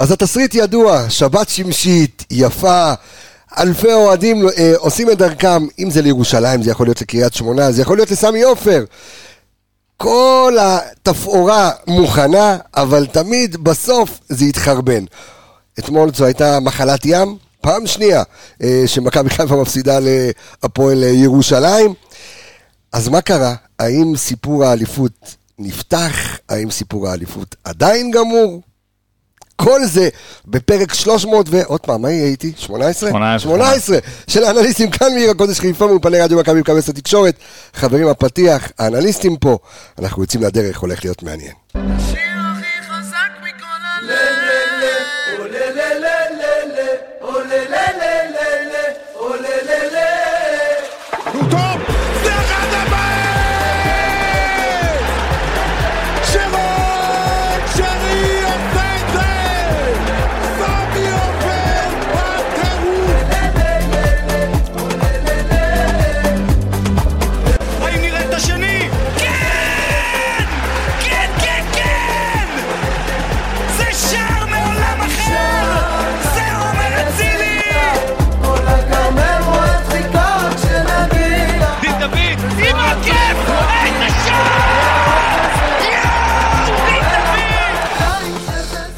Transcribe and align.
אז 0.00 0.12
התסריט 0.12 0.54
ידוע, 0.54 1.10
שבת 1.10 1.48
שמשית, 1.48 2.24
יפה, 2.30 2.92
אלפי 3.58 3.92
אוהדים 3.92 4.48
אה, 4.58 4.72
עושים 4.76 5.10
את 5.10 5.18
דרכם, 5.18 5.66
אם 5.78 5.90
זה 5.90 6.02
לירושלים, 6.02 6.62
זה 6.62 6.70
יכול 6.70 6.86
להיות 6.86 7.00
לקריית 7.00 7.34
שמונה, 7.34 7.72
זה 7.72 7.82
יכול 7.82 7.96
להיות 7.96 8.10
לסמי 8.10 8.42
עופר. 8.42 8.84
כל 9.96 10.56
התפאורה 10.60 11.70
מוכנה, 11.86 12.58
אבל 12.76 13.06
תמיד 13.06 13.56
בסוף 13.56 14.20
זה 14.28 14.44
יתחרבן. 14.44 15.04
אתמול 15.78 16.14
זו 16.14 16.24
הייתה 16.24 16.60
מחלת 16.60 17.00
ים, 17.04 17.36
פעם 17.60 17.86
שנייה 17.86 18.22
אה, 18.62 18.82
שמכבי 18.86 19.30
חיפה 19.30 19.56
מפסידה 19.56 19.98
להפועל 20.00 21.02
ירושלים. 21.02 21.94
אז 22.92 23.08
מה 23.08 23.20
קרה? 23.20 23.54
האם 23.78 24.16
סיפור 24.16 24.64
האליפות 24.64 25.36
נפתח? 25.58 26.38
האם 26.48 26.70
סיפור 26.70 27.08
האליפות 27.08 27.56
עדיין 27.64 28.10
גמור? 28.10 28.60
כל 29.64 29.84
זה 29.84 30.08
בפרק 30.46 30.94
300 30.94 31.46
ועוד 31.50 31.80
פעם, 31.80 32.02
מה 32.02 32.10
יהיה 32.10 32.26
איתי? 32.26 32.52
18? 32.56 33.10
18. 33.10 33.38
18 33.38 33.98
של 34.26 34.44
האנליסטים 34.44 34.90
כאן 34.90 35.12
מעיר 35.14 35.30
הקודש 35.30 35.60
חיפה 35.60 35.86
מאולפני 35.86 36.20
רדיו 36.20 36.38
מכבי 36.38 36.60
מקבץ 36.60 36.88
התקשורת. 36.88 37.34
חברים, 37.74 38.08
הפתיח, 38.08 38.68
האנליסטים 38.78 39.36
פה, 39.36 39.58
אנחנו 39.98 40.22
יוצאים 40.22 40.42
לדרך, 40.42 40.78
הולך 40.78 41.04
להיות 41.04 41.22
מעניין. 41.22 41.52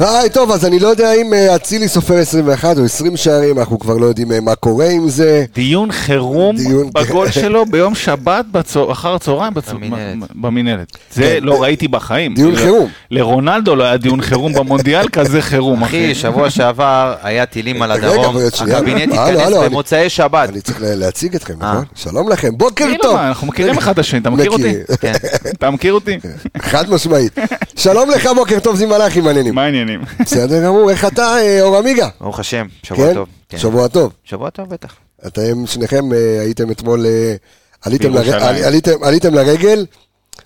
היי, 0.08 0.30
טוב, 0.30 0.50
אז 0.52 0.64
אני 0.66 0.78
לא 0.78 0.88
יודע 0.88 1.12
אם 1.12 1.34
אה, 1.34 1.56
אצילי 1.56 1.88
סופר 1.88 2.14
21 2.14 2.78
או 2.78 2.84
20 2.84 3.16
שערים, 3.16 3.58
אנחנו 3.58 3.78
כבר 3.78 3.96
לא 3.96 4.06
יודעים 4.06 4.32
אה, 4.32 4.40
מה 4.40 4.54
קורה 4.54 4.88
עם 4.88 5.08
זה. 5.08 5.44
דיון 5.54 5.92
חירום 5.92 6.56
דיון- 6.56 6.90
בגול 6.94 7.30
שלו 7.40 7.66
ביום 7.66 7.94
שבת 7.94 8.44
בצו- 8.52 8.92
אחר 8.92 9.14
הצהריים 9.14 9.52
בצו- 9.54 9.76
במינהלת. 10.34 10.96
זה 11.14 11.22
כן, 11.22 11.44
לא 11.44 11.62
ראיתי 11.62 11.88
בחיים. 11.88 12.34
דיון 12.34 12.52
ל- 12.52 12.56
חירום. 12.56 12.88
לרונלדו 13.10 13.76
לא 13.76 13.84
היה 13.84 13.96
דיון 13.96 14.20
חירום 14.22 14.52
במונדיאל 14.52 15.08
כזה 15.16 15.42
חירום, 15.42 15.82
אחי, 15.82 16.04
אחי. 16.06 16.14
שבוע 16.14 16.50
שעבר 16.50 17.14
היה 17.22 17.46
טילים 17.46 17.82
על 17.82 17.90
הדרום. 17.92 18.36
הקבינט 18.36 19.12
התכנס 19.14 19.54
במוצאי 19.64 20.08
שבת. 20.10 20.48
אני 20.48 20.60
צריך 20.60 20.80
לה- 20.82 20.94
להציג 20.94 21.34
אתכם, 21.34 21.54
אה. 21.62 21.72
נכון? 21.72 21.84
שלום 21.94 22.28
לכם, 22.28 22.58
בוקר 22.58 22.86
טוב. 23.02 23.14
מה, 23.16 23.28
אנחנו 23.28 23.46
מכירים 23.46 23.78
אחד 23.78 23.92
את 23.92 23.98
השני, 23.98 24.20
אתה 24.20 24.30
מכיר 24.30 24.50
אותי? 24.50 24.74
כן. 25.00 25.12
אתה 25.58 25.70
מכיר 25.70 25.92
אותי? 25.92 26.18
חד 26.70 26.90
משמעית. 26.90 27.38
שלום 27.76 28.10
לך, 28.10 28.28
בוקר 28.36 28.58
טוב, 28.60 28.76
זיו 28.76 28.88
מלאכי, 28.88 29.20
מעניינים. 29.20 29.54
מה 29.54 29.62
העניינים? 29.64 29.91
בסדר 30.20 30.64
גמור, 30.64 30.90
איך 30.90 31.04
אתה, 31.04 31.22
אה, 31.38 31.62
אור 31.62 31.76
עמיגה? 31.76 32.08
ברוך 32.20 32.40
השם, 32.40 32.66
שבוע 32.82 33.06
כן? 33.08 33.14
טוב. 33.14 33.28
כן. 33.48 33.58
שבוע 33.58 33.88
טוב. 33.88 34.12
שבוע 34.24 34.50
טוב 34.50 34.68
בטח. 34.68 34.94
אתם 35.26 35.66
שניכם 35.66 36.12
אה, 36.12 36.40
הייתם 36.40 36.70
אתמול, 36.70 37.06
אה, 37.06 37.34
עליתם 37.82 38.14
לר- 38.14 38.44
עליתם- 38.66 39.02
עליתם 39.04 39.34
לרגל, 39.34 39.86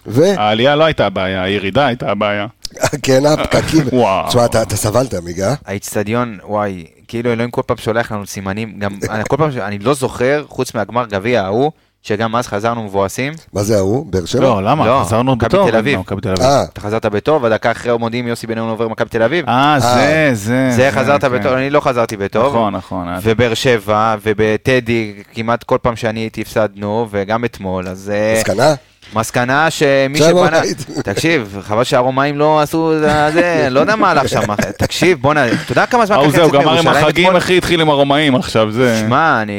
ו... 0.07 0.25
העלייה 0.37 0.77
לא 0.77 0.85
הייתה 0.85 1.07
הבעיה, 1.07 1.43
הירידה 1.43 1.87
הייתה 1.87 2.11
הבעיה. 2.11 2.47
כן, 3.03 3.27
הפקקים. 3.27 3.83
וואו. 3.93 4.29
תשמע, 4.29 4.45
אתה 4.45 4.63
אתה 4.63 4.77
סבלת, 4.77 5.15
עמיגה. 5.15 5.55
האיצטדיון, 5.67 6.39
וואי, 6.45 6.87
כאילו 7.09 7.33
אלוהים 7.33 7.51
כל 7.51 7.63
פעם 7.67 7.77
שולח 7.77 8.13
לנו 8.13 8.27
סימנים, 8.27 8.79
גם 8.79 8.99
אני- 9.11 9.23
כל 9.29 9.37
פעם, 9.37 9.51
אני 9.61 9.79
לא 9.79 9.95
זוכר, 9.95 10.45
חוץ 10.49 10.75
מהגמר 10.75 11.07
גביע 11.07 11.43
ההוא, 11.43 11.71
שגם 12.07 12.37
אז 12.37 12.47
חזרנו 12.47 12.83
מבואסים. 12.83 13.33
מה 13.53 13.63
זה 13.63 13.77
ההוא? 13.77 14.07
באר 14.07 14.25
שבע? 14.25 14.41
לא, 14.43 14.63
למה? 14.63 14.87
לא, 14.87 15.03
חזרנו 15.05 15.37
מכבי 15.37 15.49
בטוב. 15.49 15.71
תל 15.71 15.77
אביב. 15.77 15.95
לא, 15.95 16.01
מכבי 16.01 16.21
תל 16.21 16.29
אביב. 16.29 16.43
אה, 16.43 16.65
אתה 16.73 16.81
חזרת 16.81 17.07
בטוב, 17.07 17.43
ודקה 17.45 17.71
אחרי 17.71 17.99
מודיעים 17.99 18.27
יוסי 18.27 18.47
בניון 18.47 18.69
עובר 18.69 18.89
מכבי 18.89 19.09
תל 19.09 19.23
אביב. 19.23 19.49
אה, 19.49 19.77
זה, 19.81 19.87
אה. 19.87 20.31
זה. 20.33 20.71
זה 20.71 20.91
חזרת 20.93 21.25
כן. 21.25 21.39
בטוב, 21.39 21.53
אני 21.53 21.71
לא 21.71 21.81
חזרתי 21.81 22.17
בטוב. 22.17 22.47
נכון, 22.47 22.75
נכון. 22.75 23.09
ובאר 23.23 23.55
שבע, 23.55 24.17
ובטדי, 24.23 25.15
כמעט 25.35 25.63
כל 25.63 25.79
פעם 25.83 25.97
שאני 25.97 26.21
הייתי 26.21 26.41
הפסדנו, 26.41 27.07
וגם 27.11 27.45
אתמול, 27.45 27.89
אז... 27.89 28.13
אה, 28.15 28.35
מסקנה? 28.39 28.75
מסקנה 29.15 29.71
שמי 29.71 30.19
שבנה. 30.19 30.61
תקשיב, 31.05 31.59
חבל 31.63 31.85
שהרומאים 31.85 32.39
לא 32.39 32.61
עשו 32.61 32.93
את 32.97 33.01
זה, 33.33 33.69
לא 33.71 33.81
יודע 33.81 33.97
מה 33.97 34.11
הלך 34.11 34.29
שם, 34.29 34.41
תקשיב, 34.79 35.19
בואנה, 35.21 35.47
אתה 35.53 35.73
יודע 35.73 35.87
כמה 35.87 36.07
זמן 36.07 36.21
לקח 36.21 36.29
זהו, 36.37 36.51
גמר 36.51 36.79
עם 36.79 36.89
החגים? 36.89 37.37
אחי, 37.37 37.59
התחיל 37.59 37.81
עם 37.81 37.89
הרומאים 37.91 38.35
עכשיו, 38.35 38.71
זה... 38.71 39.01
שמע, 39.07 39.43
אני... 39.43 39.53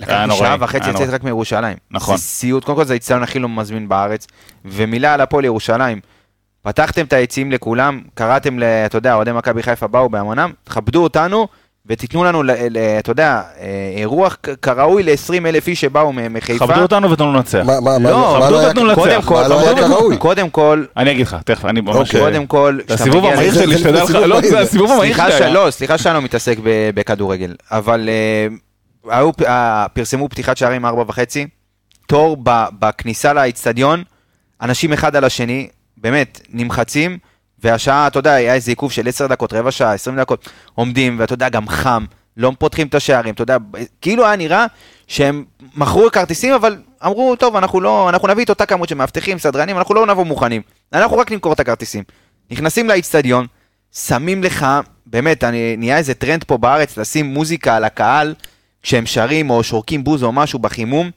לקח 0.00 0.10
היה 0.10 0.20
לי 0.20 0.26
נוראי, 0.26 0.38
שעה 0.40 0.56
וחצי 0.60 0.90
לצאת. 0.90 1.08
רק 1.08 1.24
מירושלים. 1.24 1.76
נכון. 1.90 2.16
זה 2.16 2.22
סיוט, 2.22 2.64
קודם 2.64 2.78
כל 2.78 2.84
זה 2.84 2.92
האיצטדיון 2.92 3.22
הכי 3.22 3.38
לא 3.38 3.48
מזמין 3.48 3.88
בארץ, 3.88 4.26
ומילה 4.64 5.14
על 5.14 5.20
הפועל 5.20 5.44
ירושלים. 5.44 6.00
פתחתם 6.62 7.04
את 7.04 7.12
היציעים 7.12 7.52
לכולם, 7.52 8.00
קראתם, 8.14 8.58
ל- 8.58 8.62
אתה 8.86 8.98
יודע, 8.98 9.14
אוהדי 9.14 9.32
מכבי 9.32 9.62
חיפה 9.62 9.86
באו 9.86 10.08
בהמונם, 10.08 10.52
תכבדו 10.64 11.02
אותנו 11.02 11.48
ותיתנו 11.88 12.24
לנו, 12.24 12.42
אתה 12.98 13.10
יודע, 13.10 13.42
אה, 13.60 13.66
אירוח 13.96 14.36
כ- 14.42 14.48
כראוי 14.62 15.02
ל-20 15.02 15.46
אלף 15.46 15.68
איש 15.68 15.80
שבאו 15.80 16.12
מחיפה. 16.12 16.66
כבדו 16.66 16.82
אותנו 16.82 17.10
ותנו 17.10 17.32
לנצח. 17.32 17.62
מה- 17.66 17.80
מה- 17.80 17.98
מה- 17.98 18.10
לא, 18.10 18.38
מה 18.40 18.46
כבדו 18.46 18.68
אותנו 18.68 18.84
לנצח. 18.84 19.00
קודם 19.00 19.22
כל, 19.22 19.34
מה 19.42 19.48
לא 19.48 19.60
היה 19.60 19.72
קודם- 19.74 19.88
כראוי? 19.88 20.16
קודם 20.16 20.50
כל, 20.50 20.84
אני 20.96 21.10
אגיד 21.10 21.26
לך, 21.26 21.36
תכף, 21.44 21.64
אני 21.64 21.80
ממש... 21.80 21.96
אוקיי. 21.96 22.20
קודם 22.20 22.46
כל, 22.46 22.74
זה 22.78 22.82
כשאתה 22.86 22.94
הסיבוב 22.94 23.24
המהיר 23.24 23.54
שלי, 23.54 23.78
שתדע 23.78 24.04
לך, 24.04 24.10
לא. 24.10 24.40
זה 24.40 24.60
הסיבוב 24.60 24.90
המהיר 24.90 25.14
סליחה 25.14 25.30
שלי 25.32 25.44
היה. 25.44 25.54
לא, 25.54 25.70
סליחה 25.70 25.98
שאני 25.98 26.14
לא 26.14 26.22
מתעסק 26.22 26.58
בכדורגל, 26.94 27.54
אבל 27.70 28.08
אה, 28.08 29.20
אה, 29.46 29.86
פרסמו 29.92 30.28
פתיחת 30.28 30.56
שערים 30.56 30.84
ארבע 30.86 31.02
וחצי, 31.08 31.46
תור 32.06 32.36
בכניסה 32.78 33.32
לאיצטדיון, 33.32 34.02
אנשים 34.62 34.92
אחד 34.92 35.16
על 35.16 35.24
השני, 35.24 35.68
באמת, 35.96 36.40
נמחצים, 36.52 37.18
והשעה, 37.62 38.06
אתה 38.06 38.18
יודע, 38.18 38.32
היה 38.32 38.54
איזה 38.54 38.70
עיכוב 38.70 38.92
של 38.92 39.08
10 39.08 39.26
דקות, 39.26 39.52
רבע 39.52 39.70
שעה, 39.70 39.92
20 39.92 40.20
דקות, 40.20 40.48
עומדים, 40.74 41.16
ואתה 41.20 41.34
יודע, 41.34 41.48
גם 41.48 41.68
חם, 41.68 42.04
לא 42.36 42.52
פותחים 42.58 42.86
את 42.86 42.94
השערים, 42.94 43.34
אתה 43.34 43.42
יודע, 43.42 43.56
כאילו 44.00 44.26
היה 44.26 44.36
נראה 44.36 44.66
שהם 45.06 45.44
מכרו 45.76 46.10
כרטיסים, 46.12 46.54
אבל 46.54 46.76
אמרו, 47.06 47.36
טוב, 47.36 47.56
אנחנו 47.56 47.80
לא, 47.80 48.08
אנחנו 48.08 48.28
נביא 48.28 48.44
את 48.44 48.50
אותה 48.50 48.66
כמות 48.66 48.88
של 48.88 48.94
מאבטחים, 48.94 49.38
סדרנים, 49.38 49.78
אנחנו 49.78 49.94
לא 49.94 50.06
נבוא 50.06 50.24
מוכנים, 50.24 50.62
אנחנו 50.92 51.18
רק 51.18 51.32
נמכור 51.32 51.52
את 51.52 51.60
הכרטיסים. 51.60 52.04
נכנסים 52.50 52.88
לאיצטדיון, 52.88 53.46
שמים 53.92 54.44
לך, 54.44 54.66
באמת, 55.06 55.44
אני, 55.44 55.76
נהיה 55.76 55.98
איזה 55.98 56.14
טרנד 56.14 56.44
פה 56.44 56.58
בארץ, 56.58 56.96
לשים 56.96 57.26
מוזיקה 57.26 57.76
על 57.76 57.84
הקהל, 57.84 58.34
כשהם 58.82 59.06
שרים 59.06 59.50
או 59.50 59.62
שורקים 59.62 60.04
בוז 60.04 60.22
או 60.22 60.32
משהו 60.32 60.58
בחימום. 60.58 61.10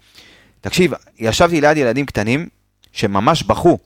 תקשיב, 0.62 0.94
ישבתי 1.20 1.62
ליד 1.62 1.78
ילדים 1.78 2.06
קטנים, 2.06 2.48
שממש 2.92 3.44
בכו. 3.44 3.78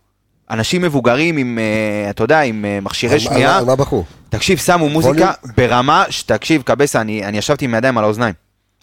אנשים 0.49 0.81
מבוגרים 0.81 1.37
עם, 1.37 1.59
אה, 1.59 2.09
אתה 2.09 2.23
יודע, 2.23 2.41
עם 2.41 2.65
אה, 2.65 2.79
מכשירי 2.81 3.19
שמיעה. 3.19 3.57
על- 3.57 3.65
מה 3.65 3.75
בחרו? 3.75 4.03
תקשיב, 4.29 4.57
שמו 4.57 4.89
מוזיקה 4.89 5.31
ברמה 5.57 6.05
שתקשיב, 6.09 6.61
קבסה, 6.61 7.01
אני, 7.01 7.25
אני 7.25 7.37
ישבתי 7.37 7.65
עם 7.65 7.73
הידיים 7.73 7.97
על 7.97 8.03
האוזניים. 8.03 8.33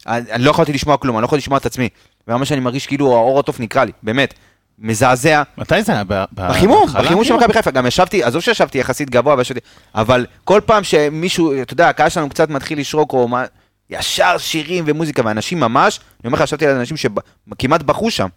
אני, 0.06 0.32
אני 0.32 0.44
לא 0.44 0.50
יכולתי 0.50 0.72
לשמוע 0.72 0.96
כלום, 0.96 1.16
אני 1.16 1.22
לא 1.22 1.26
יכולתי 1.26 1.42
לשמוע 1.42 1.58
את 1.58 1.66
עצמי. 1.66 1.88
ברמה 2.26 2.44
שאני 2.44 2.60
מרגיש 2.60 2.86
כאילו 2.86 3.12
האור 3.12 3.40
התוף 3.40 3.60
נקרע 3.60 3.84
לי, 3.84 3.92
באמת. 4.02 4.34
מזעזע. 4.78 5.42
מתי 5.58 5.82
זה 5.82 5.92
היה? 5.92 6.04
ב- 6.04 6.12
ב- 6.14 6.48
בחימום? 6.48 6.86
בחימום 6.88 7.24
של? 7.24 7.34
מכבי 7.36 7.52
חיפה. 7.52 7.70
גם 7.70 7.86
ישבתי, 7.86 8.22
עזוב 8.22 8.42
שישבתי 8.42 8.78
יחסית 8.78 9.10
גבוה, 9.10 9.34
וישבתי, 9.38 9.60
אבל 9.94 10.26
כל 10.44 10.60
פעם 10.66 10.84
שמישהו, 10.84 11.62
אתה 11.62 11.72
יודע, 11.72 11.88
הקהל 11.88 12.08
שלנו 12.08 12.28
קצת 12.28 12.50
מתחיל 12.50 12.78
לשרוק, 12.80 13.12
או 13.12 13.28
מה, 13.28 13.44
ישר 13.90 14.38
שירים 14.38 14.84
ומוזיקה, 14.86 15.22
ואנשים 15.24 15.60
ממש, 15.60 16.00
אני 16.20 16.26
אומר 16.26 16.38
לך, 16.38 16.44
ישבתי 16.44 16.66
על 16.66 16.76
אנשים 16.76 16.96
שכמעט 16.96 17.82
בכו 17.82 18.10
שם. 18.10 18.28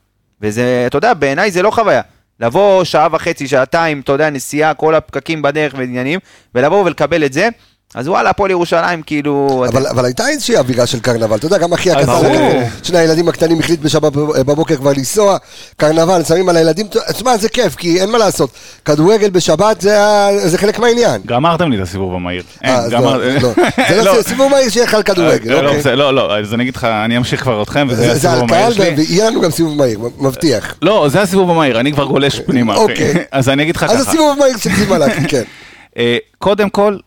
וזה, 0.41 0.83
אתה 0.87 0.97
יודע, 0.97 1.13
בעיניי 1.13 1.51
זה 1.51 1.61
לא 1.61 1.71
חוויה. 1.71 2.01
לבוא 2.39 2.83
שעה 2.83 3.07
וחצי, 3.11 3.47
שעתיים, 3.47 3.99
אתה 3.99 4.11
יודע, 4.11 4.29
נסיעה, 4.29 4.73
כל 4.73 4.95
הפקקים 4.95 5.41
בדרך 5.41 5.73
ועניינים, 5.77 6.19
ולבוא 6.55 6.83
ולקבל 6.85 7.25
את 7.25 7.33
זה, 7.33 7.49
אז 7.93 8.07
וואלה, 8.07 8.29
הפועל 8.29 8.51
ירושלים, 8.51 9.01
כאילו... 9.01 9.65
אבל, 9.69 9.87
אבל 9.87 10.05
הייתה 10.05 10.29
איזושהי 10.29 10.57
אווירה 10.57 10.85
של 10.85 10.99
קרנבל, 10.99 11.35
אתה 11.35 11.45
יודע, 11.45 11.57
גם 11.57 11.73
אחי 11.73 11.91
הקטן. 11.91 12.09
אה, 12.09 12.67
שני 12.83 12.97
הילדים 12.97 13.27
הקטנים 13.29 13.59
החליט 13.59 13.79
בשבת 13.79 14.11
בבוקר 14.15 14.75
כבר 14.75 14.91
לנסוע, 14.97 15.37
קרנבל, 15.77 16.23
שמים 16.23 16.49
על 16.49 16.57
הילדים, 16.57 16.87
תשמע, 17.13 17.37
זה 17.37 17.49
כיף, 17.49 17.75
כי 17.75 18.01
אין 18.01 18.09
מה 18.11 18.17
לעשות, 18.17 18.49
כדורגל 18.85 19.29
בשבת 19.29 19.81
זה, 19.81 19.97
זה 20.45 20.57
חלק 20.57 20.79
מהעניין. 20.79 21.21
גמרתם 21.25 21.71
לי 21.71 21.77
את 21.77 21.81
הסיבוב 21.81 22.13
המהיר. 22.13 22.43
אה, 22.65 22.75
אז 22.75 22.91
גמר- 22.91 23.17
לא, 23.17 23.33
לא. 23.41 23.49
זה 23.89 24.03
לא 24.03 24.21
סיבוב 24.27 24.51
מהיר 24.51 24.69
שיהיה 24.69 24.85
לך 24.85 24.93
על 24.93 25.03
כדורגל, 25.03 25.51
לא, 25.51 25.61
לא, 25.63 25.75
אוקיי? 25.75 25.95
לא, 25.95 26.13
לא, 26.15 26.37
אז 26.37 26.53
אני 26.53 26.63
אגיד 26.63 26.75
לך, 26.75 26.83
אני 26.83 27.17
אמשיך 27.17 27.41
כבר 27.43 27.61
אתכם, 27.63 27.87
וזה 27.89 27.95
זה 28.01 28.03
יהיה 28.05 28.15
זה 28.15 28.29
הסיבוב 28.29 28.53
על 28.53 28.59
המהיר 28.59 28.75
קהל, 28.75 28.93
שלי. 28.95 29.05
ויהיה 29.07 29.29
לנו 29.29 29.41
גם 29.41 29.51
סיבוב 29.51 29.77
מהיר, 29.77 29.99
מבטיח. 30.19 30.75
לא, 30.81 31.07
זה 31.11 31.21
הסיבוב 31.21 31.49
המהיר, 31.49 31.79
אני 31.79 31.91
כבר 31.93 32.05
גולש 32.05 32.39
פנימה. 32.39 32.75
אוקיי. 32.75 33.13
אז 33.31 33.49
אני 33.49 33.63
אגיד 33.63 33.75
לך 33.75 33.83
אז 33.83 33.91
ככה. 33.91 33.99
הסיבוב 34.09 34.37
המהיר 34.37 34.57
של 34.57 34.69
זיו 34.75 34.89
מלאכי, 34.89 35.27
כן. 35.27 35.43
אה, 35.97 36.17
קודם 36.39 36.69
כל, 36.69 36.97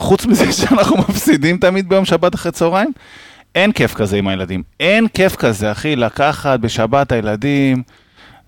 חוץ 0.00 0.26
מזה 0.26 0.52
שאנחנו 0.58 0.96
מפסידים 0.96 1.58
תמיד 1.58 1.88
ביום 1.88 2.04
שבת 2.04 2.34
אחרי 2.34 2.52
צהריים, 2.52 2.92
אין 3.54 3.72
כיף 3.72 3.94
כזה 3.94 4.16
עם 4.16 4.28
הילדים. 4.28 4.62
אין 4.80 5.08
כיף 5.08 5.36
כזה, 5.36 5.72
אחי, 5.72 5.96
לקחת 5.96 6.60
בשבת 6.60 7.12
הילדים. 7.12 7.82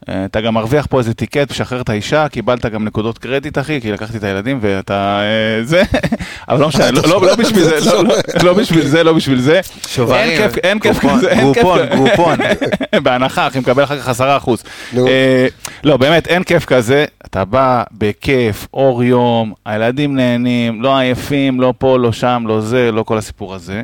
אה, 0.09 0.25
אתה 0.25 0.41
גם 0.41 0.55
מרוויח 0.55 0.87
פה 0.91 0.99
איזה 0.99 1.15
טיקט, 1.15 1.51
משחרר 1.51 1.81
את 1.81 1.89
האישה, 1.89 2.29
קיבלת 2.29 2.67
גם 2.67 2.85
נקודות 2.85 3.19
קרדיט, 3.19 3.59
אחי, 3.59 3.81
כי 3.81 3.93
לקחתי 3.93 4.17
את 4.19 4.25
הילדים 4.25 4.59
ואתה... 4.61 5.21
אה, 5.21 5.65
זה, 5.65 5.83
אבל 6.49 6.61
לא 6.61 6.69
משנה, 6.69 6.91
לא- 6.91 7.03
לא 7.07 7.23
לא 7.27 7.37
בשביל 7.37 7.65
זה, 7.65 7.79
לא- 7.87 8.05
לא- 8.45 8.53
בשביל 8.55 8.87
זה, 8.87 9.03
לא 9.05 9.13
בשביל 9.13 9.41
זה. 9.41 9.61
שוברים, 9.89 10.31
אין 10.63 10.79
כיף, 10.81 10.99
כזה, 10.99 11.29
אין 11.29 11.53
כיף 11.55 11.63
גרופון. 11.65 11.87
גרופון. 11.87 12.39
בהנחה, 13.03 13.47
אחי, 13.47 13.59
מקבל 13.59 13.85
אחר 13.85 13.99
כך 14.01 14.09
עשרה 14.09 14.37
אחוז. 14.37 14.63
אה, 14.97 15.47
לא, 15.85 15.97
באמת, 15.97 16.27
אין 16.27 16.43
כיף 16.43 16.65
כזה. 16.65 17.05
אתה 17.27 17.45
בא 17.45 17.83
בכיף, 17.93 18.67
אור 18.75 19.05
יום, 19.05 19.53
הילדים 19.67 20.17
נהנים, 20.17 20.83
לא 20.83 20.99
עייפים, 20.99 21.61
לא 21.61 21.75
פה, 21.79 21.99
לא 21.99 22.13
שם, 22.13 22.45
לא 22.47 22.61
זה, 22.61 22.93
לא 22.93 23.03
כל 23.03 23.19
הסיפור 23.19 23.55
הזה. 23.55 23.83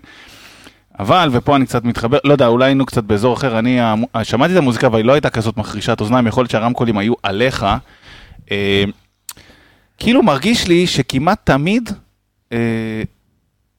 אבל, 0.99 1.29
ופה 1.33 1.57
אני 1.57 1.67
קצת 1.67 1.85
מתחבר, 1.85 2.19
לא 2.25 2.33
יודע, 2.33 2.47
אולי 2.47 2.65
היינו 2.67 2.87
קצת 2.87 3.05
באזור 3.05 3.35
אחר, 3.35 3.59
אני 3.59 3.81
המו- 3.81 4.07
שמעתי 4.23 4.53
את 4.53 4.59
המוזיקה 4.59 4.87
אבל 4.87 4.97
היא 4.97 5.05
לא 5.05 5.13
הייתה 5.13 5.31
כזאת 5.31 5.57
מחרישת 5.57 6.01
אוזניים, 6.01 6.27
יכול 6.27 6.43
להיות 6.43 6.51
שהרמקולים 6.51 6.99
היו 6.99 7.13
עליך. 7.23 7.67
אה, 8.51 8.85
כאילו 9.99 10.23
מרגיש 10.23 10.69
לי 10.69 10.87
שכמעט 10.87 11.39
תמיד 11.45 11.91
אה, 12.53 12.59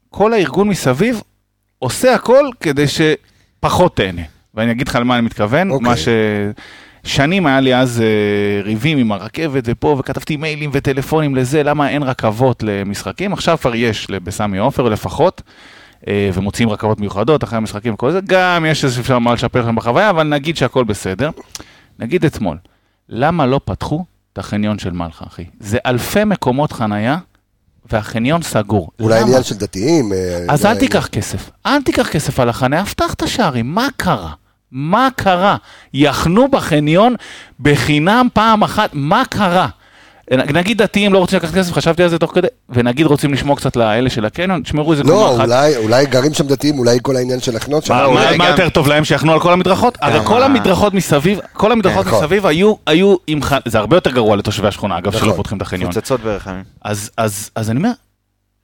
כל 0.10 0.34
הארגון 0.34 0.68
מסביב 0.68 1.22
עושה 1.80 2.16
הכל 2.16 2.46
כדי 2.60 2.86
שפחות 2.88 3.96
תהנה. 3.96 4.22
ואני 4.54 4.72
אגיד 4.72 4.88
לך 4.88 4.96
למה 4.96 5.16
אני 5.18 5.26
מתכוון, 5.26 5.72
אוקיי. 5.72 5.90
מה 5.90 5.96
ששנים 7.06 7.46
היה 7.48 7.60
לי 7.60 7.76
אז 7.76 8.02
אה, 8.02 8.62
ריבים 8.64 8.98
עם 8.98 9.12
הרכבת 9.12 9.64
ופה, 9.66 9.96
וכתבתי 10.00 10.38
מיילים 10.38 10.70
וטלפונים 10.74 11.36
לזה, 11.36 11.64
למה 11.64 11.90
אין 11.90 12.04
רכבות 12.04 12.64
למשחקים, 12.64 13.34
עכשיו 13.34 13.58
כבר 13.58 13.76
יש 13.76 14.08
בסמי 14.12 14.58
עופר 14.58 14.84
לפחות. 14.90 15.42
אה, 16.08 16.30
ומוציאים 16.34 16.70
רכבות 16.70 17.00
מיוחדות 17.00 17.44
אחרי 17.44 17.58
המשחקים 17.58 17.94
וכל 17.94 18.12
זה, 18.12 18.20
גם 18.26 18.66
יש 18.70 18.86
איזה 18.86 19.02
אפשר 19.02 19.20
מה 19.20 19.34
לשפר 19.34 19.66
שם 19.66 19.76
בחוויה, 19.76 20.10
אבל 20.10 20.24
נגיד 20.24 20.58
שהכל 20.58 20.84
בסדר. 20.84 21.30
נגיד 22.00 22.26
אתמול, 22.26 22.58
למה 23.10 23.46
לא 23.46 23.60
פתחו 23.66 24.06
את 24.34 24.38
החניון 24.38 24.80
של 24.80 24.92
מלחה, 24.92 25.26
אחי? 25.28 25.46
זה 25.60 25.78
אלפי 25.86 26.24
מקומות 26.24 26.72
חנייה, 26.72 27.18
והחניון 27.92 28.42
סגור. 28.42 28.92
אולי? 29.00 29.22
עניין 29.22 29.44
של 29.44 29.56
דתיים. 29.56 30.14
אה, 30.14 30.46
אז 30.50 30.66
אל 30.66 30.80
תיקח 30.80 31.08
כסף, 31.08 31.50
אל 31.66 31.82
תיקח 31.82 32.10
כסף 32.10 32.40
על 32.40 32.50
החניה, 32.50 32.86
פתח 32.86 33.14
את 33.14 33.22
השערים, 33.22 33.76
מה 33.76 33.88
קרה? 33.98 34.32
מה 34.72 35.08
קרה? 35.16 35.58
יחנו 35.94 36.48
בחניון 36.48 37.16
בחינם 37.60 38.28
פעם 38.34 38.64
אחת, 38.64 38.90
מה 38.94 39.24
קרה? 39.30 39.68
נגיד 40.34 40.78
דתיים 40.82 41.14
לא 41.14 41.18
רוצים 41.18 41.38
לקחת 41.40 41.54
כסף, 41.56 41.74
חשבתי 41.74 42.04
על 42.04 42.10
זה 42.10 42.20
תוך 42.20 42.32
כדי, 42.36 42.48
ונגיד 42.70 43.06
רוצים 43.06 43.34
לשמור 43.34 43.58
קצת 43.58 43.76
לאלה 43.76 44.10
של 44.10 44.26
הקניון, 44.26 44.64
תשמרו 44.64 44.92
איזה 44.92 45.04
לא, 45.04 45.10
קומה 45.10 45.36
אחת. 45.36 45.44
אולי- 45.50 45.78
אולי 45.78 46.06
גרים 46.06 46.34
שם 46.34 46.48
דתיים, 46.48 46.80
אולי 46.80 46.98
כל 47.02 47.16
העניין 47.16 47.40
של 47.40 47.56
לחנות 47.56 47.86
שם. 47.86 47.94
מה- 48.38 48.48
יותר 48.50 48.70
טוב 48.70 48.88
להם 48.88 49.04
שיחנו 49.06 49.34
על 49.34 49.40
כל 49.40 49.54
המדרכות? 49.54 49.98
הרי 50.02 50.20
גם 50.20 50.26
כל 50.26 50.44
המדרכות 50.44 50.94
מסביב, 50.94 51.40
כל 51.54 51.72
המדרכות 51.72 52.06
נכון. 52.08 52.20
מסביב 52.24 52.46
היו, 52.46 52.74
היו 52.88 53.16
עם 53.28 53.44
ח... 53.44 53.54
זה 53.68 53.78
הרבה 53.80 53.98
יותר 53.98 54.12
גרוע 54.12 54.36
לתושבי 54.36 54.68
השכונה, 54.68 54.98
אגב, 54.98 55.12
שלא 55.12 55.22
נכון. 55.22 55.36
פותחים 55.36 55.58
את 55.58 55.62
החניון. 55.62 55.92
אז, 56.82 57.12
אז, 57.18 57.50
אז 57.56 57.70
אני 57.70 57.78
אומר, 57.78 57.92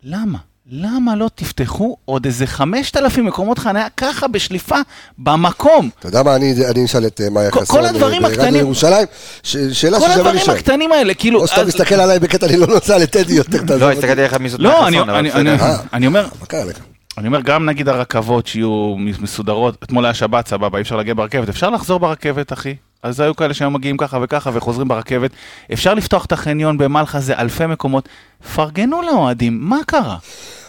למה? 0.03 0.37
למה 0.69 1.15
לא 1.15 1.29
תפתחו 1.35 1.97
עוד 2.05 2.25
איזה 2.25 2.47
5,000 2.47 3.25
מקומות 3.25 3.59
חניה 3.59 3.87
ככה 3.97 4.27
בשליפה 4.27 4.75
במקום? 5.17 5.89
אתה 5.99 6.07
יודע 6.07 6.23
מה, 6.23 6.35
אני 6.35 6.53
אני 6.71 6.85
אשאל 6.85 7.05
את 7.07 7.21
מאיה 7.31 7.51
כל- 7.51 7.59
חסון. 7.61 7.75
כל 7.79 7.85
הדברים 7.85 8.25
אה, 8.25 8.29
ברדיו 8.29 8.41
הקטנים- 8.43 8.59
ירושלים, 8.59 9.05
ש- 9.43 9.57
שאלה 9.57 9.97
כל 9.97 10.03
ששווה 10.05 10.15
הדברים 10.15 10.35
לשאול. 10.35 10.55
הקטנים 10.57 10.91
האלה, 10.91 11.13
כאילו... 11.13 11.41
או 11.41 11.47
שאתה 11.47 11.65
מסתכל 11.65 11.95
עליי 11.95 12.19
בקטע, 12.19 12.45
אני 12.45 12.57
לא 12.57 12.67
נוסע 12.67 12.97
לטדי 12.97 13.33
יותר, 13.33 13.77
לא. 13.77 13.91
הסתכלתי 13.91 14.21
עליך 14.21 14.33
מי 14.33 14.49
זאת 14.49 14.59
לא, 14.59 14.87
אני, 14.87 14.97
מהחסון, 14.97 15.09
אבל 15.09 15.17
אני, 15.19 15.29
בסדר. 15.29 15.41
אני. 15.65 15.73
אני 15.93 16.07
אומר, 16.07 16.27
מה 16.39 16.45
קרה 16.45 16.63
לך? 16.65 16.77
אני 17.17 17.27
אומר, 17.27 17.41
גם 17.41 17.65
נגיד 17.65 17.89
הרכבות 17.89 18.47
שיהיו 18.47 18.95
מסודרות, 18.97 19.75
אתמול 19.83 20.05
היה 20.05 20.13
שבת, 20.13 20.47
סבבה, 20.47 20.77
אי 20.77 20.83
אפשר 20.83 20.95
להגיע 20.95 21.13
ברכבת, 21.13 21.49
אפשר 21.49 21.69
לחזור 21.69 21.99
ברכבת, 21.99 22.53
אחי. 22.53 22.75
אז 23.03 23.19
היו 23.19 23.35
כאלה 23.35 23.53
שהיו 23.53 23.71
מגיעים 23.71 23.97
ככה 23.97 24.17
וככה 24.21 24.49
וחוזרים 24.53 24.87
ברכבת. 24.87 25.31
אפשר 25.73 25.93
לפתוח 25.93 26.25
את 26.25 26.31
החניון 26.31 26.77
במלחה, 26.77 27.19
זה 27.19 27.33
אלפי 27.37 27.65
מקומות. 27.65 28.09
פרגנו 28.55 29.01
לאוהדים, 29.01 29.57
מה 29.61 29.77
קרה? 29.87 30.17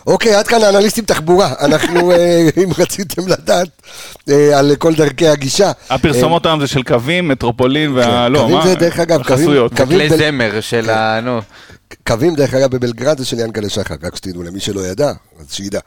אוקיי, 0.06 0.34
עד 0.34 0.46
כאן 0.46 0.62
האנליסטים 0.62 1.04
תחבורה. 1.04 1.54
אנחנו, 1.60 2.12
אה, 2.12 2.48
אם 2.64 2.68
רציתם 2.78 3.28
לדעת 3.28 3.68
אה, 4.30 4.58
על 4.58 4.76
כל 4.78 4.94
דרכי 4.94 5.28
הגישה. 5.28 5.72
הפרסומות 5.90 6.46
היום 6.46 6.60
זה 6.60 6.66
של 6.66 6.82
קווים, 6.82 7.28
מטרופולין 7.28 7.92
וה... 7.92 8.28
לא, 8.28 8.38
אה, 8.38 8.42
קווים 8.44 8.58
מה? 8.58 8.66
זה, 8.66 8.74
דרך 8.74 8.98
אגב, 9.00 9.22
קווים- 9.22 9.38
חסויות. 9.38 9.74
קווים- 9.76 9.98
כלי 10.08 10.18
זמר 10.18 10.60
של 10.60 10.90
ה... 10.90 11.20
נו. 11.20 11.40
קווים, 12.06 12.34
דרך 12.34 12.54
אגב, 12.54 12.70
בבלגרד 12.76 13.18
זה 13.18 13.24
של 13.24 13.38
ינקלה 13.38 13.68
שחר, 13.68 13.94
רק 14.02 14.16
שתדעו, 14.16 14.42
למי 14.42 14.60
שלא 14.60 14.80
ידע, 14.80 15.12
אז 15.40 15.46
שידע. 15.52 15.80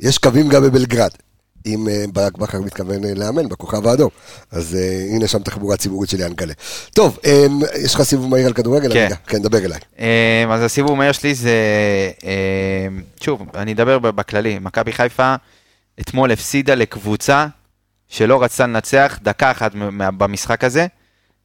יש 0.00 0.18
קווים 0.18 0.48
גם 0.48 0.62
בבלגרד. 0.62 1.10
אם 1.66 1.88
אה, 1.88 2.04
ברק 2.12 2.38
בכר 2.38 2.60
מתכוון 2.60 3.04
אה, 3.04 3.14
לאמן 3.14 3.48
בכוכב 3.48 3.86
האדום. 3.86 4.10
אז 4.50 4.74
אה, 4.74 5.14
הנה 5.14 5.28
שם 5.28 5.42
תחבורה 5.42 5.76
ציבורית 5.76 6.10
של 6.10 6.20
ינקלה. 6.20 6.52
טוב, 6.94 7.18
יש 7.84 7.94
לך 7.94 8.02
סיבוב 8.02 8.30
מהיר 8.30 8.46
על 8.46 8.52
כדורגל? 8.52 8.92
כן. 8.92 9.08
כן, 9.26 9.42
דבר 9.42 9.58
אליי. 9.58 9.80
אז 10.50 10.62
הסיבוב 10.62 10.98
מהיר 10.98 11.12
שלי 11.12 11.34
זה, 11.34 11.52
שוב, 13.20 13.42
אני 13.54 13.72
אדבר 13.72 13.98
ב- 13.98 14.08
בכללי, 14.08 14.58
מכבי 14.58 14.92
חיפה 14.92 15.34
אתמול 16.00 16.32
הפסידה 16.32 16.74
לקבוצה 16.74 17.46
שלא 18.08 18.42
רצתה 18.42 18.66
לנצח 18.66 19.18
דקה 19.22 19.50
אחת 19.50 19.72
במשחק 19.96 20.64
הזה, 20.64 20.86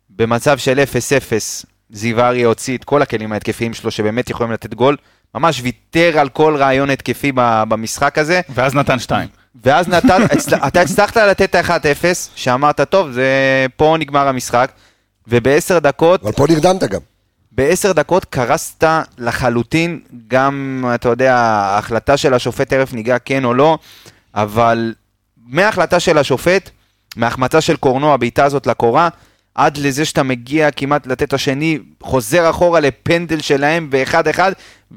במצב 0.10 0.58
של 0.58 0.80
0-0, 0.80 1.66
זיו 1.90 2.20
אריה 2.20 2.48
הוציא 2.48 2.78
את 2.78 2.84
כל 2.84 3.02
הכלים 3.02 3.34
ההתקפיים 3.34 3.74
שלו 3.74 3.92
שבאמת 3.92 4.30
יכולים 4.30 4.52
לתת 4.54 4.74
גול, 4.74 4.98
ממש 5.36 5.62
ויתר 5.62 6.20
על 6.20 6.30
כל 6.30 6.56
רעיון 6.60 6.90
התקפי 6.90 7.32
במשחק 7.36 8.18
הזה, 8.18 8.42
ואז 8.50 8.76
נתן 8.76 9.00
שתיים. 9.00 9.30
ואז 9.64 9.88
נתן, 9.88 10.22
הצל- 10.32 10.56
אתה 10.68 10.82
הצלחת 10.82 11.18
לתת 11.18 11.42
את 11.50 11.56
ה-1-0, 11.56 12.06
שאמרת, 12.36 12.82
טוב, 12.82 13.12
זה 13.12 13.26
פה 13.78 13.96
נגמר 14.00 14.28
המשחק, 14.28 14.72
ובעשר 15.28 15.80
דקות 15.80 16.24
אבל 16.24 16.32
פה 16.32 16.46
נרדמת 16.50 16.84
גם. 16.84 17.00
בעשר 17.52 17.92
דקות 17.92 18.26
קרסת 18.26 18.84
לחלוטין, 19.18 20.00
גם, 20.28 20.86
אתה 20.96 21.10
יודע, 21.10 21.36
ההחלטה 21.36 22.18
של 22.18 22.34
השופט 22.34 22.74
תכף 22.74 22.94
ניגע 22.94 23.18
כן 23.20 23.46
או 23.46 23.54
לא, 23.54 23.78
אבל 24.36 24.94
מההחלטה 25.48 26.00
של 26.00 26.18
השופט, 26.18 26.70
מההחמצה 27.16 27.62
של 27.62 27.76
קורנו, 27.76 28.14
הבעיטה 28.14 28.46
הזאת 28.46 28.68
לקורה, 28.68 29.10
עד 29.56 29.78
לזה 29.78 30.06
שאתה 30.06 30.24
מגיע 30.24 30.72
כמעט 30.72 31.08
לתת 31.08 31.34
השני, 31.34 31.80
חוזר 32.04 32.50
אחורה 32.50 32.80
לפנדל 32.80 33.42
שלהם 33.42 33.90
באחד 33.90 34.28
אחד, 34.28 34.52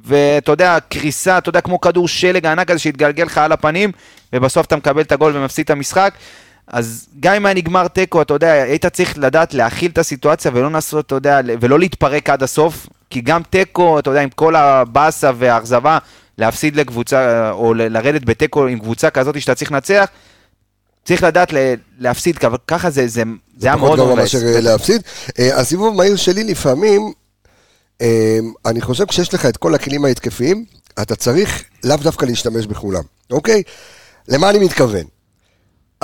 ואתה 0.05 0.53
יודע, 0.53 0.79
קריסה, 0.89 1.39
אתה 1.39 1.49
יודע, 1.49 1.61
כמו 1.61 1.81
כדור 1.81 2.09
שלג 2.09 2.47
הענק 2.47 2.71
הזה 2.71 2.81
שהתגלגל 2.81 3.25
לך 3.25 3.39
על 3.39 3.53
הפנים, 3.53 3.93
ובסוף 4.33 4.67
אתה 4.67 4.77
מקבל 4.77 5.01
את 5.01 5.13
הגול 5.13 5.37
ומפסיד 5.37 5.65
את 5.65 5.71
המשחק. 5.71 6.15
אז 6.67 7.09
גם 7.21 7.35
אם 7.35 7.47
היה 7.47 7.55
נגמר 7.55 7.89
תיקו, 7.89 8.23
אתה 8.23 8.35
יודע, 8.35 8.53
היית 8.53 8.87
צריך 8.87 9.19
לדעת 9.19 9.55
להכיל 9.55 9.91
את 9.91 9.99
הסיטואציה 9.99 10.51
ולא 10.55 10.67
לנסות, 10.67 11.07
אתה 11.07 11.15
יודע, 11.15 11.41
ולא 11.61 11.79
להתפרק 11.79 12.31
עד 12.31 12.43
הסוף, 12.43 12.87
כי 13.11 13.21
גם 13.21 13.43
תיקו, 13.51 13.99
אתה 13.99 14.11
יודע, 14.11 14.21
עם 14.21 14.31
כל 14.31 14.57
הבאסה 14.57 15.31
והאכזבה, 15.39 15.99
להפסיד 16.39 16.77
לקבוצה, 16.77 17.51
או 17.51 17.75
לרדת 17.75 18.25
בתיקו 18.25 18.67
עם 18.67 18.79
קבוצה 18.79 19.11
כזאת 19.11 19.41
שאתה 19.41 19.55
צריך 19.55 19.73
לנצח, 19.73 20.09
צריך 21.09 21.23
לדעת 21.23 21.53
להפסיד, 21.99 22.39
ככה 22.67 22.91
זה, 22.91 23.09
זה, 23.09 23.23
זה 23.59 23.67
היה 23.67 23.77
פחות 23.77 23.87
מאוד 23.87 23.99
גרוע 23.99 24.13
מבאס. 24.15 24.35
מאשר 24.35 24.47
אה, 24.47 24.61
להפסיד. 24.61 25.03
אה, 25.39 25.61
הסיבוב 25.61 25.95
המהיר 25.95 26.17
שלי 26.17 26.45
לפעמים, 26.45 27.13
אה, 28.01 28.39
אני 28.67 28.81
חושב 28.81 29.05
כשיש 29.07 29.35
לך 29.35 29.47
את 29.47 29.57
כל 29.57 29.75
הכלים 29.75 30.05
ההתקפיים, 30.05 30.65
אתה 31.03 31.17
צריך 31.17 31.65
לאו 31.85 31.97
דווקא 31.97 32.25
להשתמש 32.25 32.67
בכולם, 32.67 33.03
אוקיי? 33.31 33.63
למה 34.29 34.51
אני 34.51 34.59
מתכוון? 34.59 35.03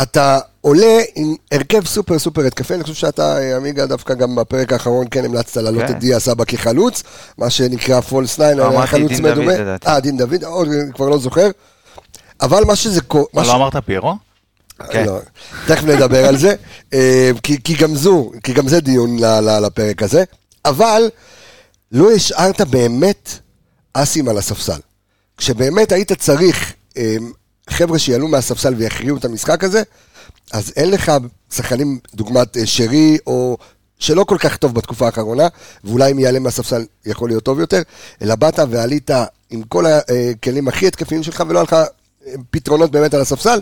אתה 0.02 0.38
עולה 0.60 1.00
עם 1.14 1.34
הרכב 1.52 1.86
סופר 1.86 2.18
סופר 2.18 2.46
התקפי, 2.46 2.74
אני 2.74 2.82
חושב 2.82 2.94
שאתה, 2.94 3.56
עמיגה, 3.56 3.86
דווקא 3.86 4.14
גם 4.14 4.34
בפרק 4.34 4.72
האחרון 4.72 5.06
כן 5.10 5.24
המלצת 5.24 5.56
להעלות 5.56 5.82
כן. 5.82 5.92
את 5.92 5.98
דיה 5.98 6.20
סבא 6.20 6.44
כחלוץ, 6.44 7.02
מה 7.38 7.50
שנקרא 7.50 8.00
פולס 8.00 8.40
ניין, 8.40 8.58
לא, 8.58 8.68
אמרתי 8.68 8.86
חלוץ 8.86 9.12
דין 9.12 9.22
דוד, 9.22 9.32
מדומה. 9.32 9.52
לדעתי. 9.56 9.86
אה, 9.86 10.00
דין 10.00 10.16
דוד, 10.16 10.44
כבר 10.94 11.08
לא 11.08 11.18
זוכר. 11.18 11.50
אבל 12.42 12.64
מה 12.64 12.76
שזה. 12.76 13.00
מה 13.32 13.42
לא 13.42 13.54
אמרת 13.54 13.76
פיירו? 13.76 14.14
כן. 14.90 15.06
לא, 15.06 15.18
תכף 15.66 15.84
נדבר 15.84 16.26
על 16.26 16.36
זה, 16.36 16.54
אה, 16.94 17.30
כי, 17.42 17.62
כי 17.62 17.74
גם 17.74 17.94
זו, 17.94 18.30
כי 18.42 18.52
גם 18.52 18.68
זה 18.68 18.80
דיון 18.80 19.18
ל, 19.18 19.24
ל, 19.24 19.66
לפרק 19.66 20.02
הזה, 20.02 20.24
אבל 20.64 21.10
לא 21.92 22.12
השארת 22.12 22.60
באמת 22.60 23.28
אסים 23.92 24.28
על 24.28 24.38
הספסל. 24.38 24.80
כשבאמת 25.36 25.92
היית 25.92 26.12
צריך 26.12 26.72
אה, 26.96 27.16
חבר'ה 27.70 27.98
שיעלו 27.98 28.28
מהספסל 28.28 28.74
ויכריעו 28.74 29.16
את 29.16 29.24
המשחק 29.24 29.64
הזה, 29.64 29.82
אז 30.52 30.72
אין 30.76 30.90
לך 30.90 31.12
שחקנים 31.52 31.98
דוגמת 32.14 32.56
אה, 32.56 32.66
שרי, 32.66 33.18
או 33.26 33.56
שלא 33.98 34.24
כל 34.24 34.36
כך 34.38 34.56
טוב 34.56 34.74
בתקופה 34.74 35.06
האחרונה, 35.06 35.48
ואולי 35.84 36.12
אם 36.12 36.18
יעלה 36.18 36.38
מהספסל 36.38 36.84
יכול 37.06 37.28
להיות 37.28 37.44
טוב 37.44 37.60
יותר, 37.60 37.82
אלא 38.22 38.34
באת 38.34 38.58
ועלית 38.70 39.10
עם 39.50 39.62
כל 39.62 39.84
הכלים 39.86 40.68
הכי 40.68 40.86
התקפיים 40.86 41.22
שלך, 41.22 41.42
ולא 41.48 41.58
היה 41.58 41.62
לך 41.62 41.76
פתרונות 42.50 42.90
באמת 42.90 43.14
על 43.14 43.20
הספסל. 43.20 43.60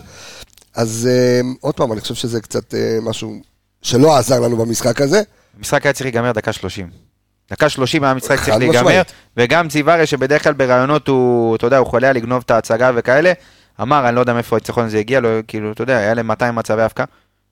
אז 0.75 1.09
אה, 1.11 1.41
עוד 1.61 1.75
פעם, 1.75 1.93
אני 1.93 2.01
חושב 2.01 2.15
שזה 2.15 2.41
קצת 2.41 2.73
אה, 2.73 2.97
משהו 3.01 3.41
שלא 3.81 4.17
עזר 4.17 4.39
לנו 4.39 4.57
במשחק 4.57 5.01
הזה. 5.01 5.21
המשחק 5.57 5.85
היה 5.85 5.93
צריך 5.93 6.05
להיגמר 6.05 6.31
דקה 6.31 6.53
30. 6.53 6.89
דקה 7.51 7.69
30 7.69 8.03
המשחק 8.03 8.37
חד 8.37 8.45
צריך 8.45 8.57
להיגמר. 8.57 9.01
וגם 9.37 9.69
ציווריה 9.69 10.05
שבדרך 10.05 10.43
כלל 10.43 10.53
בראיונות 10.53 11.07
הוא, 11.07 11.55
אתה 11.55 11.67
יודע, 11.67 11.77
הוא 11.77 11.87
חולה 11.87 12.13
לגנוב 12.13 12.43
את 12.45 12.51
ההצגה 12.51 12.91
וכאלה, 12.95 13.33
אמר, 13.81 14.07
אני 14.07 14.15
לא 14.15 14.19
יודע 14.19 14.33
מאיפה 14.33 14.55
הניצחון 14.55 14.85
הזה 14.85 14.99
הגיע, 14.99 15.19
לא, 15.19 15.29
כאילו, 15.47 15.71
אתה 15.71 15.83
יודע, 15.83 15.97
היה 15.97 16.13
להם 16.13 16.27
200 16.27 16.55
מצבי 16.55 16.81
הפקעה. 16.81 17.05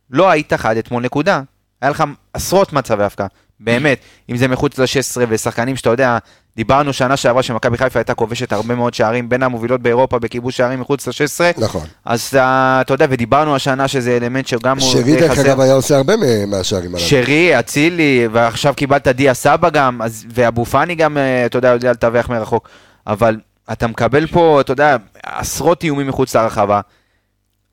לא 0.09 0.29
היית 0.29 0.53
חד 0.53 0.77
אתמול, 0.77 1.03
נקודה. 1.03 1.41
היה 1.81 1.91
לך 1.91 2.03
עשרות 2.33 2.73
מצבי 2.73 3.03
הפקעה, 3.03 3.27
באמת. 3.63 3.97
אם 4.29 4.37
זה 4.37 4.47
מחוץ 4.47 4.79
ל-16 4.79 4.85
ושחקנים 5.29 5.75
שאתה 5.75 5.89
יודע, 5.89 6.17
דיברנו 6.55 6.93
שנה 6.93 7.17
שעברה 7.17 7.43
שמכבי 7.43 7.77
חיפה 7.77 7.99
הייתה 7.99 8.13
כובשת 8.13 8.53
הרבה 8.53 8.75
מאוד 8.75 8.93
שערים, 8.93 9.29
בין 9.29 9.43
המובילות 9.43 9.81
באירופה 9.81 10.19
בכיבוש 10.19 10.57
שערים 10.57 10.79
מחוץ 10.79 11.07
ל-16. 11.07 11.59
נכון. 11.61 11.85
אז 12.05 12.29
אה, 12.35 12.81
אתה 12.81 12.93
יודע, 12.93 13.05
ודיברנו 13.09 13.55
השנה 13.55 13.87
שזה 13.87 14.17
אלמנט 14.17 14.47
שגם 14.47 14.77
הוא 14.79 14.91
שרי 14.91 15.15
דרך. 15.15 15.39
אגב 15.39 15.59
היה 15.59 15.73
עושה 15.73 15.97
הרבה 15.97 16.15
מה- 16.17 16.45
מהשערים 16.45 16.95
הללו. 16.95 17.07
שרי, 17.07 17.59
אצילי, 17.59 18.27
ועכשיו 18.31 18.73
קיבלת 18.77 19.07
דיה 19.07 19.33
סבא 19.33 19.69
גם, 19.69 20.01
אז, 20.01 20.25
ואבו 20.33 20.65
פאני 20.65 20.95
גם, 20.95 21.17
אה, 21.17 21.45
אתה 21.45 21.57
יודע, 21.57 21.67
יודע 21.69 21.91
לטווח 21.91 22.29
מרחוק. 22.29 22.69
אבל 23.07 23.37
אתה 23.71 23.87
מקבל 23.87 24.27
פה, 24.27 24.61
אתה 24.61 24.71
יודע, 24.71 24.95
עשרות 25.23 25.83
איומים 25.83 26.07
מחוץ 26.07 26.35
לרחבה. 26.35 26.81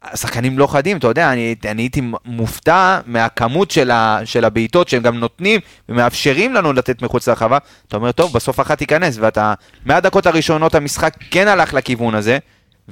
השחקנים 0.03 0.59
לא 0.59 0.67
חדים, 0.67 0.97
אתה 0.97 1.07
יודע, 1.07 1.33
אני, 1.33 1.55
אני 1.65 1.83
הייתי 1.83 2.01
מופתע 2.25 3.01
מהכמות 3.07 3.71
של, 3.71 3.91
ה, 3.91 4.21
של 4.25 4.45
הבעיטות 4.45 4.89
שהם 4.89 5.03
גם 5.03 5.19
נותנים 5.19 5.61
ומאפשרים 5.89 6.55
לנו 6.55 6.73
לתת 6.73 7.03
מחוץ 7.03 7.29
לרחבה. 7.29 7.59
אתה 7.89 7.97
אומר, 7.97 8.13
טוב, 8.13 8.33
בסוף 8.33 8.61
אחת 8.61 8.79
תיכנס, 8.79 9.17
ואתה, 9.21 9.55
מהדקות 9.85 10.27
הראשונות 10.27 10.75
המשחק 10.75 11.15
כן 11.31 11.49
הלך 11.49 11.75
לכיוון 11.75 12.15
הזה, 12.15 12.39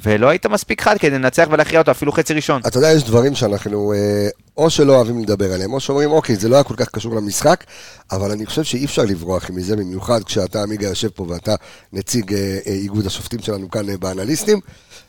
ולא 0.03 0.29
היית 0.29 0.47
מספיק 0.47 0.83
חד 0.83 0.99
כדי 0.99 1.11
לנצח 1.11 1.49
ולהכריע 1.51 1.81
אותו, 1.81 1.91
אפילו 1.91 2.13
חצי 2.13 2.35
ראשון. 2.35 2.63
אתה 2.67 2.79
יודע, 2.79 2.93
יש 2.93 3.05
דברים 3.05 3.35
שאנחנו 3.35 3.93
אה, 3.93 4.29
או 4.57 4.71
שלא 4.71 4.97
אוהבים 4.97 5.23
לדבר 5.23 5.53
עליהם, 5.53 5.73
או 5.73 5.81
שאומרים, 5.81 6.11
אוקיי, 6.11 6.37
זה 6.37 6.49
לא 6.49 6.55
היה 6.55 6.65
כל 6.65 6.75
כך 6.77 6.89
קשור 6.89 7.15
למשחק, 7.15 7.65
אבל 8.13 8.31
אני 8.31 8.47
חושב 8.47 8.63
שאי 8.63 8.85
אפשר 8.85 9.03
לברוח 9.03 9.51
מזה, 9.51 9.77
במיוחד 9.77 10.25
כשאתה, 10.25 10.63
עמיגה, 10.63 10.89
יושב 10.89 11.09
פה 11.09 11.27
ואתה 11.29 11.55
נציג 11.93 12.35
אה, 12.35 12.59
אה, 12.67 12.73
איגוד 12.73 13.07
השופטים 13.07 13.41
שלנו 13.41 13.71
כאן 13.71 13.97
באנליסטים. 14.01 14.61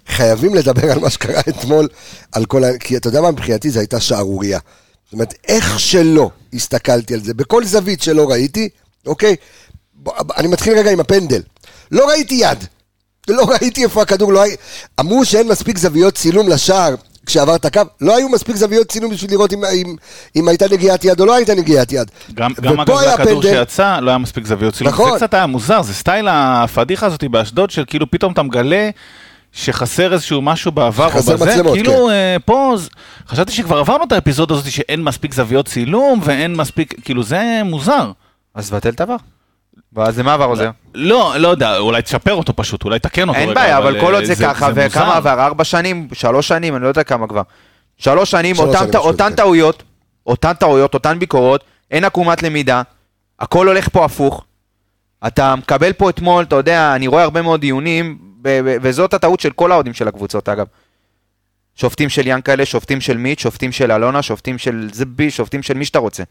חייבים 0.07 0.55
לדבר 0.55 0.91
על 0.91 0.99
מה 0.99 1.09
שקרה 1.09 1.39
אתמול, 1.39 1.87
על 2.31 2.45
כל 2.45 2.63
ה... 2.63 2.77
כי 2.77 2.97
אתה 2.97 3.07
יודע 3.07 3.21
מה, 3.21 3.31
מבחינתי 3.31 3.69
זו 3.69 3.79
הייתה 3.79 3.99
שערורייה. 3.99 4.59
זאת 5.05 5.13
אומרת, 5.13 5.33
איך 5.47 5.79
שלא 5.79 6.29
הסתכלתי 6.53 7.13
על 7.13 7.19
זה, 7.19 7.33
בכל 7.33 7.65
זווית 7.65 8.01
שלא 8.01 8.29
ראיתי, 8.29 8.69
אוקיי? 9.05 9.35
בוא, 9.93 10.13
אני 10.37 10.47
מתחיל 10.47 10.77
רגע 10.77 10.91
עם 10.91 10.99
הפנדל. 10.99 11.41
לא 11.91 12.07
ראיתי 12.07 12.35
יד. 12.35 12.63
לא 13.27 13.45
ראיתי 13.49 13.83
איפה 13.83 14.01
הכדור, 14.01 14.33
לא 14.33 14.41
היה... 14.41 14.55
אמרו 14.99 15.25
שאין 15.25 15.47
מספיק 15.47 15.77
זוויות 15.77 16.15
צילום 16.15 16.49
לשער 16.49 16.95
כשעבר 17.25 17.55
את 17.55 17.65
הקו, 17.65 17.81
לא 18.01 18.17
היו 18.17 18.29
מספיק 18.29 18.55
זוויות 18.55 18.87
צילום 18.87 19.11
בשביל 19.11 19.31
לראות 19.31 19.53
אם, 19.53 19.65
אם, 19.65 19.95
אם 20.35 20.47
הייתה 20.47 20.65
נגיעת 20.71 21.05
יד 21.05 21.19
או 21.19 21.25
לא 21.25 21.35
הייתה 21.35 21.55
נגיעת 21.55 21.91
יד. 21.91 22.11
גם, 22.33 22.51
גם 22.61 22.79
אגב, 22.79 22.97
הכדור 22.97 23.41
פנדל. 23.41 23.55
שיצא, 23.57 23.99
לא 23.99 24.11
היה 24.11 24.17
מספיק 24.17 24.45
זוויות 24.45 24.73
צילום. 24.73 24.93
נכון. 24.93 25.11
זה 25.11 25.17
קצת 25.17 25.33
היה 25.33 25.45
מוזר, 25.45 25.81
זה 25.81 25.93
סטייל 25.93 26.27
הפדיחה 26.31 27.05
הזאת 27.05 27.23
באשדוד, 27.23 27.69
של 27.69 27.83
כאילו 27.87 28.11
פתאום 28.11 28.33
אתה 28.33 28.43
מגלה 28.43 28.89
שחסר 29.57 30.13
איזשהו 30.13 30.41
משהו 30.41 30.71
בעבר 30.71 31.05
או 31.13 31.19
בזה. 31.19 31.35
מצלמות, 31.35 31.73
כאילו, 31.73 32.09
אה, 32.09 32.35
פה, 32.45 32.75
חשבתי 33.27 33.51
שכבר 33.51 33.77
עברנו 33.77 34.03
את 34.03 34.11
האפיזודה 34.11 34.53
הזאת 34.53 34.71
שאין 34.71 35.03
מספיק 35.03 35.33
זוויות 35.33 35.65
צילום 35.65 36.19
ואין 36.23 36.55
מספיק, 36.55 36.93
כאילו 37.01 37.23
זה 37.23 37.61
מוזר. 37.65 38.11
אז 38.55 38.69
תבטל 38.69 38.89
את 38.89 38.99
העבר. 38.99 39.15
ואז 39.93 40.19
למה 40.19 40.33
עבר 40.33 40.45
עוזר? 40.45 40.69
לא, 40.95 41.33
לא 41.37 41.47
יודע, 41.47 41.77
אולי 41.77 42.01
תשפר 42.01 42.33
אותו 42.33 42.55
פשוט, 42.55 42.83
אולי 42.83 42.99
תקן 42.99 43.29
אותו 43.29 43.39
אין 43.39 43.49
רגע, 43.49 43.61
בעיה, 43.61 43.77
אבל 43.77 43.99
כל 44.01 44.13
אה, 44.13 44.19
עוד 44.19 44.23
זה 44.23 44.35
ככה, 44.35 44.69
מוזר. 44.69 44.81
וכמה 44.87 45.15
עבר? 45.15 45.45
ארבע 45.45 45.63
שנים? 45.63 46.07
שלוש 46.13 46.47
שנים? 46.47 46.75
אני 46.75 46.83
לא 46.83 46.87
יודע 46.87 47.03
כמה 47.03 47.27
כבר. 47.27 47.41
שלוש 47.97 48.31
שנים, 48.31 48.55
שלוש 48.55 48.67
אותן 48.67 48.79
שנים. 49.23 49.35
טעויות, 49.35 49.83
אותן 50.25 50.53
טעויות, 50.53 50.93
אותן 50.93 51.19
ביקורות, 51.19 51.63
אין 51.91 52.03
עקומת 52.03 52.43
למידה, 52.43 52.81
הכל 53.39 53.67
הולך 53.67 53.89
פה 53.89 54.05
הפוך. 54.05 54.43
אתה 55.27 55.55
מקבל 55.55 55.93
פה 55.93 56.09
אתמול, 56.09 56.43
אתה 56.43 56.55
יודע, 56.55 56.95
אני 56.95 57.07
רואה 57.07 57.23
הרבה 57.23 57.41
מאוד 57.41 57.61
דיונים, 57.61 58.17
וזאת 58.81 59.13
הטעות 59.13 59.39
של 59.39 59.51
כל 59.51 59.71
האוהדים 59.71 59.93
של 59.93 60.07
הקבוצות, 60.07 60.49
אגב. 60.49 60.65
שופטים 61.75 62.09
של 62.09 62.27
ינקלה, 62.27 62.65
שופטים 62.65 63.01
של 63.01 63.17
מיט, 63.17 63.39
שופטים 63.39 63.71
של 63.71 63.91
אלונה, 63.91 64.21
שופטים 64.21 64.57
של 64.57 64.89
זבי, 64.93 65.31
שופטים 65.31 65.63
של 65.63 65.73
מי 65.73 65.85
שאתה 65.85 65.99
רוצה. 65.99 66.23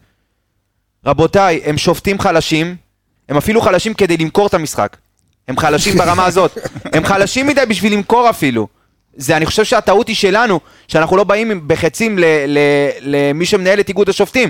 רבותיי, 1.05 1.61
הם 1.65 1.77
שופטים 1.77 2.19
חלשים, 2.19 2.75
הם 3.29 3.37
אפילו 3.37 3.61
חלשים 3.61 3.93
כדי 3.93 4.17
למכור 4.17 4.47
את 4.47 4.53
המשחק. 4.53 4.97
הם 5.47 5.57
חלשים 5.57 5.97
ברמה 6.01 6.25
הזאת. 6.25 6.57
הם 6.93 7.05
חלשים 7.05 7.47
מדי 7.47 7.61
בשביל 7.69 7.93
למכור 7.93 8.29
אפילו. 8.29 8.67
זה, 9.15 9.37
אני 9.37 9.45
חושב 9.45 9.63
שהטעות 9.63 10.07
היא 10.07 10.15
שלנו, 10.15 10.59
שאנחנו 10.87 11.17
לא 11.17 11.23
באים 11.23 11.67
בחצים 11.67 12.19
ל- 12.19 12.25
ל- 12.47 12.59
למי 13.01 13.45
שמנהל 13.45 13.79
את 13.79 13.89
איגוד 13.89 14.09
השופטים. 14.09 14.49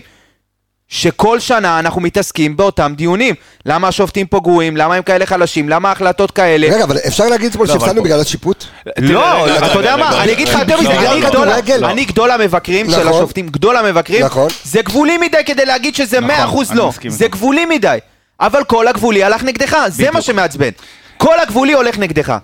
שכל 0.89 1.39
שנה 1.39 1.79
אנחנו 1.79 2.01
מתעסקים 2.01 2.57
באותם 2.57 2.93
דיונים. 2.97 3.35
למה 3.65 3.87
השופטים 3.87 4.27
פה 4.27 4.39
גרועים? 4.39 4.77
למה 4.77 4.95
הם 4.95 5.03
כאלה 5.03 5.25
חלשים? 5.25 5.69
למה 5.69 5.89
ההחלטות 5.89 6.31
כאלה? 6.31 6.67
רגע, 6.75 6.83
אבל 6.83 6.97
אפשר 7.07 7.25
להגיד 7.27 7.49
אתמול 7.51 7.67
לא, 7.67 7.73
שהפסדנו 7.73 8.03
בגלל 8.03 8.19
השיפוט? 8.19 8.63
לא, 8.99 9.57
אתה 9.57 9.79
יודע 9.79 9.95
מה, 9.95 10.23
אני 10.23 10.31
אגיד 10.31 10.47
לך 10.47 10.59
יותר 10.59 10.77
מזה, 10.79 10.89
לא, 10.93 11.91
אני 11.91 12.05
גדול- 12.05 12.31
המבקרים 12.31 12.89
של 12.91 12.99
נכון. 12.99 13.07
השופטים, 13.13 13.47
גדול 13.47 13.77
המבקרים, 13.77 14.25
נכון. 14.25 14.47
זה 14.63 14.81
גבולי 14.81 15.17
מדי 15.17 15.37
כדי 15.45 15.65
להגיד 15.65 15.95
שזה 15.95 16.19
נכון, 16.19 16.65
100% 16.65 16.69
אני 16.71 16.77
לא, 16.77 16.91
זה. 17.07 17.27
גבולי 17.27 17.65
מדי, 17.65 17.97
אבל 18.39 18.63
כל 18.63 18.87
הגבולי 18.87 19.23
הלך 19.23 19.43
נגדך, 19.43 19.77
זה. 19.87 20.11
מה 20.11 20.21
שמעצבן, 20.21 20.69
כל 21.17 21.39
הגבולי 21.39 21.73
הולך 21.73 21.97
נגדך, 21.99 22.37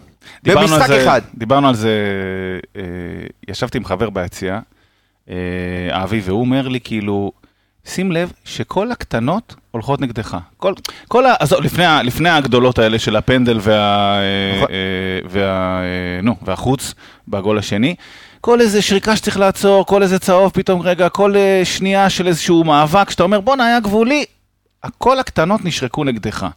דיברנו 0.44 0.62
על 0.62 0.68
במשחק 0.80 0.88
זה- 0.88 1.04
אחד. 1.04 1.22
דיברנו 1.36 1.68
על 1.70 1.76
זה, 1.76 1.90
אה, 2.78 2.82
ישבתי 3.48 3.78
עם 3.78 3.86
חבר 3.86 4.10
ביציאה, 4.10 4.60
אה, 5.30 5.36
אבי, 5.92 6.22
והוא 6.26 6.40
אומר 6.40 6.68
לי 6.68 6.80
כאילו, 6.84 7.32
שים 7.86 8.12
לב 8.12 8.32
שכל 8.46 8.92
הקטנות 8.92 9.56
הולכות 9.72 10.02
נגדך. 10.02 10.38
כל, 10.58 10.74
כל 11.08 11.26
ה... 11.26 11.34
עזוב, 11.40 11.62
לפני, 11.62 11.86
ה- 11.86 12.04
לפני 12.04 12.30
הגדולות 12.30 12.80
האלה 12.80 13.00
של 13.00 13.16
הפנדל 13.16 13.58
וה... 13.62 13.74
אה, 14.20 14.56
נכון. 14.58 14.68
אה, 14.72 14.76
וה... 15.30 15.42
אה, 15.82 16.22
נו, 16.24 16.36
והחוץ 16.42 16.94
בגול 17.28 17.58
השני. 17.58 17.96
כל 18.42 18.62
איזה 18.62 18.82
שריקה 18.82 19.16
שצריך 19.16 19.40
לעצור, 19.40 19.86
כל 19.86 20.04
איזה 20.04 20.20
צהוב 20.20 20.52
פתאום 20.52 20.82
רגע, 20.82 21.10
כל 21.10 21.36
אה, 21.36 21.62
שנייה 21.64 22.10
של 22.10 22.28
איזשהו 22.28 22.64
מאבק, 22.64 23.10
שאתה 23.10 23.24
אומר 23.24 23.40
בואנה 23.42 23.66
היה 23.66 23.80
גבולי, 23.80 24.26
כל 24.98 25.20
הקטנות 25.20 25.66
נשרקו 25.66 26.04
נגדך. 26.04 26.48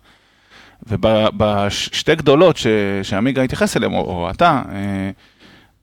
ובשתי 0.86 2.14
גדולות 2.14 2.56
ש- 2.56 2.66
שעמיגה 3.02 3.42
התייחס 3.42 3.76
אליהן, 3.76 3.92
או, 3.92 3.98
או 4.00 4.30
אתה, 4.30 4.62
אה, 4.72 5.10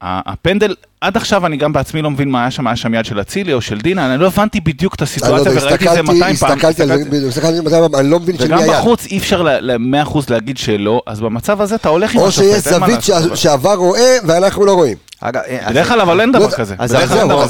הפנדל, 0.06 0.76
עד 1.02 1.18
עכשיו 1.18 1.46
אני 1.46 1.58
גם 1.58 1.74
בעצמי 1.74 2.02
לא 2.02 2.12
מבין 2.12 2.30
מה 2.32 2.42
היה 2.42 2.52
שם, 2.52 2.68
היה 2.68 2.76
שם 2.76 2.94
יד 2.94 3.06
של 3.06 3.22
אצילי 3.22 3.54
או 3.54 3.62
של 3.62 3.82
דינה, 3.82 4.14
אני 4.14 4.22
לא 4.22 4.28
הבנתי 4.28 4.60
בדיוק 4.62 4.96
את 4.96 5.02
אני 5.02 5.06
לא 5.08 5.12
הסיטואציה 5.12 5.52
יודע, 5.52 5.62
וראיתי 5.66 5.76
את 5.76 5.94
זה 5.94 6.00
הסתכלתי, 6.00 6.14
200 6.20 6.36
פעם. 6.36 6.52
הסתכלתי 6.52 6.82
על 6.82 6.88
זה, 6.88 6.94
הסתכלתי- 6.94 7.28
הסתכלתי 7.28 7.58
על 7.58 7.70
זה, 7.70 8.00
אני 8.00 8.10
לא 8.10 8.20
מבין 8.20 8.38
של 8.38 8.44
מי 8.44 8.50
וגם 8.56 8.60
היד. 8.60 8.72
בחוץ 8.72 9.06
אי 9.06 9.18
אפשר 9.18 9.42
ל-100% 9.42 10.18
להגיד 10.30 10.58
שלא, 10.58 11.02
אז 11.08 11.22
במצב 11.22 11.62
הזה 11.62 11.76
אתה 11.76 11.90
הולך 11.90 12.14
עם 12.16 12.20
או 12.22 12.28
השופט, 12.28 12.48
שיש 12.64 12.68
אין 12.68 12.80
מה 12.80 12.88
זווית 12.88 13.10
אבל- 13.10 13.36
שעבר 13.36 13.74
רואה 13.76 14.18
ואנחנו 14.26 14.66
לא 14.66 14.74
רואים. 14.74 14.98
אה, 15.24 15.32
בדרך 15.70 15.88
כלל 15.88 16.02
אבל 16.02 16.22
אין 16.22 16.30
לא 16.34 16.40
דבר 16.40 16.52
כזה. 16.52 16.76
אז. 16.80 16.94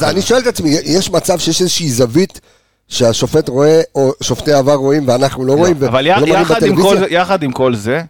אני 0.04 0.22
שואל 0.22 0.40
את 0.42 0.48
עצמי, 0.48 0.70
יש 0.86 1.12
מצב 1.12 1.40
שיש 1.40 1.62
איזושהי 1.62 1.90
זווית 1.90 2.42
שהשופט 2.88 3.50
רואה, 3.50 3.82
או 3.96 4.12
שופטי 4.22 4.54
עבר 4.54 4.74
רואים 4.74 5.08
ואנחנו 5.08 5.46
לא 5.46 5.54
רואים, 5.54 5.76
אבל 5.84 6.08
ולא 6.08 6.20
מראים 6.20 6.34
יחד 6.42 6.64
עם 6.64 6.76
כל 6.76 6.82
בטלוויזיה? 6.82 7.00
זה- 7.10 7.14
יחד 7.16 7.44
עם 7.44 7.52
כל 7.52 7.76
זה, 7.76 8.02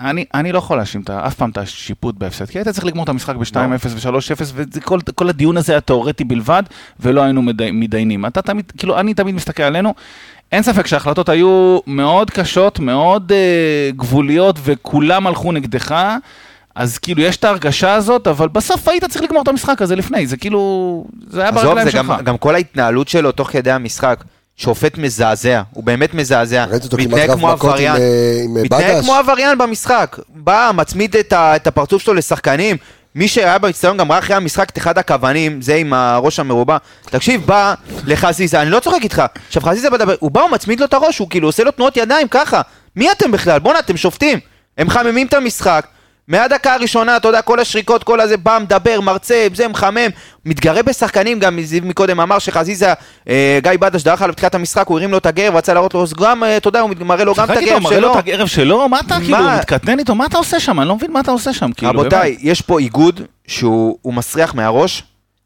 אני, 0.00 0.24
אני 0.34 0.52
לא 0.52 0.58
יכול 0.58 0.76
להאשים 0.76 1.02
אף 1.26 1.34
פעם 1.34 1.50
את 1.50 1.58
השיפוט 1.58 2.14
בהפסד, 2.18 2.44
כי 2.44 2.58
היית 2.58 2.68
צריך 2.68 2.84
לגמור 2.84 3.04
את 3.04 3.08
המשחק 3.08 3.36
ב-2-0 3.36 3.88
ו-3-0, 3.88 4.42
וכל 5.06 5.28
הדיון 5.28 5.56
הזה 5.56 5.72
היה 5.72 5.80
תיאורטי 5.80 6.24
בלבד, 6.24 6.62
ולא 7.00 7.22
היינו 7.22 7.42
מדי, 7.42 7.70
מתדיינים. 7.70 8.26
אתה 8.26 8.42
תמיד, 8.42 8.72
כאילו, 8.78 9.00
אני 9.00 9.14
תמיד 9.14 9.34
מסתכל 9.34 9.62
עלינו, 9.62 9.94
אין 10.52 10.62
ספק 10.62 10.86
שההחלטות 10.86 11.28
היו 11.28 11.78
מאוד 11.86 12.30
קשות, 12.30 12.78
מאוד 12.78 13.32
uh, 13.32 13.96
גבוליות, 13.96 14.58
וכולם 14.62 15.26
הלכו 15.26 15.52
נגדך, 15.52 16.16
אז 16.74 16.98
כאילו, 16.98 17.22
יש 17.22 17.36
את 17.36 17.44
ההרגשה 17.44 17.94
הזאת, 17.94 18.26
אבל 18.26 18.48
בסוף 18.48 18.88
היית 18.88 19.04
צריך 19.04 19.24
לגמור 19.24 19.42
את 19.42 19.48
המשחק 19.48 19.82
הזה 19.82 19.96
לפני, 19.96 20.26
זה 20.26 20.36
כאילו, 20.36 21.04
זה 21.26 21.40
היה 21.40 21.48
עזוב, 21.48 21.62
ברגליים 21.62 21.84
זה 21.84 21.90
שלך. 21.90 22.06
גם, 22.06 22.24
גם 22.24 22.38
כל 22.38 22.54
ההתנהלות 22.54 23.08
שלו 23.08 23.32
תוך 23.32 23.50
כדי 23.50 23.70
המשחק, 23.70 24.24
שופט 24.60 24.98
מזעזע, 24.98 25.62
הוא 25.70 25.84
באמת 25.84 26.14
מזעזע, 26.14 26.64
ראית 26.64 26.84
אותו 26.84 26.96
כמעט 26.96 27.08
מתנהג 27.08 27.30
רב 27.30 27.38
מכות 27.38 27.78
עם, 27.78 27.86
אה, 27.86 27.94
עם, 28.44 28.56
אה, 28.56 28.62
מתנהג 28.62 28.82
בדש? 28.82 29.04
כמו 29.04 29.14
עבריין 29.14 29.58
במשחק, 29.58 30.16
בא, 30.28 30.70
מצמיד 30.74 31.16
את, 31.16 31.32
ה, 31.32 31.56
את 31.56 31.66
הפרצוף 31.66 32.02
שלו 32.02 32.14
לשחקנים, 32.14 32.76
מי 33.14 33.28
שהיה 33.28 33.58
באצטדיון 33.58 33.96
גם 33.96 34.12
ראה 34.12 34.18
אחרי 34.18 34.36
המשחק 34.36 34.70
את 34.70 34.78
אחד 34.78 34.98
הכוונים, 34.98 35.62
זה 35.62 35.74
עם 35.74 35.92
הראש 35.92 36.38
המרובע, 36.38 36.76
תקשיב, 37.04 37.46
בא 37.46 37.74
לחזיזה, 38.06 38.62
אני 38.62 38.70
לא 38.70 38.80
צוחק 38.80 39.02
איתך, 39.02 39.22
עכשיו 39.46 39.62
חזיזה 39.62 39.90
מדבר, 39.90 40.14
הוא 40.18 40.30
בא, 40.30 40.40
הוא 40.40 40.50
מצמיד 40.50 40.80
לו 40.80 40.86
את 40.86 40.94
הראש, 40.94 41.18
הוא 41.18 41.30
כאילו 41.30 41.48
עושה 41.48 41.64
לו 41.64 41.70
תנועות 41.70 41.96
ידיים 41.96 42.28
ככה, 42.28 42.60
מי 42.96 43.12
אתם 43.12 43.32
בכלל? 43.32 43.58
בואנה, 43.58 43.78
אתם 43.78 43.96
שופטים, 43.96 44.38
הם 44.78 44.86
מחממים 44.86 45.26
את 45.26 45.34
המשחק, 45.34 45.86
מהדקה 46.28 46.74
הראשונה, 46.74 47.16
אתה 47.16 47.28
יודע, 47.28 47.42
כל 47.42 47.60
השריקות, 47.60 48.04
כל 48.04 48.20
הזה, 48.20 48.36
בא, 48.36 48.58
מדבר, 48.62 49.00
מרצה, 49.00 49.46
זה 49.54 49.68
מחמם, 49.68 50.10
מתגרה 50.44 50.82
בשחקנים, 50.82 51.38
גם 51.38 51.60
זיו 51.60 51.82
מקודם 51.84 52.20
אמר 52.20 52.38
שחזיזה, 52.38 52.92
אה, 53.28 53.58
גיא 53.62 53.72
בדש 53.80 54.02
דרך 54.02 54.22
עליו 54.22 54.32
בתחילת 54.32 54.54
המשחק, 54.54 54.86
הוא 54.86 54.98
הרים 54.98 55.10
לו 55.10 55.18
את 55.18 55.26
הגרב, 55.26 55.56
רצה 55.56 55.74
להראות 55.74 55.94
לו, 55.94 56.02
אז 56.02 56.12
גם, 56.14 56.44
אה, 56.44 56.56
אתה 56.56 56.68
יודע, 56.68 56.80
הוא 56.80 56.90
מראה 57.00 57.24
לו 57.24 57.34
גם 57.34 57.44
את 57.44 57.50
הגרב 57.50 57.82
מראה 57.82 58.00
לו 58.00 58.08
שלו. 58.08 58.12
את 58.12 58.18
הגרב 58.18 58.46
שלו, 58.46 58.88
מה 58.88 59.00
אתה 59.00 59.16
כאילו 59.20 59.38
מה? 59.38 59.56
מתקטנן 59.58 59.98
איתו, 59.98 60.14
מה 60.14 60.26
אתה 60.26 60.38
עושה 60.38 60.60
שם? 60.60 60.80
אני 60.80 60.88
לא 60.88 60.96
מבין 60.96 61.12
מה 61.12 61.20
אתה 61.20 61.30
עושה 61.30 61.52
שם, 61.52 61.72
כאילו, 61.72 61.92
רבותיי. 61.92 62.36
יש 62.40 62.60
פה 62.60 62.78
איגוד 62.78 63.20
שהוא 63.46 63.98
הוא 64.02 64.14
מסריח 64.14 64.54
מהראש, 64.54 65.02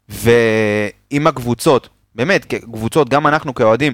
ועם 0.09 1.27
הקבוצות, 1.27 1.89
באמת, 2.15 2.45
קבוצות, 2.45 3.09
גם 3.09 3.27
אנחנו 3.27 3.53
כאוהדים, 3.53 3.93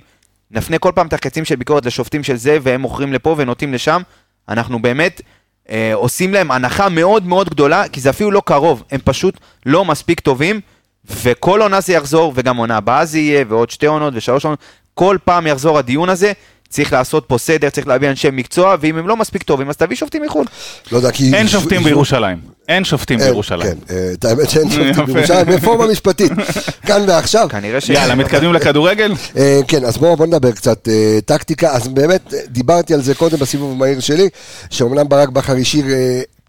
נפנה 0.52 0.78
כל 0.78 0.92
פעם 0.96 1.08
את 1.08 1.14
הקצים 1.14 1.46
של 1.46 1.56
ביקורת 1.56 1.86
לשופטים 1.86 2.24
של 2.24 2.36
זה, 2.36 2.58
והם 2.62 2.82
מוכרים 2.82 3.14
לפה 3.14 3.36
ונוטים 3.38 3.74
לשם, 3.74 4.02
אנחנו 4.50 4.82
באמת 4.82 5.22
אה, 5.70 5.92
עושים 5.94 6.34
להם 6.34 6.52
הנחה 6.52 6.90
מאוד 6.90 7.26
מאוד 7.26 7.50
גדולה, 7.50 7.88
כי 7.88 8.02
זה 8.02 8.10
אפילו 8.10 8.32
לא 8.32 8.42
קרוב, 8.46 8.84
הם 8.92 9.00
פשוט 9.04 9.38
לא 9.66 9.86
מספיק 9.86 10.20
טובים, 10.20 10.62
וכל 11.06 11.62
עונה 11.62 11.82
זה 11.82 11.94
יחזור, 11.94 12.34
וגם 12.36 12.58
עונה 12.58 12.78
הבאה 12.78 13.06
זה 13.06 13.20
יהיה, 13.20 13.46
ועוד 13.48 13.70
שתי 13.70 13.86
עונות 13.86 14.14
ושלוש 14.16 14.46
עונות, 14.46 14.60
כל 14.94 15.18
פעם 15.26 15.48
יחזור 15.48 15.78
הדיון 15.78 16.10
הזה. 16.10 16.32
צריך 16.70 16.94
לעשות 16.94 17.26
פה 17.28 17.38
סדר, 17.38 17.70
צריך 17.70 17.88
להביא 17.88 18.10
אנשי 18.10 18.28
מקצוע, 18.32 18.76
ואם 18.80 18.98
הם 18.98 19.08
לא 19.08 19.18
מספיק 19.18 19.44
טובים, 19.44 19.70
אז 19.70 19.78
תביא 19.78 19.96
שופטים 19.96 20.22
מחו"ל. 20.24 20.46
לא 20.92 20.98
יודע, 20.98 21.12
כי... 21.12 21.34
אין 21.34 21.48
שופטים 21.48 21.84
בירושלים. 21.84 22.38
אין 22.68 22.84
שופטים 22.84 23.20
אין, 23.20 23.28
בירושלים. 23.28 23.62
כן, 23.62 23.96
אה, 23.96 24.10
את 24.14 24.26
האמת 24.26 24.50
שאין 24.50 24.70
שופטים. 24.96 25.06
בירושלים, 25.06 25.50
רפורמה 25.50 25.88
משפטית. 25.88 26.32
כאן 26.88 27.02
ועכשיו. 27.08 27.48
כנראה 27.50 27.82
ש... 27.82 27.90
יאללה, 27.90 28.16
מתקדמים 28.16 28.54
לכדורגל? 28.54 29.14
אה, 29.38 29.60
כן, 29.68 29.86
אז 29.86 29.98
בואו 29.98 30.18
בוא 30.18 30.26
נדבר 30.26 30.52
קצת 30.52 30.88
אה, 30.88 31.20
טקטיקה. 31.26 31.72
אז 31.72 31.88
באמת, 31.88 32.34
אה, 32.34 32.40
דיברתי 32.48 32.94
על 32.94 33.02
זה 33.02 33.16
קודם 33.16 33.38
בסיבוב 33.38 33.72
המהיר 33.72 34.00
שלי, 34.00 34.30
שאומנם 34.70 35.10
ברק 35.10 35.30
בכר 35.30 35.56
השאיר... 35.56 35.86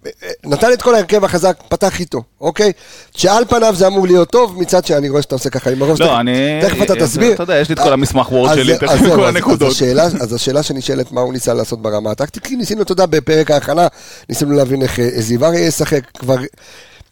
אה, 0.06 0.11
אה, 0.23 0.30
נתן 0.44 0.73
את 0.73 0.82
כל 0.82 0.94
ההרכב 0.94 1.25
החזק, 1.25 1.56
פתח 1.68 2.00
איתו, 2.00 2.23
אוקיי? 2.40 2.73
שעל 3.16 3.44
פניו 3.44 3.75
זה 3.76 3.87
אמור 3.87 4.06
להיות 4.06 4.30
טוב, 4.30 4.61
מצד 4.61 4.85
שאני 4.87 5.09
רואה 5.09 5.23
שאתה 5.23 5.35
עושה 5.35 5.50
ככה 5.50 5.71
עם 5.71 5.82
הראש. 5.82 6.00
לא, 6.00 6.06
תכף- 6.06 6.16
אני... 6.21 6.59
תכף 6.62 6.82
אתה 6.82 6.94
אה, 6.94 7.00
תסביר. 7.00 7.32
אתה 7.35 7.42
יודע, 7.42 7.56
יש 7.61 7.68
לי 7.68 7.75
את 7.75 7.78
כל 7.80 7.92
המסמך 7.92 8.32
וורד 8.32 8.50
אז 8.50 8.56
שלי, 8.59 8.75
תכף 8.78 8.88
אז 8.90 8.99
כל 9.00 9.25
אז- 9.25 9.35
הנקודות. 9.35 9.68
אז 9.71 9.75
השאלה- 9.76 10.04
אז 10.04 10.32
השאלה 10.32 10.62
שנשאלת, 10.62 11.12
מה 11.12 11.21
הוא 11.21 11.32
ניסה 11.32 11.54
לעשות 11.54 11.82
ברמה 11.82 12.11
הטקטית, 12.11 12.44
כי 12.47 12.56
ניסינו, 12.56 12.82
אתה 12.82 12.92
יודע, 12.92 13.06
בפרק 13.06 13.50
ההכנה, 13.50 13.87
ניסינו 14.28 14.52
להבין 14.52 14.82
איך 14.82 15.00
אה, 15.00 15.09
זיו 15.16 15.44
אריה 15.44 15.66
ישחק, 15.66 16.00
כבר, 16.18 16.37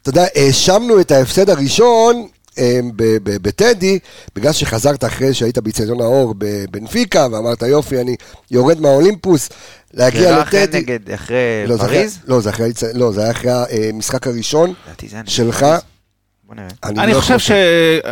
אתה 0.03 0.11
יודע, 0.11 0.25
האשמנו 0.37 1.01
את 1.01 1.11
ההפסד 1.11 1.51
הראשון 1.51 2.17
אה, 2.17 2.23
בטדי, 3.25 3.99
בגלל 4.37 4.53
שחזרת 4.53 5.05
אחרי 5.05 5.35
שהיית 5.35 5.59
באיצטדיון 5.59 6.01
האור 6.01 6.35
בבנפיקה, 6.39 7.27
ואמרת, 7.33 7.63
יופי, 7.63 8.01
אני 8.01 8.17
יורד 8.51 8.81
מהאולימפוס, 8.81 9.49
זה 9.49 9.55
להגיע 10.03 10.37
לא 10.37 10.43
אחרי 10.43 10.63
לטדי. 10.63 10.79
נגד, 10.79 11.11
אחרי 11.11 11.37
לא, 11.67 11.77
זה 11.77 11.85
אחרי- 11.85 11.97
פריז? 11.99 12.19
לא, 12.27 12.41
זה 12.41 12.51
אחרי 12.51 12.71
לא, 12.95 13.13
זה 13.13 13.23
היה 13.23 13.31
אחרי 13.31 13.51
המשחק 13.89 14.27
הראשון 14.27 14.75
זה 15.09 15.19
שלך. 15.27 15.67
אני 16.85 17.13
לא 17.13 17.21
חושב 17.21 17.39
ש... 17.39 17.51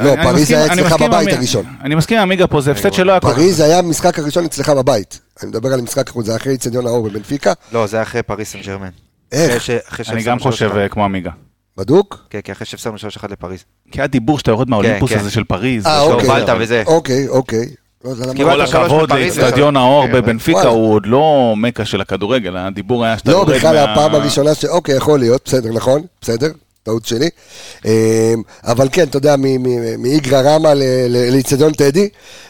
לא, 0.03 0.15
פריז 0.23 0.51
היה 0.51 0.67
אצלך 0.67 0.93
בבית 0.93 1.33
הראשון. 1.33 1.65
אני 1.83 1.95
מסכים 1.95 2.17
עם 2.17 2.23
עמיגה 2.23 2.47
פה, 2.47 2.61
זה 2.61 2.71
הפסד 2.71 2.93
שלא 2.93 3.13
היה 3.13 3.21
כך. 3.21 3.27
פריז 3.29 3.61
היה 3.61 3.79
המשחק 3.79 4.19
הראשון 4.19 4.45
אצלך 4.45 4.69
בבית. 4.71 5.21
אני 5.43 5.49
מדבר 5.51 5.73
על 5.73 5.79
המשחק 5.81 6.09
החוץ, 6.09 6.27
זה 6.27 6.37
אחרי 6.37 6.53
איצטדיון 6.53 6.87
האור 6.87 7.09
בבנפיקה. 7.09 7.53
לא, 7.73 7.87
זה 7.87 7.97
היה 7.97 8.03
אחרי 8.03 8.23
פריז 8.23 8.47
סן 8.47 8.61
ג'רמן. 8.61 8.89
איך? 9.33 9.71
אני 10.09 10.23
גם 10.23 10.39
חושב 10.39 10.71
3-1. 10.71 10.77
אה, 10.77 10.89
כמו 10.89 11.05
עמיגה. 11.05 11.31
בדוק? 11.79 12.27
כן, 12.31 12.41
כן, 12.45 12.53
אחרי 12.53 12.67
שהפסדנו 12.67 12.97
3-1 12.97 13.01
לפריז. 13.31 13.65
כי 13.93 14.01
היה 14.01 14.07
דיבור 14.07 14.39
שאתה 14.39 14.51
יורד 14.51 14.71
מהאולימפוס 14.71 15.13
כן. 15.13 15.19
הזה 15.19 15.31
של 15.31 15.45
פריז. 15.45 15.87
אה, 15.87 16.01
אוקיי. 16.01 16.27
שהובלת 16.27 16.49
וזה. 16.61 16.83
אוקיי, 16.87 17.29
אוקיי. 17.29 17.67
לא, 18.05 18.33
קיבלת 18.35 18.71
כל 18.71 18.77
הכבוד 18.83 19.13
לאצטדיון 19.13 19.77
האור 19.77 20.07
כן, 20.07 20.13
בבנפיקה. 20.13 20.69
הוא 20.69 20.95
עוד 20.95 21.07
לא 21.07 21.55
מכה 21.57 21.85
של 21.85 22.01
הכדורגל, 22.01 22.57
הדיבור 22.57 23.05
היה 23.05 23.19
שאתה 23.19 23.31
לא, 23.31 23.37
יורד 23.37 23.51
בכלל 23.55 23.75
מה- 23.87 23.93
הפעם 23.93 24.15
הראשונה 24.15 24.55
ש... 24.55 24.65
אוקיי, 24.65 24.97
יכול 24.97 25.19
להיות, 25.19 25.43
בסדר, 25.45 25.73
נכון, 25.73 26.03
בסדר, 26.21 26.51
טעות 26.83 27.05
שלי. 27.05 27.29
אמ, 27.85 27.91
אבל 28.65 28.89
כן, 28.93 29.03
אתה 29.03 29.17
יודע, 29.17 29.35
מאיגרא 29.99 30.41
רמא 30.41 30.69
לאיצטדיון 31.09 31.73
טדי. 31.73 32.09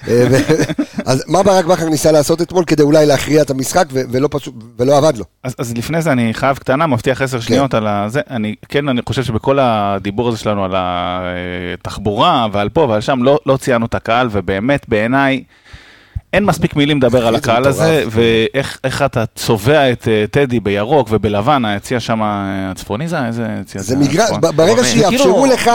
אה, 0.09 0.27
אז 1.07 1.25
מה 1.27 1.43
ברק 1.43 1.65
בכר 1.65 1.89
ניסה 1.89 2.13
לעשות 2.13 2.43
אתמול 2.43 2.65
כדי 2.65 2.83
אולי 2.83 3.07
להכריע 3.07 3.43
את 3.43 3.51
המשחק 3.51 3.85
ולא 3.93 4.29
פשוט, 4.31 4.55
ולא 4.79 4.97
עבד 4.97 5.17
לו? 5.17 5.25
אז, 5.43 5.55
אז 5.59 5.75
לפני 5.75 6.03
זה 6.03 6.13
אני 6.13 6.35
חייב 6.35 6.57
קטנה, 6.57 6.87
מבטיח 6.87 7.23
עשר 7.23 7.41
שניות 7.41 7.75
על 7.75 7.87
הזה. 7.87 8.21
אני 8.31 8.55
כן, 8.69 8.89
אני 8.89 9.01
חושב 9.09 9.25
שבכל 9.25 9.59
הדיבור 9.61 10.29
הזה 10.29 10.39
שלנו 10.39 10.65
על 10.65 10.75
התחבורה 10.77 12.47
ועל 12.53 12.69
פה 12.69 12.81
ועל 12.81 13.01
שם, 13.01 13.23
לא, 13.23 13.39
לא 13.47 13.57
ציינו 13.57 13.87
את 13.87 13.95
הקהל, 13.95 14.29
ובאמת 14.33 14.89
בעיניי 14.89 15.43
אין 16.33 16.45
מספיק 16.45 16.77
מילים 16.77 16.99
לדבר 16.99 17.27
על 17.27 17.35
הקהל. 17.35 17.67
הזה, 17.67 18.05
ואיך 18.11 18.79
איך 18.85 19.03
אתה 19.03 19.25
צובע 19.27 19.93
את 19.93 20.09
אה, 20.09 20.25
טדי 20.31 20.61
בירוק 20.61 21.09
ובלבן, 21.11 21.65
היציע 21.65 22.01
שם 22.01 22.23
אה, 22.23 22.27
הצפוני 22.71 23.09
זה, 23.09 23.27
איזה 23.27 23.47
יציע 23.61 23.83
זה 23.83 23.97
מגרש? 23.97 24.31
ב- 24.41 24.47
ברגע 24.57 24.85
שיאפשרו 24.85 25.43
כאילו- 25.43 25.47
לך, 25.47 25.71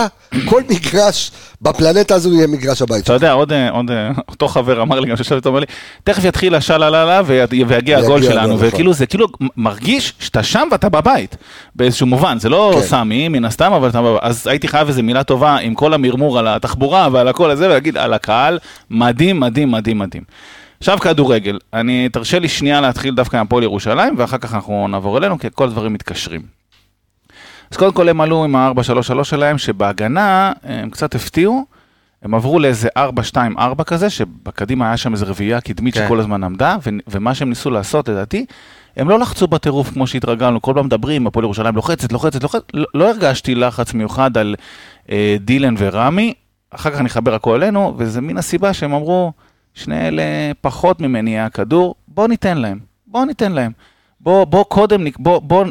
כל 0.45 0.62
מגרש 0.69 1.31
בפלנטה 1.62 2.15
הזו 2.15 2.34
יהיה 2.34 2.47
מגרש 2.47 2.82
הבית 2.82 3.04
אתה 3.04 3.06
שלך. 3.06 3.13
יודע, 3.15 3.32
עוד, 3.34 3.51
אה, 3.51 3.69
אותו 4.30 4.47
חבר 4.47 4.82
אמר 4.82 4.99
לי, 4.99 5.10
גם 5.10 5.17
שישב 5.17 5.36
איתו, 5.36 5.49
אומר 5.49 5.60
לי, 5.60 5.65
תכף 6.04 6.23
יתחיל 6.23 6.56
השללה 6.56 7.21
ויגיע 7.67 7.97
הגול 7.97 8.21
שלנו, 8.23 8.54
הגול, 8.54 8.67
וכאילו 8.67 8.93
זה 8.93 9.06
כאילו 9.06 9.28
מרגיש 9.58 10.13
שאתה 10.19 10.43
שם 10.43 10.67
ואתה 10.71 10.89
בבית, 10.89 11.36
באיזשהו 11.75 12.08
מובן, 12.08 12.39
זה 12.39 12.49
לא 12.49 12.71
כן. 12.75 12.82
סמי, 12.88 13.28
מן 13.28 13.45
הסתם, 13.45 13.73
אבל 13.73 13.89
אתה. 13.89 13.99
אז 14.21 14.47
הייתי 14.47 14.67
חייב 14.67 14.88
איזה 14.88 15.01
מילה 15.01 15.23
טובה 15.23 15.56
עם 15.58 15.73
כל 15.73 15.93
המרמור 15.93 16.39
על 16.39 16.47
התחבורה 16.47 17.08
ועל 17.12 17.28
הכל 17.28 17.51
הזה, 17.51 17.65
ולהגיד 17.67 17.97
על 17.97 18.13
הקהל, 18.13 18.60
מדהים, 18.89 19.39
מדהים, 19.39 19.71
מדהים, 19.71 19.99
מדהים. 19.99 20.23
עכשיו 20.84 21.00
כדורגל, 21.00 21.60
אני, 21.74 22.10
תרשה 22.10 22.39
לי 22.39 22.48
שנייה 22.48 22.82
להתחיל 22.82 23.15
דווקא 23.15 23.38
עם 23.38 23.46
הפועל 23.46 23.63
ירושלים, 23.63 24.15
ואחר 24.17 24.38
כך 24.38 24.54
אנחנו 24.54 24.88
נעבור 24.88 25.17
אלינו, 25.17 25.39
כי 25.39 25.48
כל 25.54 25.63
הדברים 25.63 25.93
מתקשרים. 25.93 26.41
אז 27.72 27.78
קודם 27.78 27.93
כל 27.93 28.10
הם 28.10 28.22
עלו 28.22 28.43
עם 28.43 28.56
ה-4-3-3 28.56 29.24
שלהם, 29.24 29.58
שבהגנה 29.58 30.52
הם 30.63 30.89
קצת 30.89 31.15
הפתיעו, 31.15 31.65
הם 32.24 32.34
עברו 32.34 32.60
לאיזה 32.60 32.89
4-2-4 32.98 33.84
כזה, 33.84 34.10
שבקדימה 34.10 34.88
היה 34.88 34.98
שם 34.98 35.13
איזה 35.13 35.26
רביעייה 35.26 35.62
קדמית 35.62 35.93
כן. 35.93 36.06
שכל 36.06 36.19
הזמן 36.19 36.43
עמדה, 36.43 36.78
ו- 36.86 36.89
ומה 37.08 37.36
שהם 37.36 37.50
ניסו 37.50 37.69
לעשות, 37.69 38.10
לדעתי, 38.10 38.46
הם 38.98 39.10
לא 39.10 39.19
לחצו 39.19 39.48
בטירוף 39.48 39.89
כמו 39.89 40.08
שהתרגלנו, 40.08 40.62
כל 40.62 40.74
פעם 40.76 40.86
מדברים, 40.86 41.28
הפועל 41.28 41.43
ירושלים 41.43 41.76
לוחצת, 41.76 42.12
לוחצת, 42.12 42.43
לוחצת, 42.43 42.63
לא, 42.74 42.86
לא 42.93 43.10
הרגשתי 43.10 43.56
לחץ 43.56 43.93
מיוחד 43.93 44.38
על 44.38 44.56
אה, 45.12 45.36
דילן 45.39 45.76
ורמי, 45.78 46.34
אחר 46.72 46.91
כך 46.91 47.02
נחבר 47.02 47.34
הכל 47.34 47.56
אלינו, 47.56 47.96
וזה 47.98 48.22
מן 48.22 48.38
הסיבה 48.38 48.74
שהם 48.74 48.93
אמרו, 48.93 49.34
שני 49.73 50.07
אלה 50.07 50.23
פחות 50.62 51.01
ממני 51.01 51.31
יהיה 51.31 51.45
הכדור, 51.45 51.95
בוא 52.07 52.27
ניתן 52.27 52.57
להם, 52.57 52.79
בוא 53.07 53.25
ניתן 53.25 53.51
להם. 53.51 53.71
בוא, 54.19 54.45
בוא 54.45 54.63
קודם, 54.63 55.03
בוא, 55.19 55.39
בוא 55.39 55.65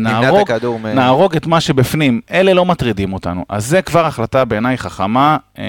נהרוג, 0.00 0.52
נהרוג 0.94 1.36
את 1.36 1.46
מה 1.46 1.60
שבפנים, 1.60 2.20
אלה 2.30 2.54
לא 2.54 2.64
מטרידים 2.64 3.12
אותנו. 3.12 3.44
אז 3.48 3.66
זה 3.66 3.82
כבר 3.82 4.06
החלטה 4.06 4.44
בעיניי 4.44 4.78
חכמה 4.78 5.36
אה, 5.58 5.64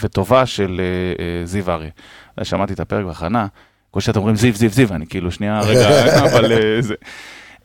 וטובה 0.00 0.46
של 0.46 0.80
אה, 0.80 1.24
אה, 1.24 1.46
זיו 1.46 1.70
אריה. 1.70 1.90
שמעתי 2.42 2.72
את 2.72 2.80
הפרק 2.80 3.04
בהכנה, 3.04 3.46
כל 3.90 4.00
שאתם 4.00 4.18
אומרים 4.18 4.36
זיו, 4.36 4.54
זיו, 4.54 4.70
זיו, 4.70 4.88
אני 4.94 5.06
כאילו 5.06 5.32
שנייה, 5.32 5.60
רגע, 5.68 6.24
אבל 6.24 6.52
אה, 6.52 6.82
זה. 6.82 6.94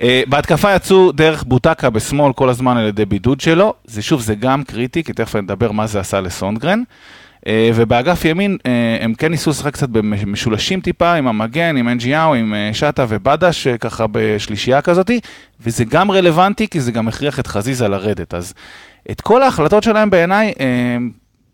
אה, 0.01 0.21
בהתקפה 0.27 0.75
יצאו 0.75 1.11
דרך 1.11 1.43
בוטקה 1.43 1.89
בשמאל 1.89 2.33
כל 2.33 2.49
הזמן 2.49 2.77
על 2.77 2.87
ידי 2.87 3.05
בידוד 3.05 3.41
שלו, 3.41 3.73
זה 3.85 4.01
שוב, 4.01 4.21
זה 4.21 4.35
גם 4.35 4.63
קריטי, 4.63 5.03
כי 5.03 5.13
תכף 5.13 5.35
נדבר 5.35 5.71
מה 5.71 5.87
זה 5.87 5.99
עשה 5.99 6.21
לסונדגרן. 6.21 6.79
אה, 6.79 6.83
ובאגף 7.49 8.25
ימין 8.25 8.57
אה, 8.65 8.97
הם 9.01 9.13
כן 9.13 9.31
ניסו 9.31 9.49
לשחק 9.49 9.73
קצת 9.73 9.89
במשולשים 9.89 10.81
טיפה, 10.81 11.13
עם 11.13 11.27
המגן, 11.27 11.77
עם 11.77 11.89
אנג'יאו, 11.89 12.33
עם 12.33 12.53
אה, 12.53 12.69
שטה 12.73 13.05
ובדש, 13.09 13.67
אה, 13.67 13.77
ככה 13.77 14.05
בשלישייה 14.11 14.81
כזאתי, 14.81 15.19
וזה 15.61 15.85
גם 15.85 16.11
רלוונטי, 16.11 16.67
כי 16.67 16.81
זה 16.81 16.91
גם 16.91 17.07
הכריח 17.07 17.39
את 17.39 17.47
חזיזה 17.47 17.87
לרדת. 17.87 18.33
אז 18.33 18.53
את 19.11 19.21
כל 19.21 19.43
ההחלטות 19.43 19.83
שלהם 19.83 20.09
בעיניי 20.09 20.53
אה, 20.59 20.97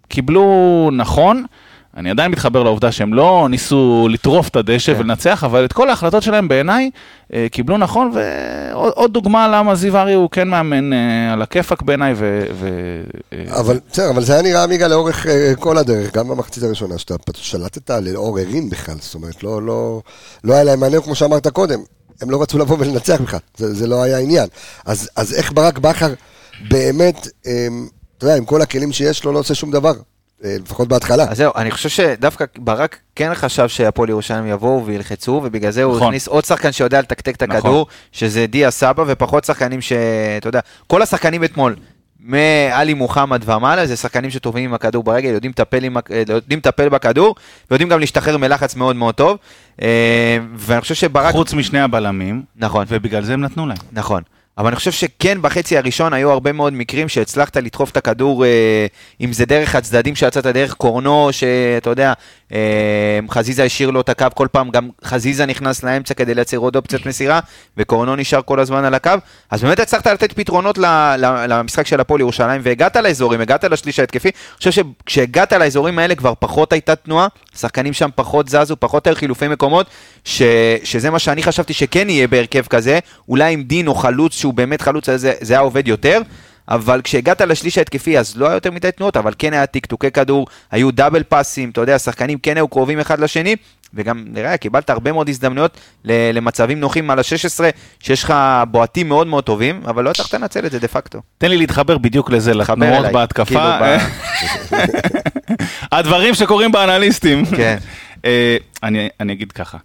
קיבלו 0.07 0.89
נכון. 0.93 1.45
אני 1.97 2.09
עדיין 2.11 2.31
מתחבר 2.31 2.63
לעובדה 2.63 2.91
שהם 2.91 3.13
לא 3.13 3.47
ניסו 3.49 4.07
לטרוף 4.11 4.47
את 4.49 4.55
הדשא 4.55 4.93
כן. 4.93 4.99
ולנצח, 4.99 5.43
אבל 5.43 5.65
את 5.65 5.73
כל 5.73 5.89
ההחלטות 5.89 6.23
שלהם 6.23 6.47
בעיניי 6.47 6.89
אה, 7.33 7.47
קיבלו 7.51 7.77
נכון, 7.77 8.11
ועוד 8.13 8.93
עוד 8.95 9.13
דוגמה 9.13 9.47
למה 9.47 9.75
זיו 9.75 9.97
אריה 9.97 10.15
הוא 10.15 10.29
כן 10.29 10.47
מאמן 10.47 10.93
אה, 10.93 11.33
על 11.33 11.41
הכיפאק 11.41 11.81
בעיניי, 11.81 12.13
ו... 12.15 12.45
ו- 12.53 13.03
אה, 13.33 13.59
אבל 13.59 13.79
בסדר, 13.91 14.09
אבל 14.09 14.23
זה 14.23 14.33
היה 14.33 14.41
נראה 14.41 14.63
עמיגה 14.63 14.87
לאורך 14.87 15.27
אה, 15.27 15.53
כל 15.59 15.77
הדרך, 15.77 16.15
גם 16.15 16.27
במחצית 16.27 16.63
הראשונה, 16.63 16.97
שאתה 16.97 17.15
שלטת 17.33 17.89
לאור 17.89 18.39
ערים 18.39 18.69
בכלל, 18.69 18.95
זאת 18.99 19.15
אומרת, 19.15 19.43
לא, 19.43 19.61
לא, 19.61 20.01
לא 20.43 20.53
היה 20.53 20.63
להם 20.63 20.79
מעניין 20.79 21.01
כמו 21.01 21.15
שאמרת 21.15 21.47
קודם, 21.47 21.79
הם 22.21 22.29
לא 22.29 22.41
רצו 22.41 22.57
לבוא 22.57 22.77
ולנצח 22.79 23.21
בכלל, 23.21 23.39
זה, 23.57 23.73
זה 23.73 23.87
לא 23.87 24.03
היה 24.03 24.17
עניין. 24.19 24.47
אז, 24.85 25.09
אז 25.15 25.33
איך 25.33 25.51
ברק 25.53 25.77
בכר 25.77 26.13
באמת, 26.69 27.27
אה, 27.47 27.67
אתה 28.17 28.25
יודע, 28.25 28.37
עם 28.37 28.45
כל 28.45 28.61
הכלים 28.61 28.91
שיש 28.91 29.23
לו, 29.23 29.31
לא 29.31 29.39
עושה 29.39 29.55
שום 29.55 29.71
דבר, 29.71 29.93
לפחות 30.43 30.87
בהתחלה. 30.87 31.23
אז 31.29 31.37
זהו, 31.37 31.51
אני 31.55 31.71
חושב 31.71 31.89
שדווקא 31.89 32.45
ברק 32.57 32.99
כן 33.15 33.31
חשב 33.35 33.67
שהפועל 33.67 34.09
ירושלים 34.09 34.47
יבואו 34.47 34.85
וילחצו, 34.85 35.41
ובגלל 35.43 35.71
זה 35.71 35.83
הוא 35.83 35.95
נכון. 35.95 36.07
הכניס 36.07 36.27
עוד 36.27 36.45
שחקן 36.45 36.71
שיודע 36.71 36.99
לתקתק 36.99 37.35
את 37.35 37.43
נכון. 37.43 37.55
הכדור, 37.55 37.87
שזה 38.11 38.45
דיה 38.47 38.71
סבא, 38.71 39.03
ופחות 39.07 39.43
שחקנים 39.43 39.81
ש... 39.81 39.93
אתה 40.37 40.47
יודע, 40.47 40.59
כל 40.87 41.01
השחקנים 41.01 41.43
אתמול, 41.43 41.75
מעלי 42.19 42.93
מוחמד 42.93 43.41
ומעלה, 43.45 43.85
זה 43.87 43.95
שחקנים 43.95 44.29
שטובים 44.29 44.63
עם 44.63 44.73
הכדור 44.73 45.03
ברגל, 45.03 45.29
יודעים 45.29 45.51
לטפל, 45.51 45.83
עם... 45.83 45.97
הכ- 45.97 46.13
יודעים 46.29 46.59
לטפל 46.59 46.89
בכדור, 46.89 47.35
ויודעים 47.71 47.89
גם 47.89 47.99
להשתחרר 47.99 48.37
מלחץ 48.37 48.75
מאוד 48.75 48.95
מאוד 48.95 49.15
טוב. 49.15 49.37
אה, 49.81 50.37
ואני 50.55 50.81
חושב 50.81 50.95
שברק... 50.95 51.31
חוץ 51.31 51.53
משני 51.53 51.79
הבלמים, 51.79 52.41
נכון. 52.55 52.85
ובגלל 52.89 53.23
זה 53.23 53.33
הם 53.33 53.41
נתנו 53.41 53.67
להם. 53.67 53.77
נכון. 53.91 54.23
אבל 54.59 54.67
אני 54.67 54.75
חושב 54.75 54.91
שכן 54.91 55.41
בחצי 55.41 55.77
הראשון 55.77 56.13
היו 56.13 56.31
הרבה 56.31 56.51
מאוד 56.51 56.73
מקרים 56.73 57.09
שהצלחת 57.09 57.57
לדחוף 57.57 57.91
את 57.91 57.97
הכדור, 57.97 58.45
אה, 58.45 58.85
אם 59.21 59.33
זה 59.33 59.45
דרך 59.45 59.75
הצדדים 59.75 60.15
שיצאת 60.15 60.45
דרך 60.45 60.73
קורנו, 60.73 61.29
שאתה 61.31 61.89
יודע, 61.89 62.13
אה, 62.53 63.19
חזיזה 63.29 63.63
השאיר 63.63 63.91
לו 63.91 64.01
את 64.01 64.09
הקו 64.09 64.25
כל 64.35 64.47
פעם, 64.51 64.69
גם 64.69 64.89
חזיזה 65.03 65.45
נכנס 65.45 65.83
לאמצע 65.83 66.13
כדי 66.13 66.35
לייצר 66.35 66.57
עוד 66.57 66.75
אופציית 66.75 67.05
מסירה, 67.05 67.39
וקורנו 67.77 68.15
נשאר 68.15 68.41
כל 68.41 68.59
הזמן 68.59 68.85
על 68.85 68.93
הקו, 68.93 69.11
אז 69.51 69.61
באמת 69.63 69.79
הצלחת 69.79 70.07
לתת 70.07 70.33
פתרונות 70.33 70.77
למשחק 71.47 71.87
של 71.87 71.99
הפועל 71.99 72.21
ירושלים, 72.21 72.61
והגעת 72.63 72.95
לאזורים, 72.95 73.41
הגעת 73.41 73.63
לשליש 73.63 73.99
ההתקפי, 73.99 74.29
אני 74.29 74.57
חושב 74.57 74.71
שכשהגעת 74.71 75.53
לאזורים 75.53 75.99
האלה 75.99 76.15
כבר 76.15 76.33
פחות 76.39 76.73
הייתה 76.73 76.95
תנועה, 76.95 77.27
שחקנים 77.57 77.93
שם 77.93 78.09
פחות 78.15 78.49
זזו, 78.49 78.75
פחות 78.79 79.07
היו 79.07 79.15
חילופי 79.15 79.47
מקומות, 79.47 79.87
ש, 80.25 80.41
שזה 80.83 81.09
מה 81.09 81.19
שאני 81.19 81.43
חשבתי 81.43 81.73
שכן 81.73 82.09
יהיה 82.09 82.27
בהרכב 82.27 82.65
כזה, 82.69 82.99
אולי 83.29 83.53
עם 83.53 83.63
דין 83.63 83.87
או 83.87 83.95
חלוץ 83.95 84.33
שהוא 84.33 84.48
באמת 84.53 84.81
חלוץ, 84.81 85.09
זה, 85.09 85.33
זה 85.41 85.53
היה 85.53 85.59
עובד 85.59 85.87
יותר. 85.87 86.21
אבל 86.69 87.01
כשהגעת 87.03 87.41
לשליש 87.41 87.77
ההתקפי 87.77 88.19
אז 88.19 88.37
לא 88.37 88.47
היה 88.47 88.53
יותר 88.53 88.71
מדי 88.71 88.91
תנועות, 88.91 89.17
אבל 89.17 89.33
כן 89.37 89.53
היה 89.53 89.65
טקטוקי 89.65 90.11
כדור, 90.11 90.47
היו 90.71 90.91
דאבל 90.91 91.23
פאסים, 91.23 91.69
אתה 91.69 91.81
יודע, 91.81 91.95
השחקנים 91.95 92.37
כן 92.39 92.57
היו 92.57 92.67
קרובים 92.67 92.99
אחד 92.99 93.19
לשני, 93.19 93.55
וגם 93.93 94.25
נראה, 94.27 94.57
קיבלת 94.57 94.89
הרבה 94.89 95.11
מאוד 95.11 95.29
הזדמנויות 95.29 95.77
למצבים 96.05 96.79
נוחים 96.79 97.11
על 97.11 97.19
ה-16, 97.19 97.63
שיש 97.99 98.23
לך 98.23 98.33
בועטים 98.71 99.07
מאוד 99.07 99.27
מאוד 99.27 99.43
טובים, 99.43 99.81
אבל 99.85 100.03
לא 100.03 100.09
הצלחת 100.09 100.33
לנצל 100.33 100.65
את 100.65 100.71
זה 100.71 100.79
דה 100.79 100.87
פקטו. 100.87 101.21
תן 101.37 101.49
לי 101.49 101.57
להתחבר 101.57 101.97
בדיוק 101.97 102.31
לזה, 102.31 102.53
לתנועות 102.53 102.99
אליי, 102.99 103.13
בהתקפה. 103.13 103.45
כאילו, 103.45 103.61
ב- 103.81 103.97
הדברים 105.95 106.33
שקורים 106.35 106.71
באנליסטים. 106.71 107.45
כן. 107.45 107.77
אה, 108.25 108.57
אני 108.83 109.09
אני 109.19 109.33
אגיד 109.33 109.51
ככה. 109.51 109.77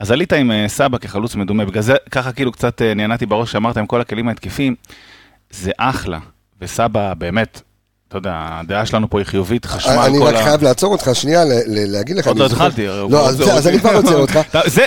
אז 0.00 0.10
עלית 0.10 0.32
עם 0.32 0.50
אה, 0.50 0.64
סבא 0.68 0.98
כחלוץ 0.98 1.34
מדומה, 1.34 1.64
בגלל 1.64 1.82
זה 1.82 1.94
ככה 2.10 2.32
כאילו 2.32 2.52
קצת 2.52 2.82
אה, 2.82 2.94
נענעתי 2.94 3.26
בראש 3.26 3.52
שאמרת 3.52 3.76
עם 3.76 3.86
כל 3.86 4.00
הכלים 4.00 4.28
ההתקפיים, 4.28 4.74
זה 5.50 5.70
אחלה, 5.78 6.18
וסבא 6.60 7.14
באמת, 7.14 7.60
אתה 8.08 8.18
יודע, 8.18 8.32
הדעה 8.34 8.86
שלנו 8.86 9.10
פה 9.10 9.18
היא 9.18 9.26
חיובית, 9.26 9.64
חשמל, 9.64 9.92
אני 9.92 10.18
כל 10.18 10.24
רק 10.26 10.34
ה... 10.34 10.42
חייב 10.44 10.62
לעצור 10.62 10.92
אותך 10.92 11.10
שנייה, 11.12 11.42
להגיד 11.66 12.16
לך. 12.16 12.26
עוד 12.26 12.36
אני 12.36 12.48
לא 12.48 12.54
התחלתי. 12.54 12.86
לא, 12.86 13.28
אז 13.28 13.40
אז 13.40 13.66
אני 13.68 13.78
כבר 13.78 13.94
עוצר 13.96 14.16
אותך. 14.24 14.38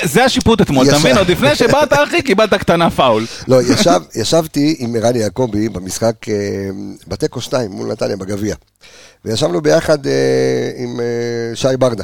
זה- 0.04 0.26
השיפוט 0.26 0.62
אתמול, 0.62 0.88
אתה. 0.88 0.98
מבין? 1.00 1.18
עוד 1.18 1.30
לפני 1.32 1.56
שבאת 1.56 1.94
אחי, 1.94 2.22
קיבלת 2.22 2.54
קטנה 2.54 2.90
פאול. 2.90 3.26
לא, 3.48 3.62
ישב, 3.62 4.00
ישבתי 4.16 4.76
עם 4.80 4.96
ערן 4.96 5.16
יעקבי 5.16 5.70
במשחק 5.70 6.30
אה, 6.30 6.36
בתיקו 7.08 7.42
2 7.42 7.72
מול 7.72 7.92
נתניה 7.92 8.18
בגביע. 8.18 8.56
וישבנו 9.26 9.62
ביחד 9.62 10.08
אה, 10.08 10.12
עם 10.78 11.00
אה, 11.00 11.06
שי 11.56 11.78
ברדה, 11.80 12.04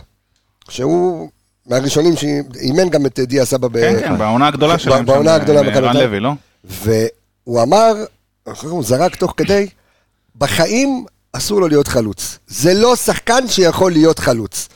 שהוא 0.69 1.29
מהראשונים 1.67 2.13
שאימן 2.15 2.89
גם 2.89 3.05
את 3.05 3.19
דיה 3.19 3.45
סבא. 3.45 3.67
ב- 3.67 3.79
כן, 3.81 3.99
כן, 3.99 4.17
בעונה 4.17 4.47
הגדולה 4.47 4.79
שלהם. 4.79 5.05
בעונה 5.05 5.33
הגדולה 5.35 5.61
אה, 5.61 5.73
ערן 5.73 5.93
תל- 5.93 6.03
לוי, 6.03 6.19
לא? 6.19 6.31
והוא 6.63 7.61
אמר, 7.63 7.93
הוא 8.61 8.83
זרק 8.83 9.15
תוך 9.15 9.33
כדי, 9.37 9.67
בחיים 10.37 11.05
אסור 11.33 11.61
לו 11.61 11.67
להיות 11.67 11.87
חלוץ. 11.87 12.37
זה 12.47 12.73
לא 12.73 12.95
שחקן 12.95 13.47
שיכול 13.47 13.91
להיות 13.91 14.19
חלוץ. 14.19 14.69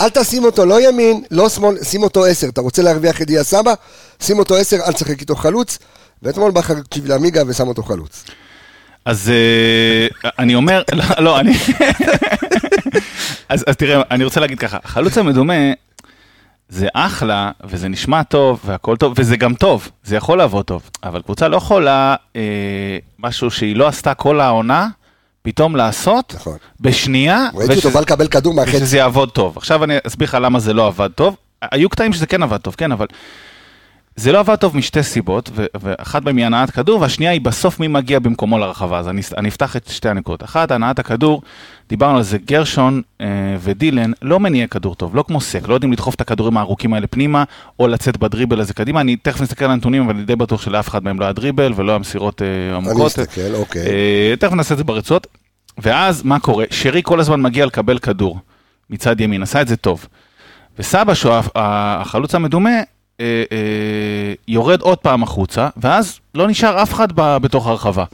אל 0.00 0.08
תשים 0.08 0.44
אותו 0.44 0.66
לא 0.66 0.88
ימין, 0.88 1.22
לא 1.30 1.48
שמאל, 1.48 1.84
שים 1.84 2.02
אותו 2.02 2.24
עשר. 2.24 2.48
אתה 2.48 2.60
רוצה 2.60 2.82
להרוויח 2.82 3.22
את 3.22 3.26
דיה 3.26 3.44
סבא? 3.44 3.74
שים 4.22 4.38
אותו 4.38 4.56
עשר, 4.56 4.76
אל 4.86 4.92
תשחק 4.92 5.20
איתו 5.20 5.36
חלוץ. 5.36 5.78
ואתמול 6.22 6.50
בכר 6.50 6.76
הקשיב 6.76 7.06
לעמיגה 7.06 7.42
ושם 7.46 7.68
אותו 7.68 7.82
חלוץ. 7.82 8.24
אז 9.04 9.30
אה, 9.30 10.30
אני 10.38 10.54
אומר, 10.54 10.82
לא, 10.92 11.04
לא, 11.18 11.40
אני... 11.40 11.52
אז 13.48 13.64
אז 13.66 13.76
תראה, 13.76 14.02
אני 14.10 14.24
רוצה 14.24 14.40
להגיד 14.40 14.58
ככה, 14.58 14.78
החלוץ 14.84 15.18
המדומה 15.18 15.54
זה 16.68 16.88
אחלה, 16.94 17.50
וזה 17.64 17.88
נשמע 17.88 18.22
טוב, 18.22 18.60
והכל 18.64 18.96
טוב, 18.96 19.14
וזה 19.16 19.36
גם 19.36 19.54
טוב, 19.54 19.90
זה 20.04 20.16
יכול 20.16 20.38
לעבוד 20.38 20.64
טוב, 20.64 20.90
אבל 21.02 21.22
קבוצה 21.22 21.48
לא 21.48 21.56
יכולה 21.56 22.16
אה, 22.36 22.40
משהו 23.18 23.50
שהיא 23.50 23.76
לא 23.76 23.86
עשתה 23.86 24.14
כל 24.14 24.40
העונה, 24.40 24.88
פתאום 25.42 25.76
לעשות 25.76 26.32
נכון. 26.36 26.56
בשנייה, 26.80 27.48
ראיתי 27.54 27.74
אותו 27.74 27.90
בא 27.90 28.00
לקבל 28.00 28.28
כדור 28.28 28.54
מהחצי. 28.54 28.76
ושזה 28.76 28.96
יעבוד 28.96 29.30
טוב. 29.30 29.56
עכשיו 29.56 29.84
אני 29.84 29.94
אסביר 30.06 30.28
לך 30.28 30.38
למה 30.40 30.60
זה 30.60 30.72
לא 30.72 30.86
עבד 30.86 31.10
טוב. 31.14 31.36
היו 31.62 31.88
קטעים 31.88 32.12
שזה 32.12 32.26
כן 32.26 32.42
עבד 32.42 32.56
טוב, 32.56 32.74
כן, 32.74 32.92
אבל 32.92 33.06
זה 34.16 34.32
לא 34.32 34.38
עבד 34.38 34.56
טוב 34.56 34.76
משתי 34.76 35.02
סיבות, 35.02 35.50
ואחת 35.80 36.24
מהן 36.24 36.36
היא 36.38 36.46
הנעת 36.46 36.70
כדור, 36.70 37.00
והשנייה 37.00 37.32
היא 37.32 37.40
בסוף 37.40 37.80
מי 37.80 37.88
מגיע 37.88 38.18
במקומו 38.18 38.58
לרחבה. 38.58 38.98
אז 38.98 39.08
אני, 39.08 39.20
אני 39.36 39.48
אפתח 39.48 39.76
את 39.76 39.88
שתי 39.88 40.08
הנקודות. 40.08 40.44
אחת, 40.44 40.70
הנעת 40.70 40.98
הכדור, 40.98 41.42
דיברנו 41.88 42.16
על 42.16 42.22
זה, 42.22 42.38
גרשון 42.38 43.02
אה, 43.20 43.26
ודילן 43.60 44.10
לא 44.22 44.40
מניע 44.40 44.66
כדור 44.66 44.94
טוב, 44.94 45.16
לא 45.16 45.24
כמו 45.28 45.40
סק, 45.40 45.68
לא 45.68 45.74
יודעים 45.74 45.92
לדחוף 45.92 46.14
את 46.14 46.20
הכדורים 46.20 46.56
הארוכים 46.56 46.94
האלה 46.94 47.06
פנימה, 47.06 47.44
או 47.80 47.88
לצאת 47.88 48.16
בדריבל 48.16 48.60
הזה 48.60 48.74
קדימה. 48.74 49.00
אני 49.00 49.16
תכף 49.16 49.40
נסתכל 49.40 49.64
על 49.64 49.70
הנתונים, 49.70 50.02
אבל 50.04 50.14
אני 50.14 50.24
די 50.24 50.36
בטוח 50.36 50.62
שלאף 50.62 50.88
אחד 50.88 51.04
מהם 51.04 51.20
לא 51.20 51.24
היה 51.24 51.32
דריבל 51.32 51.72
ולא 51.76 51.92
היה 51.92 51.98
מסירות 51.98 52.42
אה, 52.42 52.46
אני 52.46 52.76
עמוקות. 52.76 53.06
אסתכל, 53.06 53.54
אוקיי. 53.54 53.86
אה, 53.86 54.34
תכף 54.38 54.52
נעשה 54.52 54.72
את 54.72 54.78
זה 54.78 54.84
ברצועות. 54.84 55.26
ואז 55.78 56.22
מה 56.22 56.38
קורה? 56.40 56.64
שרי 56.70 57.00
כל 57.04 57.20
הזמן 57.20 57.42
מגיע 57.42 57.66
לקבל 57.66 57.98
כדור 57.98 58.38
מצד 58.90 59.20
ימין, 59.20 59.42
עשה 59.42 59.60
את 59.62 59.68
זה 59.68 59.76
טוב. 59.76 60.06
וסבא, 60.78 61.12
ה- 61.30 61.40
החלוץ 62.00 62.34
המדומה, 62.34 62.70
אה, 63.20 63.44
אה, 63.52 64.32
יורד 64.48 64.80
עוד 64.80 64.98
פעם 64.98 65.22
החוצה, 65.22 65.68
ואז 65.76 66.20
לא 66.34 66.48
נשאר 66.48 66.82
אף 66.82 66.92
אחד 66.92 67.08
בתוך 67.16 67.66
הרחבה. 67.66 68.04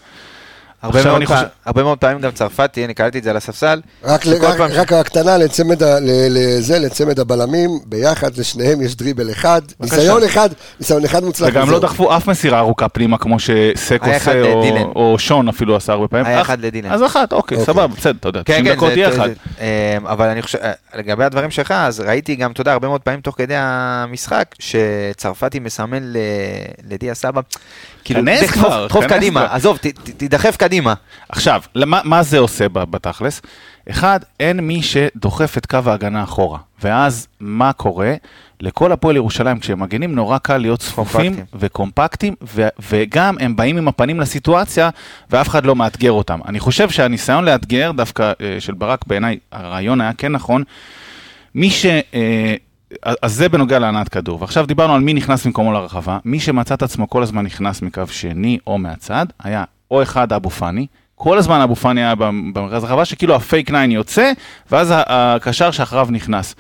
הרבה 0.82 1.04
מאוד, 1.04 1.16
אני 1.16 1.26
פעם, 1.26 1.36
חושב- 1.36 1.48
הרבה 1.64 1.82
מאוד 1.82 1.98
פעמים 1.98 2.20
גם 2.20 2.30
צרפתי, 2.30 2.84
אני 2.84 2.94
קלטתי 2.94 3.18
את 3.18 3.24
זה 3.24 3.30
על 3.30 3.36
הספסל. 3.36 3.80
רק, 4.04 4.24
שכל 4.24 4.46
רק, 4.46 4.56
פעם- 4.58 4.70
רק 4.70 4.92
הקטנה 4.92 5.38
לצמד, 5.38 5.82
ה- 5.82 6.00
ל- 6.00 6.28
לזה, 6.30 6.78
לצמד 6.78 7.20
הבלמים, 7.20 7.70
ביחד 7.86 8.36
לשניהם 8.36 8.82
יש 8.82 8.96
דריבל 8.96 9.30
אחד, 9.30 9.62
ניסיון 9.80 10.22
אחד, 10.24 10.48
ניסיון 10.80 11.04
אחד 11.04 11.24
מוצלח. 11.24 11.48
וגם. 11.48 11.70
לא 11.70 11.78
דחפו 11.78 12.16
אף 12.16 12.26
מסירה 12.28 12.58
ארוכה 12.58 12.88
פנימה, 12.88 13.18
כמו 13.18 13.36
שסק 13.38 14.00
עושה, 14.02 14.42
או- 14.94 15.18
שון 15.18 15.48
אפילו 15.48 15.76
עשה 15.76 15.92
הרבה 15.92 16.08
פעמים. 16.08 16.26
היה 16.26 16.40
אח- 16.40 16.46
אחד 16.46 16.60
לדילן. 16.60 16.90
אז 16.92 17.02
אחת, 17.04 17.32
אוקיי, 17.32 17.58
אוקיי. 17.58 17.74
סבבה, 17.74 17.86
בסדר, 17.86 18.12
אתה 18.20 18.28
יודע, 18.28 18.42
כן, 18.44 18.52
90 18.52 18.64
כן, 18.66 18.74
דקות 18.74 18.88
זה- 18.92 18.98
יהיה 19.00 19.08
אחד. 19.08 19.28
אה, 19.60 19.66
אבל 20.04 20.28
אני 20.28 20.42
חושב, 20.42 20.58
לגבי 20.94 21.24
הדברים 21.24 21.50
שלך, 21.50 21.70
אז 21.70 22.00
ראיתי 22.00 22.34
גם, 22.34 22.50
אתה 22.52 22.60
יודע, 22.60 22.72
הרבה 22.72 22.88
מאוד 22.88 23.00
פעמים 23.00 23.20
תוך 23.20 23.34
כדי 23.38 23.54
המשחק, 23.56 24.44
שצרפתי 24.58 25.58
מסמן 25.58 26.12
לדיה 26.90 27.14
סבא, 27.14 27.40
כאילו, 28.04 28.20
דחוף- 28.42 28.50
כבר, 28.52 28.86
דחוף 28.86 29.04
כנס 29.04 29.12
קדימה, 29.12 29.40
כבר. 29.46 29.54
עזוב, 29.54 29.76
ת- 29.76 29.86
ת- 29.86 30.10
תדחף 30.16 30.56
קדימה. 30.56 30.94
עכשיו, 31.28 31.62
למה, 31.74 32.00
מה 32.04 32.22
זה 32.22 32.38
עושה 32.38 32.68
בתכלס? 32.68 33.42
אחד, 33.90 34.20
אין 34.40 34.60
מי 34.60 34.82
שדוחף 34.82 35.58
את 35.58 35.66
קו 35.66 35.78
ההגנה 35.86 36.22
אחורה. 36.22 36.58
ואז 36.82 37.26
מה 37.40 37.72
קורה? 37.72 38.14
לכל 38.60 38.92
הפועל 38.92 39.16
ירושלים, 39.16 39.58
כשהם 39.58 39.80
מגנים, 39.80 40.14
נורא 40.14 40.38
קל 40.38 40.56
להיות 40.58 40.80
צפופים 40.80 41.20
קומפקטים. 41.34 41.44
וקומפקטים, 41.60 42.34
ו- 42.54 42.68
וגם 42.90 43.36
הם 43.40 43.56
באים 43.56 43.78
עם 43.78 43.88
הפנים 43.88 44.20
לסיטואציה, 44.20 44.90
ואף 45.30 45.48
אחד 45.48 45.66
לא 45.66 45.76
מאתגר 45.76 46.12
אותם. 46.12 46.40
אני 46.48 46.60
חושב 46.60 46.90
שהניסיון 46.90 47.44
לאתגר, 47.44 47.92
דווקא 47.92 48.32
אה, 48.40 48.56
של 48.60 48.74
ברק, 48.74 49.06
בעיניי, 49.06 49.38
הרעיון 49.52 50.00
היה 50.00 50.12
כן 50.18 50.32
נכון. 50.32 50.62
מי 51.54 51.70
ש... 51.70 51.86
אז 53.22 53.32
זה 53.34 53.48
בנוגע 53.48 53.78
להנעת 53.78 54.08
כדור. 54.08 54.40
ועכשיו 54.40 54.66
דיברנו 54.66 54.94
על 54.94 55.00
מי 55.00 55.14
נכנס 55.14 55.46
במקומו 55.46 55.72
לרחבה. 55.72 56.18
מי 56.24 56.40
שמצא 56.40 56.74
את 56.74 56.82
עצמו 56.82 57.10
כל 57.10 57.22
הזמן 57.22 57.44
נכנס 57.44 57.82
מקו 57.82 58.02
שני 58.08 58.58
או 58.66 58.78
מהצד, 58.78 59.26
היה 59.42 59.64
או 59.90 60.02
אחד 60.02 60.32
אבו 60.32 60.50
פאני, 60.50 60.86
כל 61.14 61.38
הזמן 61.38 61.60
אבו 61.60 61.76
פאני 61.76 62.00
היה 62.04 62.14
במ- 62.14 62.52
במרכז 62.54 62.84
הרחבה, 62.84 63.04
שכאילו 63.04 63.34
הפייק 63.34 63.70
ניין 63.70 63.90
יוצא, 63.90 64.32
ואז 64.70 64.92
הקשר 64.96 65.70
שאחריו 65.70 66.08
נכנס. 66.10 66.54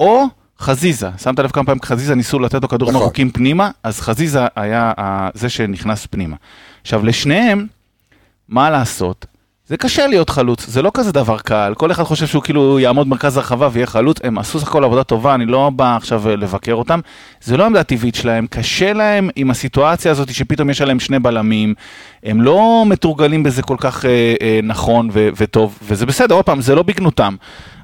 או 0.00 0.24
חזיזה, 0.60 1.10
שמת 1.18 1.38
לב 1.38 1.50
כמה 1.50 1.64
פעמים 1.64 1.82
חזיזה 1.84 2.14
ניסו 2.14 2.38
לתת 2.38 2.62
לו 2.62 2.68
כדורים 2.68 2.94
נכון. 2.94 3.04
ארוכים 3.06 3.30
פנימה, 3.30 3.70
אז 3.82 4.00
חזיזה 4.00 4.40
היה 4.56 4.92
זה 5.34 5.48
שנכנס 5.48 6.06
פנימה. 6.06 6.36
עכשיו, 6.82 7.04
לשניהם, 7.04 7.66
מה 8.48 8.70
לעשות? 8.70 9.26
זה 9.68 9.76
קשה 9.76 10.06
להיות 10.06 10.30
חלוץ, 10.30 10.66
זה 10.66 10.82
לא 10.82 10.90
כזה 10.94 11.12
דבר 11.12 11.38
קל, 11.38 11.74
כל 11.76 11.90
אחד 11.90 12.02
חושב 12.04 12.26
שהוא 12.26 12.42
כאילו 12.42 12.80
יעמוד 12.80 13.06
במרכז 13.06 13.36
הרחבה 13.36 13.68
ויהיה 13.72 13.86
חלוץ, 13.86 14.18
הם 14.24 14.38
עשו 14.38 14.60
סך 14.60 14.68
הכל 14.68 14.84
עבודה 14.84 15.04
טובה, 15.04 15.34
אני 15.34 15.46
לא 15.46 15.70
בא 15.70 15.96
עכשיו 15.96 16.28
אה, 16.28 16.36
לבקר 16.36 16.74
אותם, 16.74 17.00
זה 17.40 17.56
לא 17.56 17.62
העמדה 17.62 17.80
הטבעית 17.80 18.14
שלהם, 18.14 18.46
קשה 18.50 18.92
להם 18.92 19.28
עם 19.36 19.50
הסיטואציה 19.50 20.10
הזאת 20.12 20.34
שפתאום 20.34 20.70
יש 20.70 20.80
עליהם 20.80 21.00
שני 21.00 21.18
בלמים, 21.18 21.74
הם 22.22 22.40
לא 22.40 22.84
מתורגלים 22.86 23.42
בזה 23.42 23.62
כל 23.62 23.76
כך 23.78 24.04
אה, 24.04 24.34
אה, 24.42 24.60
נכון 24.62 25.08
ו- 25.12 25.28
וטוב, 25.36 25.78
וזה 25.82 26.06
בסדר, 26.06 26.34
עוד 26.34 26.44
פעם, 26.44 26.60
זה 26.60 26.74
לא 26.74 26.82
בגנותם, 26.82 27.36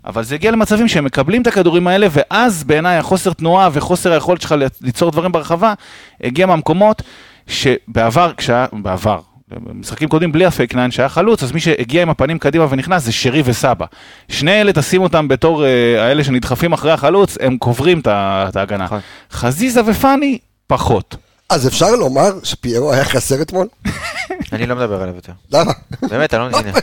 אבל 0.05 0.23
זה 0.23 0.35
הגיע 0.35 0.51
למצבים 0.51 0.89
שהם 0.89 1.05
מקבלים 1.05 1.43
את 1.43 1.47
הכדורים 1.47 1.87
האלה, 1.87 2.07
ואז 2.11 2.65
בעיניי 2.65 2.97
החוסר 2.97 3.33
תנועה 3.33 3.69
וחוסר 3.73 4.13
היכולת 4.13 4.41
שלך 4.41 4.55
ליצור 4.81 5.11
דברים 5.11 5.33
ברחבה, 5.33 5.75
הגיע 6.23 6.47
מהמקומות 6.47 7.03
שבעבר, 7.47 8.33
כשהיה, 8.37 8.67
בעבר, 8.73 9.32
במשחקים 9.61 10.09
קודמים 10.09 10.33
בלי 10.33 10.45
הפייק 10.45 10.75
ניין 10.75 10.91
שהיה 10.91 11.09
חלוץ, 11.09 11.43
אז 11.43 11.53
מי 11.53 11.61
שהגיע 11.61 12.03
עם 12.03 12.11
הפנים 12.11 12.39
קדימה 12.39 12.67
ונכנס 12.71 13.03
זה 13.03 13.13
שרי 13.13 13.43
וסבא. 13.45 13.87
שני 14.29 14.61
אלה, 14.61 14.73
תשים 14.73 15.03
אותם 15.03 15.29
בתור 15.29 15.65
אה, 15.65 16.05
האלה 16.05 16.25
שנדחפים 16.25 16.73
אחרי 16.73 16.93
החלוץ, 16.93 17.39
הם 17.41 17.59
קוברים 17.59 18.01
את 18.07 18.57
ההגנה. 18.57 18.85
נכון. 18.85 19.01
חזיזה 19.33 19.81
ופאני, 19.87 20.39
פחות. 20.67 21.17
אז 21.53 21.69
אפשר 21.69 21.91
לומר 21.91 22.33
שפיירו 22.43 22.93
היה 22.93 23.05
חסר 23.05 23.43
אתמול? 23.43 23.67
אני 24.53 24.67
לא 24.67 24.77
מדבר 24.77 25.03
עליו 25.03 25.15
יותר. 25.15 25.33
למה? 25.53 25.73
באמת, 26.03 26.35
אני 26.35 26.53
לא 26.53 26.61
מבין. 26.61 26.75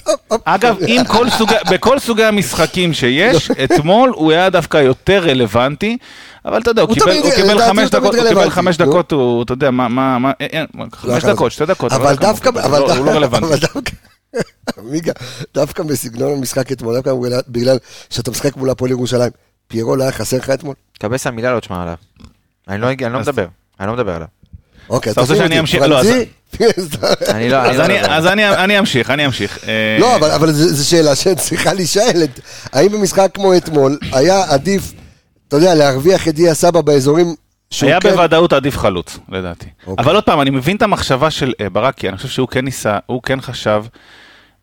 אגב, 0.44 0.76
כל 1.08 1.30
סוגי, 1.30 1.54
בכל 1.70 1.98
סוגי 1.98 2.24
המשחקים 2.24 2.92
שיש, 2.92 3.50
לא. 3.50 3.64
אתמול 3.64 4.12
הוא 4.14 4.32
היה 4.32 4.50
דווקא 4.50 4.76
יותר 4.76 5.18
רלוונטי, 5.28 5.98
אבל 6.46 6.60
אתה 6.60 6.70
יודע, 6.70 6.82
הוא 6.82 6.94
קיבל- 6.94 7.66
חמש 7.68 7.90
דקות, 7.90 8.14
הוא 8.14 8.24
קיבל 8.28 8.50
חמש 8.50 8.78
נו. 8.80 8.86
דקות, 8.86 9.12
הוא, 9.12 9.42
אתה 9.42 9.52
יודע, 9.52 9.70
מה, 9.70 9.88
מה, 9.88 10.18
מה, 10.18 10.32
אה, 10.40 10.46
אה, 10.54 10.64
חמש 10.92 11.24
לא 11.24 11.32
דקות, 11.32 11.52
שתי 11.52 11.66
דקות, 11.66 11.92
אבל 11.92 12.10
לא 12.10 12.16
דווקא, 12.16 12.48
הוא 12.48 12.54
קיבל, 12.54 12.60
אבל 12.60 12.78
לא- 12.78 12.94
הוא 12.96 13.06
לא 13.06 13.10
רלוונטי. 13.10 13.46
אבל 13.46 13.56
דווקא, 13.56 13.92
עמיגה, 14.78 15.12
דווקא 15.54 15.82
בסגנון 15.82 16.32
המשחק 16.38 16.72
אתמול, 16.72 16.94
דווקא 16.94 17.12
בגלל 17.48 17.78
שאתה 18.10 18.30
משחק 18.30 18.56
מול 18.56 18.70
הפועל 18.70 18.90
ירושלים, 18.90 19.30
פיירו 19.68 19.96
לא 19.96 20.02
היה 20.02 20.12
חסר 20.12 20.36
לך 20.36 20.50
אתמול? 20.50 20.74
קבסה 20.98 21.30
מילה 21.30 21.54
לא 21.54 21.60
תשמע 21.60 21.82
עליו. 21.82 21.94
אני 22.68 22.80
לא 22.80 22.88
לא 23.10 23.20
מדבר. 23.20 23.46
אני 23.80 23.86
לא 23.88 23.92
מדבר 23.94 24.14
עליו. 24.14 24.26
אוקיי, 24.90 25.12
אתה 25.12 25.20
רוצה 25.20 25.36
שאני 25.36 25.60
אמשיך? 25.60 25.82
לא, 25.82 25.98
אז- 26.00 26.06
לא 27.50 27.56
אז 27.56 28.24
לא 28.24 28.32
אני- 28.32 28.78
אמשיך, 28.78 29.10
אני 29.10 29.26
אמשיך. 29.26 29.58
אה, 29.68 29.96
לא, 30.00 30.16
אבל- 30.16 30.52
זו 30.52 30.88
שאלה 30.88 31.14
שצריכה 31.14 31.72
להישאל. 31.72 32.26
האם 32.72 32.92
במשחק 32.92 33.30
כמו 33.34 33.56
אתמול 33.56 33.98
היה 34.12 34.44
עדיף, 34.48 34.92
אתה 35.48 35.56
יודע, 35.56 35.74
להרוויח 35.74 36.28
את 36.28 36.34
דיה 36.34 36.54
סבא 36.54 36.80
באזורים 36.80 37.34
שהוא 37.70 37.90
היה 37.90 38.00
כן... 38.00 38.10
בוודאות 38.10 38.52
עדיף 38.52 38.78
חלוץ, 38.78 39.18
לדעתי. 39.28 39.66
אוקיי. 39.86 40.04
אבל 40.04 40.14
עוד 40.14 40.24
פעם, 40.24 40.40
אני 40.40 40.50
מבין 40.50 40.76
את 40.76 40.82
המחשבה 40.82 41.30
של 41.30 41.52
אה, 41.60 41.70
ברקי, 41.70 42.08
אני 42.08 42.16
חושב 42.16 42.28
שהוא 42.28 42.48
כן 42.48 42.64
ניסה, 42.64 42.98
הוא 43.06 43.22
כן 43.22 43.40
חשב 43.40 43.84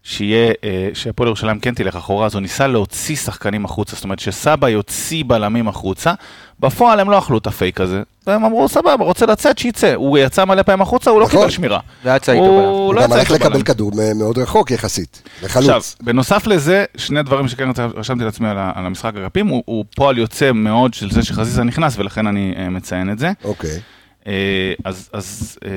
שיהיה, 0.03 0.53
אה, 0.63 0.89
שהפועל 0.93 1.27
ירושלים 1.27 1.59
כן 1.59 1.73
תלך 1.73 1.95
אחורה, 1.95 2.25
אז 2.25 2.33
הוא 2.33 2.41
ניסה 2.41 2.67
להוציא 2.67 3.15
שחקנים 3.15 3.65
החוצה, 3.65 3.95
זאת 3.95 4.03
אומרת 4.03 4.19
שסבא 4.19 4.69
יוציא 4.69 5.23
בלמים 5.27 5.67
החוצה, 5.67 6.13
בפועל 6.59 6.99
הם 6.99 7.09
לא 7.09 7.19
אכלו 7.19 7.37
את 7.37 7.47
הפייק 7.47 7.81
הזה, 7.81 8.01
והם 8.27 8.45
אמרו, 8.45 8.69
סבבה, 8.69 9.05
רוצה 9.05 9.25
לצאת, 9.25 9.57
שיצא. 9.57 9.93
הוא 9.93 10.17
יצא 10.17 10.45
מלא 10.45 10.62
פעמים 10.62 10.81
החוצה, 10.81 11.09
הוא 11.09 11.19
לא 11.19 11.25
נכון. 11.25 11.39
קיבל 11.39 11.51
שמירה. 11.51 11.79
לא 12.05 12.12
יצא 12.12 12.31
איתו 12.31 12.43
הוא 12.43 12.93
בלם. 12.93 13.01
הוא 13.01 13.07
גם 13.07 13.13
הלך 13.13 13.31
לקבל. 13.31 13.63
כדור 13.63 13.91
מאוד 14.15 14.38
רחוק 14.38 14.71
יחסית, 14.71 15.21
עכשיו, 15.43 15.62
לחלוץ. 15.62 15.95
בנוסף 16.01 16.47
לזה, 16.47 16.86
שני 16.97 17.23
דברים 17.23 17.47
שכן 17.47 17.69
רשמתי 17.95 18.23
לעצמי 18.23 18.49
על, 18.49 18.57
המשחק 18.59 19.15
אגפים, 19.15 19.47
הוא, 19.47 19.63
הוא 19.65 19.86
פועל 19.95 20.17
יוצא 20.17 20.51
מאוד 20.51 20.93
של 20.93 21.12
זה 21.12 21.23
שחזיזה 21.23 21.63
נכנס, 21.63 21.97
ולכן 21.97 22.27
אני 22.27 22.53
אה, 22.57 22.69
מציין 22.69 23.12
את 23.12 23.19
זה. 23.19 23.31
אוקיי. 23.43 23.79
אה, 24.27 24.73
אז, 24.86 25.09
אז 25.13 25.57
אה, 25.65 25.69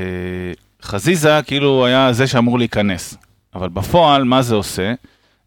חזיזה 0.82 1.40
כאילו 1.46 1.86
היה 1.86 2.12
זה 2.12 2.26
שאמור 2.26 2.58
להיכנס, 2.58 3.16
אבל 3.54 3.68
בפועל 3.68 4.24
מה 4.24 4.42
זה 4.42 4.54
עושה? 4.54 4.94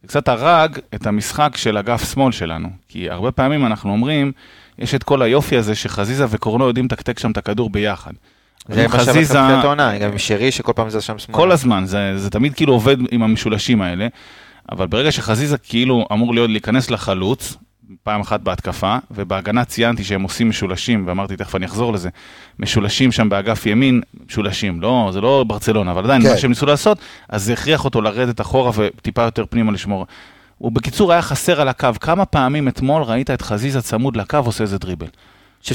זה 0.01 0.07
קצת 0.07 0.27
הרג 0.27 0.79
את 0.95 1.07
המשחק 1.07 1.57
של 1.57 1.77
אגף 1.77 2.13
שמאל 2.13 2.31
שלנו, 2.31 2.69
כי 2.87 3.09
הרבה 3.09 3.31
פעמים 3.31 3.65
אנחנו 3.65 3.91
אומרים, 3.91 4.31
יש 4.79 4.95
את 4.95 5.03
כל 5.03 5.21
היופי 5.21 5.57
הזה 5.57 5.75
שחזיזה 5.75 6.25
וקורנו 6.29 6.67
יודעים 6.67 6.85
לתקתק 6.85 7.19
שם 7.19 7.31
את 7.31 7.37
הכדור 7.37 7.69
ביחד. 7.69 8.11
זה 8.69 8.87
מה 8.87 8.89
חזיזה, 8.89 9.41
בתחילת 9.41 9.63
העונה, 9.63 9.97
גם 9.97 10.11
עם 10.11 10.17
שרי 10.17 10.51
שכל 10.51 10.73
פעם 10.75 10.89
זה 10.89 11.01
שם 11.01 11.19
שמאלה. 11.19 11.37
כל 11.37 11.51
הזמן, 11.51 11.85
זה, 11.85 12.17
זה 12.17 12.29
תמיד 12.29 12.53
כאילו 12.53 12.73
עובד 12.73 12.97
עם 13.11 13.23
המשולשים 13.23 13.81
האלה, 13.81 14.07
אבל 14.71 14.87
ברגע 14.87 15.11
שחזיזה 15.11 15.57
כאילו 15.57 16.05
אמור 16.11 16.33
להיות 16.33 16.49
להיכנס 16.49 16.91
לחלוץ, 16.91 17.57
פעם 18.03 18.21
אחת 18.21 18.39
בהתקפה, 18.39 18.97
ובהגנה 19.11 19.65
ציינתי 19.65 20.03
שהם 20.03 20.21
עושים 20.21 20.49
משולשים, 20.49 21.03
ואמרתי 21.07 21.37
תכף 21.37 21.55
אני 21.55 21.65
אחזור 21.65 21.93
לזה, 21.93 22.09
משולשים 22.59 23.11
שם 23.11 23.29
באגף 23.29 23.65
ימין, 23.65 24.01
משולשים, 24.27 24.81
לא, 24.81 25.09
זה 25.13 25.21
לא 25.21 25.45
ברצלונה, 25.47 25.91
אבל 25.91 26.03
עדיין, 26.03 26.21
כן. 26.21 26.29
מה 26.29 26.37
שהם 26.37 26.51
ניסו 26.51 26.65
לעשות, 26.65 26.97
אז 27.29 27.43
זה 27.43 27.53
הכריח 27.53 27.85
אותו 27.85 28.01
לרדת 28.01 28.41
אחורה 28.41 28.71
וטיפה 28.75 29.21
יותר 29.21 29.45
פנימה 29.49 29.71
לשמור. 29.71 30.05
הוא 30.59 30.71
בקיצור 30.71 31.11
היה 31.11 31.21
חסר 31.21 31.61
על 31.61 31.67
הקו, 31.67 31.87
כמה 32.01 32.25
פעמים 32.25 32.67
אתמול 32.67 33.03
ראית 33.03 33.29
את 33.31 33.41
חזיזה 33.41 33.81
צמוד 33.81 34.15
לקו 34.17 34.37
עושה 34.37 34.63
איזה 34.63 34.77
דריבל? 34.77 35.07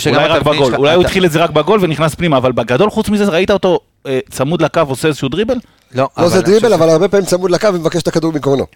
אולי 0.07 0.27
רק 0.29 0.43
בגול, 0.43 0.67
של- 0.71 0.77
אולי 0.77 0.95
הוא 0.95 1.01
אתה- 1.01 1.09
התחיל 1.09 1.25
את 1.25 1.33
זה 1.33 1.45
רק 1.45 1.51
בגול 1.51 1.79
ונכנס 1.83 2.15
פנימה, 2.15 2.37
אבל 2.37 2.53
בגדול 2.53 2.91
חוץ 2.91 3.09
מזה 3.09 3.25
ראית 3.25 3.51
אותו 3.51 3.81
אה, 4.07 4.19
צמוד 4.31 4.63
לקו 4.63 4.81
עושה 4.81 5.09
איזשהו 5.09 5.29
דריבל? 5.29 5.55
לא, 5.95 6.09
לא 6.19 6.29
זה 6.29 6.43
דריבל, 6.43 6.61
חושב 6.69 6.73
אבל 6.83 6.91
הרבה 6.91 7.09
פעמים 7.09 7.27
צמוד 7.27 7.51
לקו 7.51 7.69
ומבקש 7.75 8.03
את 8.03 8.09
הכדור 8.09 8.33
מקורנו. 8.33 8.67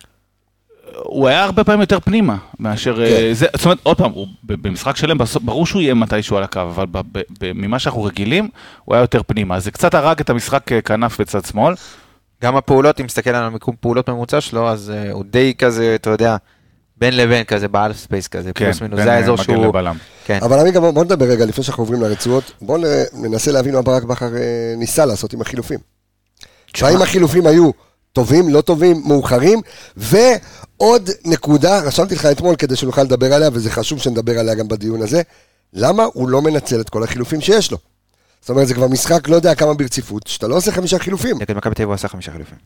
הוא 1.02 1.28
היה 1.28 1.44
הרבה 1.44 1.64
פעמים 1.64 1.80
יותר 1.80 2.00
פנימה 2.00 2.36
מאשר 2.60 2.96
כן. 2.96 3.02
אה, 3.02 3.30
זה, 3.32 3.46
זאת 3.56 3.64
אומרת, 3.64 3.78
עוד 3.82 3.96
פעם, 3.96 4.10
הוא 4.12 4.26
במשחק 4.42 4.96
שלם, 4.96 5.16
ברור 5.42 5.66
שהוא 5.66 5.82
יהיה 5.82 5.94
מתישהו 5.94 6.36
על 6.36 6.42
הקו, 6.42 6.60
אבל 6.60 6.86
ב- 6.90 6.98
ב- 7.12 7.22
ב- 7.40 7.52
ממה 7.54 7.78
שאנחנו 7.78 8.02
רגילים, 8.04 8.48
הוא 8.84 8.94
היה 8.94 9.02
יותר 9.02 9.20
פנימה. 9.26 9.56
אז 9.56 9.64
זה 9.64 9.70
קצת 9.70 9.94
הרג 9.94 10.20
את 10.20 10.30
המשחק 10.30 10.72
אה, 10.72 10.80
כנף 10.80 11.20
בצד 11.20 11.44
שמאל. 11.44 11.74
גם 12.42 12.56
הפעולות, 12.56 13.00
אם 13.00 13.06
מסתכל 13.06 13.30
על 13.30 13.44
המיקום 13.44 13.74
פעולות 13.80 14.08
ממוצע 14.08 14.40
שלו, 14.40 14.68
אז 14.68 14.90
אה, 14.90 15.12
הוא 15.12 15.24
די 15.30 15.54
כזה, 15.58 15.94
אתה 15.94 16.10
יודע, 16.10 16.36
בין 16.96 17.16
לבין 17.16 17.44
כזה, 17.44 17.68
בהאלף 17.68 17.96
ספייס 17.96 18.28
כזה, 18.28 18.52
פלוס 18.52 18.80
מינוס, 18.80 19.00
זה 19.00 19.10
אה, 19.10 19.16
האזור 19.16 19.34
מגן 19.34 19.44
שהוא... 19.44 19.66
לבלם. 19.66 19.96
כן. 20.24 20.38
אבל 20.42 20.60
עמיגה, 20.60 20.80
בוא 20.80 20.90
בוא 20.90 21.04
נדבר 21.04 21.26
רגע 21.26 21.46
לפני 21.46 21.64
שאנחנו 21.64 21.82
עוברים 21.82 22.02
לרצועות. 22.02 22.52
בואו 22.62 22.82
ננסה 23.12 23.52
להבין 23.52 23.74
מה 23.74 23.82
ברק 23.82 24.02
בכר 24.02 24.36
אה, 24.36 24.74
ניסה 24.76 25.06
לעשות 25.06 25.32
עם 25.32 25.40
החילופים. 25.40 25.78
והאם 26.80 27.02
החילופים 27.02 27.46
היו 27.46 27.70
טובים, 28.12 28.48
לא 28.48 28.60
טובים, 28.60 29.02
מאוחרים, 29.06 29.60
ועוד 29.96 31.10
נקודה, 31.24 31.80
רשמתי 31.80 32.14
לך 32.14 32.26
אתמול 32.26 32.56
כדי 32.56 32.76
שנוכל 32.76 33.02
לדבר 33.02 33.34
עליה, 33.34 33.48
וזה 33.52 33.70
חשוב 33.70 33.98
שנדבר 33.98 34.38
עליה 34.38 34.54
גם 34.54 34.68
בדיון 34.68 35.02
הזה, 35.02 35.22
למה 35.72 36.04
הוא 36.12 36.28
לא 36.28 36.42
מנצל 36.42 36.80
את 36.80 36.88
כל 36.88 37.02
החילופים 37.02 37.40
שיש 37.40 37.70
לו? 37.70 37.78
זאת 38.40 38.50
אומרת, 38.50 38.66
זה 38.68 38.74
כבר 38.74 38.88
משחק 38.88 39.28
לא 39.28 39.36
יודע 39.36 39.54
כמה 39.54 39.74
ברציפות, 39.74 40.26
שאתה 40.26 40.48
לא 40.48 40.56
עושה 40.56 40.72
חמישה 40.72 40.98
חילופים. 40.98 41.36
נגד 41.40 41.56
מכבי 41.56 41.74
תל 41.74 41.82
אביב 41.82 41.88
הוא 41.88 41.94
עשה 41.94 42.08
חמישה 42.08 42.32
חילופים. 42.32 42.58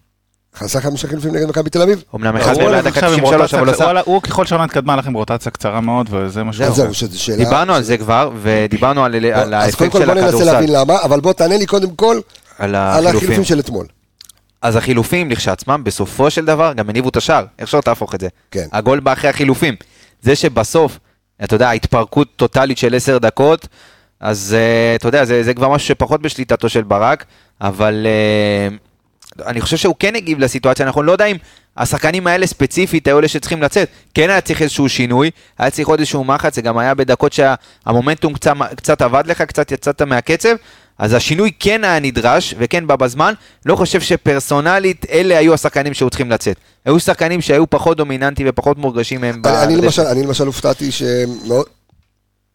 עשה 0.60 0.80
חמישה 0.80 1.08
חילופים 1.08 1.36
נגד 1.36 1.48
מכבי 1.48 1.70
תל 1.70 1.82
אביב? 1.82 2.04
אמנם 2.14 2.36
אחד 2.36 2.56
מהם 2.56 2.66
הולך 2.66 2.86
דקה 2.86 2.88
עכשיו 2.88 3.12
עם 3.12 3.20
93, 3.20 3.54
אבל 3.54 3.70
עשה... 3.70 4.00
הוא 4.04 4.22
ככל 4.22 4.46
שהעונה 4.46 4.64
התקדמה 4.64 4.96
עם 5.06 5.14
רוטציה 5.14 5.52
קצרה 5.52 5.80
מאוד, 5.80 6.08
וזה 6.10 6.42
מה 6.42 6.52
שהוא... 6.52 6.70
זהו, 6.70 6.94
שזו 6.94 7.20
שאלה... 7.20 7.36
דיברנו 7.36 7.74
על 7.74 7.82
זה 7.82 7.98
כבר, 7.98 8.30
ודיברנו 8.42 9.04
על 9.04 9.14
על 9.34 9.54
אז 9.54 9.74
קודם 9.74 9.90
כל 9.90 9.98
של 9.98 10.06
בוא 10.06 10.14
ננסה 10.14 10.26
הכדורסל. 10.26 10.52
להבין 10.52 10.72
למה, 10.72 11.02
אבל 11.02 11.20
בוא 11.20 11.32
תענה 11.32 11.56
לי 11.56 11.66
קודם 11.66 11.90
כל 11.90 12.20
על 12.58 12.74
על 12.74 13.06
החילופים. 13.06 13.44
של 13.44 13.60
אתמול. 13.60 13.86
אז 14.62 14.76
החילופים 14.76 15.30
לכשעצמם, 15.30 15.84
בסופו 15.84 16.30
של 16.30 16.44
דבר, 16.44 16.72
גם 16.72 16.90
הניבו 16.90 17.08
את 17.08 17.16
השער. 17.16 17.44
איך 17.58 17.68
שלא 17.68 17.80
תהפוך 17.80 18.14
את 18.14 18.20
זה. 18.20 18.28
כן. 18.50 18.66
הגול 18.72 19.00
בא 19.00 19.12
אחרי 19.12 19.30
החילופים. 19.30 19.74
זה 20.22 20.36
שבסוף, 20.36 20.98
אתה 21.44 21.54
יודע, 21.54 21.70
התפרקות 21.70 22.28
טוטאלית 22.36 22.78
של 22.78 22.94
עשר 22.94 23.18
דקות, 23.18 23.66
אז 24.22 24.56
אה, 24.58 24.94
אתה 24.94 25.08
יודע, 25.08 25.24
זה, 25.24 25.42
זה 25.42 25.54
כבר 25.54 25.68
משהו 25.68 25.88
שפחות 25.88 26.22
בשליטתו 26.22 26.68
של 26.68 26.82
ברק, 26.82 27.24
אבל 27.60 28.06
אה, 28.06 28.76
אני 29.46 29.60
חושב 29.60 29.76
שהוא 29.76 29.94
כן 29.98 30.16
הגיב 30.16 30.38
לסיטואציה, 30.38 30.86
אנחנו 30.86 31.02
לא 31.02 31.12
יודע 31.12 31.24
אם 31.24 31.36
השחקנים 31.76 32.26
האלה 32.26 32.46
ספציפית 32.46 33.06
היו 33.06 33.18
אלה 33.18 33.28
שצריכים 33.28 33.62
לצאת. 33.62 33.88
כן 34.14 34.30
היה 34.30 34.40
צריך 34.40 34.62
איזשהו 34.62 34.88
שינוי, 34.88 35.30
היה 35.58 35.70
צריך 35.70 35.88
עוד 35.88 35.98
איזשהו 35.98 36.24
מחץ, 36.24 36.54
זה 36.54 36.62
גם 36.62 36.78
היה 36.78 36.94
בדקות 36.94 37.32
שהמומנטום 37.32 38.32
קצת, 38.34 38.52
קצת 38.76 39.02
עבד 39.02 39.24
לך, 39.26 39.42
קצת 39.42 39.72
יצאת 39.72 40.02
מהקצב, 40.02 40.54
אז 40.98 41.12
השינוי 41.14 41.50
כן 41.60 41.84
היה 41.84 41.98
נדרש, 42.00 42.54
וכן 42.58 42.86
בא 42.86 42.96
בזמן. 42.96 43.34
לא 43.66 43.76
חושב 43.76 44.00
שפרסונלית 44.00 45.06
אלה 45.10 45.38
היו 45.38 45.54
השחקנים 45.54 45.94
שהיו 45.94 46.10
צריכים 46.10 46.30
לצאת. 46.30 46.56
היו 46.84 47.00
שחקנים 47.00 47.40
שהיו 47.40 47.70
פחות 47.70 47.96
דומיננטיים 47.96 48.48
ופחות 48.50 48.78
מורגשים 48.78 49.20
מהם. 49.20 49.42
אני- 49.44 49.62
אני. 49.64 49.76
למשל, 49.76 50.02
אני 50.02 50.22
למשל 50.22 50.46
הופתעתי 50.46 50.90
שמאוד... 50.92 51.66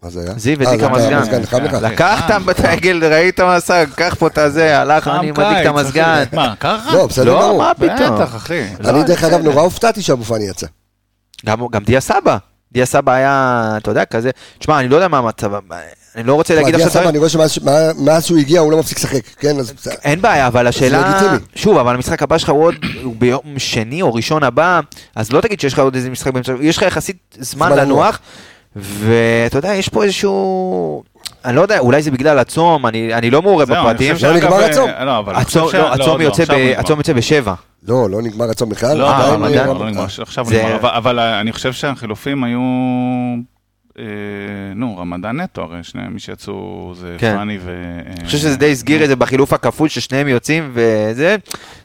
מה 0.04 0.10
זה 0.10 0.22
היה? 0.22 0.34
זיו 0.38 0.62
אה, 0.62 0.72
הדליק 0.72 0.84
המזגן. 0.84 1.42
לך? 1.42 1.58
לקחת 1.82 2.42
את 2.52 2.60
העגל, 2.60 3.14
ראית 3.14 3.40
מה 3.40 3.56
עשה, 3.56 3.84
קח 3.96 4.16
פה 4.20 4.28
את 4.28 4.38
הזה, 4.38 4.80
הלך, 4.80 5.08
אני 5.08 5.32
מדליק 5.32 5.58
את 5.62 5.66
המזגן. 5.66 6.24
מה, 6.34 6.54
ככה? 6.60 6.94
לא, 6.94 7.08
בסדר 7.08 7.26
לא, 7.26 7.42
גמור. 7.42 7.58
מה 7.58 7.72
פתאום. 7.74 8.16
בטח, 8.16 8.36
אחי. 8.36 8.62
אני 8.86 9.04
דרך 9.04 9.24
אגב 9.24 9.42
נורא 9.42 9.62
הופתעתי 9.62 10.02
שאבו 10.02 10.24
פאני 10.24 10.50
יצא. 10.50 10.68
גם, 11.46 11.68
גם 11.72 11.84
דיה 11.84 12.02
סבא. 12.02 12.38
דיה 12.72 12.86
סבא 12.86 13.12
היה, 13.12 13.74
אתה 13.78 13.92
יודע, 13.92 14.06
כזה, 14.06 14.30
תשמע, 14.60 14.80
אני 14.80 14.90
לא 14.90 14.96
יודע 14.96 15.08
מה 15.08 15.18
המצב, 15.18 15.52
אני 16.16 16.28
לא 16.28 16.34
רוצה 16.34 16.56
להגיד 16.56 16.76
דיה 16.76 16.86
עכשיו, 16.86 17.02
סבא, 17.02 17.10
אני 17.10 17.18
רואה 17.18 17.30
שמאז 17.30 18.26
שהוא 18.26 18.38
הגיע 18.38 18.60
הוא 18.60 18.72
לא 18.72 18.80
מפסיק 18.80 18.98
לשחק, 18.98 19.22
כן? 19.40 19.60
אז 19.60 19.72
בסדר. 19.72 19.96
אין 20.04 20.22
בעיה, 20.22 20.48
אבל 20.48 20.68
השאלה. 20.68 21.20
שוב, 21.56 21.78
אבל 21.78 21.96
המשחק 21.96 22.24
הבא 22.24 22.38
שלך 22.38 22.50
הוא 22.50 22.64
עוד, 22.64 22.76
ביום 23.20 23.42
שני 23.58 24.02
או 24.02 24.14
ראשון 24.14 24.44
הבא, 24.44 24.80
אז 25.16 25.32
לא 25.32 25.42
תגיד 25.42 25.60
שיש 25.60 25.74
לך 25.74 25.80
עוד 25.80 25.96
איזה 25.96 26.10
משחק 26.10 26.34
באמצע, 26.34 26.54
יש 26.62 26.78
לך 26.78 26.84
יחסית 26.84 27.18
זמן 27.40 27.72
לנוח, 27.72 28.20
ואתה 28.80 29.58
יודע, 29.58 29.74
יש 29.74 29.90
פה 29.90 30.04
איזשהו, 30.04 31.04
אני 31.46 31.56
לא 31.56 31.62
יודע, 31.62 31.80
אולי 31.80 32.02
זה 32.02 32.12
בגלל 32.12 32.40
הצום, 32.40 32.86
אני 32.88 33.14
אני 33.14 33.30
לא 33.32 33.42
מעורה 33.42 33.66
זהו, 33.66 33.76
אני 33.76 33.84
בפרטים, 33.84 34.14
חושב 34.16 34.28
לא 34.28 34.34
שאגב, 34.34 34.46
נגמר 34.48 34.62
אה, 34.64 34.70
הצום? 34.70 34.90
לא, 35.06 35.20
אבל 35.20 35.34
אני 35.34 35.42
הצום 35.42 35.70
לא, 35.74 35.94
הצום 35.94 36.18
לא, 36.20 36.24
יוצא 36.24 36.44
עכשיו 36.44 36.56
ב- 36.56 36.60
הוא 36.60 36.68
נגמר. 36.70 36.80
הצום 36.80 36.98
יוצא 37.00 37.14
בשבע. 37.14 37.54
לא, 37.88 38.10
לא 38.10 38.22
נגמר 38.22 38.50
הצום 38.50 38.70
בכלל. 38.70 38.98
לא, 38.98 39.16
עדיין, 39.16 39.34
רמדאן, 39.34 39.58
אה, 39.70 39.74
לא 39.74 39.90
נגמר, 39.90 40.04
עכשיו 40.22 40.46
נגמר, 40.50 40.76
אבל- 40.76 40.90
אבל 40.90 41.20
אני 41.20 41.52
חושב 41.52 41.74
שהחילופים 41.74 42.44
היו, 42.44 42.60
אה, 42.60 43.36
נו, 44.76 44.98
רמדאן 44.98 45.42
נטו, 45.42 45.62
הרי 45.62 45.84
שני, 45.84 46.02
מי 46.10 46.20
שיצאו 46.20 46.94
זה 46.96 47.16
כן. 47.18 47.36
פאני 47.38 47.58
ו... 47.62 47.72
אני 48.18 48.26
חושב 48.26 48.38
שזה 48.38 48.58
די 48.58 48.72
הסגיר 48.72 49.04
את 49.04 49.10
זה 49.10 49.16
בחילוף 49.16 49.54
הכפול 49.54 49.90
ששניהם 49.90 50.28
יוצאים, 50.28 50.72
וזה, 50.74 51.36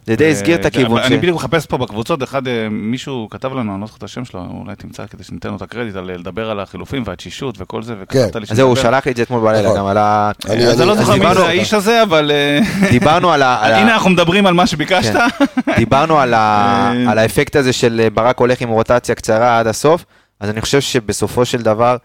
זה 0.06 0.16
די 0.16 0.30
הסגיר 0.30 0.56
את 0.60 0.64
הכיוון. 0.64 0.98
אה, 0.98 1.06
אני 1.06 1.16
בדיוק 1.16 1.36
מחפש 1.36 1.66
פה 1.66 1.76
בקבוצות, 1.78 2.22
אחד, 2.22 2.48
אה, 2.48 2.68
מישהו 2.70 3.28
כתב 3.30 3.52
לנו, 3.52 3.72
אני 3.72 3.80
לא 3.80 3.86
זוכר 3.86 3.98
את 3.98 4.02
השם 4.02 4.24
שלו, 4.24 4.40
אולי 4.64 4.76
תמצא 4.76 5.06
כדי 5.06 5.24
שניתן 5.24 5.48
לו 5.48 5.56
את 5.56 5.62
הקרדיט, 5.62 5.96
על 5.96 6.04
לדבר 6.04 6.50
על 6.50 6.60
החילופים 6.60 7.02
והתשישות 7.06 7.54
וכל 7.58 7.82
זה, 7.82 7.94
וכתבת 8.00 8.36
לי 8.36 8.42
אז 8.50 8.56
זהו, 8.56 8.68
הוא. 8.68 8.76
שלח 8.76 9.06
לי 9.06 9.12
את 9.12 9.16
זה 9.16 9.22
אתמול 9.22 9.40
בלילה, 9.40 9.62
נכון. 9.68 9.78
גם 9.78 9.86
על 9.86 9.98
ה... 9.98 10.30
אני- 10.50 10.66
אז 10.66 10.80
אני 10.80 10.88
לא 10.88 10.94
זוכר 10.94 11.12
מי 11.16 11.34
זה 11.34 11.46
האיש 11.46 11.74
הזה, 11.74 12.02
אבל 12.02 12.30
אה, 12.30 12.60
דיברנו 12.90 13.32
על 13.32 13.42
ה... 13.42 13.78
הנה 13.78 13.94
אנחנו 13.94 14.10
מדברים 14.10 14.46
על 14.46 14.54
מה 14.54 14.66
שביקשת. 14.66 15.12
כן. 15.12 15.72
דיברנו. 15.76 16.18
אה, 16.20 16.92
על 17.08 17.18
האפקט 17.18 17.56
הזה 17.56 17.72
של 17.72 18.08
ברק 18.14 18.38
הולך 18.38 18.60
עם 18.60 18.68
רוטציה 18.68 19.14
קצרה 19.14 19.58
עד 19.58 19.66
הסוף, 19.66 20.04
אז 20.42 20.50
אני 20.50 20.60
חושב 20.60 20.80
שבסופו 20.80 21.44
של 21.44 21.62
דבר, 21.62 21.96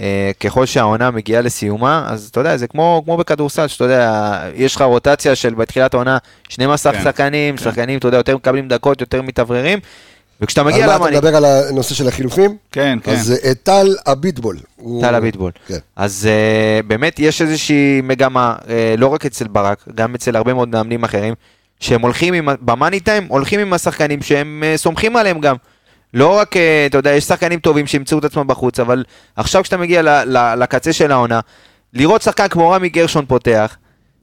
אה, 0.00 0.30
ככל 0.40 0.66
שהעונה 0.66 1.10
מגיעה 1.10 1.42
לסיומה, 1.42 2.06
אז 2.08 2.28
אתה 2.30 2.40
יודע, 2.40 2.56
זה 2.56 2.66
כמו, 2.66 3.02
כמו 3.04 3.16
בכדורסל, 3.16 3.66
שאתה 3.66 3.84
יודע, 3.84 4.40
יש 4.54 4.74
לך 4.76 4.82
רוטציה 4.82 5.34
של 5.34 5.54
בתחילת 5.54 5.94
העונה 5.94 6.18
12 6.48 6.92
כן, 6.92 7.02
שחקנים, 7.04 7.56
כן. 7.56 7.64
שחקנים, 7.64 7.98
אתה 7.98 8.08
יודע, 8.08 8.18
יותר 8.18 8.36
מקבלים 8.36 8.68
דקות, 8.68 9.00
יותר 9.00 9.22
מתאווררים, 9.22 9.78
וכשאתה 10.40 10.62
מגיע 10.62 10.86
מה 10.86 10.92
אתה 10.96 10.98
למאני... 10.98 11.16
מדבר 11.16 11.36
על 11.36 11.44
הנושא 11.44 11.94
של 11.94 12.08
החילופים? 12.08 12.56
כן, 12.72 12.98
כן. 13.02 13.12
אז 13.12 13.34
אה, 13.44 13.54
טל 13.54 13.96
אביטבול. 14.06 14.58
הוא- 14.76 15.02
טל 15.02 15.14
אביטבול. 15.14 15.52
כן. 15.66 15.78
אז 15.96 16.28
uh, 16.28 16.86
באמת 16.86 17.18
יש 17.18 17.42
איזושהי 17.42 18.00
מגמה, 18.02 18.54
uh, 18.60 18.66
לא 18.98 19.06
רק 19.06 19.26
אצל 19.26 19.48
ברק, 19.48 19.84
גם 19.94 20.14
אצל 20.14 20.36
הרבה 20.36 20.54
מאוד 20.54 20.68
מאמנים 20.68 21.04
אחרים, 21.04 21.34
שהם 21.80 22.02
הולכים 22.02 22.34
עם, 22.34 22.48
במאני 22.60 23.00
טיים, 23.00 23.26
הולכים 23.28 23.60
עם 23.60 23.72
השחקנים 23.72 24.22
שהם 24.22 24.62
סומכים 24.76 25.16
עליהם 25.16 25.40
גם. 25.40 25.56
לא 26.14 26.38
רק, 26.38 26.56
uh, 26.56 26.58
אתה 26.86 26.98
יודע, 26.98 27.10
יש 27.10 27.24
שחקנים 27.24 27.60
טובים 27.60 27.86
שימצאו 27.86 28.18
את 28.18 28.24
עצמם 28.24 28.46
בחוץ, 28.46 28.80
אבל 28.80 29.04
עכשיו 29.36 29.62
כשאתה 29.62 29.76
מגיע 29.76 30.02
ל, 30.02 30.08
ל, 30.08 30.54
לקצה 30.62 30.92
של 30.92 31.12
העונה, 31.12 31.40
לראות 31.92 32.22
שחקן 32.22 32.48
כמו 32.48 32.70
רמי 32.70 32.88
גרשון 32.88 33.26
פותח, 33.26 33.76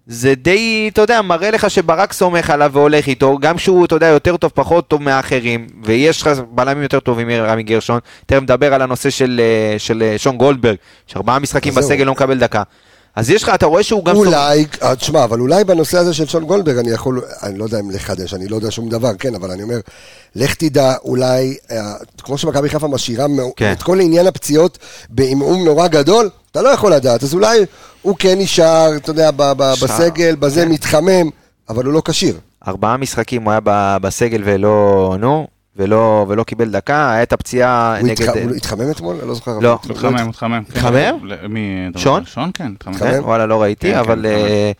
זה 0.09 0.35
די, 0.35 0.89
אתה 0.93 1.01
יודע, 1.01 1.21
מראה 1.21 1.51
לך 1.51 1.69
שברק 1.69 2.13
סומך 2.13 2.49
עליו 2.49 2.71
והולך 2.73 3.07
איתו, 3.07 3.37
גם 3.37 3.57
שהוא, 3.57 3.85
אתה 3.85 3.95
יודע, 3.95 4.07
יותר 4.07 4.37
טוב, 4.37 4.51
פחות 4.55 4.87
טוב 4.87 5.01
מהאחרים, 5.01 5.67
ויש 5.83 6.21
לך 6.21 6.29
בלמים 6.51 6.83
יותר 6.83 6.99
טובים 6.99 7.27
מרמי 7.27 7.63
גרשון. 7.63 7.99
תכף 8.25 8.41
נדבר 8.41 8.73
על 8.73 8.81
הנושא 8.81 9.09
של, 9.09 9.41
אה, 9.43 9.79
של 9.79 10.03
אה, 10.03 10.17
שון 10.17 10.37
גולדברג, 10.37 10.75
שארבעה 11.07 11.39
משחקים. 11.39 11.75
בסגל 11.75 12.03
לא 12.03 12.11
מקבל 12.11 12.37
דקה. 12.37 12.63
אז 13.15 13.29
יש 13.29 13.43
לך, 13.43 13.51
אתה 13.55 13.65
רואה 13.65 13.83
שהוא 13.83 14.05
גם... 14.05 14.15
אולי, 14.15 14.65
אה, 14.83 14.95
תשמע, 14.95 15.23
אבל 15.23 15.39
אולי 15.39 15.63
בנושא 15.63 15.97
הזה 15.97 16.13
של 16.13 16.27
שון 16.27 16.45
גולדברג 16.45 16.77
אני 16.77 16.91
יכול, 16.91 17.21
אני 17.43 17.57
לא 17.57 17.63
יודע 17.63 17.79
אם 17.79 17.91
לחדש, 17.91 18.33
אני 18.33 18.47
לא 18.47 18.55
יודע 18.55 18.71
שום 18.71 18.89
דבר, 18.89 19.11
כן, 19.19 19.35
אבל 19.35 19.51
אני 19.51 19.63
אומר, 19.63 19.79
לך 20.35 20.55
תדע, 20.55 20.93
אולי, 21.03 21.57
אה, 21.71 21.93
כמו 22.23 22.37
שמכבי 22.37 22.69
חיפה 22.69 22.87
משאירה 22.87 23.25
כן. 23.55 23.71
את 23.71 23.83
כל 23.83 23.99
עניין 23.99 24.27
הפציעות 24.27 24.77
בעמעום 25.09 25.65
נורא 25.65 25.87
גדול, 25.87 26.29
אתה 26.51 26.61
לא 26.61 26.69
יכול 26.69 26.93
לדעת, 26.93 27.23
אז 27.23 27.33
אולי 27.33 27.59
הוא 28.01 28.15
כן 28.19 28.39
נשאר, 28.39 28.95
אתה 28.95 29.09
יודע, 29.09 29.31
ב- 29.31 29.51
ב- 29.57 29.73
בסגל, 29.83 30.35
בזה 30.35 30.61
כן. 30.61 30.69
מתחמם, 30.71 31.29
אבל 31.69 31.85
הוא 31.85 31.93
לא 31.93 32.01
כשיר. 32.05 32.39
ארבעה 32.67 32.97
משחקים 32.97 33.43
הוא 33.43 33.51
היה 33.51 33.59
בסגל 34.01 34.41
ולא, 34.45 35.15
נו, 35.19 35.47
ולא, 35.79 36.25
ולא 36.29 36.43
קיבל 36.43 36.69
דקה, 36.69 37.11
היה 37.11 37.23
את 37.23 37.33
הפציעה 37.33 37.97
נגד... 38.03 38.21
התח- 38.29 38.33
הוא 38.43 38.55
התחמם 38.55 38.91
אתמול? 38.91 39.15
אני 39.19 39.27
לא 39.27 39.33
זוכר. 39.33 39.59
לא. 39.59 39.79
הוא 39.83 39.91
התחמם. 39.91 40.27
מתחמם. 40.27 40.63
כן. 40.73 41.15
מי? 41.49 41.87
אתה 41.91 41.99
שון? 41.99 42.25
שון, 42.25 42.51
כן. 42.53 42.67
מתחמם. 42.71 42.93
כן, 42.93 43.19
וואלה, 43.23 43.45
לא 43.45 43.61
ראיתי, 43.61 43.87
כן, 43.87 43.93
כן, 43.93 43.99
אבל. 43.99 44.25
אה, 44.25 44.71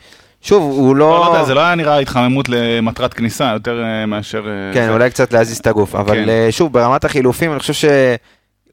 שוב, 0.41 0.63
הוא 0.63 0.95
לא, 0.95 1.09
לא... 1.09 1.19
לא 1.25 1.33
יודע, 1.33 1.43
זה 1.45 1.53
לא 1.53 1.59
היה 1.59 1.75
נראה 1.75 1.99
התחממות 1.99 2.45
למטרת 2.49 3.13
כניסה, 3.13 3.51
יותר 3.53 3.83
אה, 3.83 4.05
מאשר... 4.05 4.47
אה, 4.47 4.73
כן, 4.73 4.85
זה. 4.85 4.93
אולי 4.93 5.09
קצת 5.09 5.33
להזיז 5.33 5.57
את 5.57 5.67
הגוף, 5.67 5.95
אבל 5.95 6.15
כן. 6.15 6.29
אה, 6.29 6.47
שוב, 6.51 6.73
ברמת 6.73 7.05
החילופים, 7.05 7.51
אני 7.51 7.59
חושב 7.59 7.73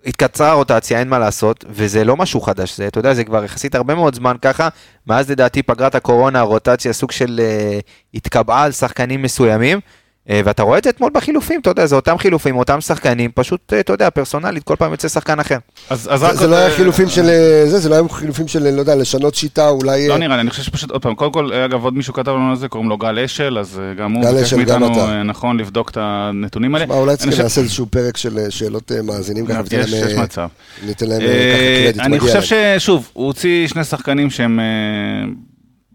שהתקצרה 0.05 0.51
הרוטציה, 0.51 0.99
אין 0.99 1.09
מה 1.09 1.19
לעשות, 1.19 1.65
וזה 1.69 2.05
לא 2.05 2.17
משהו 2.17 2.41
חדש, 2.41 2.77
זה, 2.77 2.87
אתה 2.87 2.99
יודע, 2.99 3.15
זה 3.15 3.25
כבר 3.25 3.45
יחסית 3.45 3.75
הרבה 3.75 3.95
מאוד 3.95 4.15
זמן 4.15 4.37
ככה, 4.43 4.69
מאז 5.07 5.31
לדעתי 5.31 5.63
פגרת 5.63 5.95
הקורונה, 5.95 6.39
הרוטציה 6.41 6.93
סוג 6.93 7.11
של 7.13 7.41
אה, 7.43 7.79
התקבעה 8.15 8.63
על 8.63 8.73
שחקנים 8.73 9.23
מסוימים, 9.23 9.79
אה, 9.79 9.83
ואתה 10.31 10.63
רואה 10.63 10.79
את 10.79 10.85
זה 10.85 10.91
אתמול 10.91 11.11
בחילופים, 11.15 11.61
אתה 11.61 11.71
יודע, 11.71 11.87
זה 11.87 11.97
אותם 11.97 12.19
חילופים, 12.19 12.57
אותם 12.57 12.81
שחקנים, 12.81 13.31
פשוט, 13.35 13.73
אה, 13.73 13.81
אתה 13.81 13.93
יודע, 13.93 14.11
פרסונלית, 14.11 14.65
כל 14.65 14.77
פעם 14.77 14.91
יוצא 14.91 15.09
שחקן 15.09 15.41
אחר. 15.41 15.59
אז 15.91 16.09
אז 16.13 16.21
זה- 16.21 16.27
רק 16.27 16.35
זה 16.35 16.41
עוד, 16.41 16.51
לא 16.51 16.57
היה 16.57 16.67
אה, 16.67 16.71
חילופים 16.71 17.09
של 17.09 17.23
אה, 17.29 17.65
זה, 17.67 17.79
זה 17.79 17.89
לא 17.89 17.95
היה 17.95 18.09
חילופים 18.09 18.49
של, 18.49 18.71
לא 18.75 18.81
יודע, 18.81 18.95
לשנות 18.95 19.35
שיטה, 19.35 19.69
אולי... 19.69 20.09
לא 20.09 20.13
אה, 20.13 20.19
נראה 20.19 20.37
לי, 20.37 20.41
אני 20.43 20.51
חושב 20.51 20.63
שפשוט, 20.63 20.91
עוד 20.91 21.03
פעם, 21.03 21.15
קודם 21.15 21.33
כל, 21.33 21.53
אגב, 21.53 21.85
עוד 21.85 21.95
מישהו 21.95 22.15
כתב 22.15 22.31
לנו 22.31 22.51
על 22.51 22.57
זה, 22.57 22.69
קוראים 22.69 22.89
לו 22.91 22.97
גל 22.99 23.19
אשל, 23.19 23.59
אז 23.59 23.79
אה, 23.83 23.95
גם 23.95 24.13
הוא 24.13 24.23
גל 24.25 24.33
ביקש 24.35 24.43
אשל, 24.43 24.63
גם 24.63 24.81
מאיתנו, 24.81 25.03
אתה. 25.05 25.13
אה, 25.13 25.23
נכון, 25.23 25.57
לבדוק 25.61 25.91
את 25.91 25.97
הנתונים 26.01 26.75
האלה. 26.75 26.87
מה, 26.87 26.95
אולי 26.95 27.15
אני 27.23 27.31
חושב- 27.31 27.43
לעשות 27.43 27.65
איזשהו 27.65 27.87
פרק 27.87 28.17
של 28.17 28.39
אה, 28.39 28.51
שאלות 28.51 28.93
אה, 28.93 29.03
מאזינים 29.03 29.47
ככה, 29.47 29.63
ניתן 29.63 29.77
להם, 29.77 30.07
יש 30.09 30.17
אה, 30.17 30.23
מצב. 30.23 30.49
ניתן 30.87 31.07
להם 31.07 31.21
אה, 31.21 31.27
אה, 31.27 31.53
ככה 31.55 31.85
קרדיט, 31.85 32.01
אני 32.01 32.17
מגיע 32.17 32.21
חושב 32.41 32.57
להם. 32.57 32.79
ששוב, 32.79 33.11
הוא 33.13 33.27
הוציא 33.27 33.69
שני 33.69 33.85
שחקנים 33.85 34.31
שהם 34.31 34.61
אה, 34.61 34.65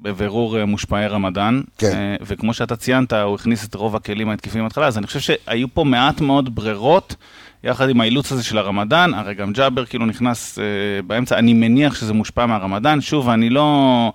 בבירור 0.01 0.59
אה, 0.59 0.65
מושפעי 0.65 1.07
רמדאן, 1.07 1.61
כן. 1.77 1.87
אה, 1.87 2.15
וכמו 2.21 2.53
שאתה 2.53 2.75
ציינת, 2.75 3.13
הוא 3.13 3.35
הכניס 3.35 3.65
את 3.65 3.75
רוב 3.75 3.95
הכלים 3.95 4.29
ההתקפיים 4.29 4.63
בהתחלה, 4.63 4.87
אז 4.87 4.97
אני 4.97 5.07
חושב 5.07 5.19
שהיו 5.19 5.67
פה 5.73 5.83
מעט 5.83 6.21
מאוד 6.21 6.55
ברירות. 6.55 7.15
יחד 7.63 7.89
עם 7.89 8.01
האילוץ 8.01 8.31
הזה 8.31 8.43
של 8.43 8.57
הרמדאן, 8.57 9.13
הרי 9.13 9.33
גם 9.33 9.53
ג'אבר 9.53 9.85
כאילו 9.85 10.05
נכנס 10.05 10.59
אה, 10.59 10.63
באמצע, 11.07 11.37
אני 11.37 11.53
מניח 11.53 11.95
שזה 11.95 12.13
מושפע 12.13 12.45
מהרמדאן, 12.45 13.01
שוב, 13.01 13.29
אני 13.29 13.49
לא, 13.49 14.13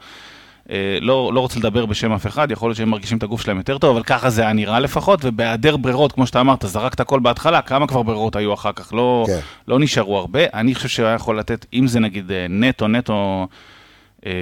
לא, 1.01 1.31
לא 1.35 1.41
רוצה 1.41 1.59
לדבר 1.59 1.87
בשם 1.87 2.13
אף 2.13 2.27
אחד, 2.27 2.51
יכול 2.51 2.69
להיות 2.69 2.77
שהם 2.77 2.89
מרגישים 2.89 3.19
את 3.19 3.23
הגוף 3.23 3.43
שלהם 3.43 3.57
יותר 3.57 3.79
טוב, 3.79 3.97
אבל 3.97 4.05
ככה 4.05 4.31
זה 4.31 4.43
היה 4.43 4.53
נראה 4.53 4.81
לפחות, 4.81 5.21
ובהיעדר 5.23 5.77
ברירות, 5.77 6.13
כמו 6.13 6.27
שאתה 6.27 6.41
אמרת, 6.41 6.65
זרקת 6.67 7.01
הכל 7.01 7.21
בהתחלה, 7.21 7.63
כמה 7.63 7.87
כבר 7.87 8.03
ברירות 8.03 8.37
היו 8.37 8.55
אחר 8.55 8.73
כך, 8.73 8.93
לא, 8.93 9.25
כן. 9.27 9.41
לא 9.69 9.79
נשארו 9.79 10.19
הרבה. 10.19 10.41
אני 10.55 10.75
חושב 10.75 10.89
שהוא 10.89 11.07
היה 11.07 11.15
יכול 11.15 11.39
לתת, 11.39 11.67
אם 11.73 11.87
זה 11.87 12.01
נגיד 12.01 12.31
נטו, 12.49 12.89
נטו, 12.89 13.47
אה, 14.27 14.33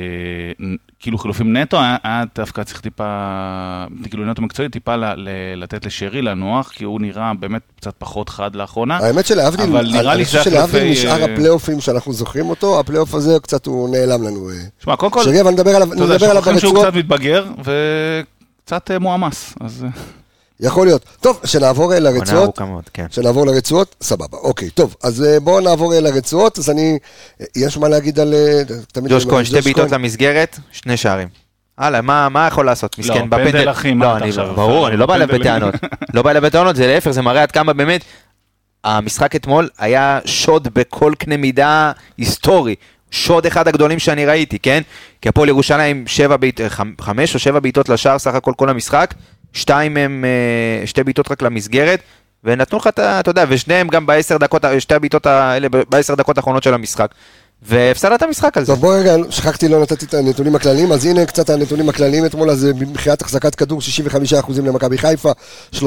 כאילו 1.05 1.19
חילופים 1.19 1.57
נטו, 1.57 1.77
היה, 1.77 1.97
היה 2.03 2.25
דווקא 2.37 2.63
צריך 2.63 2.81
טיפה, 2.81 3.05
כאילו 4.11 4.25
נטו 4.25 4.43
מקצועי, 4.43 4.69
טיפה 4.69 4.97
ל, 4.97 5.05
ל, 5.05 5.29
לתת 5.57 5.87
לשרי 5.87 6.23
לנוח, 6.23 6.69
כי 6.69 6.85
הוא 6.85 7.01
נראה 7.01 7.33
באמת 7.41 7.63
קצת 7.77 7.95
פחות 7.99 8.29
חד 8.29 8.57
לאחרונה. 8.57 8.97
האמת 8.97 9.27
שלהבדיל, 9.27 9.77
אבל 9.77 9.91
נראה 9.93 10.15
לי 10.15 10.25
שזה 10.25 10.43
שלהבדיל 10.43 10.91
משאר 10.93 11.21
אה, 11.21 11.25
הפלייאופים 11.25 11.81
שאנחנו 11.81 12.13
זוכרים 12.13 12.51
אותו, 12.51 12.81
הפלייאוף 12.81 13.15
הזה 13.15 13.39
קצת 13.43 13.67
הוא 13.67 13.89
נעלם 13.89 14.23
לנו. 14.23 14.51
אה. 14.51 14.55
שמע, 14.79 14.97
קודם 14.97 15.13
כל, 15.13 15.25
שרי, 15.25 15.41
אבל 15.41 15.51
נדבר 15.51 15.77
עליו 15.77 15.93
אתה 15.93 16.03
יודע, 16.03 16.19
שוכחים 16.19 16.59
שהוא 16.59 16.73
ברצועות, 16.73 16.87
קצת 16.87 16.97
מתבגר, 16.97 17.47
וקצת 17.59 18.91
אה, 18.91 18.99
מועמס, 18.99 19.55
אז... 19.61 19.87
יכול 20.61 20.87
להיות. 20.87 21.05
טוב, 21.21 21.41
שנעבור 21.45 21.93
אה, 21.93 21.99
עונה 21.99 22.11
לרצועות. 22.11 22.43
ארוכה 22.45 22.65
מאוד, 22.65 22.85
כן. 22.95 23.07
שנעבור 23.11 23.47
לרצועות, 23.47 23.97
סבבה, 24.03 24.39
אוקיי, 24.39 24.71
טוב, 24.71 24.95
אז 25.03 25.23
אה, 25.25 25.41
בואו 25.41 25.61
נעבור 25.61 25.95
אה, 25.95 26.01
לרצועות, 26.01 26.59
אז 26.59 26.71
אני, 26.71 26.99
יש 27.57 27.77
מה 27.79 27.89
להגיד 27.89 28.21
על... 28.21 28.35
ג'וש 29.09 29.25
כהן, 29.27 29.45
שתי 29.45 29.61
בעיטות. 29.61 29.91
למסגרת, 29.93 30.59
שני 30.73 30.97
שערים. 30.97 31.29
הלאה, 31.79 32.01
מה 32.01 32.29
מה 32.29 32.47
יכול 32.47 32.67
לעשות? 32.67 32.99
מסכן, 32.99 33.31
פנדל, 33.31 33.71
אחי, 33.71 33.95
מה 33.95 34.05
לא, 34.05 34.11
אתה 34.11 34.19
אני 34.25 34.29
עכשיו? 34.29 34.47
לא, 34.47 34.53
ברור, 34.55 34.89
אני 34.89 34.97
לא 34.97 35.07
בא 35.07 35.15
אליו. 35.15 35.29
בטענות. 35.29 35.75
לא 36.15 36.23
בא 36.23 36.31
אליו 36.31 36.43
בטענות, 36.43 36.77
זה 36.77 36.87
להפך, 36.87 37.11
זה 37.11 37.23
מראה 37.23 37.43
עד 37.43 37.51
כמה 37.53 37.73
באמת 37.73 38.05
המשחק 38.85 39.37
אתמול 39.37 39.69
היה 39.79 40.19
שוד 40.25 40.69
בכל 40.75 41.13
קנה 41.19 41.37
מידה 41.37 41.93
היסטורי. 42.19 42.75
שוד 43.11 43.47
אחד 43.47 43.69
הגדולים 43.69 43.99
שאני 43.99 44.27
ראיתי, 44.27 44.59
כן? 44.59 44.83
כי 45.23 45.29
הפועל 45.29 45.49
ירושלים 45.49 46.07
שבע 46.07 46.37
בעיט- 46.37 46.61
חמ- 46.69 47.03
חמש 47.03 47.35
או 47.35 47.39
שבע 47.39 47.61
בעיטות 47.61 47.89
לשער 47.89 48.19
סך 48.19 48.35
הכל 48.35 48.53
כל 48.57 48.69
המשחק, 48.69 49.15
שתיים 49.55 49.97
הם, 49.97 50.25
אה, 50.25 50.87
שתי 50.87 51.05
בעיטות 51.05 51.31
רק 51.33 51.43
למסגרת, 51.43 52.01
ונתנו 52.45 52.79
לך 52.79 52.87
את 52.87 52.99
ה... 52.99 53.21
אתה 53.21 53.31
יודע, 53.31 53.45
ושניהם 53.49 53.89
גם 53.89 54.07
בעשר 54.07 54.37
דקות, 54.37 54.65
שתי 54.79 54.95
הבעיטות 54.95 55.27
האלה 55.27 55.69
בעשר 55.69 56.15
דקות 56.15 56.37
האחרונות 56.37 56.63
של 56.63 56.75
המשחק. 56.75 57.11
והפסדת 57.67 58.13
את 58.13 58.23
המשחק 58.23 58.57
על 58.57 58.65
זה. 58.65 58.73
טוב, 58.73 58.81
בוא 58.81 58.95
רגע, 58.95 59.15
שכחתי, 59.31 59.69
לא 59.69 59.83
נתתי 59.83 60.07
את 60.07 60.15
הנתונים 60.15 60.55
הכלליים, 60.55 60.93
אז 60.93 61.05
הנה 61.05 61.27
קצת 61.27 61.51
הנתונים 61.51 61.89
הכלליים 61.89 62.27
אתמול, 62.27 62.51
אז 62.51 62.65
אה, 62.65 62.71
מבחינת 62.73 63.23
החזקת 63.23 63.55
כדור, 63.55 63.81
65% 63.81 64.61
למכבי 64.63 64.99
חיפה, 64.99 65.33
35% 65.75 65.81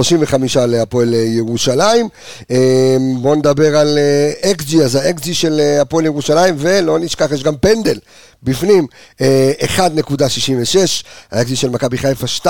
להפועל 0.67 1.13
אה, 1.13 1.19
ירושלים. 1.19 2.09
אה, 2.51 2.97
בואו 3.21 3.35
נדבר 3.35 3.77
על 3.77 3.97
xG, 4.51 4.83
אז 4.83 4.95
ה 4.95 5.08
xG 5.08 5.33
של 5.33 5.59
אה, 5.59 5.81
הפועל 5.81 6.05
ירושלים, 6.05 6.55
ולא 6.57 6.99
נשכח, 6.99 7.31
יש 7.31 7.43
גם 7.43 7.57
פנדל 7.57 7.99
בפנים, 8.43 8.87
אה, 9.21 9.51
1.66, 9.77 9.83
ה 11.31 11.39
xG 11.39 11.55
של 11.55 11.69
מכבי 11.69 11.97
חיפה, 11.97 12.25
2.69, 12.27 12.47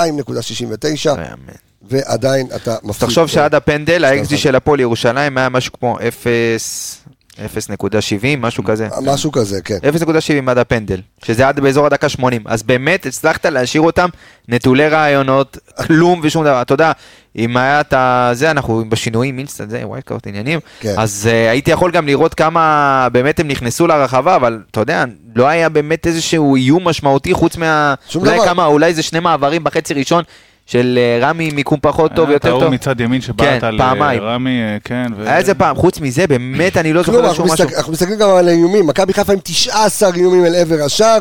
לא 1.06 1.12
יאמן. 1.12 1.54
ועדיין 1.90 2.48
אתה 2.56 2.72
אז 2.72 2.80
מפסיד. 2.84 3.08
תחשוב 3.08 3.28
שעד 3.28 3.56
הפנדל, 3.56 4.06
אחד. 4.06 4.38
של 4.38 4.56
הפועל 4.56 4.80
ירושלים 4.80 5.38
היה 5.38 5.50
משהו 5.50 5.74
כמו 5.80 5.98
0... 6.08 7.07
0.70, 7.38 8.38
משהו 8.38 8.64
כזה. 8.64 8.88
משהו 9.04 9.32
כזה, 9.32 9.62
כן. 9.62 9.78
0.70 9.84 10.52
עד 10.52 10.58
הפנדל, 10.58 11.02
שזה 11.26 11.48
עד 11.48 11.60
באזור 11.60 11.86
הדקה 11.86 12.10
80. 12.10 12.42
אז 12.46 12.64
באמת 12.64 13.06
הצלחת 13.06 13.46
להשאיר 13.46 13.82
אותם 13.82 14.10
נטולי 14.48 14.88
רעיונות, 14.88 15.58
כלום 15.88 16.20
ושום 16.24 16.44
דבר. 16.44 16.62
אתה 16.62 16.74
יודע, 16.74 16.92
אם 17.38 17.58
היה 17.58 17.82
את. 17.82 17.94
זה, 18.34 18.52
אנחנו 18.52 18.84
בשינויים, 18.90 19.38
אינסטנט, 19.40 19.70
זה, 19.70 19.82
וואי, 19.84 20.02
קרות 20.02 20.28
עניינים. 20.28 20.60
כן. 20.80 20.94
אז 20.98 21.30
uh, 21.30 21.52
הייתי 21.52 21.72
יכול 21.72 21.92
גם 21.92 22.08
לראות 22.08 22.34
כמה 22.34 23.08
באמת 23.12 23.40
הם 23.40 23.48
נכנסו 23.48 23.88
לרחבה, 23.88 24.36
אבל 24.36 24.62
אתה 24.72 24.80
יודע, 24.80 25.04
לא 25.36 25.48
היה 25.48 25.70
באמת 25.70 26.08
איזשהו 26.08 26.56
איום 26.56 26.88
משמעותי 26.88 27.34
חוץ 27.34 27.58
מה... 27.58 27.94
אולי 28.16 28.38
דבר. 28.38 28.46
כמה, 28.46 28.66
אולי 28.66 28.94
זה 28.94 29.04
שני 29.04 29.20
מעברים 29.20 29.64
בחצי 29.64 29.94
ראשון. 29.94 30.24
של 30.68 31.00
אה, 31.02 31.30
רמי 31.30 31.52
מיקום 31.52 31.80
פחות 31.82 32.12
טוב, 32.16 32.28
היה 32.30 32.36
את 32.38 32.44
יותר 32.44 32.50
ההוא 32.50 32.64
טוב. 32.64 32.74
מצד 32.74 33.02
ימין 33.02 33.22
שבעט 33.22 33.60
כן, 33.62 33.66
על 33.68 33.78
פעמיים. 33.78 34.22
אה, 34.24 34.34
רמי, 34.36 34.62
אה, 34.62 34.78
כן. 34.84 35.06
ו- 35.18 35.28
היה 35.28 35.38
איזה 35.38 35.54
פעם, 35.54 35.76
חוץ 35.76 36.00
מזה, 36.00 36.28
באמת 36.28 36.78
אני 36.78 36.94
לא 36.94 37.04
זוכר 37.04 37.34
שום 37.34 37.46
משהו. 37.46 37.66
מסתכל, 37.66 37.76
אנחנו 37.76 37.94
מסתכלים 37.94 38.20
גם 38.20 38.30
על 38.30 38.48
האיומים, 38.48 38.88
מכבי 38.88 39.14
חיפה 39.14 39.34
עם 39.34 39.40
19 39.44 40.10
איומים 40.16 40.46
אל 40.46 40.56
עבר 40.56 40.84
השער, 40.86 41.20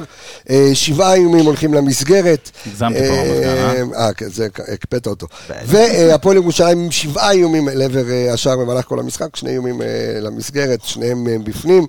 אה, 0.51 0.71
שבעה 0.75 1.15
איומים 1.15 1.45
הולכים 1.45 1.75
למסגרת. 1.75 2.51
הגזמתי 2.67 2.99
פה 2.99 3.15
גן, 3.43 3.95
אה, 3.95 4.13
כן, 4.13 4.29
זה, 4.29 4.47
הקפאת 4.73 5.07
אותו. 5.07 5.27
והפועל 5.67 6.37
ירושלים 6.37 6.79
עם 6.79 6.91
שבעה 6.91 7.31
איומים 7.31 7.69
אל 7.69 7.83
עבר 7.83 8.11
אה, 8.11 8.33
השער 8.33 8.57
במהלך 8.57 8.85
כל 8.85 8.99
המשחק, 8.99 9.37
שני 9.37 9.51
איומים 9.51 9.83
אה, 9.83 9.87
למסגרת, 10.21 10.83
שניהם 10.85 11.29
אה, 11.29 11.37
בפנים. 11.45 11.87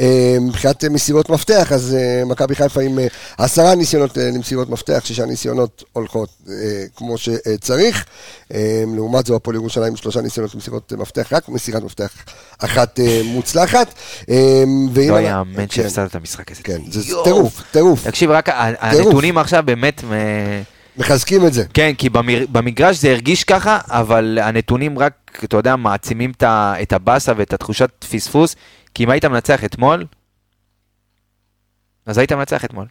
אה, 0.00 0.36
מבחינת 0.40 0.84
אה, 0.84 0.88
מסירות 0.88 1.30
מפתח, 1.30 1.72
אז 1.72 1.96
אה, 1.98 2.24
מכבי 2.24 2.54
חיפה 2.54 2.80
עם 2.80 2.98
אה, 2.98 3.06
עשרה 3.38 3.74
ניסיונות 3.74 4.18
אה, 4.18 4.30
למסירות 4.34 4.70
מפתח, 4.70 5.00
שישה 5.04 5.26
ניסיונות 5.26 5.84
הולכות, 5.92 6.28
אה, 6.48 6.54
כמו 6.98 7.18
שצריך. 7.18 8.04
אה, 8.54 8.84
לעומת 8.96 9.26
זו, 9.26 9.36
הפועל 9.36 9.56
ירושלים 9.56 9.96
שלושה 9.96 10.20
ניסיונות 10.20 10.54
מסירות 10.54 10.92
מפתח, 10.92 11.32
רק 11.32 11.48
מסירת 11.48 11.82
מפתח 11.82 12.08
אחת 12.58 13.00
אה, 13.00 13.20
מוצלחת. 13.24 13.94
ואם- 14.92 15.10
לא 15.10 15.20
יאמן 15.20 15.54
כן, 15.56 15.66
שהפסדת 15.70 16.10
את 16.10 16.14
המשחק 16.14 16.50
הזה. 16.52 16.62
כן, 16.62 16.78
זה. 16.90 17.14
טירוף, 17.24 17.62
טירוף. 17.70 18.06
תקשיב, 18.06 18.30
רק 18.30 18.48
הנתונים 18.52 19.38
עכשיו 19.38 19.62
באמת... 19.66 20.02
מחזקים 20.96 21.46
את 21.46 21.52
זה. 21.52 21.64
כן, 21.74 21.92
כי 21.98 22.08
במגרש 22.52 22.96
זה 22.96 23.10
הרגיש 23.10 23.44
ככה, 23.44 23.78
אבל 23.86 24.38
הנתונים 24.42 24.98
רק, 24.98 25.40
אתה 25.44 25.56
יודע, 25.56 25.76
מעצימים 25.76 26.32
את 26.82 26.92
הבאסה 26.92 27.32
ואת 27.36 27.52
התחושת 27.52 28.04
פספוס, 28.10 28.56
כי 28.94 29.04
אם 29.04 29.10
היית 29.10 29.24
מנצח 29.24 29.64
אתמול, 29.64 30.06
אז 32.06 32.18
היית 32.18 32.32
מנצח 32.32 32.64
אתמול. 32.64 32.86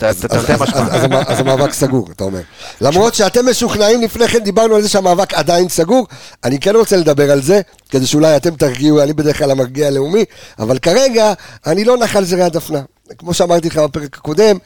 תרתי 0.00 0.52
משמע. 0.60 1.22
אז 1.26 1.40
המאבק 1.40 1.72
סגור, 1.72 2.08
אתה 2.12 2.24
אומר. 2.24 2.40
למרות 2.80 3.14
שאתם 3.14 3.48
משוכנעים, 3.50 4.02
לפני 4.02 4.28
כן 4.28 4.38
דיברנו 4.38 4.74
על 4.74 4.82
זה 4.82 4.88
שהמאבק 4.88 5.34
עדיין 5.34 5.68
סגור, 5.68 6.06
אני 6.44 6.60
כן 6.60 6.76
רוצה 6.76 6.96
לדבר 6.96 7.30
על 7.30 7.42
זה, 7.42 7.60
כדי 7.90 8.06
שאולי 8.06 8.36
אתם 8.36 8.54
תרגיעו, 8.54 9.02
אני 9.02 9.12
בדרך 9.12 9.38
כלל 9.38 9.50
המרגיע 9.50 9.86
הלאומי, 9.86 10.24
אבל 10.58 10.78
כרגע 10.78 11.32
אני 11.66 11.84
לא 11.84 11.96
נח 11.96 12.16
על 12.16 12.24
זרי 12.24 12.42
הדפנה. 12.42 12.80
כמו 13.18 13.34
שאמרתי 13.34 13.68
לך 13.68 13.78
בפרק 13.78 14.16
הקודם, 14.16 14.56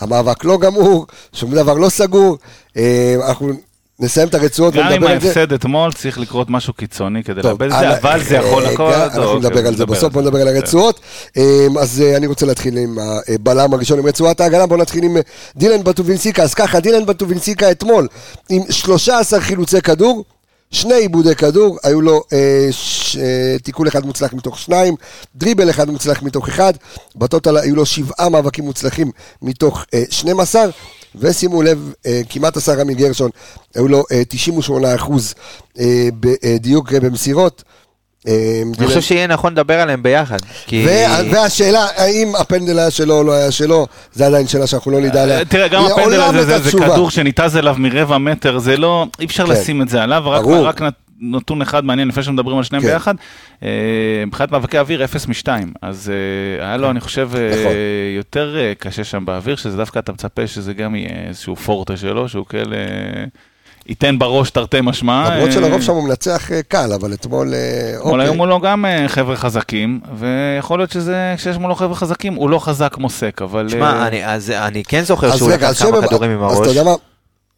המאבק 0.00 0.44
לא 0.44 0.58
גמור, 0.58 1.06
שום 1.32 1.54
דבר 1.54 1.74
לא 1.74 1.88
סגור, 1.88 2.38
אה, 2.76 3.16
אנחנו 3.26 3.52
נסיים 4.00 4.28
את 4.28 4.34
הרצועות 4.34 4.74
גם 4.74 4.86
עם 4.86 4.92
ונדבר 4.92 5.10
על 5.10 5.20
זה. 5.20 5.28
ההפסד 5.28 5.52
אתמול 5.52 5.92
צריך 5.92 6.18
לקרות 6.18 6.50
משהו 6.50 6.72
קיצוני 6.72 7.24
כדי 7.24 7.42
לאבד 7.42 7.62
את 7.62 7.70
זה, 7.78 7.98
אבל 7.98 8.22
זה 8.22 8.36
יכול 8.36 8.62
רגע, 8.62 8.72
לקרות. 8.72 8.94
אנחנו 8.94 9.22
אוקיי, 9.22 9.38
נדבר 9.38 9.66
על 9.66 9.76
זה 9.76 9.86
בסוף, 9.86 10.12
בוא 10.12 10.22
נדבר 10.22 10.40
על 10.40 10.48
הרצועות. 10.48 11.00
אמ, 11.36 11.78
אז 11.80 12.02
אה, 12.06 12.16
אני 12.16 12.26
רוצה 12.26 12.46
להתחיל 12.46 12.78
עם 12.78 12.98
הבלם 13.28 13.74
הראשון, 13.74 13.98
עם 13.98 14.06
רצועת 14.06 14.40
ההגנה, 14.40 14.66
בוא 14.66 14.76
נתחיל 14.76 15.04
עם 15.04 15.16
אה, 15.16 15.22
דילן 15.56 15.84
בטובינסיקה. 15.84 16.42
אז 16.42 16.54
ככה, 16.54 16.80
דילן 16.80 17.06
בטובינסיקה 17.06 17.70
אתמול, 17.70 18.08
עם 18.50 18.62
13 18.70 19.40
חילוצי 19.40 19.80
כדור, 19.80 20.24
שני 20.70 20.94
עיבודי 20.94 21.34
כדור, 21.34 21.78
היו 21.82 22.00
לו 22.00 22.22
אה, 22.32 22.68
ש, 22.70 23.16
אה, 23.16 23.56
תיקול 23.62 23.88
אחד 23.88 24.06
מוצלח 24.06 24.32
מתוך 24.32 24.58
שניים, 24.58 24.94
דריבל 25.34 25.70
אחד 25.70 25.90
מוצלח 25.90 26.22
מתוך 26.22 26.48
אחד, 26.48 26.72
בטוטל 27.16 27.56
היו 27.56 27.76
לו 27.76 27.86
שבעה 27.86 28.28
מאבקים 28.28 28.64
מוצלחים 28.64 29.10
מתוך 29.42 29.84
אה, 29.94 30.02
12, 30.10 30.62
ושימו 31.16 31.62
לב, 31.62 31.92
אה, 32.06 32.20
כמעט 32.28 32.56
עשה 32.56 32.74
רמי 32.74 32.94
גרשון, 32.94 33.30
היו 33.74 33.88
לו 33.88 34.04
אה, 34.12 34.22
98 34.28 34.94
אחוז 34.94 35.34
אה, 35.80 36.08
בדיוק 36.20 36.92
אה, 36.92 37.00
במסירות. 37.00 37.62
אה, 38.28 38.62
אני 38.78 38.86
חושב 38.86 39.00
שיהיה 39.00 39.26
נכון 39.26 39.52
לדבר 39.52 39.80
עליהם 39.80 40.02
ביחד. 40.02 40.36
כי... 40.66 40.86
והשאלה, 41.32 41.86
האם 41.96 42.36
הפנדל 42.36 42.78
היה 42.78 42.90
שלו 42.90 43.18
או 43.18 43.22
לא 43.24 43.32
היה 43.32 43.50
שלו, 43.50 43.86
זה 44.12 44.26
עדיין 44.26 44.48
שאלה 44.48 44.66
שאנחנו 44.66 44.90
לא 44.90 45.00
נדע 45.00 45.22
עליה. 45.22 45.38
אה, 45.38 45.44
תראה, 45.44 45.68
גם 45.68 45.84
הפנדל 45.84 46.20
הזה 46.20 46.58
זה-. 46.58 46.70
כדור 46.70 47.10
שניתז 47.10 47.56
אליו 47.56 47.74
מרבע 47.78 48.18
מטר, 48.18 48.58
זה 48.58 48.76
לא, 48.76 49.06
אי 49.20 49.24
אפשר 49.26 49.46
כן. 49.46 49.52
לשים 49.52 49.82
את 49.82 49.88
זה 49.88 50.02
עליו, 50.02 50.22
רק- 50.26 50.78
נתון 51.20 51.62
אחד 51.62 51.84
מעניין 51.84 52.08
לפני 52.08 52.22
שמדברים 52.22 52.56
על 52.58 52.62
שניהם 52.64 52.82
כן. 52.82 52.88
ביחד. 52.92 53.14
אה, 53.62 53.68
מבחינת 54.26 54.52
מאבקי 54.52 54.78
אוויר, 54.78 55.04
0 55.04 55.26
מ-2, 55.28 55.48
אז 55.82 56.12
אה, 56.60 56.66
היה 56.66 56.76
לו, 56.76 56.90
אני 56.90 57.00
חושב, 57.00 57.30
אה, 57.36 57.50
נכון. 57.50 57.72
יותר 58.16 58.56
קשה 58.78 59.04
שם 59.04 59.24
באוויר, 59.24 59.56
שזה 59.56 59.76
דווקא 59.76 59.98
אתה 59.98 60.12
מצפה 60.12 60.46
שזה 60.46 60.74
גם 60.74 60.94
יהיה 60.94 61.28
איזשהו 61.28 61.56
פורטה 61.56 61.96
שלו, 61.96 62.28
שהוא 62.28 62.46
כאלה... 62.46 62.76
ייתן 63.88 64.18
בראש 64.18 64.50
תרתי 64.50 64.78
משמע. 64.82 65.30
למרות 65.34 65.52
שלרוב 65.52 65.82
שם 65.82 65.92
הוא 65.92 66.08
מנצח 66.08 66.48
קל, 66.68 66.92
אבל 67.00 67.12
אתמול... 67.12 67.46
אבל 68.02 68.10
אוקיי. 68.10 68.24
היו 68.24 68.34
מולו 68.34 68.60
גם 68.60 68.84
אה, 68.86 69.08
חבר'ה 69.08 69.36
חזקים, 69.36 70.00
ויכול 70.14 70.78
להיות 70.78 70.90
שזה, 70.90 71.34
כשיש 71.36 71.56
מולו 71.56 71.74
חבר'ה 71.74 71.94
חזקים, 71.94 72.34
הוא 72.34 72.50
לא 72.50 72.58
חזק 72.58 72.92
כמו 72.92 73.10
סק, 73.10 73.42
אבל 73.42 73.68
שמע, 73.68 74.06
אני- 74.06 74.26
אז 74.26 74.50
אני 74.50 74.84
כן 74.84 75.02
זוכר 75.02 75.36
שהוא 75.36 75.50
לקח 75.50 75.72
כמה 75.82 76.06
כדורים 76.06 76.30
עם 76.30 76.42
אז 76.44 76.52
אתה 76.52 76.56
הראש. 76.64 76.76
יודע 76.76 76.90
מה? 76.90 76.94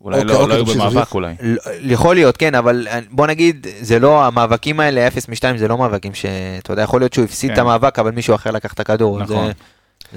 אולי 0.01 0.17
אוקיי, 0.21 0.35
לא, 0.35 0.41
אוקיי, 0.41 0.49
לא 0.49 0.55
היו 0.55 0.65
תמשיך, 0.65 0.81
במאבק. 0.83 1.15
אולי. 1.15 1.35
יכול 1.81 2.15
להיות, 2.15 2.37
כן, 2.37 2.55
אבל 2.55 2.87
בוא 3.11 3.27
נגיד, 3.27 3.67
זה 3.81 3.99
לא, 3.99 4.25
המאבקים 4.25 4.81
האלה, 4.81 5.07
0 5.09 5.29
מ-2 5.29 5.57
זה 5.57 5.69
לא 5.69 5.79
מאבקים 5.79 6.15
שאתה 6.15 6.73
יודע, 6.73 6.83
יכול 6.83 7.01
להיות 7.01 7.13
שהוא 7.13 7.25
הפסיד 7.25 7.49
כן. 7.51 7.55
את 7.55 7.59
המאבק, 7.59 7.99
אבל 7.99 8.11
מישהו 8.11 8.35
אחר 8.35 8.51
לקח 8.51 8.73
את 8.73 8.81
הכדור. 8.81 9.19
נכון. 9.19 9.47
זה- 9.47 9.53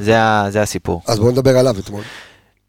זה 0.03 0.19
ה- 0.21 0.45
זה 0.49 0.61
הסיפור. 0.61 1.01
אז 1.07 1.19
בואו 1.19 1.31
נדבר 1.31 1.57
עליו 1.57 1.75
אתמול. 1.79 2.01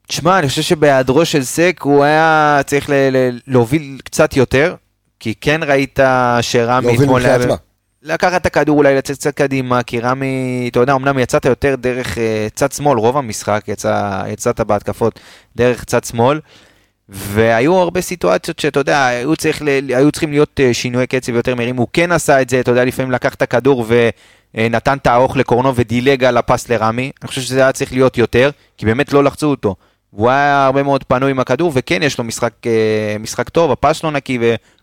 תשמע, 0.09 0.39
אני 0.39 0.49
חושב 0.49 0.63
שבהיעדרו 0.63 1.25
של 1.25 1.45
סק 1.45 1.81
הוא 1.83 2.05
היה 2.05 2.61
צריך 2.67 2.91
ל- 2.91 2.93
ל- 2.93 3.39
להוביל 3.47 3.99
קצת 4.05 4.37
יותר, 4.37 4.75
כי 5.21 5.35
כן 5.41 5.61
ראית 5.67 5.99
שרמי 6.41 6.87
להוביל 6.87 7.03
אתמול... 7.03 7.21
מבחינת 7.21 7.41
היה- 7.41 7.49
מה? 7.49 7.55
לקחת 8.03 8.41
את 8.41 8.47
הכדור, 8.47 8.79
אולי 8.79 8.95
לצאת 8.97 9.17
קצת 9.17 9.35
קדימה, 9.35 9.83
כי 9.83 10.01
רמי, 10.01 10.69
אתה 10.73 10.81
יודע, 10.81 10.95
אמנם 10.95 11.19
יצאת 11.19 11.45
יותר 11.45 11.75
דרך 11.79 12.19
אה, 12.19 12.47
צד 12.55 12.73
שמאל, 12.73 12.99
רוב 12.99 13.17
המשחק 13.17 13.65
יצא, 13.69 14.23
יצאת 14.29 14.61
בהתקפות 14.61 15.21
דרך 15.57 15.85
צד 15.85 16.05
שמאל, 16.05 16.41
והיו 17.09 17.75
הרבה 17.75 18.01
סיטואציות 18.01 18.59
שאתה 18.59 18.81
יודע, 18.81 19.07
היו, 19.07 19.37
צריך 19.37 19.63
היו 19.89 20.13
צריכים 20.13 20.31
להיות 20.31 20.61
אה, 20.61 20.75
שינויי 20.75 21.07
קצב 21.07 21.35
יותר 21.35 21.55
מהירים, 21.55 21.77
הוא 21.77 21.89
כן 21.93 22.13
עשה 22.13 22.43
את 22.43 22.51
זה, 22.51 22.61
אתה 22.61 22.71
יודע, 22.71 22.85
לפעמים 22.85 23.13
לקח 23.13 23.35
את 23.35 23.43
הכדור 23.43 23.87
ונתן 24.55 24.97
את 24.99 25.07
הארוך 25.07 25.37
לקורנו 25.37 25.75
ודילג 25.75 26.25
על 26.25 26.37
הפס 26.37 26.69
לרמי, 26.69 27.11
אני 27.23 27.29
חושב 27.29 27.41
שזה 27.41 27.61
היה 27.61 27.73
צריך 27.73 27.93
להיות 27.93 28.19
יותר, 28.19 28.51
כי 28.77 28.87
באמת 28.87 29.13
לא 29.13 29.25
לחצו 29.25 29.51
אותו. 29.51 29.77
והוא 30.13 30.31
היה 30.31 30.67
הרבה 30.67 30.83
מאוד 30.83 31.05
פנוי 31.05 31.31
עם 31.31 31.41
הכדור, 31.41 31.73
וכן 31.75 32.03
יש 32.03 32.19
לו 32.19 32.25
משחק, 32.25 32.53
אה, 32.67 33.17
משחק 33.21 33.49
טוב, 33.49 33.71
הפס 33.71 34.05
לא 34.05 34.11
נקי, 34.11 34.39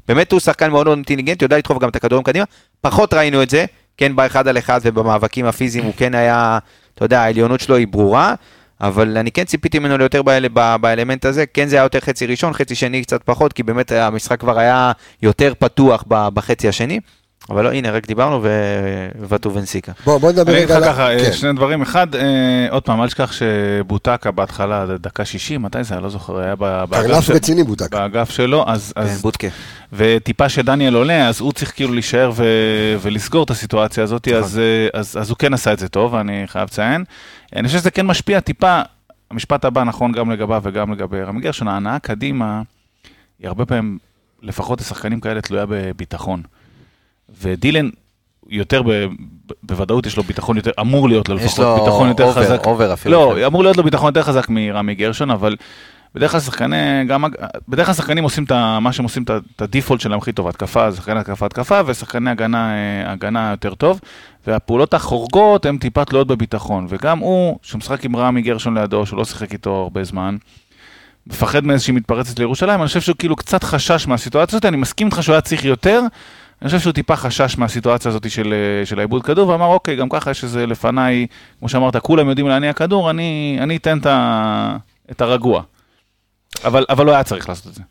ובאמת 0.05 0.31
הוא 0.31 0.39
שחקן 0.39 0.71
מאוד 0.71 0.85
מאוד 0.85 0.97
אינטליגנטי, 0.97 1.45
יודע 1.45 1.57
לדחוף 1.57 1.77
גם 1.77 1.89
את 1.89 1.95
הכדורים 1.95 2.23
קדימה. 2.23 2.45
פחות 2.81 3.13
ראינו 3.13 3.43
את 3.43 3.49
זה, 3.49 3.65
כן 3.97 4.15
באחד 4.15 4.47
על 4.47 4.57
אחד 4.57 4.79
ובמאבקים 4.83 5.45
הפיזיים 5.45 5.85
הוא 5.85 5.93
כן 5.97 6.15
היה, 6.15 6.59
אתה 6.95 7.05
יודע, 7.05 7.21
העליונות 7.21 7.59
שלו 7.59 7.75
היא 7.75 7.87
ברורה, 7.87 8.35
אבל 8.81 9.17
אני 9.17 9.31
כן 9.31 9.43
ציפיתי 9.43 9.79
ממנו 9.79 9.97
ליותר 9.97 10.21
באל, 10.21 10.47
באלמנט 10.81 11.25
הזה, 11.25 11.45
כן 11.53 11.67
זה 11.67 11.75
היה 11.75 11.83
יותר 11.83 11.99
חצי 11.99 12.25
ראשון, 12.25 12.53
חצי 12.53 12.75
שני 12.75 13.01
קצת 13.03 13.23
פחות, 13.23 13.53
כי 13.53 13.63
באמת 13.63 13.91
המשחק 13.91 14.39
כבר 14.39 14.59
היה 14.59 14.91
יותר 15.21 15.53
פתוח 15.59 16.03
ב, 16.07 16.27
בחצי 16.33 16.67
השני, 16.67 16.99
אבל 17.49 17.63
לא, 17.63 17.71
הנה, 17.73 17.91
רק 17.91 18.07
דיברנו 18.07 18.39
ו- 18.43 19.07
וטובנסיקה. 19.29 19.91
בוא, 20.05 20.17
בוא 20.17 20.31
נדבר 20.31 20.51
אני 20.51 20.63
אגיד 20.63 20.71
רגע 20.71 20.79
לך 20.91 20.99
על... 20.99 21.19
ככה, 21.19 21.25
כן. 21.25 21.33
שני 21.33 21.53
דברים. 21.53 21.81
אחד, 21.81 22.15
אה, 22.15 22.21
עוד 22.69 22.83
פעם, 22.83 23.01
אל 23.01 23.07
תשכח 23.07 23.31
שבוטקה 23.31 24.31
בהתחלה, 24.31 24.85
דקה 24.99 25.25
60, 25.25 25.61
מתי 25.61 25.83
זה 25.83 25.93
היה? 25.93 26.01
לא 26.01 26.09
זוכר, 26.09 26.39
היה 26.39 26.55
ב- 26.59 26.83
באגף 26.89 27.21
של- 27.23 27.33
רציני 27.33 27.63
בוטק. 27.63 27.91
באגף 27.91 28.29
שלו, 28.29 28.63
אז... 28.67 28.93
כן, 28.95 29.01
אז 29.01 29.21
בודקה. 29.21 29.47
וטיפה 29.93 30.49
שדניאל 30.49 30.93
עולה, 30.95 31.27
אז 31.27 31.41
הוא 31.41 31.51
צריך 31.53 31.75
כאילו 31.75 31.93
להישאר 31.93 32.31
ו- 32.35 32.43
ולסגור 33.01 33.43
את 33.43 33.49
הסיטואציה 33.49 34.03
הזאת, 34.03 34.27
נכון. 34.27 34.39
אז, 34.43 34.59
אה, 34.59 34.99
אז, 34.99 35.17
אז 35.21 35.29
הוא 35.29 35.37
כן 35.37 35.53
עשה 35.53 35.73
את 35.73 35.79
זה 35.79 35.87
טוב, 35.89 36.15
אני 36.15 36.43
חייב 36.47 36.67
לציין. 36.71 37.03
אני 37.55 37.67
חושב 37.67 37.79
שזה 37.79 37.91
כן 37.91 38.05
משפיע 38.05 38.39
טיפה, 38.39 38.81
המשפט 39.31 39.65
הבא 39.65 39.83
נכון 39.83 40.11
גם 40.11 40.31
לגביו 40.31 40.61
וגם 40.65 40.91
לגבי 40.93 41.23
רמי 41.23 41.41
גרשון, 41.41 41.67
ההנאה 41.67 41.99
קדימה, 41.99 42.61
היא 43.39 43.47
הרבה 43.47 43.65
פעמים, 43.65 43.97
לפחות 44.41 44.81
לשחקנים 44.81 45.19
כאלה, 45.19 45.41
תלויה 45.41 45.65
בביטחון. 45.69 46.41
ודילן, 47.41 47.89
יותר, 48.49 48.83
ב, 48.83 48.89
ב- 48.89 49.07
בוודאות 49.63 50.05
יש 50.05 50.17
לו 50.17 50.23
ביטחון 50.23 50.57
יותר, 50.57 50.71
אמור 50.81 51.09
להיות 51.09 51.29
לו 51.29 51.35
יש 51.35 51.43
לפחות 51.45 51.59
לו 51.65 51.85
ביטחון 51.85 52.07
יותר 52.07 52.23
over, 52.23 52.43
חזק. 52.43 52.65
over 52.65 52.93
אפילו. 52.93 53.35
לא, 53.35 53.47
אמור 53.47 53.63
להיות 53.63 53.77
לו 53.77 53.83
ביטחון 53.83 54.07
יותר 54.07 54.21
חזק 54.23 54.49
מרמי 54.49 54.95
גרשון, 54.95 55.31
אבל 55.31 55.55
בדרך 56.15 56.31
כלל 56.31 56.39
שחקני, 56.39 57.05
גם, 57.07 57.23
בדרך 57.67 57.85
כלל 57.85 57.95
שחקנים 57.95 58.23
עושים 58.23 58.43
את 58.43 58.51
מה 58.81 58.91
שהם 58.91 59.03
עושים, 59.03 59.23
את 59.23 59.61
ה 59.61 59.66
default 59.66 60.01
שלהם 60.01 60.19
הכי 60.19 60.31
טוב, 60.31 60.47
התקפה, 60.47 60.91
שחקני 60.91 61.19
התקפה, 61.19 61.45
התקפה, 61.45 61.81
ושחקני 61.85 62.29
הגנה, 62.29 62.73
אה, 62.73 63.11
הגנה 63.11 63.51
יותר 63.51 63.75
טוב, 63.75 63.99
והפעולות 64.47 64.93
החורגות 64.93 65.65
הן 65.65 65.77
טיפה 65.77 66.05
תלויות 66.05 66.27
בביטחון, 66.27 66.85
וגם 66.89 67.19
הוא, 67.19 67.57
שמשחק 67.61 68.05
עם 68.05 68.15
רמי 68.15 68.41
גרשון 68.41 68.77
לידו, 68.77 69.05
שהוא 69.05 69.17
לא 69.17 69.25
שיחק 69.25 69.53
איתו 69.53 69.75
הרבה 69.75 70.03
זמן, 70.03 70.37
מפחד 71.27 71.65
מאיזושהי 71.65 71.93
מתפרצת 71.93 72.39
לירושלים, 72.39 72.79
אני 72.79 72.87
חושב 72.87 73.01
שהוא 73.01 73.15
כאילו 73.19 73.35
קצת 73.35 73.63
חשש 73.63 74.07
מהסיטואציה 74.07 74.55
הזאת, 74.55 74.65
אני 74.65 74.77
מסכים 74.77 75.07
איתך 75.07 75.23
שהוא 75.23 75.33
היה 75.33 75.41
צריך 75.41 75.65
יותר, 75.65 76.01
אני 76.61 76.69
חושב 76.69 76.79
שהוא 76.79 76.93
טיפה 76.93 77.15
חשש 77.15 77.57
מהסיטואציה 77.57 78.09
הזאת 78.09 78.31
של, 78.31 78.53
אה, 78.53 78.85
של 78.85 78.99
העיבוד 78.99 79.23
כדור, 79.23 79.49
ואמר, 79.49 79.65
אוקיי, 79.65 79.95
גם 79.95 80.09
ככה 80.09 80.31
יש 80.31 80.43
איזה 80.43 80.65
לפניי, 80.65 81.27
כמו 81.59 81.69
שאמרת, 81.69 81.97
כולם 81.97 82.29
יודעים 82.29 82.47
להניע 82.47 82.73
כדור, 82.73 83.09
אני, 83.09 83.57
אני 83.61 83.77
אתן 83.77 83.97
את, 83.97 84.05
ה, 84.05 84.77
את 85.11 85.21
הרגוע. 85.21 85.61
אבל, 86.63 86.85
אבל 86.89 87.05
לא 87.05 87.11
היה 87.11 87.23
צריך 87.23 87.49
לעשות 87.49 87.67
את 87.67 87.75
זה. 87.75 87.81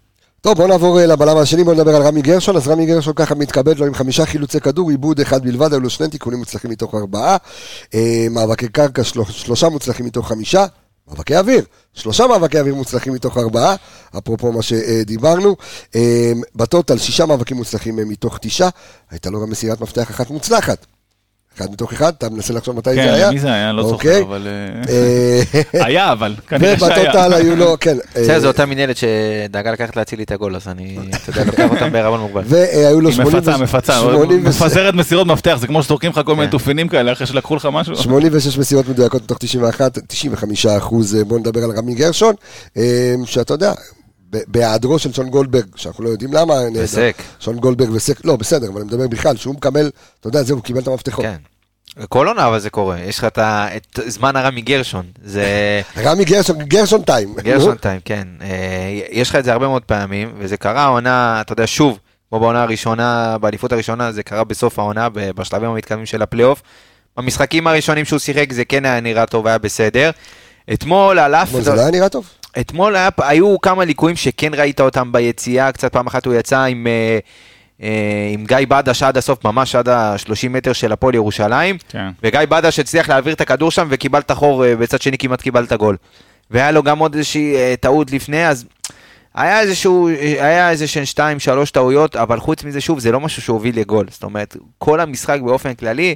טוב, 0.41 0.57
בוא 0.57 0.67
נעבור 0.67 1.01
אה, 1.01 1.07
לבלם 1.07 1.37
השני, 1.37 1.65
בוא 1.65 1.75
נדבר 1.75 1.97
על 1.97 2.03
רמי 2.03 2.23
גרשון. 2.23 2.57
אז 2.57 2.69
רמי 2.69 2.87
גרשון 2.87 3.13
ככה 3.17 3.35
מתכבד 3.35 3.79
לו 3.79 3.87
עם 3.87 3.95
חמישה 3.95 4.27
חילוצי 4.27 4.61
כדור, 4.61 4.91
עיבוד 4.91 5.21
אחד 5.21 5.43
בלבד, 5.43 5.73
היו 5.73 5.81
לו 5.81 5.91
שני 5.91 6.09
תיקונים 6.09 6.39
מוצלחים 6.39 6.71
מתוך 6.71 6.95
ארבעה. 6.95 7.37
אה, 7.95 8.27
מאבקי 8.31 8.69
קרקע, 8.69 9.05
של- 9.05 9.21
שלושה 9.31 9.69
מוצלחים 9.69 10.07
מתוך 10.07 10.29
חמישה. 10.29 10.67
מאבקי 11.09 11.37
אוויר, 11.37 11.65
שלושה 11.95 12.27
מאבקי 12.27 12.59
אוויר 12.61 12.75
מוצלחים 12.75 13.13
מתוך 13.13 13.39
ארבעה, 13.39 13.75
אפרופו 14.19 14.53
מה 14.53 14.63
שדיברנו. 14.63 15.57
אה, 15.95 16.33
בטוטל, 16.55 16.99
שישה 16.99 17.27
מאבקים 17.27 17.57
מוצלחים 17.57 17.97
מתוך 17.97 18.39
תשעה. 18.41 18.69
הייתה 19.11 19.31
לו 19.31 19.41
גם 19.43 19.51
מסירת 19.51 19.81
מפתח 19.81 20.11
אחת 20.11 20.31
מוצלחת. 20.31 20.87
אחד 21.61 21.73
מתוך 21.73 21.93
אחד, 21.93 22.13
אתה 22.19 22.29
מנסה 22.29 22.53
לחשוב 22.53 22.77
מתי 22.77 22.95
זה 22.95 23.15
היה? 23.15 23.27
כן, 23.27 23.35
מי 23.35 23.41
זה 23.41 23.53
היה? 23.53 23.73
לא 23.73 23.83
אוקיי. 23.83 24.13
זוכר, 24.13 24.23
אבל... 24.23 24.49
אה, 24.89 25.43
אה, 25.75 25.87
היה, 25.87 26.13
אבל, 26.13 26.35
כנראה 26.49 26.73
ובטוטל 26.73 27.13
שהיה. 27.13 27.37
היו 27.37 27.57
לו, 27.57 27.77
כן. 27.81 27.97
בסדר, 28.15 28.35
אה, 28.35 28.41
זו 28.41 28.49
אותה 28.49 28.67
מינהלת 28.67 28.97
שדאגה 28.97 29.73
לקחת 29.73 29.97
להציל 29.97 30.19
לי 30.19 30.25
את 30.25 30.31
הגול, 30.31 30.57
אז 30.57 30.69
אני, 30.69 30.99
אתה 31.15 31.31
יודע, 31.31 31.45
לוקח 31.45 31.71
אותם 31.71 31.93
בערבון 31.93 32.21
מוגבל. 32.21 32.43
והיו 32.47 33.01
לו 33.01 33.09
היא 33.09 33.17
80 33.17 33.37
מפצה, 33.37 33.59
מפצה, 33.59 34.01
80 34.01 34.45
מפזרת 34.45 34.95
מסירות 34.95 35.27
מפתח, 35.27 35.57
זה 35.61 35.67
כמו 35.67 35.83
שזורקים 35.83 36.11
לך 36.11 36.21
כל 36.25 36.35
מיני 36.35 36.47
כן. 36.47 36.51
תופינים 36.51 36.89
כאלה 36.89 37.13
אחרי 37.13 37.27
שלקחו 37.27 37.57
לך 37.57 37.69
משהו. 37.73 37.97
86 37.97 38.59
מסירות 38.59 38.89
מדויקות 38.89 39.23
מתוך 39.23 39.39
91, 39.39 39.99
95 40.07 40.67
אחוז, 40.67 41.17
אה, 41.17 41.25
בוא 41.25 41.39
נדבר 41.39 41.65
על 41.65 41.71
רמי 41.71 41.95
גרשון, 41.95 42.35
שאתה 43.25 43.55
יודע, 43.55 43.73
בהיעדרו 44.31 44.99
של 44.99 45.13
שון 45.13 45.29
גולדברג, 45.31 45.67
שאנחנו 45.77 46.05
לא 46.05 46.09
יודעים 46.09 46.33
למה. 46.33 46.55
וסק. 46.75 47.23
שון 47.41 47.59
גולדברג 47.59 47.91
וסק, 47.93 48.25
לא, 48.25 48.37
בסדר, 48.37 48.69
אבל 48.69 48.81
אני 48.81 48.89
מדבר 48.89 49.09
בכלל, 49.09 49.37
שהוא 49.37 49.55
מקבל, 49.55 49.91
אתה 50.21 50.29
יודע, 50.29 50.43
זהו, 50.43 50.57
הוא 50.57 50.65
קיבל 50.65 50.81
את 50.81 50.89
המפתחות. 50.89 51.25
כן. 51.25 51.37
כל 52.09 52.29
עונה 52.29 52.47
אבל 52.47 52.59
זה 52.59 52.71
קורה, 52.71 53.01
יש 53.01 53.19
לך 53.19 53.25
את 53.25 53.39
את 53.77 53.99
זמן 54.07 54.37
הרמי 54.37 54.61
גרשון, 54.61 55.07
זה 55.23 55.45
רמי 55.97 56.25
גרשון, 56.25 56.59
גרשון 56.59 57.03
time. 57.03 57.35
גרשון 57.35 57.77
טיים, 57.77 58.01
כן. 58.05 58.29
אה, 58.43 59.01
יש 59.11 59.31
לך 59.31 59.37
את 59.37 59.45
זה 59.45 59.53
הרבה 59.53 59.69
מאוד 59.69 59.83
פעמים, 59.83 60.33
וזה 60.39 60.57
קרה 60.57 60.83
העונה, 60.83 61.41
אתה 61.41 61.53
יודע, 61.53 61.67
שוב, 61.67 61.99
כמו 62.29 62.41
בעונה 62.41 62.63
הראשונה, 62.63 63.37
באליפות 63.41 63.73
הראשונה, 63.73 64.13
זה 64.13 64.23
קרה 64.23 64.45
בסוף 64.45 64.79
העונה, 64.79 65.09
בשלבים 65.13 65.71
המתקדמים 65.71 66.07
של 66.07 66.23
הפלייאוף. 66.23 66.63
במשחקים 67.17 67.67
הראשונים 67.67 68.05
שהוא 68.05 68.19
שיחק 68.19 68.53
זה 68.53 68.65
כן 68.65 68.85
היה 68.85 69.01
נראה 69.01 69.27
טוב, 69.27 69.47
היה 69.47 69.59
בסדר. 69.59 70.11
אתמול 70.73 71.19
על 71.19 71.35
אף... 71.35 71.51
זה 71.61 71.75
לא 71.75 71.81
היה 71.81 71.91
נראה 71.91 72.09
טוב? 72.09 72.31
אתמול 72.61 72.97
היה, 72.97 73.09
היו 73.19 73.61
כמה 73.61 73.85
ליקויים 73.85 74.17
שכן 74.17 74.55
ראית 74.55 74.81
אותם 74.81 75.13
ביציאה, 75.13 75.73
קצת 75.73 75.93
פעם 75.93 76.07
אחת 76.07 76.27
הוא 76.27 76.35
יצא 76.35 76.63
עם, 76.63 76.87
אה, 76.87 77.19
עם 78.33 78.45
גיא 78.47 78.57
בדש 78.69 79.03
עד 79.03 79.17
הסוף, 79.17 79.45
ממש 79.45 79.75
עד 79.75 79.89
ה-30 79.89 80.49
מטר 80.51 80.73
של 80.73 80.93
הפועל 80.93 81.15
ירושלים, 81.15 81.77
כן. 81.89 82.09
וגיא 82.23 82.41
בדש 82.49 82.79
הצליח 82.79 83.09
להעביר 83.09 83.35
את 83.35 83.41
הכדור 83.41 83.71
שם 83.71 83.89
וקיבל 83.91 84.19
את 84.19 84.31
החור, 84.31 84.65
אה, 84.65 84.77
בצד 84.77 85.03
שני 85.03 85.19
כמעט 85.19 85.41
קיבל 85.41 85.65
את 85.65 85.73
הגול. 85.73 85.97
והיה 86.51 86.71
לו 86.71 86.83
גם 86.83 86.99
עוד 86.99 87.15
איזושהי 87.15 87.57
אה, 87.57 87.75
טעות 87.81 88.11
לפני, 88.11 88.47
אז 88.47 88.65
היה 89.35 89.61
איזשהו, 89.61 90.09
אה, 90.09 90.47
היה 90.47 90.71
איזה 90.71 90.87
שהן 90.87 91.05
שתיים, 91.05 91.39
שלוש 91.41 91.71
טעויות, 91.71 92.17
אבל 92.17 92.41
חוץ 92.41 92.65
מזה, 92.65 92.81
שוב, 92.81 92.99
זה 92.99 93.13
לא 93.13 93.21
משהו 93.21 93.43
שהוביל 93.43 93.81
לגול. 93.81 94.07
זאת 94.11 94.23
אומרת, 94.23 94.57
כל 94.79 95.01
המשחק 95.01 95.41
באופן 95.41 95.75
כללי, 95.75 96.15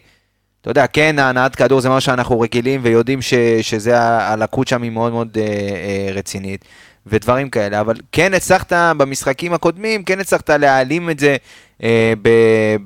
אתה 0.65 0.71
יודע, 0.71 0.87
כן, 0.87 1.19
ההנעת 1.19 1.57
כדור 1.57 1.81
זה 1.81 1.89
מה 1.89 2.01
שאנחנו 2.01 2.41
רגילים 2.41 2.81
ויודעים 2.85 3.23
ש, 3.23 3.35
שזה 3.63 4.01
הלקות 4.01 4.69
שם 4.69 4.83
היא 4.83 4.91
מאוד 4.91 5.13
מאוד 5.13 5.39
אה, 5.41 5.43
אה, 5.43 6.13
רצינית 6.13 6.65
ודברים 7.07 7.51
כאלה, 7.51 7.81
אבל 7.81 7.95
כן 8.13 8.35
הצלחת 8.35 8.73
במשחקים 8.73 9.53
הקודמים, 9.53 10.05
כן 10.05 10.21
הצלחת 10.21 10.51
להעלים 10.51 11.11
את 11.11 11.19
זה 11.19 11.37
אה, 11.83 12.13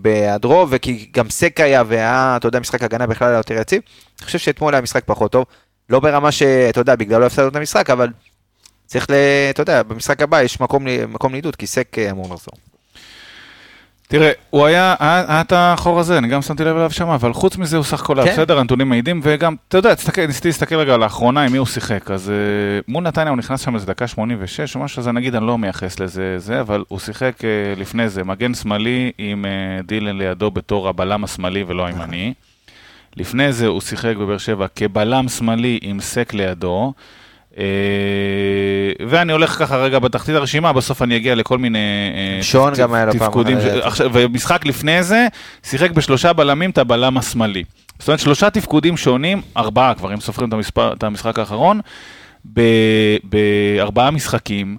בהיעדרו, 0.01 0.67
וכי 0.71 1.11
גם 1.13 1.31
סק 1.31 1.61
היה 1.61 1.83
והיה, 1.87 2.35
אתה 2.37 2.49
יודע, 2.49 2.61
משחק 2.61 2.83
הגנה 2.83 3.07
בכלל 3.07 3.29
היה 3.29 3.37
יותר 3.37 3.55
יציב. 3.55 3.83
אני 4.19 4.27
חושב 4.27 4.39
שאתמול 4.39 4.75
היה 4.75 4.83
משחק 4.83 5.03
פחות 5.07 5.33
טוב, 5.33 5.45
לא 5.89 6.01
ברמה 6.01 6.33
שאתה 6.33 6.81
יודע, 6.81 6.97
בגללו 6.97 7.27
הפסדנו 7.27 7.49
את 7.49 7.57
המשחק, 7.57 7.91
אבל 7.91 8.09
צריך. 8.87 9.07
אתה 9.51 9.63
יודע, 9.63 9.83
במשחק 9.83 10.23
הבא 10.23 10.43
יש 10.43 10.61
מקום, 10.61 10.87
מקום 11.09 11.33
לעידוד, 11.33 11.57
כי 11.57 11.67
סק 11.67 11.97
אמור 12.11 12.35
לחזור. 12.35 12.68
תראה, 14.09 14.33
הוא 14.51 14.67
היה, 14.67 14.95
היה, 14.99 15.25
היה 15.29 15.41
את 15.41 15.53
החור 15.57 16.01
הזה, 16.01 16.19
אני 16.19 16.29
גם 16.29 16.43
שמתי 16.43 16.65
לב 16.65 16.77
אליו 16.77 16.91
שם, 16.91 17.09
אבל 17.09 17.33
חוץ 17.33 17.57
מזה 17.57 17.77
הוא 17.77 17.85
סך 17.85 18.01
הכל 18.01 18.19
היה 18.19 18.29
כן. 18.29 18.33
בסדר, 18.33 18.59
הנתונים 18.59 18.89
מעידים, 18.89 19.21
וגם, 19.23 19.55
אתה 19.69 19.79
יודע, 19.79 19.95
ניסיתי 20.27 20.49
להסתכל 20.49 20.77
רגע 20.77 20.97
לאחרונה 20.97 21.45
עם 21.45 21.53
מי 21.53 21.59
הוא 21.59 21.67
שיחק, 21.67 22.11
אז 22.11 22.29
uh, 22.29 22.85
מול 22.89 23.05
נתניה 23.05 23.29
הוא 23.29 23.39
נכנס 23.39 23.61
שם 23.61 23.75
איזה 23.75 23.87
דקה 23.87 24.07
86 24.07 24.77
או 24.77 24.81
משהו, 24.81 25.01
אז 25.01 25.09
נגיד 25.09 25.35
אני 25.35 25.47
לא 25.47 25.59
מייחס 25.59 26.01
לזה, 26.01 26.39
זה, 26.39 26.61
אבל 26.61 26.85
הוא 26.89 26.99
שיחק 26.99 27.35
uh, 27.39 27.81
לפני 27.81 28.09
זה, 28.09 28.25
מגן 28.25 28.55
שמאלי 28.55 29.13
עם 29.19 29.45
uh, 29.45 29.87
דילן 29.87 30.19
לידו 30.19 30.51
בתור 30.51 30.89
הבלם 30.89 31.25
השמאלי 31.25 31.65
ולא 31.67 31.87
הימני. 31.87 32.35
לפני 33.17 33.53
זה 33.53 33.67
הוא 33.67 33.81
שיחק 33.81 34.17
בבאר 34.17 34.39
שבע 34.39 34.67
כבלם 34.77 35.29
שמאלי 35.29 35.79
עם 35.83 36.01
סק 36.01 36.35
לידו. 36.35 36.93
אה, 37.59 37.65
ואני 39.09 39.33
הולך 39.33 39.51
ככה 39.51 39.77
רגע 39.77 39.99
בתחתית 39.99 40.35
הרשימה, 40.35 40.73
בסוף 40.73 41.03
אני 41.03 41.17
אגיע 41.17 41.35
לכל 41.35 41.59
מיני 41.59 41.79
אה, 42.39 42.43
שון 42.43 42.73
גם 42.75 42.95
היה 42.95 43.05
לו 43.05 43.13
פעם 43.13 43.33
ומשחק 44.13 44.67
לפני 44.67 45.03
זה, 45.03 45.27
שיחק 45.63 45.91
בשלושה 45.91 46.33
בלמים 46.33 46.71
את 46.71 46.79
הבלם 46.79 47.19
השמאלי. 47.19 47.65
זאת 47.99 48.09
אומרת, 48.09 48.21
שלושה 48.21 48.51
תפקודים 48.51 48.97
שונים, 48.97 49.43
ארבעה 49.57 49.95
כבר, 49.95 50.13
אם 50.15 50.21
סופרים 50.21 50.49
את, 50.49 50.55
המספר, 50.55 50.93
את 50.93 51.03
המשחק 51.03 51.39
האחרון, 51.39 51.81
בארבעה 53.25 54.11
משחקים, 54.11 54.77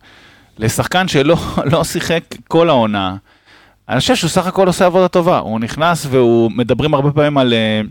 לשחקן 0.59 1.07
שלא 1.07 1.37
לא 1.71 1.83
שיחק 1.83 2.23
כל 2.47 2.69
העונה. 2.69 3.15
אני 3.89 3.99
חושב 3.99 4.15
שהוא 4.15 4.29
סך 4.29 4.47
הכל 4.47 4.67
עושה 4.67 4.85
עבודה 4.85 5.07
טובה. 5.07 5.37
הוא 5.37 5.59
נכנס 5.59 6.07
והוא, 6.09 6.51
מדברים 6.55 6.93
הרבה 6.93 7.11
פעמים 7.11 7.37
על... 7.37 7.53
אה, 7.53 7.81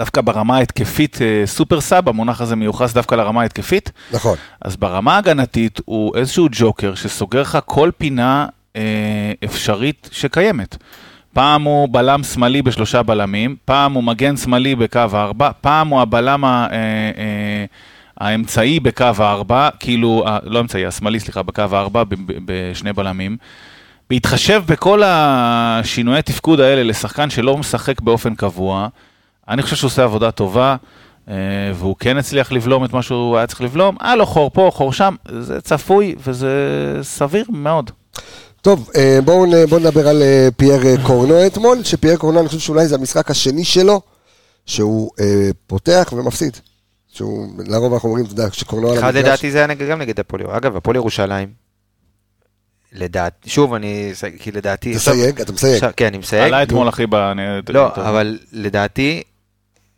דווקא 0.00 0.20
ברמה 0.20 0.56
ההתקפית 0.56 1.22
אה, 1.22 1.46
סופר 1.46 1.80
סאב, 1.80 2.08
המונח 2.08 2.40
הזה 2.40 2.56
מיוחס 2.56 2.92
דווקא 2.92 3.14
לרמה 3.14 3.42
ההתקפית. 3.42 3.92
נכון. 4.12 4.36
אז 4.62 4.76
ברמה 4.76 5.14
ההגנתית 5.14 5.80
הוא 5.84 6.16
איזשהו 6.16 6.48
ג'וקר 6.52 6.94
שסוגר 6.94 7.40
לך 7.40 7.58
כל 7.66 7.90
פינה 7.98 8.46
אה, 8.76 9.32
אפשרית 9.44 10.08
שקיימת. 10.12 10.76
פעם 11.32 11.62
הוא 11.62 11.88
בלם 11.90 12.22
שמאלי 12.22 12.62
בשלושה 12.62 13.02
בלמים, 13.02 13.56
פעם 13.64 13.92
הוא 13.92 14.04
מגן 14.04 14.36
שמאלי 14.36 14.74
בקו 14.74 15.00
הארבע, 15.12 15.50
פעם 15.60 15.88
הוא 15.88 16.00
הבלם 16.00 16.44
ה, 16.44 16.66
אה, 16.72 16.76
אה, 17.18 17.64
האמצעי 18.20 18.80
בקו 18.80 19.04
הארבע, 19.18 19.68
כאילו, 19.80 20.24
לא 20.42 20.58
האמצעי, 20.58 20.86
השמאלי, 20.86 21.20
סליחה, 21.20 21.42
בקו 21.42 21.62
הארבע, 21.72 22.02
בשני 22.44 22.92
בלמים. 22.92 23.36
בהתחשב 24.10 24.62
בכל 24.66 25.02
השינויי 25.04 26.22
תפקוד 26.22 26.60
האלה 26.60 26.82
לשחקן 26.82 27.30
שלא 27.30 27.56
משחק 27.56 28.00
באופן 28.00 28.34
קבוע, 28.34 28.88
אני 29.50 29.62
חושב 29.62 29.76
שהוא 29.76 29.88
עושה 29.88 30.04
עבודה 30.04 30.30
טובה, 30.30 30.76
אה, 31.28 31.34
והוא 31.74 31.96
כן 31.98 32.16
הצליח 32.16 32.52
לבלום 32.52 32.84
את 32.84 32.92
מה 32.92 33.02
שהוא 33.02 33.36
היה 33.36 33.46
צריך 33.46 33.60
לבלום. 33.60 33.96
היה 34.00 34.16
לו 34.16 34.26
חור 34.26 34.50
פה, 34.50 34.70
חור 34.74 34.92
שם, 34.92 35.14
זה 35.40 35.60
צפוי 35.60 36.14
וזה 36.26 36.50
סביר 37.02 37.44
מאוד. 37.48 37.90
טוב, 38.62 38.90
אה, 38.96 39.18
בואו 39.24 39.44
בואו 39.68 39.80
נדבר 39.80 40.08
על 40.08 40.22
אה, 40.22 40.48
פייר 40.56 40.86
אה, 40.86 40.94
קורנו 41.06 41.46
אתמול, 41.46 41.84
שפייר 41.84 42.16
קורנו, 42.16 42.40
אני 42.40 42.48
חושב 42.48 42.60
שאולי 42.60 42.86
זה 42.88 42.94
המשחק 42.94 43.30
השני 43.30 43.64
שלו, 43.64 44.00
שהוא 44.66 45.10
אה, 45.20 45.24
פותח 45.66 46.12
ומפסיד. 46.16 46.56
שהוא, 47.12 47.48
לרוב 47.66 47.92
אנחנו 47.92 48.08
אומרים, 48.08 48.24
אתה 48.24 48.32
יודע, 48.32 48.46
שקורנו 48.52 48.90
על 48.90 48.98
אחד 48.98 49.06
המגרש, 49.16 49.24
לדעתי 49.24 49.50
זה 49.50 49.58
היה 49.58 49.66
נגד- 49.66 49.88
גם 49.90 49.98
נגד 50.00 50.20
הפועל 50.20 50.40
ירושלים. 50.42 50.56
אגב, 50.58 50.76
הפועל 50.76 50.96
ירושלים, 50.96 51.48
לדעתי, 52.92 53.50
שוב, 53.50 53.74
אני, 53.74 54.12
כי 54.38 54.52
לדעתי... 54.52 54.94
תסייג, 54.94 55.40
אתה 55.40 55.52
מסייג. 55.52 55.84
כן, 55.96 56.06
אני 56.06 56.18
מסייג. 56.18 56.42
עלה 56.46 56.62
אתמול 56.62 56.88
אחי 56.88 57.06
ב... 57.06 57.14
אני- 57.14 57.42
לא. 57.68 57.86
אבל 57.96 58.38
לדעתי, 58.52 59.16
אה, 59.16 59.29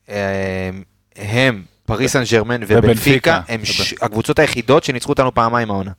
הם, 0.08 1.62
פריז 1.86 2.12
סן 2.12 2.22
ז'רמן 2.32 2.60
ובנפיקה. 2.66 3.40
הם 3.48 3.60
הקבוצות 4.02 4.38
היחידות 4.38 4.84
שניצחו 4.84 5.12
אותנו 5.12 5.34
פעמיים 5.34 5.70
העונה. 5.70 5.90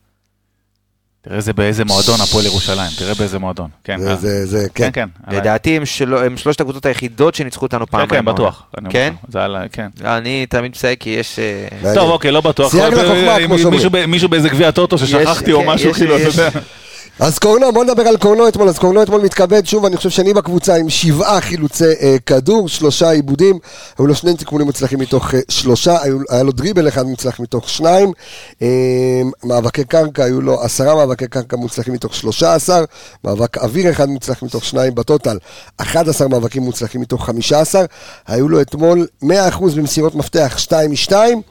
תראה 1.21 1.37
איזה 1.37 1.53
באיזה 1.53 1.85
מועדון 1.85 2.21
הפועל 2.21 2.45
ירושלים, 2.45 2.91
תראה 2.97 3.13
באיזה 3.13 3.39
מועדון. 3.39 3.69
כן, 3.83 3.99
זה, 3.99 4.09
אה. 4.09 4.15
זה, 4.15 4.45
זה, 4.45 4.67
כן, 4.75 4.89
כן. 4.93 5.09
כן. 5.29 5.35
לדעתי 5.35 5.77
הם 5.77 5.85
של- 5.85 6.13
הם 6.13 6.37
שלושת 6.37 6.61
הקבוצות 6.61 6.85
היחידות 6.85 7.35
שניצחו 7.35 7.65
אותנו 7.65 7.85
כן, 7.85 7.91
פעמיים 7.91 8.09
כן, 8.09 8.15
העונה. 8.15 8.33
בטוח. 8.33 8.63
כן? 8.89 9.13
זה 9.29 9.43
עליי, 9.43 9.67
כן. 9.71 9.87
אני 10.05 10.45
תמיד 10.49 10.71
מסייג 10.71 10.97
כי 10.99 11.09
יש... 11.09 11.39
אה. 11.39 11.93
טוב, 11.93 12.09
אוקיי, 12.09 12.31
לא 12.31 12.41
בטוח. 12.41 12.71
סייג 12.71 12.93
לחוכמה, 12.93 13.07
אה, 13.37 13.45
כמו 13.45 13.55
מישהו 13.55 13.79
שאומרים. 13.81 14.11
מישהו 14.11 14.29
באיזה 14.29 14.49
גביע 14.49 14.71
טוטו 14.71 14.97
ששכחתי 14.97 15.51
או 15.51 15.61
כן, 15.61 15.67
משהו, 15.67 15.93
כאילו, 15.93 16.17
אתה 16.17 16.23
יודע. 16.23 16.49
אז 17.19 17.39
קורנו, 17.39 17.71
בוא 17.73 17.83
נדבר 17.83 18.01
על 18.07 18.17
קורנו 18.17 18.47
אתמול, 18.47 18.69
אז 18.69 18.77
קורנו 18.79 19.03
אתמול 19.03 19.21
מתכבד, 19.21 19.65
שוב, 19.65 19.85
אני 19.85 19.97
חושב 19.97 20.09
שני 20.09 20.33
בקבוצה 20.33 20.75
עם 20.75 20.89
שבעה 20.89 21.41
חילוצי 21.41 21.83
אה, 22.01 22.15
כדור, 22.25 22.69
שלושה 22.69 23.09
עיבודים, 23.09 23.59
היו 23.99 24.07
לו 24.07 24.15
שני 24.15 24.37
תיקונים 24.37 24.67
מוצלחים 24.67 24.99
מתוך 24.99 25.33
אה, 25.35 25.39
שלושה, 25.49 26.01
היו, 26.03 26.17
היה 26.29 26.43
לו 26.43 26.51
דריבל 26.51 26.87
אחד 26.87 27.05
מוצלח 27.05 27.39
מתוך 27.39 27.69
שניים, 27.69 28.11
אה, 28.61 28.67
מאבקי 29.43 29.83
קרקע, 29.85 30.23
היו 30.23 30.41
לו 30.41 30.61
עשרה 30.63 30.95
מאבקי 30.95 31.27
קרקע 31.27 31.57
מוצלחים 31.57 31.93
מתוך 31.93 32.15
שלושה 32.15 32.53
עשר, 32.55 32.83
מאבק 33.23 33.57
אוויר 33.57 33.91
אחד 33.91 34.09
מוצלח 34.09 34.43
מתוך 34.43 34.63
שניים 34.65 34.95
בטוטל, 34.95 35.37
11 35.77 36.27
מאבקים 36.27 36.63
מוצלחים 36.63 37.01
מתוך 37.01 37.25
חמישה 37.25 37.59
עשר, 37.61 37.85
היו 38.27 38.49
לו 38.49 38.61
אתמול 38.61 39.07
100% 39.23 39.27
במסירות 39.75 40.15
מפתח, 40.15 40.55
שתיים 40.57 40.91
משתיים, 40.91 41.41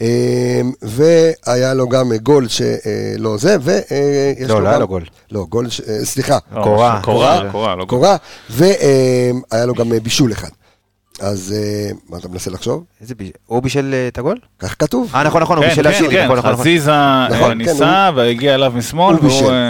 אה, 0.00 0.60
והיה 0.82 1.74
לו 1.74 1.88
גם 1.88 2.12
אה, 2.12 2.18
גול 2.18 2.46
שלא 2.48 3.36
זה, 3.38 3.56
ויש 3.60 3.80
לא, 4.50 4.62
לא 4.62 4.68
היה 4.68 4.74
גם- 4.74 4.80
לו 4.80 4.88
גול. 4.88 5.02
לא, 5.30 5.46
גול, 5.48 5.66
אה, 5.66 6.04
סליחה, 6.04 6.38
לא, 6.52 6.62
קורה. 6.62 7.00
קורה, 7.02 7.50
קורה. 7.52 7.74
לא. 7.74 7.84
קורה, 7.84 8.16
והיה 8.50 9.66
לו 9.66 9.74
גם 9.74 9.92
אה, 9.92 10.00
בישול 10.00 10.32
אחד. 10.32 10.48
אז 11.20 11.54
אה, 11.56 11.90
מה 12.08 12.18
אתה 12.18 12.28
מנסה 12.28 12.50
לחשוב? 12.50 12.84
איזה 13.00 13.14
בישל? 13.14 13.32
הוא 13.46 13.62
בישל 13.62 13.94
אה, 13.94 14.08
את 14.08 14.18
הגול? 14.18 14.36
כך 14.58 14.76
כתוב. 14.78 15.10
אה, 15.14 15.22
נכון, 15.22 15.42
נכון, 15.42 15.56
הוא 15.56 15.64
כן, 15.64 15.70
בישל 15.70 15.82
כן, 15.82 15.88
לאצילי, 15.88 16.10
כן, 16.10 16.24
נכון, 16.24 16.38
נכון. 16.38 16.50
נכון. 16.50 16.60
חזיזה 16.60 16.92
אה, 16.92 17.28
נכון, 17.30 17.50
כן, 17.50 17.58
ניסה 17.58 18.10
והגיע 18.14 18.54
אליו 18.54 18.72
משמאל. 18.76 19.16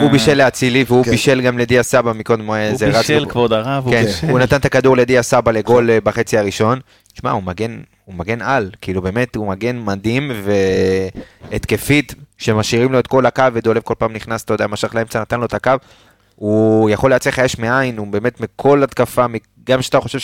הוא 0.02 0.10
בישל, 0.10 0.30
אה, 0.30 0.34
לאצילי 0.34 0.84
והוא 0.88 1.04
כן. 1.04 1.10
בישל 1.10 1.40
גם 1.40 1.58
לדיה 1.58 1.82
סבא 1.82 2.12
מקודם, 2.12 2.46
הוא 2.46 2.56
בישל, 2.78 3.26
כבוד 3.28 3.52
הרב, 3.52 3.84
הוא 3.84 3.92
כן, 3.92 4.04
בישל. 4.04 4.30
הוא 4.30 4.38
נתן 4.38 4.56
את 4.56 4.64
הכדור 4.64 4.96
לדיה 4.96 5.22
סבא 5.22 5.52
לגול 5.52 5.90
אה, 5.90 5.98
בחצי 6.04 6.38
הראשון. 6.38 6.80
שמע, 7.14 7.30
הוא 7.30 7.42
מגן 8.14 8.42
על, 8.42 8.70
כאילו 8.80 9.02
באמת, 9.02 9.36
הוא 9.36 9.48
מגן 9.48 9.78
מדהים 9.78 10.30
והתקפית, 11.50 12.14
שמשאירים 12.38 12.92
לו 12.92 12.98
את 12.98 13.06
כל 13.06 13.26
הקו 13.26 13.44
ודולב 13.52 13.82
כל 13.82 13.94
פעם 13.98 14.12
נכנס, 14.12 14.44
אתה 14.44 14.54
יודע, 14.54 14.66
משך 14.66 14.94
לאמצע, 14.94 15.20
נתן 15.20 15.40
לו 15.40 15.46
את 15.46 15.54
הקו. 15.54 15.70
הוא 16.36 16.90
יכול 16.90 17.10
להציע 17.10 17.32
לך 17.32 17.38
אש 17.38 17.58
מאין, 17.58 17.98
הוא 17.98 18.06
באמת 18.06 18.40
מכל 18.40 18.82
התקפה, 18.82 19.24
גם 19.66 19.80
כשאתה 19.80 20.00
חושב 20.00 20.18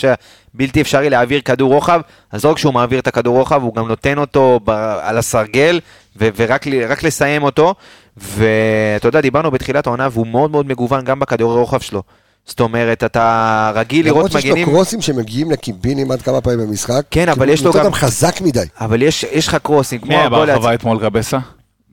שבלתי 0.55 0.81
אפשרי 0.81 1.11
להעביר 1.11 1.41
כדור 1.41 1.73
רוחב, 1.75 2.01
אז 2.33 2.45
לא 2.45 2.51
רק 2.51 2.59
שהוא 2.59 2.75
מעביר 2.75 2.99
את 2.99 3.07
הכדור 3.07 3.39
רוחב, 3.39 3.63
הוא 3.63 3.75
גם 3.75 3.89
נותן 3.89 4.19
אותו 4.19 4.61
ב- 4.65 4.71
על 5.03 5.19
הסרגל, 5.19 5.81
ו- 6.21 6.29
ורק 6.37 6.67
לסיים 7.03 7.43
אותו. 7.43 7.75
ואתה 8.17 9.09
יודע, 9.09 9.21
דיברנו 9.21 9.51
בתחילת 9.51 9.87
העונה, 9.87 10.09
והוא 10.13 10.27
מאוד 10.27 10.51
מאוד 10.51 10.67
מגוון 10.67 11.05
גם 11.05 11.21
בכדורי 11.21 11.57
רוחב 11.61 11.81
שלו. 11.81 12.03
זאת 12.47 12.61
אומרת, 12.61 13.05
אתה 13.05 13.73
רגיל 13.75 14.05
לראות 14.07 14.17
למרות 14.19 14.33
שיש 14.33 14.45
לו 14.45 14.51
מגנים, 14.51 14.67
קרוסים 14.69 15.01
שמגיעים 15.01 15.51
לקיבינים 15.51 16.11
עד 16.11 16.23
כמה 16.23 16.41
פעמים 16.41 16.59
במשחק. 16.67 17.03
כן, 17.11 17.29
אבל 17.29 17.39
כאילו, 17.39 17.53
יש 17.53 17.63
לו 17.63 17.71
הוא 17.71 17.79
גם- 17.79 17.85
אותם 17.87 17.95
חזק 17.97 18.41
מדי. 18.41 18.65
אבל 18.81 19.03
יש 19.03 19.23
יש 19.33 19.49
לך 19.49 19.55
קרוסים, 19.63 19.99
כמו 20.01 20.09
מי 20.09 20.17
היה 20.17 20.29
ברחבה 20.29 20.71
לעצ- 20.73 20.75
אתמול 20.75 20.99
גבסה? 20.99 21.39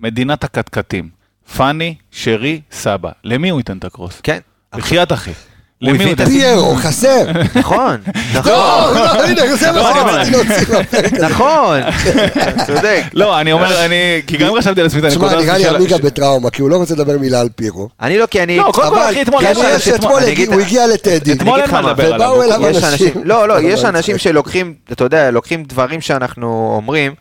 מדינת 0.01 0.43
הקטקטים. 0.43 1.09
פאני, 1.57 1.95
שרי, 2.11 2.61
סבא. 2.71 3.09
למי 3.23 3.49
הוא 3.49 3.59
ייתן 3.59 3.77
את 3.77 3.85
הקרוס? 3.85 4.19
כן. 4.23 4.39
בחייאת 4.75 5.11
אחי. 5.11 5.31
למי 5.81 6.03
הוא 6.03 6.09
ייתן? 6.09 6.25
פיירו, 6.25 6.75
חסר. 6.75 7.25
נכון, 7.55 7.97
נכון, 8.33 8.51
לא, 8.51 8.93
לא, 8.95 9.23
הנה, 9.25 9.55
זה 9.55 9.71
מה 9.71 9.77
לא, 9.77 10.15
אני 10.21 10.25
שרציתי 10.25 10.49
להוציא 10.49 10.73
מהפרק 10.77 11.13
הזה. 11.13 11.25
נכון, 11.29 11.79
צודק. 12.67 13.03
לא, 13.13 13.39
אני 13.41 13.51
אומר, 13.51 13.85
אני, 13.85 13.95
כי 14.27 14.37
גם 14.37 14.53
חשבתי 14.59 14.79
על 14.81 14.87
עצמי 14.87 14.99
את 14.99 15.05
הנקודה 15.05 15.27
תשמע, 15.27 15.39
הזאת 15.41 15.59
נראה 15.59 15.71
לי 15.71 15.77
עמיגה 15.77 15.97
בטראומה, 15.97 16.49
כי 16.49 16.61
הוא 16.61 16.69
לא 16.69 16.77
רוצה 16.77 16.93
לדבר 16.93 17.17
מילה 17.17 17.39
על 17.41 17.49
פיירו. 17.55 17.89
אני 18.01 18.17
לא, 18.17 18.25
כי 18.25 18.43
אני... 18.43 18.57
לא, 18.57 18.71
קודם 18.73 18.89
כל, 18.89 18.99
אחי, 19.09 19.21
אתמול, 19.21 19.41
כנראה 19.41 19.79
שאתמול 19.79 20.19
הגיע- 20.21 20.31
אגיד- 20.33 20.53
הוא 20.53 20.61
הגיע 20.61 20.87
לטדי. 20.87 21.33
אתמול 21.33 21.61
אין 21.61 21.71
מה 21.71 21.81
לדבר 21.81 22.13
עליו. 22.13 22.27
ובאו 22.29 22.43
אליו 22.43 22.67
אנשים. 22.67 23.13
לא, 23.23 23.47
לא, 23.47 23.61
יש 23.61 23.85
אנשים. 23.85 24.17
שלוקחים, 24.17 24.73
אתה 24.91 25.03
יודע, 25.03 25.31
לוקחים 25.31 25.63
דברים 25.63 26.01
שאנחנו 26.01 26.73
אומרים, 26.75 27.13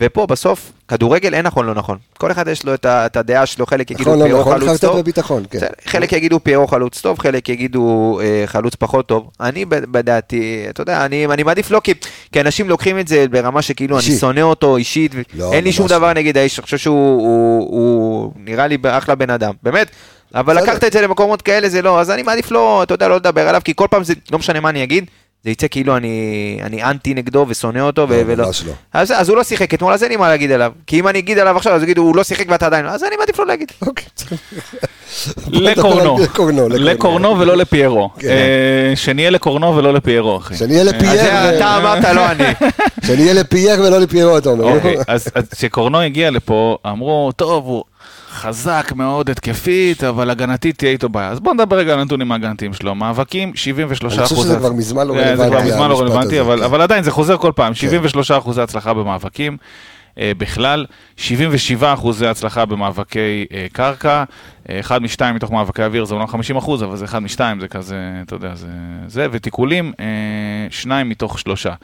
ופה 0.00 0.26
בסוף, 0.26 0.72
כדורגל 0.88 1.34
אין 1.34 1.46
נכון 1.46 1.66
לא 1.66 1.74
נכון. 1.74 1.98
כל 2.18 2.30
אחד 2.32 2.48
יש 2.48 2.64
לו 2.64 2.74
את 2.74 2.84
ה- 2.84 3.06
את 3.06 3.16
הדעה 3.16 3.46
שלו, 3.46 3.66
חלק 3.66 3.90
יגידו 3.90 4.10
נכון, 4.10 4.18
לא 4.18 4.24
פיירו 4.24 4.40
נכון, 4.40 4.58
חלוץ 4.60 4.80
טוב, 4.80 4.98
בביטחון, 4.98 5.42
כן. 5.50 5.58
חלק 5.86 6.12
יגידו 6.12 6.40
פיירו 6.44 6.66
חלוץ 6.66 7.00
טוב, 7.00 7.18
חלק 7.18 7.48
יגידו 7.48 7.84
אה, 8.22 8.42
חלוץ 8.46 8.74
פחות 8.74 9.06
טוב. 9.06 9.30
אני 9.40 9.64
בדעתי, 9.64 10.66
אתה 10.68 10.82
יודע, 10.82 11.04
אני 11.04 11.26
אני 11.26 11.42
מעדיף 11.42 11.70
לא, 11.70 11.80
כי 11.84 11.92
כי 12.32 12.40
אנשים 12.40 12.68
לוקחים 12.68 12.98
את 12.98 13.08
זה 13.08 13.26
ברמה 13.30 13.62
שכאילו 13.62 13.96
אני 13.98 14.06
אישי. 14.06 14.18
שונא 14.18 14.40
אותו 14.40 14.76
אישית, 14.76 15.12
לא, 15.34 15.52
אין 15.52 15.64
לי 15.64 15.72
שום 15.72 15.82
ממש 15.84 15.92
דבר 15.92 16.06
לא. 16.06 16.12
נגד 16.12 16.36
האיש, 16.36 16.58
אני 16.58 16.64
חושב 16.64 16.78
שהוא 16.78 16.94
הוא- 17.20 17.68
הוא 17.70 18.32
נראה 18.36 18.66
לי 18.66 18.78
אחלה 18.88 19.14
בן 19.14 19.30
אדם, 19.30 19.52
באמת. 19.62 19.90
אבל. 20.34 20.62
לקחת 20.62 20.84
את 20.84 20.92
זה 20.92 21.00
למקומות 21.00 21.42
כאלה 21.42 21.68
זה 21.68 21.82
לא, 21.82 22.00
אז 22.00 22.10
אני 22.10 22.22
מעדיף 22.22 22.50
לא, 22.50 22.82
אתה 22.82 22.94
יודע, 22.94 23.08
לא 23.08 23.16
לדבר 23.16 23.48
עליו, 23.48 23.60
כי 23.64 23.72
כל 23.76 23.86
פעם 23.90 24.04
זה, 24.04 24.14
לא 24.32 24.38
משנה 24.38 24.60
מה 24.60 24.68
אני 24.68 24.82
אגיד, 24.82 25.04
זה 25.44 25.50
יצא 25.50 25.66
כאילו 25.70 25.96
אני, 25.96 26.58
אני 26.62 26.82
אנטי 26.82 27.14
נגדו 27.14 27.46
ושונא 27.48 27.80
אותו, 27.80 28.06
לא, 28.10 28.14
ולא. 28.26 28.46
ממש 28.46 28.64
לא. 28.66 28.72
אז, 28.92 29.12
אז 29.16 29.28
הוא 29.28 29.36
לא 29.36 29.42
שיחק 29.42 29.74
אתמול, 29.74 29.92
אז 29.92 30.02
אין 30.02 30.10
לי 30.10 30.16
מה 30.16 30.28
להגיד 30.28 30.52
עליו. 30.52 30.72
כי 30.86 31.00
אם 31.00 31.08
אני 31.08 31.18
אגיד 31.18 31.38
עליו 31.38 31.56
עכשיו, 31.56 31.72
אז 31.72 31.82
יגידו, 31.82 32.02
הוא 32.02 32.16
לא 32.16 32.22
שיחק 32.22 32.46
ואתה 32.48 32.66
עדיין 32.66 32.84
לא, 32.84 32.90
אז 32.90 33.04
אני 33.04 33.16
מעדיף 33.16 33.38
לא 33.38 33.46
להגיד. 33.46 33.72
אוקיי. 33.82 34.06
לקורנו. 35.52 36.16
לקורנו, 36.18 36.68
לקורנו 36.68 37.38
ולא 37.38 37.56
לפיירו. 37.56 38.10
כן. 38.18 38.28
אה, 38.28 38.96
שנהיה 38.96 39.30
לקורנו 39.30 39.76
ולא 39.76 39.92
לפיירו, 39.94 40.36
אחי. 40.36 40.56
שנהיה 40.56 40.80
אז 40.80 40.88
לפייר, 40.88 41.12
זה 41.12 41.56
אתה 41.56 41.76
אמרת, 41.76 42.04
לא 42.04 42.30
אני. 42.30 42.44
שנהיה 43.06 43.32
לפייר 43.32 43.80
ולא 43.80 43.98
לפיירו, 43.98 44.38
אתה 44.38 44.48
אומר. 44.48 44.64
אוקיי, 44.64 44.96
אז 45.08 45.28
אז 45.34 45.44
כשקורנו 45.50 46.00
הגיע 46.00 46.30
לפה, 46.30 46.76
אמרו, 46.86 47.32
טוב, 47.36 47.64
הוא 47.66 47.84
חזק 48.34 48.92
מאוד 48.96 49.30
התקפית, 49.30 50.04
אבל 50.04 50.30
הגנתית 50.30 50.78
תהיה 50.78 50.90
איתו 50.90 51.08
בעיה. 51.08 51.28
אז 51.28 51.40
בואו 51.40 51.54
נדבר 51.54 51.76
רגע 51.76 51.92
על 51.92 52.00
הנתונים 52.00 52.32
ההגנתיים 52.32 52.74
שלו. 52.74 52.94
מאבקים, 52.94 53.54
73 53.54 54.18
אני 54.18 54.26
חושב 54.26 54.36
שזה 54.36 54.56
כבר 54.56 54.72
מזמן 54.72 55.06
לא 55.06 55.14
זה 55.14 55.30
רלוונטי, 55.30 55.50
כבר 55.50 55.62
מזמן 55.64 55.88
לא 55.88 56.00
רלוונטי, 56.00 56.40
אבל 56.40 56.58
כן. 56.58 56.64
אבל 56.64 56.80
עדיין 56.80 57.02
זה 57.02 57.10
חוזר 57.10 57.36
כל 57.36 57.52
פעם. 57.56 57.74
73 57.74 58.30
אחוזי 58.30 58.62
הצלחה 58.62 58.94
במאבקים. 58.94 59.56
אה, 60.18 60.32
בכלל, 60.38 60.86
77 61.16 61.94
אחוזי 61.94 62.26
הצלחה 62.26 62.64
במאבקי 62.64 63.46
אה, 63.52 63.66
קרקע, 63.72 64.24
אה, 64.70 64.80
אחד 64.80 65.02
משתיים 65.02 65.34
מתוך 65.34 65.50
מאבקי 65.50 65.82
אוויר 65.82 66.04
זה 66.04 66.14
אומנם 66.14 66.26
50 66.26 66.56
אחוז, 66.56 66.82
אבל 66.82 66.96
זה 66.96 67.04
אחד 67.04 67.18
משתיים, 67.18 67.60
זה 67.60 67.68
כזה, 67.68 67.96
אתה 68.26 68.34
יודע, 68.34 68.54
זה... 68.54 68.66
זה, 69.06 69.26
ותיקולים, 69.30 69.92
אה, 70.00 70.04
שניים 70.70 71.08
מתוך 71.08 71.38
שלושה. 71.38 71.74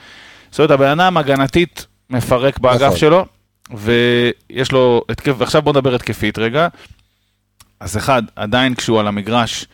זאת 0.50 0.58
אומרת, 0.58 0.70
הבן 0.70 1.00
אדם 1.00 1.16
הגנתית 1.16 1.86
מפרק 2.10 2.58
באגף 2.58 2.82
נכון. 2.82 2.96
שלו, 2.96 3.26
ויש 3.76 4.72
לו 4.72 5.02
התקף, 5.08 5.32
ועכשיו 5.38 5.62
בוא 5.62 5.72
נדבר 5.72 5.94
התקפית 5.94 6.38
רגע. 6.38 6.68
אז 7.80 7.96
אחד, 7.96 8.22
עדיין 8.36 8.74
כשהוא 8.74 9.00
על 9.00 9.06
המגרש, 9.06 9.66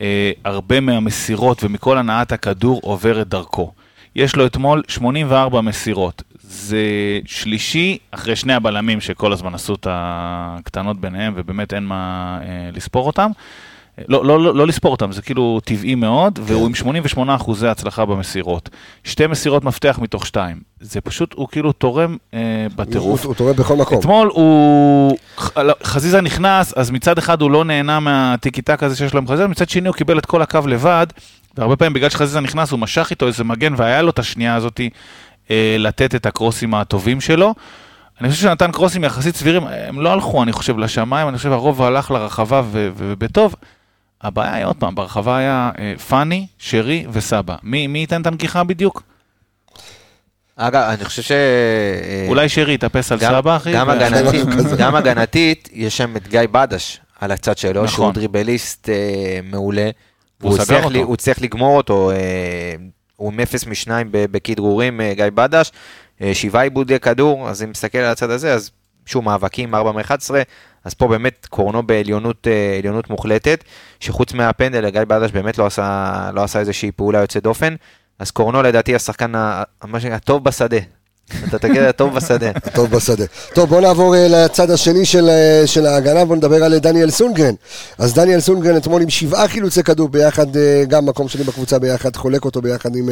אה, 0.00 0.32
הרבה 0.44 0.80
מהמסירות 0.80 1.64
ומכל 1.64 1.98
הנעת 1.98 2.32
הכדור 2.32 2.80
עוברת 2.82 3.28
דרכו. 3.28 3.72
יש 4.16 4.36
לו 4.36 4.46
אתמול 4.46 4.82
84 4.88 5.60
מסירות. 5.60 6.22
זה 6.40 6.80
שלישי 7.26 7.98
אחרי 8.10 8.36
שני 8.36 8.54
הבלמים 8.54 9.00
שכל 9.00 9.32
הזמן 9.32 9.54
עשו 9.54 9.74
את 9.74 9.86
הקטנות 9.90 11.00
ביניהם, 11.00 11.32
ובאמת 11.36 11.74
אין 11.74 11.84
מה 11.84 12.38
אה, 12.42 12.70
לספור 12.72 13.06
אותם. 13.06 13.30
לא, 14.08 14.24
לא, 14.24 14.40
לא, 14.40 14.54
לא 14.54 14.66
לספור 14.66 14.92
אותם, 14.92 15.12
זה 15.12 15.22
כאילו 15.22 15.60
טבעי 15.64 15.94
מאוד, 15.94 16.38
כן. 16.38 16.44
והוא 16.46 16.66
עם 16.66 16.74
88 16.74 17.34
אחוזי 17.34 17.68
הצלחה 17.68 18.04
במסירות. 18.04 18.70
שתי 19.04 19.26
מסירות 19.26 19.64
מפתח 19.64 19.98
מתוך 20.02 20.26
שתיים. 20.26 20.60
זה 20.80 21.00
פשוט, 21.00 21.34
הוא 21.34 21.48
כאילו 21.48 21.72
תורם 21.72 22.16
אה, 22.34 22.66
בטירוף. 22.76 23.20
הוא 23.20 23.28
הוא 23.28 23.34
תורם 23.34 23.56
בכל 23.56 23.76
מקום. 23.76 23.98
אתמול 23.98 24.30
הוא, 24.32 25.16
חזיזה 25.84 26.20
נכנס, 26.20 26.72
אז 26.76 26.90
מצד 26.90 27.18
אחד 27.18 27.42
הוא 27.42 27.50
לא 27.50 27.64
נהנה 27.64 28.00
מהטיקי 28.00 28.62
טק 28.62 28.82
הזה 28.82 28.96
שיש 28.96 29.14
לו 29.14 29.20
עם 29.20 29.28
חזיזה, 29.28 29.48
מצד 29.48 29.68
שני 29.68 29.88
הוא 29.88 29.96
קיבל 29.96 30.18
את 30.18 30.26
כל 30.26 30.42
הקו 30.42 30.60
לבד, 30.66 31.06
והרבה 31.56 31.76
פעמים 31.76 31.92
בגלל 31.92 32.10
שחזיזה 32.10 32.40
נכנס 32.40 32.70
הוא 32.70 32.78
משך 32.78 33.10
איתו 33.10 33.26
איזה 33.26 33.44
מגן 33.44 33.74
והיה 33.76 34.02
לו 34.02 34.10
את 34.10 34.18
השנייה 34.18 34.54
הזאתי 34.54 34.90
אה, 35.50 35.76
לתת 35.78 36.14
את 36.14 36.26
הקרוסים 36.26 36.74
הטובים 36.74 37.20
שלו. 37.20 37.54
אני 38.20 38.30
חושב 38.30 38.42
שנתן 38.42 38.72
קרוסים 38.72 39.04
יחסית 39.04 39.36
סבירים, 39.36 39.66
הם 39.66 40.00
לא 40.00 40.12
הלכו, 40.12 40.42
אני 40.42 40.52
חושב, 40.52 40.78
לשמיים, 40.78 41.28
אני 41.28 41.36
חושב 41.36 41.52
הרוב 41.52 41.82
הלך 41.82 42.10
לרחבה 42.10 42.62
ו- 42.64 42.68
ו- 42.70 42.88
ובטוב. 42.96 43.54
הבעיה 44.22 44.54
היא 44.54 44.64
עוד 44.64 44.76
פעם, 44.76 44.94
ברחבה 44.94 45.36
היה 45.36 45.70
אה, 45.78 45.94
פאני, 46.08 46.46
שרי 46.58 47.06
וסבא. 47.12 47.56
מי, 47.62 47.86
מי 47.86 47.98
ייתן 47.98 48.20
את 48.22 48.26
הנגיחה 48.26 48.64
בדיוק? 48.64 49.02
אגב, 50.56 50.82
אני 50.88 51.04
חושב 51.04 51.22
ש... 51.22 51.30
אה, 51.32 52.26
אולי 52.28 52.48
שרי 52.48 52.74
יתאפס 52.74 53.12
על 53.12 53.18
גם- 53.18 53.32
סבא, 53.32 53.56
אחי? 53.56 53.72
גם 53.72 53.90
הגנתית. 53.90 54.46
גם 54.80 54.94
הגנתית, 54.94 55.68
יש 55.72 55.96
שם 55.96 56.16
את 56.16 56.28
גיא 56.28 56.40
בדש 56.52 57.00
על 57.20 57.32
הצד 57.32 57.58
שלו, 57.58 57.70
נכון. 57.84 57.88
שהוא 57.88 58.12
דריבליסט 58.12 58.88
אה, 58.88 58.94
מעולה. 59.44 59.90
הצליח 60.44 60.78
אותו. 60.84 60.90
לי- 60.90 61.02
הוא 61.02 61.16
צריך 61.16 61.42
לגמור 61.42 61.76
אותו, 61.76 62.10
אה, 62.10 62.16
הוא 63.16 63.32
עם 63.32 63.40
0 63.40 63.66
מ-2 63.66 63.90
בכדרורים, 64.12 65.00
אה, 65.00 65.12
גיא 65.14 65.24
בדש, 65.34 65.72
אה, 66.22 66.34
שבעה 66.34 66.62
עיבודי 66.62 66.98
כדור, 67.00 67.48
אז 67.50 67.62
אם 67.62 67.70
מסתכל 67.70 67.98
על 67.98 68.10
הצד 68.12 68.30
הזה, 68.30 68.54
אז 68.54 68.70
שוב 69.06 69.24
מאבקים 69.24 69.74
4 69.74 69.92
מ-11, 69.92 70.30
אז 70.84 70.94
פה 70.94 71.08
באמת 71.08 71.46
קורנו 71.50 71.82
בעליונות 71.82 72.46
אה, 72.46 72.76
עליונות 72.78 73.10
מוחלטת, 73.10 73.64
שחוץ 74.00 74.32
מהפנדל, 74.32 74.90
גיא 74.90 75.04
בדש 75.04 75.30
באמת 75.30 75.58
לא 75.58 75.66
עשה, 75.66 76.30
לא 76.34 76.42
עשה 76.42 76.60
איזושהי 76.60 76.92
פעולה 76.92 77.20
יוצאת 77.20 77.42
דופן, 77.42 77.74
אז 78.18 78.30
קורנו 78.30 78.62
לדעתי 78.62 78.94
השחקן 78.94 79.32
הטוב 80.12 80.44
בשדה. 80.44 81.01
אתה 81.48 81.58
תגיד 81.58 81.82
הטוב 81.82 82.14
בשדה. 82.14 82.50
טוב 82.74 82.90
בשדה. 82.90 83.24
טוב, 83.54 83.68
בוא 83.68 83.80
נעבור 83.80 84.16
אה, 84.16 84.28
לצד 84.28 84.70
השני 84.70 85.04
של, 85.04 85.28
אה, 85.28 85.62
של 85.66 85.86
ההגנה, 85.86 86.24
בוא 86.24 86.36
נדבר 86.36 86.64
על 86.64 86.74
אה, 86.74 86.78
דניאל 86.78 87.10
סונגרן. 87.10 87.54
אז 87.98 88.14
דניאל 88.14 88.40
סונגרן 88.40 88.76
אתמול 88.76 89.02
עם 89.02 89.10
שבעה 89.10 89.48
חילוצי 89.48 89.82
כדור 89.82 90.08
ביחד, 90.08 90.46
גם 90.88 91.06
מקום 91.06 91.28
שני 91.28 91.44
בקבוצה 91.44 91.78
ביחד, 91.78 92.16
חולק 92.16 92.44
אותו 92.44 92.62
ביחד 92.62 92.96
עם 92.96 93.08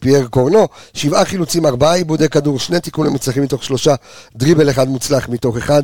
פייר 0.00 0.26
קורנו. 0.26 0.68
שבעה 0.94 1.24
חילוצים, 1.24 1.66
ארבעה 1.66 1.94
עיבודי 1.94 2.28
כדור, 2.28 2.58
שני 2.58 2.80
תיקונים 2.80 3.12
מוצלחים 3.12 3.42
מתוך 3.42 3.64
שלושה, 3.64 3.94
דריבל 4.36 4.70
אחד 4.70 4.88
מוצלח 4.88 5.28
מתוך 5.28 5.56
אחד, 5.56 5.82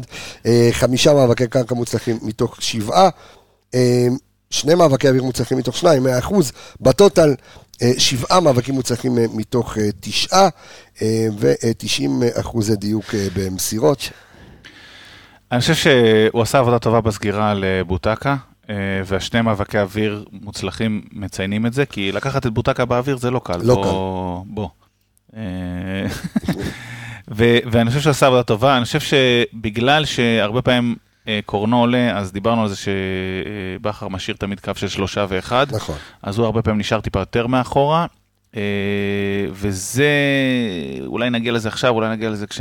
חמישה 0.72 1.14
מאבקי 1.14 1.46
קרקע 1.46 1.74
מוצלחים 1.74 2.18
מתוך 2.22 2.56
שבעה. 2.60 3.08
שני 4.50 4.74
מאבקי 4.74 5.08
אוויר 5.08 5.22
מוצלחים 5.22 5.58
מתוך 5.58 5.76
שניים, 5.76 6.06
100%. 6.06 6.52
בטוטל, 6.80 7.28
אה, 7.28 7.34
שבעה 7.98 8.40
מאבקים 8.40 8.74
מוצלחים 8.74 9.18
אה, 9.18 9.24
מתוך 9.34 9.78
אה, 9.78 9.88
תשעה, 10.00 10.48
ו-90 11.38 12.40
אחוזי 12.40 12.76
דיוק 12.76 13.14
אה, 13.14 13.26
במסירות. 13.34 14.10
אני 15.52 15.60
חושב 15.60 15.74
שהוא 15.74 16.42
עשה 16.42 16.58
עבודה 16.58 16.78
טובה 16.78 17.00
בסגירה 17.00 17.50
על 17.50 17.64
אה, 17.64 17.84
בוטקה, 17.84 18.36
אה, 18.70 18.74
והשני 19.06 19.40
מאבקי 19.40 19.78
אוויר 19.78 20.24
מוצלחים 20.32 21.02
מציינים 21.12 21.66
את 21.66 21.72
זה, 21.72 21.86
כי 21.86 22.12
לקחת 22.12 22.46
את 22.46 22.52
בוטקה 22.52 22.84
באוויר 22.84 23.16
זה 23.16 23.30
לא 23.30 23.40
קל. 23.44 23.60
לא 23.62 23.74
בוא, 23.74 24.44
בוא. 24.46 24.68
אה, 25.36 25.42
ו- 27.36 27.58
ואני 27.72 27.90
חושב 27.90 28.00
שהוא 28.02 28.10
עשה 28.10 28.26
עבודה 28.26 28.42
טובה, 28.42 28.76
אני 28.76 28.84
חושב 28.84 29.00
שבגלל 29.00 30.04
שהרבה 30.04 30.62
פעמים 30.62 30.92
אה, 30.92 31.07
קורנו 31.46 31.80
עולה, 31.80 32.18
אז 32.18 32.32
דיברנו 32.32 32.62
על 32.62 32.68
זה 32.68 32.74
שבכר 32.76 34.08
משאיר 34.08 34.36
תמיד 34.36 34.60
קו 34.60 34.72
של 34.74 34.88
שלושה 34.88 35.26
ואחד, 35.28 35.66
נכון. 35.74 35.96
אז 36.22 36.38
הוא 36.38 36.44
הרבה 36.44 36.62
פעמים 36.62 36.80
נשאר 36.80 37.00
טיפה 37.00 37.18
יותר 37.18 37.46
מאחורה. 37.46 38.06
אה, 38.56 38.60
וזה, 39.52 40.06
אולי 41.06 41.30
נגיע 41.30 41.52
לזה 41.52 41.68
עכשיו, 41.68 41.90
אולי 41.94 42.08
נגיע 42.10 42.30
לזה 42.30 42.46
כש... 42.46 42.60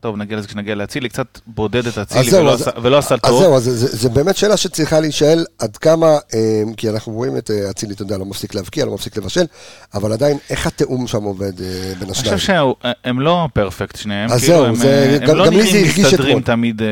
טוב, 0.00 0.16
נגיע 0.16 0.36
לזה 0.38 0.48
כשנגיע 0.48 0.74
לאצילי, 0.74 1.08
קצת 1.08 1.38
בודד 1.46 1.86
את 1.86 1.98
אז 1.98 2.04
אצילי 2.04 2.38
ולא 2.38 2.52
אז- 2.52 2.68
ולא 2.82 2.98
עשה 2.98 3.14
אז 3.14 3.20
טוב. 3.20 3.42
זהו, 3.42 3.56
אז 3.56 3.62
זה- 3.64 3.96
זה 3.96 4.08
באמת 4.08 4.36
שאלה 4.36 4.56
שצריכה 4.56 5.00
להישאל 5.00 5.44
עד 5.58 5.76
כמה, 5.76 6.06
אה, 6.06 6.38
כי 6.76 6.90
אנחנו 6.90 7.12
רואים 7.12 7.36
את 7.36 7.50
אה, 7.50 7.70
אצילי, 7.70 7.94
אתה 7.94 8.02
יודע, 8.02 8.18
לא 8.18 8.24
מפסיק 8.24 8.54
להבקיע, 8.54 8.84
לא 8.84 8.94
מפסיק 8.94 9.16
לבשל, 9.16 9.44
אבל 9.94 10.12
עדיין, 10.12 10.38
איך 10.50 10.66
התיאום 10.66 11.06
שם 11.06 11.22
עובד 11.22 11.56
בין 11.56 11.66
אני 12.02 12.10
השניים? 12.10 12.36
חושב 12.38 12.54
שהם 13.04 13.20
לא 13.20 13.48
פרפקט 13.54 13.96
שניהם, 13.96 14.30
אז 14.32 14.40
כאילו, 14.40 14.54
זהו, 14.56 14.64
הם, 14.64 14.74
זה- 14.74 15.18
הם 15.22 15.26
גם- 15.28 15.36
לא 15.36 15.46
גם 15.46 15.52
זה 15.52 15.58
נראים 15.58 15.86
מסתדרים. 16.06 16.40
תמיד 16.40 16.82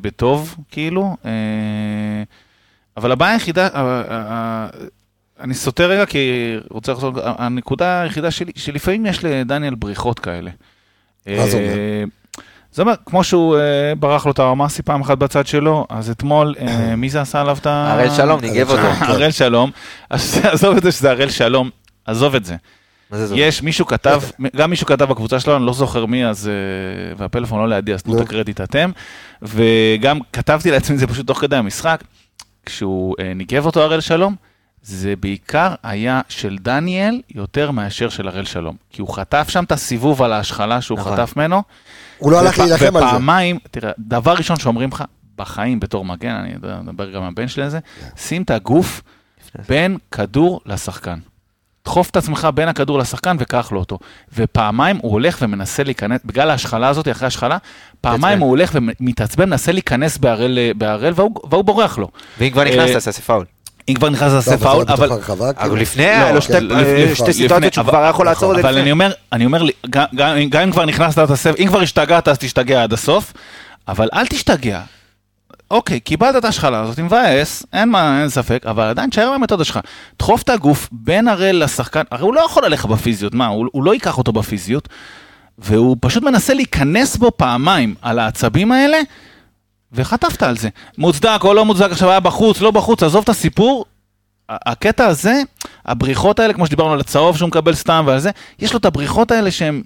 בטוב, 0.00 0.56
כאילו. 0.70 1.16
אבל 2.96 3.12
הבעיה 3.12 3.32
היחידה, 3.32 3.68
אני 5.40 5.54
סוטה 5.54 5.86
רגע 5.86 6.06
כי 6.06 6.56
רוצה 6.70 6.92
לחזור, 6.92 7.12
הנקודה 7.22 8.00
היחידה 8.00 8.30
שלי, 8.30 8.52
שלפעמים 8.56 9.06
יש 9.06 9.24
לדניאל 9.24 9.74
בריחות 9.74 10.18
כאלה. 10.18 10.50
מה 11.26 11.46
זה 11.46 11.56
אומר? 11.56 11.68
אה, 11.68 12.04
זה 12.72 12.82
אומר, 12.82 12.94
כמו 13.06 13.24
שהוא 13.24 13.56
אה, 13.56 13.94
ברח 13.98 14.26
לו 14.26 14.32
את 14.32 14.38
הרמאסי 14.38 14.82
פעם 14.82 15.00
אחת 15.00 15.18
בצד 15.18 15.46
שלו, 15.46 15.86
אז 15.88 16.10
אתמול, 16.10 16.54
אה, 16.60 16.96
מי 16.96 17.10
זה 17.10 17.20
עשה 17.20 17.40
עליו 17.40 17.56
את 17.60 17.66
ה... 17.66 17.92
הראל 17.92 18.10
שלום 18.10 18.40
ניגב 18.40 18.70
אותו. 18.70 18.82
כן. 18.82 19.04
הראל 19.04 19.30
שלום, 19.30 19.70
אז 20.10 20.40
עזוב 20.52 20.76
את 20.76 20.82
זה 20.82 20.92
שזה 20.92 21.10
הראל 21.10 21.30
שלום, 21.30 21.70
עזוב 22.06 22.34
את 22.34 22.44
זה. 22.44 22.56
יש 23.34 23.62
מישהו 23.62 23.86
כתב, 23.86 24.22
גם 24.56 24.70
מישהו 24.70 24.86
כתב 24.86 25.04
בקבוצה 25.04 25.40
שלנו, 25.40 25.56
אני 25.56 25.66
לא 25.66 25.72
זוכר 25.72 26.06
מי, 26.06 26.26
אז, 26.26 26.50
והפלאפון 27.16 27.60
לא 27.60 27.76
לידי, 27.76 27.94
אז 27.94 28.02
תנו 28.02 28.14
נו. 28.14 28.20
את 28.20 28.26
הקרדיט 28.26 28.60
אתם. 28.60 28.90
וגם 29.42 30.18
כתבתי 30.32 30.70
לעצמי 30.70 30.94
את 30.94 31.00
זה 31.00 31.06
פשוט 31.06 31.26
תוך 31.26 31.38
כדי 31.38 31.56
המשחק, 31.56 32.04
כשהוא 32.66 33.14
ניגב 33.34 33.66
אותו 33.66 33.82
הראל 33.82 34.00
שלום, 34.00 34.34
זה 34.82 35.14
בעיקר 35.20 35.74
היה 35.82 36.20
של 36.28 36.58
דניאל 36.60 37.20
יותר 37.34 37.70
מאשר 37.70 38.08
של 38.08 38.28
הראל 38.28 38.44
שלום. 38.44 38.76
כי 38.90 39.02
הוא 39.02 39.14
חטף 39.14 39.48
שם 39.48 39.64
את 39.64 39.72
הסיבוב 39.72 40.22
על 40.22 40.32
ההשחלה 40.32 40.80
שהוא 40.80 40.98
נכון. 40.98 41.12
חטף 41.12 41.36
ממנו. 41.36 41.62
הוא 42.18 42.32
לא 42.32 42.40
הלך 42.40 42.58
להילחם 42.58 42.96
על 42.96 43.02
זה. 43.02 43.06
ופעמיים, 43.08 43.58
תראה, 43.70 43.92
דבר 43.98 44.34
ראשון 44.34 44.58
שאומרים 44.58 44.88
לך, 44.92 45.04
בחיים 45.36 45.80
בתור 45.80 46.04
מגן, 46.04 46.34
אני 46.34 46.54
אדבר 46.54 47.10
גם 47.10 47.22
עם 47.22 47.28
הבן 47.28 47.48
שלי 47.48 47.62
על 47.62 47.68
זה, 47.68 47.78
שים 48.16 48.42
את 48.42 48.50
הגוף 48.50 49.02
בין 49.68 49.98
כדור 50.10 50.60
לשחקן. 50.66 51.18
דחוף 51.84 52.10
את 52.10 52.16
עצמך 52.16 52.48
בין 52.54 52.68
הכדור 52.68 52.98
לשחקן 52.98 53.36
וקח 53.40 53.72
לו 53.72 53.80
אותו. 53.80 53.98
ופעמיים 54.34 54.96
הוא 54.96 55.12
הולך 55.12 55.38
ומנסה 55.42 55.82
להיכנס, 55.82 56.20
בגלל 56.24 56.50
ההשחלה 56.50 56.88
הזאת, 56.88 57.08
אחרי 57.08 57.26
ההשחלה, 57.26 57.58
פעמיים 58.00 58.22
מתעצבן. 58.22 58.40
הוא 58.40 58.50
הולך 58.50 58.76
ומתעצבן, 59.00 59.50
מנסה 59.50 59.72
להיכנס 59.72 60.18
בהראל, 60.18 61.12
והוא, 61.14 61.30
והוא 61.50 61.64
בורח 61.64 61.98
לו. 61.98 62.08
ואם 62.38 62.50
כבר 62.50 62.64
נכנסת, 62.64 62.90
אה, 62.90 62.96
אז 62.96 63.04
תעשה 63.04 63.22
פאול. 63.22 63.44
אם 63.90 63.94
כבר 63.94 64.10
נכנס 64.10 64.30
לא, 64.30 64.36
לעשה 64.36 64.54
אבל 64.54 64.62
פאול, 64.62 64.84
זה 64.86 64.92
אבל... 64.92 65.10
אבל 65.56 65.80
לפני, 65.80 66.06
לא, 66.06 66.10
היה 66.10 66.32
לו 66.32 66.42
שתי 67.14 67.32
סיטואציות 67.32 67.74
שהוא 67.74 67.84
כבר 67.84 67.98
היה 67.98 68.10
יכול 68.10 68.26
לעצור 68.26 68.52
את 68.52 68.56
זה 68.62 68.68
אבל. 68.68 68.78
אני 68.78 68.92
אומר, 68.92 69.12
אני 69.32 69.46
אומר, 69.46 69.62
גם, 69.90 70.36
אם 70.64 70.70
כבר 70.72 70.84
נכנסת, 70.84 71.18
תעשה, 71.18 71.50
אם 71.58 71.66
כבר 71.68 71.80
השתגעת, 71.80 72.28
אז 72.28 72.38
תשתגע 72.38 72.82
עד 72.82 72.92
הסוף, 72.92 73.32
אבל 73.88 74.08
אל 74.14 74.26
תשתגע. 74.26 74.80
אוקיי, 75.70 76.00
קיבלת 76.00 76.36
את 76.36 76.44
ההשחלה 76.44 76.80
הזאת, 76.80 76.98
מבאס, 76.98 77.66
אין 77.72 77.88
מה, 77.88 78.20
אין 78.20 78.28
ספק, 78.28 78.62
אבל 78.66 78.84
עדיין 78.84 79.10
תשאר 79.10 79.32
במתודה 79.34 79.64
שלך. 79.64 79.80
דחוף 80.18 80.42
את 80.42 80.48
הגוף 80.48 80.88
בין 80.92 81.28
הראל 81.28 81.64
לשחקן, 81.64 82.02
הרי 82.10 82.22
הוא 82.22 82.34
לא 82.34 82.40
יכול 82.40 82.64
ללכת 82.64 82.88
בפיזיות, 82.88 83.34
מה, 83.34 83.46
הוא, 83.46 83.66
הוא 83.72 83.84
לא 83.84 83.94
ייקח 83.94 84.18
אותו 84.18 84.32
בפיזיות, 84.32 84.88
והוא 85.58 85.96
פשוט 86.00 86.22
מנסה 86.22 86.54
להיכנס 86.54 87.16
בו 87.16 87.30
פעמיים 87.36 87.94
על 88.02 88.18
העצבים 88.18 88.72
האלה, 88.72 88.98
וחטפת 89.92 90.42
על 90.42 90.56
זה. 90.56 90.68
מוצדק 90.98 91.38
או 91.44 91.54
לא 91.54 91.64
מוצדק, 91.64 91.90
עכשיו 91.92 92.10
היה 92.10 92.20
בחוץ, 92.20 92.60
לא 92.60 92.70
בחוץ, 92.70 93.02
עזוב 93.02 93.22
את 93.22 93.28
הסיפור. 93.28 93.84
הקטע 94.48 95.06
הזה, 95.06 95.42
הבריחות 95.86 96.38
האלה, 96.40 96.52
כמו 96.52 96.66
שדיברנו 96.66 96.92
על 96.92 97.00
הצהוב 97.00 97.36
שהוא 97.36 97.48
מקבל 97.48 97.74
סתם 97.74 98.04
ועל 98.06 98.18
זה, 98.18 98.30
יש 98.58 98.72
לו 98.72 98.78
את 98.78 98.84
הבריחות 98.84 99.30
האלה 99.30 99.50
שהם, 99.50 99.82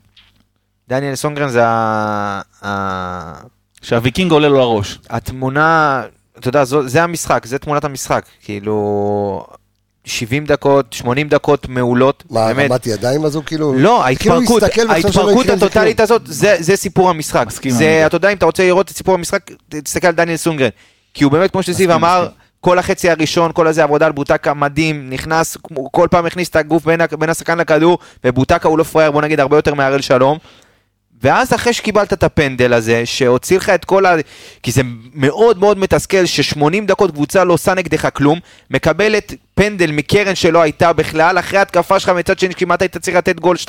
דניאל 0.89 1.15
סונגרן 1.15 1.49
זה 1.49 1.67
ה- 1.67 2.41
ה- 2.65 3.35
שהוויקינג 3.83 4.33
עולה 4.33 4.49
לו 4.49 4.55
לראש. 4.59 4.99
התמונה, 5.11 6.03
אתה 6.39 6.49
יודע, 6.49 6.65
זו- 6.65 6.89
זה 6.89 7.03
המשחק, 7.03 7.47
זה 7.47 7.59
תמונת 7.59 7.85
המשחק. 7.85 8.25
כאילו, 8.43 9.47
70 10.05 10.45
דקות, 10.45 10.93
80 10.93 11.29
דקות 11.29 11.69
מעולות, 11.69 12.23
מה, 12.31 12.47
באמת. 12.55 12.71
רמת 12.71 12.87
ידיים 12.87 13.25
הזו 13.25 13.43
כאילו? 13.47 13.75
לא, 13.75 14.03
כאילו 14.19 14.35
ההתפרקות, 14.35 14.63
שלא 14.75 14.93
ההתפרקות 14.93 15.47
זה 15.47 15.53
הטוטלית 15.53 16.01
הזאת, 16.01 16.23
זה, 16.25 16.57
זה 16.61 16.77
סיפור 16.77 17.11
המשחק. 17.11 17.47
מסכים, 17.47 17.71
זה. 17.71 18.03
אתה 18.07 18.17
יודע, 18.17 18.29
אם 18.29 18.37
אתה 18.37 18.47
רוצה 18.47 18.65
לראות 18.65 18.91
את 18.91 18.97
סיפור 18.97 19.15
המשחק, 19.15 19.51
תסתכל 19.69 20.07
על 20.07 20.15
דניאל 20.15 20.37
סונגרן. 20.37 20.69
כי 21.15 21.25
הוא 21.25 21.33
באמת, 21.33 21.51
כמו 21.51 21.63
שזיו 21.63 21.95
אמר, 21.95 22.23
מסכים. 22.23 22.45
כל 22.61 22.79
החצי 22.79 23.11
הראשון, 23.11 23.51
כל 23.55 23.67
הזה 23.67 23.83
עבודה 23.83 24.07
על 24.07 24.13
בוטקה 24.13 24.55
מדהים, 24.55 25.11
נכנס, 25.11 25.57
כל 25.93 26.09
פעם 26.11 26.27
הכניס 26.27 26.49
את 26.49 26.57
הגוף 26.57 26.85
בין, 26.85 27.01
בין 27.19 27.31
השחקן 27.31 27.59
לכדור, 27.59 27.99
ובוטקה 28.25 28.69
הוא 28.69 28.79
לא 28.79 28.85
פראייר, 28.85 29.11
בוא 29.11 29.23
נגיד, 29.23 29.41
הרבה 29.41 29.57
יותר 29.57 29.75
מהראל 29.75 30.01
שלום. 30.01 30.39
ואז 31.23 31.55
אחרי 31.55 31.73
שקיבלת 31.73 32.13
את 32.13 32.23
הפנדל 32.23 32.73
הזה, 32.73 33.03
שהוציא 33.05 33.57
לך 33.57 33.69
את 33.69 33.85
כל 33.85 34.07
ה... 34.07 34.15
כי 34.63 34.73
זה 34.73 34.83
מאוד 35.15 35.59
מאוד 35.59 35.79
מתסכל 35.79 36.27
ש-80 36.27 36.87
דקות 36.87 37.11
קבוצה 37.11 37.45
לא 37.45 37.53
עושה 37.53 37.75
נגדך 37.75 38.09
כלום, 38.13 38.39
מקבלת 38.71 39.35
פנדל 39.55 39.91
מקרן 39.93 40.35
שלא 40.35 40.63
הייתה 40.63 40.93
בכלל, 40.93 41.39
אחרי 41.39 41.59
התקפה 41.59 42.01
שלך 42.01 42.09
מצד 42.09 42.39
שני 42.39 42.55
כמעט 42.55 42.83
היית 42.83 42.97
צריך 42.97 43.17
לתת 43.17 43.41
גול 43.41 43.57
2-0, 43.57 43.69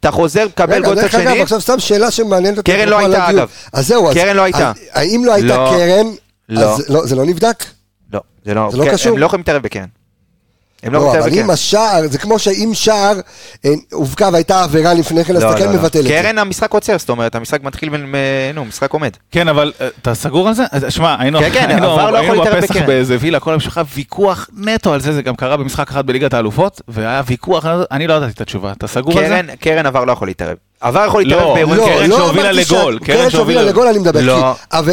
אתה 0.00 0.10
חוזר, 0.10 0.46
מקבל 0.46 0.74
רגע, 0.74 0.84
גול 0.84 0.94
צד 0.94 1.02
דרך 1.02 1.14
אגב, 1.14 1.30
שני, 1.30 1.40
עכשיו 1.42 1.60
סתם 1.60 1.80
שאלה 1.80 2.10
שמעניינת 2.10 2.58
אותי. 2.58 2.72
קרן 2.72 2.88
לא 2.88 2.98
הייתה. 2.98 3.30
אגב. 3.30 3.48
אז 3.72 3.86
זהו, 3.86 4.08
אז... 4.08 4.14
קרן 4.14 4.36
לא 4.36 4.42
הייתה. 4.42 4.72
האם 4.92 5.24
לא 5.24 5.34
הייתה 5.34 5.56
לא. 5.56 5.70
קרן, 5.70 6.06
לא. 6.48 6.76
לא- 6.88 7.06
זה 7.06 7.16
לא 7.16 7.24
נבדק? 7.24 7.64
לא, 8.12 8.20
זה 8.44 8.54
לא, 8.54 8.70
לא 8.74 8.84
כן, 8.84 8.92
קשור? 8.92 9.12
הם 9.12 9.18
לא 9.18 9.26
יכולים 9.26 9.40
להתערב 9.40 9.62
בקרן. 9.62 10.03
הם 10.84 10.92
לא 10.92 11.00
לא, 11.00 11.10
אבל 11.10 11.18
להתערב 11.18 11.44
אם. 11.44 11.50
השער, 11.50 12.08
זה 12.08 12.18
כמו 12.18 12.38
שאם 12.38 12.70
שער 12.74 13.20
אה, 13.64 13.70
הובקע 13.92 14.28
והייתה 14.32 14.62
עבירה 14.62 14.94
לפני 14.94 15.24
כן, 15.24 15.36
אז 15.36 15.42
לא, 15.42 15.50
אתה 15.50 15.58
לא, 15.58 15.64
כן 15.64 15.72
לא. 15.72 15.78
מבטל 15.78 15.98
את 15.98 16.04
זה. 16.04 16.08
קרן 16.08 16.38
המשחק 16.38 16.72
עוצר, 16.72 16.98
זאת 16.98 17.08
אומרת, 17.10 17.34
המשחק 17.34 17.62
מתחיל, 17.62 17.90
ו- 17.92 17.96
נו, 18.54 18.64
משחק 18.64 18.92
עומד. 18.92 19.10
כן, 19.30 19.48
אבל 19.48 19.72
אה, 19.80 19.88
אתה 20.02 20.14
סגור 20.14 20.48
על 20.48 20.54
זה? 20.54 20.64
אז 20.70 20.86
שמע, 20.88 21.16
היינו 21.18 21.38
כן, 21.38 21.50
כן, 21.52 21.78
לא 21.82 22.44
בפסח 22.44 22.70
בקרן. 22.70 22.86
באיזה 22.86 23.16
וילה, 23.20 23.40
כל 23.40 23.52
המשפחה, 23.52 23.82
ויכוח 23.94 24.48
נטו 24.56 24.92
על 24.92 25.00
זה, 25.00 25.12
זה 25.12 25.22
גם 25.22 25.36
קרה 25.36 25.56
במשחק 25.56 25.90
אחד 25.90 26.06
בליגת 26.06 26.34
האלופות, 26.34 26.80
והיה 26.88 27.22
ויכוח, 27.26 27.66
אני 27.90 28.06
לא 28.06 28.14
ידעתי 28.14 28.32
את 28.32 28.40
התשובה, 28.40 28.72
אתה 28.72 28.86
סגור 28.86 29.18
על 29.18 29.28
זה? 29.28 29.40
קרן 29.60 29.86
עבר 29.86 30.04
לא 30.04 30.12
יכול 30.12 30.28
להתערב. 30.28 30.56
עבר 30.80 31.04
יכול 31.06 31.22
להתערב 31.22 31.42
לא, 31.42 31.54
באירועים 31.54 31.80
לא. 31.80 31.86
קרן 31.86 32.10
לא 32.10 32.16
שהובילה 32.16 32.50
אמרתי 32.50 32.64
לגול, 32.70 32.98
קרן 32.98 33.06
שהובילה 33.16 33.30
שהובילה- 33.30 33.62
לגול 33.62 33.86
אני 33.86 33.98
מדבר. 33.98 34.20
לא. 34.20 34.54
הרי, 34.70 34.92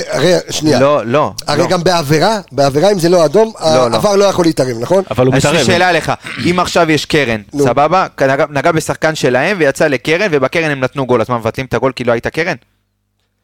שנייה. 0.50 0.80
לא, 0.80 1.06
לא. 1.06 1.34
הרי 1.48 1.62
לא. 1.62 1.68
גם 1.68 1.84
בעבירה, 1.84 2.40
בעבירה 2.52 2.92
אם 2.92 3.00
זה 3.00 3.10
לא 3.10 3.26
אדום, 3.26 3.54
לא, 3.62 3.90
לא. 3.90 3.96
העבר 3.96 4.16
לא 4.16 4.26
יכול 4.26 4.46
להתערב, 4.46 4.78
נכון? 4.80 5.04
אבל 5.12 5.26
הוא 5.28 5.36
יש 5.36 5.46
לי 5.46 5.52
מתערב. 5.52 5.66
שאלה 5.66 5.90
אליך, 5.90 6.12
אם 6.52 6.60
עכשיו 6.60 6.92
יש 6.92 7.06
קרן. 7.06 7.42
סבבה? 7.58 8.08
נגע, 8.50 8.72
בשחקן 8.72 9.16
שלהם 9.16 9.58
ויצא 9.60 9.88
לקרן, 9.88 10.28
ובקרן 10.32 10.72
הם 10.72 10.80
נתנו 10.80 11.06
גול, 11.06 11.22
אז 11.22 11.30
מה, 11.30 11.38
מבטלים 11.38 11.66
את 11.66 11.74
הגול 11.74 11.92
כי 11.92 12.04
לא 12.04 12.12
הייתה 12.12 12.30
קרן? 12.30 12.56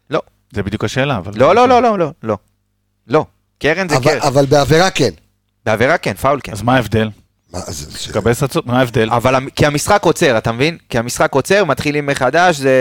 לא. 0.09 0.21
זה 0.53 0.63
בדיוק 0.63 0.83
השאלה, 0.83 1.17
אבל... 1.17 1.31
לא, 1.35 1.55
לא, 1.55 1.67
לא, 1.69 1.81
לא, 1.81 1.99
לא, 1.99 2.11
לא. 2.23 2.37
לא. 3.07 3.25
קרן 3.59 3.89
זה 3.89 3.95
אבל- 3.95 4.03
קרן. 4.03 4.19
אבל 4.21 4.45
בעבירה 4.45 4.89
כן. 4.89 5.09
בעבירה 5.65 5.97
כן, 5.97 6.13
פאול 6.13 6.39
כן. 6.43 6.51
אז 6.51 6.61
מה 6.61 6.75
ההבדל? 6.75 7.09
מה, 7.53 7.59
אז- 7.67 7.97
ש- 7.99 8.11
קבל 8.11 8.33
סצות, 8.33 8.65
מה 8.65 8.79
ההבדל? 8.79 9.09
אבל 9.11 9.35
כי 9.55 9.65
המשחק 9.65 10.03
עוצר, 10.03 10.37
אתה 10.37 10.51
מבין? 10.51 10.77
כי 10.89 10.97
המשחק 10.99 11.33
עוצר, 11.33 11.65
מתחילים 11.65 12.05
מחדש, 12.05 12.55
זה... 12.57 12.71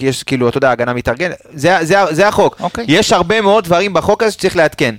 יש 0.00 0.22
כאילו, 0.22 0.48
אתה 0.48 0.58
יודע, 0.58 0.70
הגנה 0.70 0.92
מתארגנת. 0.92 1.36
זה, 1.54 1.78
זה, 1.82 1.96
זה 2.10 2.28
החוק. 2.28 2.56
אוקיי. 2.60 2.84
יש 2.88 3.12
הרבה 3.12 3.40
מאוד 3.40 3.64
דברים 3.64 3.92
בחוק 3.92 4.22
הזה 4.22 4.32
שצריך 4.32 4.56
לעדכן. 4.56 4.94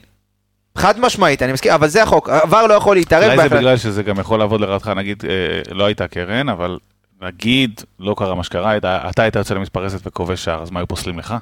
חד 0.77 0.99
משמעית, 0.99 1.41
אני 1.41 1.53
מסכים, 1.53 1.71
אבל 1.71 1.87
זה 1.87 2.03
החוק. 2.03 2.29
עבר 2.29 2.67
לא 2.67 2.73
יכול 2.73 2.95
להתערב. 2.95 3.23
אולי 3.23 3.35
זה 3.37 3.43
בהחלט. 3.43 3.59
בגלל 3.59 3.77
שזה 3.77 4.03
גם 4.03 4.19
יכול 4.19 4.39
לעבוד 4.39 4.61
לרעתך, 4.61 4.87
נגיד, 4.95 5.23
אה, 5.29 5.33
לא 5.75 5.85
הייתה 5.85 6.07
קרן, 6.07 6.49
אבל 6.49 6.77
נגיד, 7.21 7.81
לא 7.99 8.15
קרה 8.17 8.35
מה 8.35 8.43
שקרה, 8.43 8.77
אתה 8.77 9.23
היית 9.23 9.35
יוצא 9.35 9.53
למתפרצת 9.53 10.07
וכובש 10.07 10.43
שער, 10.43 10.61
אז 10.61 10.69
מה 10.71 10.79
היו 10.79 10.87
פוסלים 10.87 11.19
לך? 11.19 11.35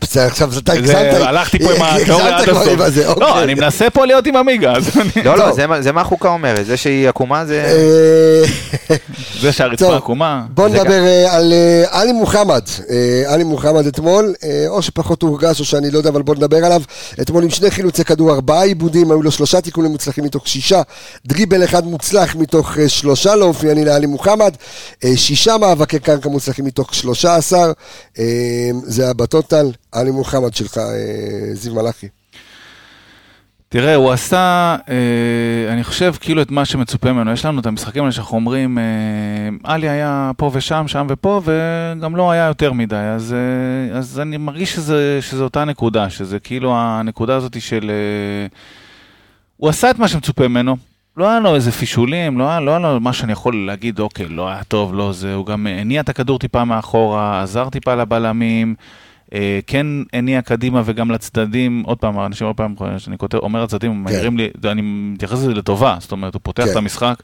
בסדר, 0.00 0.26
עכשיו 0.26 0.50
אתה 0.58 0.72
זה- 0.72 0.78
הגזמת. 0.78 1.26
הלכתי 1.26 1.58
פה 1.58 1.72
עם 1.74 1.82
התיאוריה 1.82 2.36
עד 2.38 2.48
הסוף. 2.48 2.66
לא, 3.06 3.28
אוקיי. 3.28 3.42
אני 3.44 3.54
מנסה 3.54 3.90
פה 3.90 4.04
להיות 4.06 4.26
עם 4.26 4.36
עמיגה, 4.36 4.72
לא, 5.24 5.38
לא. 5.38 5.52
זה 5.80 5.92
מה- 5.92 6.00
החוקה 6.00 6.28
אומרת. 6.28 6.66
זה 6.66 6.76
שהיא 6.76 7.08
עקומה 7.08 7.44
זה... 7.46 7.64
אה, 7.64 8.96
זה 9.40 9.52
שהרצפה. 9.52 9.96
עקומה. 9.96 10.42
בוא 10.50 10.68
נדבר 10.68 11.06
אה, 11.06 11.36
על 11.36 11.52
אה, 11.52 11.84
עלי 12.00 12.12
מוחמד. 12.12 12.62
עלי 13.26 13.44
מוחמד 13.44 13.86
אתמול, 13.86 14.34
או 14.68 14.82
שפחות 14.82 15.22
הורגש 15.22 15.60
או 15.60 15.64
שאני 15.64 15.90
לא 15.90 15.98
יודע, 15.98 16.10
אבל 16.10 16.22
בוא 16.22 16.34
נדבר 16.34 16.64
עליו. 16.64 16.82
אתמול 17.20 17.42
עם 17.42 17.50
שני 17.50 17.70
חילוצי 17.70 18.04
כדור, 18.04 18.34
ארבעה 18.34 18.62
עיבודים, 18.62 19.10
היו 19.10 19.22
לו 19.22 19.30
שלושה 19.30 19.60
תיקונים 19.60 19.90
מוצלחים 19.90 20.24
מתוך 20.24 20.48
שישה, 20.48 20.82
דריבל 21.26 21.64
אחד 21.64 21.86
מוצלח 21.86 22.36
מתוך 22.36 22.76
שלושה 22.88 23.34
לא 23.36 23.44
אופייני 23.44 23.84
לעלי 23.84 24.06
מוחמד, 24.06 24.52
שישה 25.16 25.56
מאבקי 25.56 25.98
קרקע 25.98 26.28
מוצלחים 26.28 26.64
מתוך 26.64 26.94
שלושה 26.94 27.36
עשר, 27.36 27.72
זה 28.86 29.02
היה 29.04 29.12
בטוטל, 29.48 29.70
עלי 29.92 30.10
מוחמד 30.10 30.54
שלך, 30.54 30.78
אה, 30.78 31.54
זיו 31.54 31.74
מלאכי. 31.74 32.08
תראה, 33.68 33.94
הוא 33.94 34.12
עשה, 34.12 34.76
אה, 34.88 35.72
אני 35.72 35.84
חושב, 35.84 36.14
כאילו 36.20 36.42
את 36.42 36.50
מה 36.50 36.64
שמצופה 36.64 37.12
ממנו. 37.12 37.32
יש 37.32 37.44
לנו 37.44 37.60
את 37.60 37.66
המשחקים 37.66 38.02
האלה 38.02 38.12
שאנחנו 38.12 38.36
אומרים, 38.36 38.78
אה, 38.78 38.84
עלי 39.64 39.88
היה 39.88 40.30
פה 40.36 40.50
ושם, 40.54 40.84
שם 40.88 41.06
ופה, 41.10 41.40
וגם 41.44 42.16
לא 42.16 42.30
היה 42.30 42.46
יותר 42.46 42.72
מדי. 42.72 42.96
אז, 42.96 43.32
אה, 43.34 43.98
אז 43.98 44.20
אני 44.20 44.36
מרגיש 44.36 44.74
שזה, 44.74 45.18
שזה 45.20 45.44
אותה 45.44 45.64
נקודה, 45.64 46.10
שזה 46.10 46.38
כאילו 46.38 46.74
הנקודה 46.76 47.36
הזאת 47.36 47.60
של... 47.60 47.90
אה, 47.90 48.46
הוא 49.56 49.68
עשה 49.70 49.90
את 49.90 49.98
מה 49.98 50.08
שמצופה 50.08 50.48
ממנו. 50.48 50.76
לא 51.16 51.30
היה 51.30 51.40
לו 51.40 51.54
איזה 51.54 51.72
פישולים, 51.72 52.38
לא 52.38 52.48
היה, 52.48 52.60
לא 52.60 52.70
היה 52.70 52.78
לו 52.78 53.00
מה 53.00 53.12
שאני 53.12 53.32
יכול 53.32 53.66
להגיד, 53.66 54.00
אוקיי, 54.00 54.28
לא 54.28 54.48
היה 54.48 54.64
טוב, 54.64 54.94
לא 54.94 55.12
זה, 55.12 55.34
הוא 55.34 55.46
גם 55.46 55.66
הניע 55.66 56.00
את 56.00 56.08
הכדור 56.08 56.38
טיפה 56.38 56.64
מאחורה, 56.64 57.42
עזר 57.42 57.68
טיפה 57.68 57.94
לבלמים, 57.94 58.74
כן 59.66 59.86
הניע 60.12 60.42
קדימה 60.42 60.82
וגם 60.84 61.10
לצדדים, 61.10 61.82
עוד 61.86 61.98
פעם, 61.98 62.20
אנשים 62.20 62.46
עוד 62.46 62.56
פעם, 62.56 62.74
כשאני 62.96 63.18
כותב, 63.18 63.38
אומר 63.38 63.62
הצדדים, 63.62 63.90
הם 63.90 63.96
כן. 63.96 64.12
מעירים 64.12 64.36
לי, 64.36 64.48
אני 64.64 64.82
מתייחס 64.84 65.38
לזה 65.38 65.54
לטובה, 65.54 65.96
זאת 66.00 66.12
אומרת, 66.12 66.34
הוא 66.34 66.40
פותח 66.44 66.64
כן. 66.64 66.70
את 66.70 66.76
המשחק. 66.76 67.14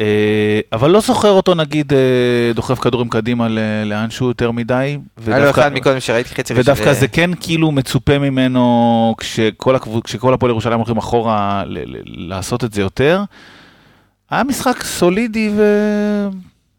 אה, 0.00 0.60
אבל 0.72 0.90
לא 0.90 1.00
זוכר 1.00 1.30
אותו 1.30 1.54
נגיד 1.54 1.92
אה, 1.92 1.98
דוחף 2.54 2.78
כדורים 2.78 3.08
קדימה 3.08 3.48
לאן 3.86 4.10
שהוא 4.10 4.28
יותר 4.30 4.50
מדי. 4.50 4.74
היה 4.74 4.96
לו 5.26 5.34
ודווקא- 5.44 5.60
אחד 5.60 5.72
מקודם 5.72 6.00
שראיתי 6.00 6.34
חצי 6.34 6.54
ודווקא 6.56 6.92
זה 6.92 7.08
כן 7.08 7.30
כאילו 7.40 7.70
מצופה 7.72 8.18
ממנו, 8.18 9.14
כשכל, 9.18 9.76
הפועל 10.34 10.50
ירושלים 10.50 10.78
הולכים 10.78 10.96
אחורה. 10.96 11.62
לעשות 12.04 12.64
את 12.64 12.72
זה 12.72 12.80
יותר. 12.80 13.22
היה 14.30 14.44
משחק 14.44 14.82
סולידי 14.82 15.50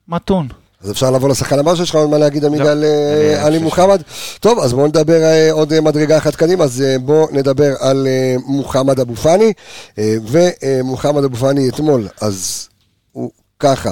ומתון. 0.08 0.48
אז 0.84 0.92
אפשר 0.92 1.12
לעבור 1.12 1.30
לשחקן 1.30 1.60
הבא 1.60 1.76
שיש 1.76 1.90
לך 1.90 1.96
עוד 1.96 2.10
מה 2.10 2.18
להגיד 2.18 2.44
לא. 2.44 2.70
על 2.70 2.84
אה, 2.84 3.36
אני 3.36 3.46
עלי 3.46 3.58
מוחמד. 3.60 4.02
טוב, 4.40 4.60
אז 4.60 4.74
בואו 4.74 4.88
נדבר 4.88 5.24
אה, 5.24 5.52
עוד 5.52 5.74
אה, 5.74 5.82
מדרגה 5.82 6.18
אחת 6.18 6.36
קדימה, 6.36 6.64
אז 6.64 6.82
אה, 6.82 7.00
בואו 7.00 7.28
נדבר 7.32 7.74
על 7.80 8.08
אה, 8.08 8.36
מוחמד 8.46 9.00
אבו 9.00 9.16
פאני. 9.16 9.54
אה, 9.98 10.16
ומוחמד 10.28 11.24
אבו 11.24 11.36
פאני 11.38 11.70
אתמול, 11.70 12.08
אז 12.22 12.68
הוא 13.12 13.32
ככה. 13.60 13.92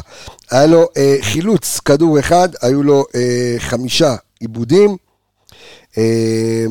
היה 0.51 0.65
לו 0.65 0.87
אה, 0.97 1.15
חילוץ 1.21 1.79
כדור 1.79 2.19
אחד, 2.19 2.49
היו 2.61 2.83
לו 2.83 3.05
אה, 3.15 3.55
חמישה 3.59 4.15
עיבודים. 4.39 4.97
אה, 5.97 6.65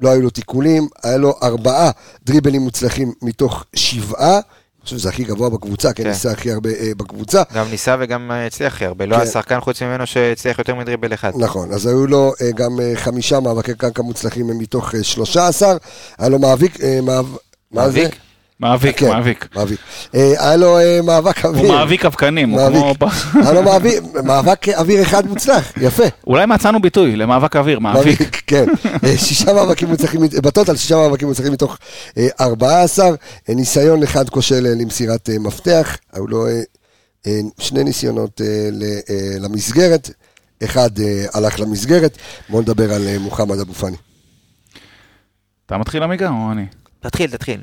לא 0.00 0.08
היו 0.08 0.20
לו 0.20 0.30
תיקולים, 0.30 0.88
היה 1.02 1.16
לו 1.16 1.34
ארבעה 1.42 1.90
דריבלים 2.24 2.62
מוצלחים 2.62 3.12
מתוך 3.22 3.64
שבעה. 3.74 4.40
חושב 4.90 4.98
שזה 4.98 5.08
הכי 5.08 5.24
גבוה 5.24 5.50
בקבוצה, 5.50 5.92
כן. 5.92 6.06
ניסה 6.06 6.30
הכי 6.30 6.52
הרבה 6.52 6.70
אה, 6.70 6.90
בקבוצה. 6.96 7.42
גם 7.54 7.70
ניסה 7.70 7.96
וגם 8.00 8.30
אה, 8.30 8.46
הצליח 8.46 8.74
הכי 8.74 8.84
הרבה. 8.84 9.06
לא 9.06 9.14
כן. 9.14 9.20
היה 9.20 9.30
שחקן 9.30 9.60
חוץ 9.60 9.82
ממנו 9.82 10.06
שהצליח 10.06 10.58
יותר 10.58 10.74
מדריבל 10.74 11.14
אחד. 11.14 11.32
נכון, 11.36 11.72
אז 11.72 11.86
היו 11.86 12.06
לו 12.06 12.32
אה, 12.42 12.52
גם 12.52 12.78
חמישה 12.94 13.40
מאבקי 13.40 13.74
קרקע 13.74 14.02
מוצלחים 14.02 14.58
מתוך 14.58 14.94
אה, 14.94 15.02
13, 15.02 15.76
היה 16.18 16.28
לו 16.28 16.38
מאביק, 16.38 16.78
מאב... 17.02 17.36
מה 17.72 17.90
זה? 17.90 18.08
מאביק? 18.60 19.02
מאביק, 19.02 19.10
כן, 19.10 19.16
מאביק. 19.16 19.48
מאביק. 19.56 19.80
אה, 20.14 20.20
היה 20.46 20.56
לו 20.56 20.78
אה, 20.78 21.00
מאבק 21.02 21.44
אוויר. 21.44 21.62
הוא 21.66 21.74
מאביק 21.74 22.04
אבקנים, 22.04 22.50
הוא 22.50 22.58
מאביק. 22.60 22.96
כמו... 22.98 23.08
היה 23.44 23.52
לו 23.52 23.62
מאביק- 23.62 24.02
מאבק 24.24 24.68
אוויר 24.68 25.02
אחד 25.02 25.26
מוצלח, 25.26 25.72
יפה. 25.76 26.02
אולי 26.26 26.46
מצאנו 26.46 26.80
ביטוי 26.82 27.16
למאבק 27.16 27.56
אוויר, 27.56 27.78
מאביק. 27.78 28.42
כן. 28.46 28.64
אה, 29.04 29.16
שישה 29.18 29.52
מאבקים 29.52 29.88
מוצלחים, 29.88 30.20
בטוטל 30.42 30.76
שישה 30.76 30.96
מאבקים 30.96 31.28
מוצלחים 31.28 31.52
מתוך 31.52 31.78
אה, 32.18 32.26
14, 32.40 33.06
אה, 33.48 33.54
ניסיון 33.54 34.02
אחד 34.02 34.28
כושל 34.28 34.60
למסירת 34.80 35.30
מפתח, 35.40 35.96
היו 36.12 36.26
לו 36.26 36.46
שני 37.58 37.84
ניסיונות 37.84 38.40
למסגרת, 39.40 40.10
אחד 40.64 40.90
הלך 41.34 41.60
למסגרת, 41.60 42.18
בואו 42.48 42.62
נדבר 42.62 42.92
על 42.92 43.18
מוחמד 43.18 43.58
אבו 43.60 43.74
פאני. 43.74 43.96
אתה 45.66 45.78
מתחיל 45.78 46.02
עמיגה 46.02 46.28
או 46.30 46.52
אני? 46.52 46.64
תתחיל, 47.00 47.30
תתחיל. 47.30 47.60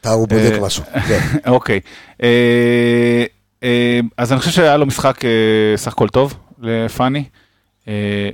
אתה 0.00 0.10
הוא 0.10 0.28
בודק 0.28 0.52
אה, 0.52 0.60
משהו. 0.60 0.84
כן. 1.08 1.20
אוקיי. 1.46 1.80
אה, 2.22 3.24
אה, 3.62 4.00
אז 4.16 4.32
אני 4.32 4.40
חושב 4.40 4.50
שהיה 4.50 4.76
לו 4.76 4.86
משחק 4.86 5.20
סך 5.76 5.92
הכל 5.92 6.08
טוב 6.08 6.34
לפאני. 6.62 7.24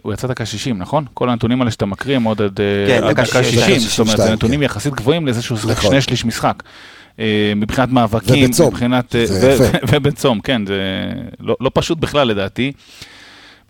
הוא 0.02 0.12
יצא 0.12 0.28
דקה 0.28 0.46
60, 0.46 0.78
נכון? 0.78 1.04
כל 1.14 1.30
הנתונים 1.30 1.60
האלה 1.60 1.70
שאתה 1.70 1.86
מקריא 1.86 2.16
הם 2.16 2.22
עוד 2.22 2.42
עד 2.42 2.60
כן, 2.86 3.00
דקה 3.00 3.12
דקה 3.12 3.24
60, 3.24 3.44
60, 3.44 3.78
זאת 3.78 3.98
אומרת, 3.98 4.16
זה 4.16 4.22
62, 4.22 4.32
נתונים 4.32 4.60
כן. 4.60 4.64
יחסית 4.64 4.94
גבוהים 4.94 5.26
לזה 5.26 5.42
שהוא 5.42 5.58
שיחק 5.58 5.70
נכון. 5.70 5.90
שני 5.90 6.00
שליש 6.00 6.24
משחק. 6.24 6.62
מבחינת 7.56 7.88
מאבקים, 7.88 8.44
ובצום. 8.44 8.66
מבחינת... 8.66 9.14
ובצום, 9.90 10.40
כן, 10.40 10.66
זה 10.66 10.80
לא 11.40 11.56
לא 11.60 11.70
פשוט 11.74 11.98
בכלל 11.98 12.28
לדעתי. 12.28 12.72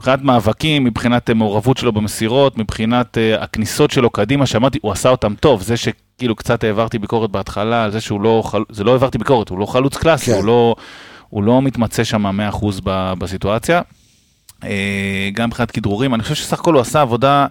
מבחינת 0.03 0.23
מאבקים, 0.23 0.85
מבחינת 0.85 1.31
אה, 1.31 1.35
מעורבות 1.35 1.77
שלו 1.77 1.93
במסירות, 1.93 2.59
מבחינת 2.59 3.19
אה, 3.19 3.43
הכניסות 3.43 3.91
שלו 3.91 4.11
קדימה, 4.11 4.47
שאמרתי, 4.47 4.79
הוא 4.83 4.93
עשה 4.93 5.09
אותם 5.09 5.35
טוב, 5.41 5.63
זה 5.63 5.77
שכאילו 5.77 6.35
קצת 6.37 6.65
העברתי 6.65 6.99
ביקורת 6.99 7.31
בהתחלה, 7.31 7.85
על 7.85 7.91
זה 7.91 8.01
שהוא 8.01 8.21
לא, 8.21 8.43
חל... 8.45 8.63
זה 8.71 8.85
לא 8.85 8.93
העברתי 8.93 9.19
ביקורת, 9.19 9.49
הוא 9.49 9.59
לא 9.59 9.67
חלוץ 9.67 9.97
קלאסי, 9.97 10.31
כן. 10.31 10.37
הוא, 10.37 10.45
לא, 10.45 10.75
הוא 11.29 11.43
לא 11.43 11.63
מתמצא 11.63 12.05
שם 12.05 12.27
100% 12.53 12.65
ב- 12.85 13.13
בסיטואציה. 13.19 13.83
אה, 14.65 15.31
גם 15.33 15.49
מבחינת 15.49 15.71
כדרורים, 15.71 16.15
אני 16.15 16.23
חושב 16.23 16.35
שסך 16.35 16.61
הכל 16.61 16.75
הוא 16.75 16.81
עשה 16.81 17.01
עבודה 17.01 17.47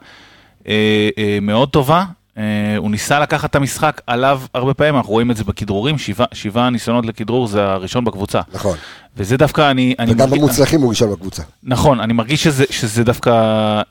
אה, 0.67 1.09
אה, 1.17 1.37
מאוד 1.41 1.69
טובה. 1.69 2.03
אה, 2.37 2.43
הוא 2.77 2.91
ניסה 2.91 3.19
לקחת 3.19 3.49
את 3.49 3.55
המשחק 3.55 4.01
עליו 4.07 4.41
הרבה 4.53 4.73
פעמים, 4.73 4.95
אנחנו 4.95 5.11
רואים 5.11 5.31
את 5.31 5.37
זה 5.37 5.43
בכדרורים, 5.43 5.97
שבעה, 5.97 6.27
שבעה 6.33 6.69
ניסיונות 6.69 7.05
לכדרור 7.05 7.47
זה 7.47 7.63
הראשון 7.65 8.05
בקבוצה. 8.05 8.41
נכון. 8.53 8.77
וזה 9.17 9.37
דווקא 9.37 9.71
אני... 9.71 9.95
אני 9.99 10.11
וגם 10.11 10.29
מרגיש- 10.29 10.39
במוצלחים 10.39 10.81
הוא 10.81 10.89
ראשון 10.89 11.11
בקבוצה. 11.11 11.43
נכון, 11.63 11.99
אני 11.99 12.13
מרגיש 12.13 12.43
שזה, 12.43 12.65
שזה 12.69 13.03
דווקא 13.03 13.31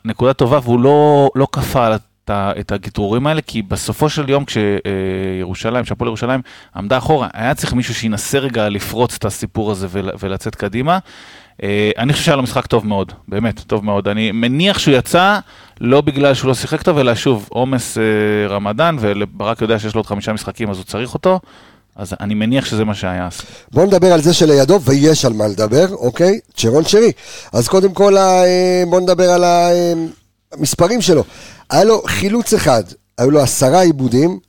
נקודה 0.05 0.33
טובה, 0.33 0.59
והוא 0.63 0.79
לא, 0.79 1.29
לא 1.35 1.47
כפה 1.51 1.85
על 1.87 1.93
את, 1.93 2.29
ה- 2.29 2.51
את 2.59 2.71
הגיטורים 2.71 3.27
האלה, 3.27 3.41
כי 3.41 3.61
בסופו 3.61 4.09
של 4.09 4.29
יום 4.29 4.43
כשירושלים, 4.45 5.85
שהפועל 5.85 6.07
ירושלים 6.07 6.41
עמדה 6.75 6.97
אחורה, 6.97 7.27
היה 7.33 7.55
צריך 7.55 7.73
מישהו 7.73 7.95
שינסה 7.95 8.39
רגע 8.39 8.69
לפרוץ 8.69 9.15
את 9.15 9.25
הסיפור 9.25 9.71
הזה 9.71 9.87
ול, 9.89 10.09
ולצאת 10.19 10.55
קדימה. 10.55 10.99
אה, 11.63 11.91
אני 11.97 12.13
חושב 12.13 12.25
שהיה 12.25 12.35
לו 12.35 12.43
משחק 12.43 12.65
טוב 12.65 12.87
מאוד, 12.87 13.11
באמת, 13.27 13.59
טוב 13.59 13.85
מאוד. 13.85 14.07
אני 14.07 14.31
מניח 14.31 14.79
שהוא 14.79 14.95
יצא, 14.95 15.39
לא 15.81 16.01
בגלל 16.01 16.33
שהוא 16.33 16.47
לא 16.47 16.53
שיחק 16.53 16.81
טוב, 16.81 16.97
אלא 16.97 17.15
שוב, 17.15 17.47
עומס 17.49 17.97
אה, 17.97 18.03
רמדאן, 18.47 18.97
וברק 18.99 19.61
יודע 19.61 19.79
שיש 19.79 19.95
לו 19.95 19.99
עוד 19.99 20.05
חמישה 20.05 20.33
משחקים, 20.33 20.69
אז 20.69 20.77
הוא 20.77 20.85
צריך 20.85 21.13
אותו. 21.13 21.39
אז 21.95 22.13
אני 22.19 22.33
מניח 22.33 22.65
שזה 22.65 22.85
מה 22.85 22.95
שהיה. 22.95 23.29
בואו 23.71 23.85
נדבר 23.85 24.13
על 24.13 24.21
זה 24.21 24.33
שלידו, 24.33 24.81
ויש 24.81 25.25
על 25.25 25.33
מה 25.33 25.47
לדבר, 25.47 25.85
אוקיי? 25.91 26.39
צ'רון 26.57 26.85
שרי. 26.85 27.11
אז 27.53 27.67
קודם 27.67 27.93
כל, 27.93 28.17
אה, 28.17 28.83
בואו 28.89 29.01
נדבר 29.01 29.29
על 29.29 29.43
המספרים 30.53 31.01
שלו. 31.01 31.23
היה 31.69 31.83
לו 31.83 32.01
חילוץ 32.07 32.53
אחד, 32.53 32.83
היו 33.17 33.31
לו 33.31 33.41
עשרה 33.41 33.81
עיבודים, 33.81 34.39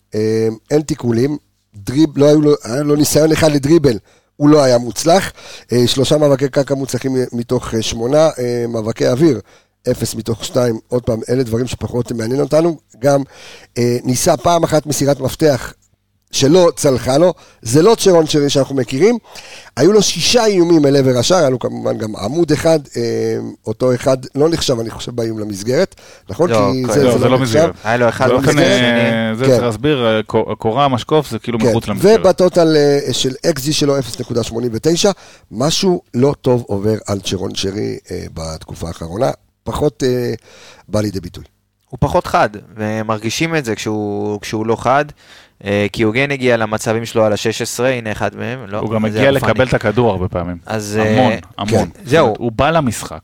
אין 0.71 0.83
תיקולים, 0.87 1.37
דריב, 1.75 2.19
לא 2.19 2.27
היו 2.27 2.41
לו, 2.41 2.55
היה 2.65 2.83
לו 2.83 2.97
ניסיון 2.97 3.33
אחד 3.33 3.53
לדריבל. 3.53 3.99
הוא 4.37 4.49
לא 4.49 4.63
היה 4.63 4.79
מוצלח, 4.79 5.33
אה, 5.73 5.87
שלושה 5.87 6.19
מאבקי 6.19 6.49
קרקע 6.49 6.75
מוצלחים 6.75 7.17
מתוך 7.33 7.75
אה, 7.75 7.83
שמונה, 7.83 8.29
אה, 8.39 8.65
מאבקי 8.69 9.09
אוויר, 9.09 9.41
אפס 9.91 10.15
מתוך 10.15 10.45
שתיים, 10.45 10.79
עוד 10.89 11.03
פעם, 11.03 11.21
אלה 11.29 11.43
דברים 11.43 11.67
שפחות 11.67 12.13
מעניין 12.13 12.41
אותנו, 12.41 12.79
גם 12.99 13.23
ניסה 14.05 14.37
פעם 14.37 14.65
אחת 14.65 14.87
מסירת 14.87 15.21
מפתח 15.21 15.73
שלא 16.33 16.73
צלחה 16.77 17.19
לו, 17.19 17.35
זה 17.63 17.83
לא 17.83 17.95
צ'רון 17.99 18.27
שרי 18.27 18.51
שאנחנו 18.51 18.75
מכירים. 18.75 19.19
היו 19.77 19.93
לו 19.93 20.03
שישה 20.03 20.45
איומים 20.47 20.87
אל 20.87 20.97
עבר 20.97 21.19
השער, 21.19 21.39
היה 21.39 21.51
לו 21.51 21.59
כמובן 21.59 21.99
גם 21.99 22.17
עמוד 22.17 22.53
אחד, 22.53 22.79
אה, 22.97 23.03
אותו 23.67 23.95
אחד 23.95 24.17
לא 24.35 24.49
נחשב, 24.49 24.81
אני 24.81 24.91
חושב, 24.91 25.17
באיום 25.17 25.39
למסגרת, 25.39 25.95
נכון? 26.31 26.51
לא, 26.51 26.71
כי 26.73 26.83
כן. 26.95 27.01
לא, 27.01 27.19
זה 27.19 27.29
לא 27.29 27.39
נחשב. 27.39 27.43
מסגרת. 27.43 27.75
היה 27.85 27.97
לו 27.97 28.09
אחד 28.09 28.29
באופן, 28.29 28.47
במסגרת, 28.47 28.71
אה, 28.71 29.35
זה 29.39 29.45
כן. 29.45 29.51
צריך 29.51 29.63
להסביר, 29.63 30.07
אה, 30.07 30.23
קו- 30.23 30.57
קורה, 30.59 30.89
משקוף, 30.89 31.31
זה 31.31 31.39
כאילו 31.39 31.59
כן, 31.59 31.67
מחוץ 31.71 31.89
למסגרת. 31.89 32.21
ובטוטל 32.21 32.77
אה, 32.77 33.13
של 33.13 33.35
XG 33.47 33.73
שלו 33.73 33.99
0.89, 33.99 35.11
משהו 35.51 36.03
לא 36.15 36.35
טוב 36.41 36.65
עובר 36.67 36.95
על 37.07 37.21
צ'רון 37.21 37.55
שרי 37.55 37.99
אה, 38.11 38.25
בתקופה 38.35 38.89
האחרונה, 38.89 39.31
פחות 39.65 40.03
אה, 40.07 40.35
בא 40.89 41.01
לידי 41.01 41.21
ביטוי. 41.21 41.45
הוא 41.89 41.99
פחות 42.01 42.27
חד, 42.27 42.51
ומרגישים 42.77 43.57
את 43.57 43.65
זה 43.65 43.75
כשהוא, 43.75 44.41
כשהוא 44.41 44.67
לא 44.67 44.77
חד, 44.77 45.05
אה, 45.65 45.87
כי 45.93 46.03
הוגן 46.03 46.31
הגיע 46.31 46.57
למצבים 46.57 47.05
שלו 47.05 47.25
על 47.25 47.33
ה-16, 47.33 47.83
הנה 47.85 48.13
אחד 48.13 48.37
מהם, 48.37 48.65
לא, 48.69 48.79
הוא 48.79 48.91
גם 48.91 49.05
הגיע. 49.05 49.31
לקבל 49.31 49.69
את 49.69 49.75
הכדור 49.75 50.11
הרבה 50.11 50.29
פעמים. 50.29 50.57
אז 50.67 50.97
המון, 51.03 51.33
אה, 51.33 51.39
המון. 51.59 51.71
כן. 51.95 52.01
זהו. 52.05 52.35
הוא 52.39 52.53
בא 52.53 52.71
למשחק. 52.71 53.21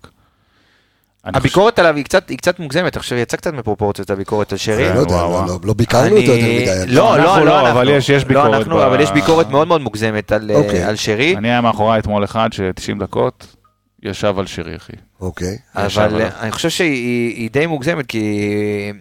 אני 1.24 1.36
הביקורת 1.36 1.78
עליו 1.78 1.96
היא 1.96 2.04
קצת, 2.04 2.28
היא 2.28 2.38
קצת 2.38 2.58
מוגזמת, 2.60 2.96
עכשיו 2.96 3.18
יצא 3.18 3.36
קצת 3.36 3.52
מפרופורציות 3.54 4.10
הביקורת 4.10 4.52
על 4.52 4.58
שרי. 4.58 4.94
לא 4.94 4.98
יודע, 5.00 5.14
לא-. 5.14 5.44
לא- 5.46 5.58
לא 5.64 5.72
ביקרנו 5.74 6.16
אותו 6.16 6.32
יותר 6.32 6.34
מדי. 6.82 6.92
לא, 6.94 7.18
לא, 7.18 7.24
לא, 7.38 7.44
לא, 7.44 7.70
אבל. 7.70 7.88
יש- 7.88 8.08
יש 8.08 8.22
לא 8.22 8.28
ביקורת 8.28 8.54
אנחנו, 8.54 8.76
ב- 8.76 8.80
אבל 8.80 9.00
יש 9.00 9.10
ביקורת 9.10 9.50
מאוד 9.50 9.68
מאוד 9.68 9.80
מוגזמת 9.80 10.32
על, 10.32 10.50
אה, 10.50 10.56
אוקיי. 10.56 10.82
על 10.82 10.96
שרי. 10.96 11.24
חושב- 11.26 11.36
אני 11.38 11.48
היה 11.50 11.60
מאחורי 11.60 11.98
אתמול 11.98 12.24
אחד 12.24 12.48
ש-90 12.52 12.98
דקות 13.00 13.56
ישב 14.02 14.34
על 14.38 14.46
שרי, 14.46 14.76
אחי. 14.76 14.92
אוקיי. 15.20 15.56
אבל. 15.74 16.22
אני 16.40 16.52
חושב 16.52 16.68
שהיא 16.70 17.34
היא 17.36 17.50
די 17.50 17.66
מוגזמת, 17.66 18.06
כי 18.06 18.92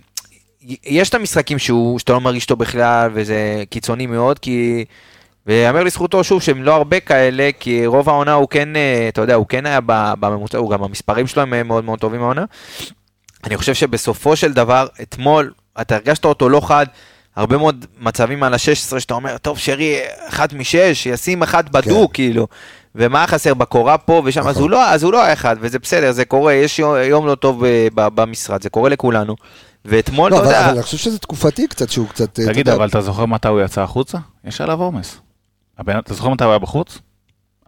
יש 0.85 1.09
את 1.09 1.15
המשחקים 1.15 1.59
שהוא, 1.59 1.99
שאתה 1.99 2.13
לא 2.13 2.21
מרגיש 2.21 2.43
אותו 2.43 2.55
בכלל, 2.55 3.09
וזה 3.13 3.63
קיצוני 3.69 4.07
מאוד, 4.07 4.39
כי... 4.39 4.85
ויאמר 5.47 5.83
לזכותו 5.83 6.23
שוב 6.23 6.41
שהם 6.41 6.63
לא 6.63 6.75
הרבה 6.75 6.99
כאלה, 6.99 7.49
כי 7.59 7.85
רוב 7.85 8.09
העונה 8.09 8.33
הוא 8.33 8.47
כן, 8.49 8.75
אה, 8.75 9.05
אתה 9.09 9.21
יודע, 9.21 9.35
הוא 9.35 9.45
כן 9.47 9.65
היה 9.65 9.79
בממוצע, 10.19 10.57
הוא 10.57 10.71
גם 10.71 10.83
המספרים 10.83 11.27
שלו 11.27 11.41
הם 11.41 11.53
אה, 11.53 11.63
מאוד 11.63 11.83
מאוד 11.83 11.99
טובים 11.99 12.21
העונה. 12.21 12.45
אני 13.43 13.57
חושב 13.57 13.73
שבסופו 13.73 14.35
של 14.35 14.53
דבר, 14.53 14.87
אתמול, 15.01 15.53
אתה 15.81 15.95
הרגשת 15.95 16.25
אותו 16.25 16.49
לא 16.49 16.61
חד, 16.67 16.85
הרבה 17.35 17.57
מאוד 17.57 17.85
מצבים 17.99 18.43
על 18.43 18.53
ה-16 18.53 18.99
שאתה 18.99 19.13
אומר, 19.13 19.37
טוב, 19.37 19.59
שרי, 19.59 19.99
אחת 20.29 20.53
משש, 20.53 21.05
ישים 21.05 21.43
אחת 21.43 21.69
בדוק, 21.69 22.13
כאילו. 22.13 22.47
ומה 22.97 23.27
חסר 23.27 23.53
בקורה 23.53 23.97
פה 23.97 24.21
ושם, 24.25 24.41
אז 24.41 24.47
נכון. 24.47 24.61
הוא 24.61 24.69
לא, 24.69 24.89
אז 24.89 25.03
הוא 25.03 25.13
לא 25.13 25.23
היה 25.23 25.33
אחד, 25.33 25.55
וזה 25.59 25.79
בסדר, 25.79 26.11
זה 26.11 26.25
קורה, 26.25 26.53
יש 26.53 26.79
יום, 26.79 26.95
יום 27.03 27.27
לא 27.27 27.35
טוב 27.35 27.63
אה, 27.63 27.87
ב- 27.95 28.07
במשרד, 28.21 28.61
זה 28.61 28.69
קורה 28.69 28.89
לכולנו. 28.89 29.35
ואתמול, 29.85 30.31
לא, 30.31 30.35
אתה 30.35 30.43
אבל 30.43 30.53
יודע, 30.53 30.65
אבל 30.65 30.73
אני 30.73 30.83
חושב 30.83 30.97
שזה 30.97 31.19
תקופתי 31.19 31.67
קצת, 31.67 31.89
שהוא 31.89 32.07
קצת... 32.07 32.39
אה, 32.39 32.43
אתה 32.45 32.53
תגיד, 32.53 32.67
יודע, 32.67 32.77
אבל 32.77 32.87
אתה 32.87 33.01
זוכר 33.01 33.25
מתי 33.25 33.47
הוא 33.47 33.61
יצא 33.61 33.81
החוצה? 33.81 34.17
יש 34.45 34.61
עליו 34.61 34.81
עומס. 34.81 35.17
אתה 35.81 36.13
זוכר 36.13 36.29
מתי 36.29 36.43
הוא 36.43 36.51
היה 36.51 36.59
בחוץ? 36.59 36.97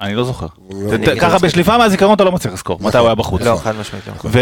אני 0.01 0.15
לא 0.15 0.23
זוכר. 0.23 0.47
לא- 0.71 0.97
ת- 0.97 1.09
ת- 1.09 1.19
ככה 1.21 1.37
בשליפה 1.39 1.77
מהזיכרון 1.77 2.15
אתה 2.15 2.23
לא 2.23 2.31
מצליח 2.31 2.53
לזכור 2.53 2.79
מתי 2.81 2.97
הוא 2.97 3.05
היה 3.07 3.15
בחוץ. 3.15 3.41
לא, 3.41 3.59
חד 3.63 3.75
משמעית 3.75 4.05
לא. 4.07 4.39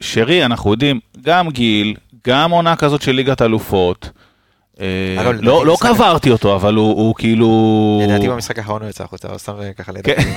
ושרי, 0.00 0.44
אנחנו 0.44 0.70
יודעים, 0.72 1.00
גם 1.22 1.50
גיל, 1.50 1.94
גם 2.28 2.50
עונה 2.50 2.76
כזאת 2.76 3.02
של 3.02 3.12
ליגת 3.12 3.42
אלופות. 3.42 4.10
אה, 4.80 5.22
לדעתי 5.22 5.46
לא 5.46 5.66
לא 5.66 5.74
משחק- 5.74 5.88
קברתי 5.94 6.30
אותו, 6.30 6.54
אבל 6.54 6.74
הוא 6.74 7.14
כאילו... 7.18 8.00
לדעתי 8.08 8.28
במשחק 8.28 8.58
האחרון 8.58 8.82
הוא 8.82 8.90
יצא 8.90 9.04
החוצה, 9.04 9.28
אבל 9.28 9.38
סתם 9.38 9.52
אה, 9.62 9.72
ככה 9.72 9.92
לדעתי. 9.92 10.14
כן. 10.14 10.30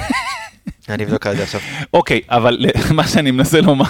אני 0.90 1.04
אבדוק 1.04 1.28
על 1.28 1.36
זה 1.36 1.44
עכשיו. 1.44 1.62
אוקיי, 1.94 2.22
אבל 2.30 2.58
מה 2.92 3.08
שאני 3.08 3.32
מנסה 3.32 3.62
לומר, 3.62 3.86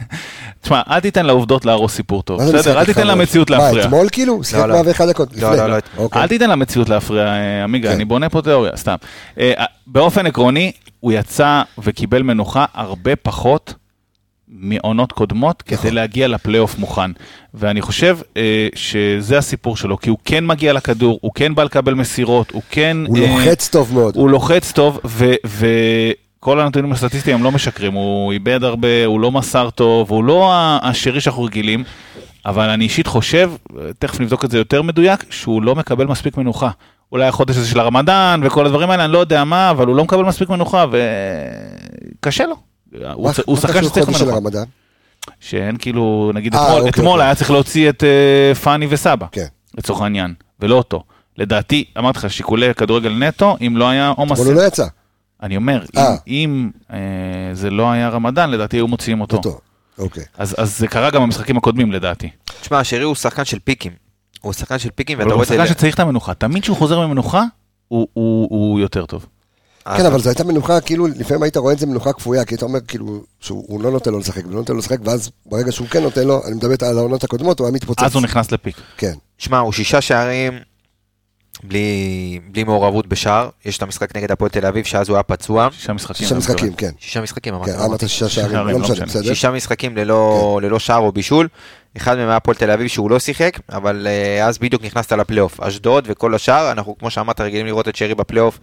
תשמע, 0.62 0.82
אל 0.90 1.00
תיתן 1.00 1.26
לעובדות 1.26 1.64
להרוס 1.64 1.94
סיפור 1.94 2.22
טוב, 2.22 2.42
מה 2.42 2.52
בסדר? 2.52 2.78
אל 2.80 2.84
תיתן? 2.84 3.06
למציאות 3.06 3.50
מה, 3.50 3.56
להפריע. 3.58 3.84
אתמול 3.84 4.08
כאילו? 4.12 4.44
שיחק 4.44 4.60
לא, 4.60 4.66
לא. 4.68 4.74
101 4.74 5.08
דקות. 5.08 5.28
לא, 5.36 5.48
לפני. 5.52 5.56
לא, 5.60 5.76
לא. 5.76 5.76
אוקיי. 5.96 6.22
אל 6.22 6.28
תיתן 6.28 6.50
למציאות 6.50 6.88
להפריע, 6.88 7.26
אה, 7.26 7.64
עמיגה, 7.64 7.88
כן. 7.88 7.94
אני 7.94 8.04
בונה 8.04 8.28
פה 8.28 8.42
תיאוריה, 8.42 8.72
סתם. 8.76 8.94
אה, 9.38 9.52
באופן 9.86 10.26
עקרוני, 10.26 10.72
הוא 11.00 11.12
יצא 11.12 11.62
וקיבל 11.78 12.22
מנוחה 12.22 12.64
הרבה 12.74 13.16
פחות 13.16 13.74
מעונות 14.58 15.12
קודמות 15.12 15.62
כדי 15.62 15.76
נכון. 15.76 15.94
להגיע 15.94 16.28
לפלייאוף 16.28 16.78
מוכן. 16.78 17.10
ואני 17.54 17.82
חושב 17.82 18.18
אה, 18.36 18.68
שזה 18.74 19.38
הסיפור 19.38 19.76
שלו, 19.76 19.98
כי 19.98 20.10
הוא 20.10 20.18
כן 20.24 20.46
מגיע 20.46 20.72
לכדור, 20.72 21.18
הוא 21.22 21.32
כן 21.34 21.54
בא 21.54 21.64
לקבל 21.64 21.94
מסירות, 21.94 22.50
הוא 22.50 22.62
כן... 22.70 22.96
הוא 23.06 23.18
אה, 23.18 23.26
לוחץ 23.26 23.68
טוב 23.68 23.94
מאוד. 23.94 24.16
הוא 24.16 24.30
לוחץ 24.30 24.72
טוב, 24.72 25.00
ו... 25.04 25.32
ו... 25.46 25.66
כל 26.40 26.60
הנתונים 26.60 26.92
הסטטיסטיים 26.92 27.36
הם 27.36 27.44
לא 27.44 27.52
משקרים, 27.52 27.92
הוא 27.92 28.32
איבד 28.32 28.64
הרבה, 28.64 29.04
הוא 29.06 29.20
לא 29.20 29.32
מסר 29.32 29.70
טוב, 29.70 30.10
הוא 30.10 30.24
לא 30.24 30.52
השרי 30.82 31.20
שאנחנו 31.20 31.42
רגילים, 31.42 31.84
אבל 32.46 32.68
אני 32.68 32.84
אישית 32.84 33.06
חושב, 33.06 33.52
תכף 33.98 34.20
נבדוק 34.20 34.44
את 34.44 34.50
זה 34.50 34.58
יותר 34.58 34.82
מדויק, 34.82 35.24
שהוא 35.30 35.62
לא 35.62 35.74
מקבל 35.74 36.06
מספיק 36.06 36.36
מנוחה. 36.36 36.70
אולי 37.12 37.26
החודש 37.26 37.56
הזה 37.56 37.68
של 37.68 37.80
הרמדאן 37.80 38.40
וכל 38.44 38.66
הדברים 38.66 38.90
האלה, 38.90 39.04
אני 39.04 39.12
לא 39.12 39.18
יודע 39.18 39.44
מה, 39.44 39.70
אבל 39.70 39.86
הוא 39.86 39.96
לא 39.96 40.04
מקבל 40.04 40.22
מספיק 40.22 40.48
מנוחה 40.48 40.84
וקשה 42.20 42.46
לו. 42.46 42.73
הוא, 43.14 43.30
הוא 43.46 43.56
שחקן 43.56 43.78
קשור 43.78 43.88
שצריך 43.88 44.04
חודש 44.04 44.18
של 44.18 44.24
מנוחה. 44.24 44.36
הרמדאן? 44.36 44.64
שאין 45.40 45.76
כאילו, 45.76 46.32
נגיד 46.34 46.54
אה, 46.54 46.64
אתמול, 46.66 46.78
אוקיי, 46.78 46.90
אתמול 46.90 47.08
אוקיי. 47.08 47.24
היה 47.24 47.34
צריך 47.34 47.50
להוציא 47.50 47.88
את 47.88 48.04
אה, 48.04 48.54
פאני 48.54 48.86
וסבא, 48.90 49.26
כן. 49.32 49.46
לצורך 49.78 50.00
העניין, 50.00 50.34
ולא 50.60 50.74
אותו. 50.74 51.02
לדעתי, 51.38 51.84
אמרתי 51.98 52.18
לך, 52.18 52.30
שיקולי 52.30 52.74
כדורגל 52.74 53.12
נטו, 53.12 53.56
אם 53.66 53.76
לא 53.76 53.88
היה 53.88 54.08
עומס... 54.08 54.40
אבל 54.40 54.46
הוא 54.48 54.54
לא 54.54 54.66
יצא. 54.66 54.86
אני 55.42 55.56
אומר, 55.56 55.84
אם, 55.94 56.00
אה. 56.00 56.16
אם 56.26 56.70
אה, 56.92 56.98
זה 57.52 57.70
לא 57.70 57.90
היה 57.90 58.08
רמדאן, 58.08 58.50
לדעתי 58.50 58.76
היו 58.76 58.88
מוציאים 58.88 59.20
אותו. 59.20 59.36
אותו. 59.36 59.58
אוקיי. 59.98 60.24
אז, 60.38 60.54
אז 60.58 60.78
זה 60.78 60.86
קרה 60.86 61.10
גם 61.10 61.22
במשחקים 61.22 61.56
הקודמים 61.56 61.92
לדעתי. 61.92 62.30
תשמע, 62.60 62.84
שרי 62.84 63.02
הוא 63.02 63.14
שחקן 63.14 63.44
של 63.44 63.58
פיקים. 63.58 63.92
הוא 64.40 64.52
שחקן 64.52 64.78
של 64.78 64.90
פיקים, 64.94 65.18
אבל 65.18 65.24
ואתה 65.24 65.34
הוא 65.34 65.36
רואה 65.36 65.44
את 65.44 65.48
זה... 65.48 65.54
שחקן 65.54 65.78
שצריך 65.78 65.94
את 65.94 66.00
המנוחה. 66.00 66.34
תמיד 66.34 66.62
כשהוא 66.62 66.76
חוזר 66.76 67.06
ממנוחה, 67.06 67.44
הוא, 67.88 68.08
הוא, 68.12 68.48
הוא 68.50 68.80
יותר 68.80 69.06
טוב. 69.06 69.26
כן, 69.96 70.06
אבל 70.06 70.20
זו 70.20 70.28
הייתה 70.28 70.44
מנוחה, 70.44 70.80
כאילו, 70.80 71.06
לפעמים 71.06 71.42
היית 71.42 71.56
רואה 71.56 71.72
את 71.72 71.78
זה 71.78 71.86
מנוחה 71.86 72.12
כפויה, 72.12 72.44
כי 72.44 72.54
אתה 72.54 72.64
אומר, 72.64 72.80
כאילו, 72.88 73.24
שהוא 73.40 73.64
הוא 73.68 73.82
לא 73.82 73.90
נותן 73.90 74.10
לו 74.10 74.18
לשחק, 74.18 74.46
ולא 74.46 74.56
נותן 74.56 74.72
לו 74.72 74.78
לשחק, 74.78 74.98
ואז 75.04 75.30
ברגע 75.46 75.72
שהוא 75.72 75.88
כן 75.88 76.02
נותן 76.02 76.26
לו, 76.26 76.42
אני 76.46 76.54
מדבר 76.54 76.86
על 76.88 76.98
העונות 76.98 77.24
הקודמות, 77.24 77.58
הוא 77.58 77.66
היה 77.66 77.74
מתפוצץ. 77.74 78.02
אז 78.02 78.14
הוא 78.14 78.22
נכנס 78.22 78.52
לפיק. 78.52 78.76
כן. 78.96 79.12
שמע, 79.38 79.58
הוא 79.58 79.72
שישה 79.72 80.00
שערים 80.00 80.52
בלי, 81.62 82.40
בלי 82.52 82.64
מעורבות 82.64 83.06
בשער. 83.06 83.48
יש 83.64 83.78
את 83.78 83.82
המשחק 83.82 84.16
נגד 84.16 84.32
הפועל 84.32 84.50
תל 84.50 84.66
אביב, 84.66 84.84
שאז 84.84 85.08
הוא 85.08 85.16
היה 85.16 85.22
פצוע. 85.22 85.68
שישה 85.72 85.92
משחקים. 85.92 86.16
שישה 86.16 86.34
משחקים. 86.34 86.72
כן. 86.72 86.90
שישה 86.98 87.20
משחקים, 87.20 87.54
אמרתי. 87.54 87.72
כן, 87.72 87.78
אמרת 87.78 88.00
שישה 88.00 88.28
שערים, 88.28 88.56
לא 88.56 88.72
לא 88.72 88.78
משנה. 88.78 89.06
בסדר. 89.06 89.22
שישה 89.22 89.50
משחקים. 89.50 89.96
ללא 89.96 90.78
שער 90.78 90.98
או 90.98 91.12
בישול. 91.12 91.48
אחד 91.96 92.16
מהם 92.16 92.28
היה 92.28 92.36
הפועל 92.36 92.56
תל 92.56 92.70
אביב 92.70 92.86
שהוא 92.86 93.10
לא 93.10 93.18
שיחק, 93.18 93.58
אבל 93.72 94.06
uh, 94.06 94.42
אז 94.44 94.58
בדיוק 94.58 94.84
נכנסת 94.84 95.12
לפלייאוף. 95.12 95.60
אשדוד 95.60 96.04
וכל 96.08 96.34
השאר, 96.34 96.72
אנחנו 96.72 96.98
כמו 96.98 97.10
שאמרת 97.10 97.40
רגילים 97.40 97.66
לראות 97.66 97.88
את 97.88 97.96
שרי 97.96 98.14
בפלייאוף 98.14 98.58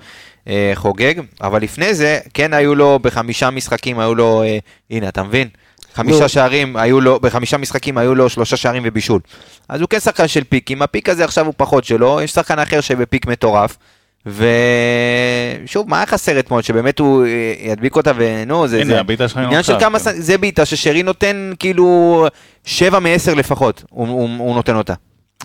uh, 0.46 0.50
חוגג, 0.74 1.14
אבל 1.42 1.62
לפני 1.62 1.94
זה, 1.94 2.20
כן 2.34 2.54
היו 2.54 2.76
לו 2.76 3.00
בחמישה 3.00 3.50
משחקים, 3.50 4.00
היו 4.00 4.16
לו, 4.16 4.44
uh, 4.44 4.62
הנה 4.92 5.08
אתה 5.08 5.24
מבין? 5.24 5.48
חמישה. 5.94 6.28
שערים, 6.28 6.78
היו 6.78 7.02
לו, 7.02 7.20
בחמישה 7.20 7.58
משחקים 7.58 7.98
היו 7.98 8.16
לו 8.16 8.30
שלושה 8.30 8.58
שערים 8.58 8.84
ובישול. 8.86 9.22
אז 9.70 9.82
הוא 9.82 9.90
כן 9.90 10.00
שחקן 10.00 10.28
של 10.28 10.44
פיקים, 10.44 10.82
הפיק 10.82 11.10
הזה 11.10 11.24
עכשיו 11.24 11.46
הוא 11.46 11.54
פחות 11.58 11.84
שלו, 11.84 12.22
יש 12.22 12.32
שחקן 12.32 12.60
אחר 12.60 12.82
שבפיק 12.82 13.26
מטורף. 13.26 13.78
ושוב, 14.26 15.90
מה 15.90 15.98
היה 15.98 16.06
חסר 16.06 16.40
אתמול? 16.40 16.62
שבאמת 16.62 17.00
הוא 17.00 17.26
אה, 17.26 17.54
ידביק 17.60 17.96
אותה 17.96 18.12
ונו, 18.16 18.68
זה... 18.68 18.78
הנה, 18.78 18.86
זה... 18.86 19.00
הבעיטה 19.00 19.28
שלך 19.28 19.38
עניין 19.38 19.64
של 19.64 19.80
כמה... 19.80 20.00
כן. 20.00 20.12
זה 20.22 20.38
בעיטה 20.38 20.66
ששרי 20.66 21.04
נותן 21.04 21.54
כאילו 21.60 22.28
שבע 22.66 23.00
מעשר 23.00 23.34
לפחות, 23.34 23.84
הוא, 23.90 24.08
הוא, 24.08 24.30
הוא 24.38 24.56
נותן 24.56 24.76
אותה. 24.76 24.94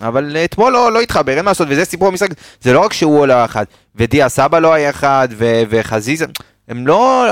אבל 0.01 0.37
אתמול 0.45 0.73
לא, 0.73 0.91
לא 0.91 1.01
התחבר, 1.01 1.37
אין 1.37 1.45
מה 1.45 1.51
לעשות, 1.51 1.67
וזה 1.71 1.85
סיפור 1.85 2.07
המשחק, 2.07 2.29
זה 2.61 2.73
לא 2.73 2.79
רק 2.79 2.93
שהוא 2.93 3.19
עולה 3.19 3.45
אחד, 3.45 3.65
ודיה 3.95 4.29
סבא 4.29 4.59
לא 4.59 4.73
היה 4.73 4.89
אחד, 4.89 5.27
וחזיזה, 5.69 6.25
הם 6.67 6.87
לא, 6.87 7.23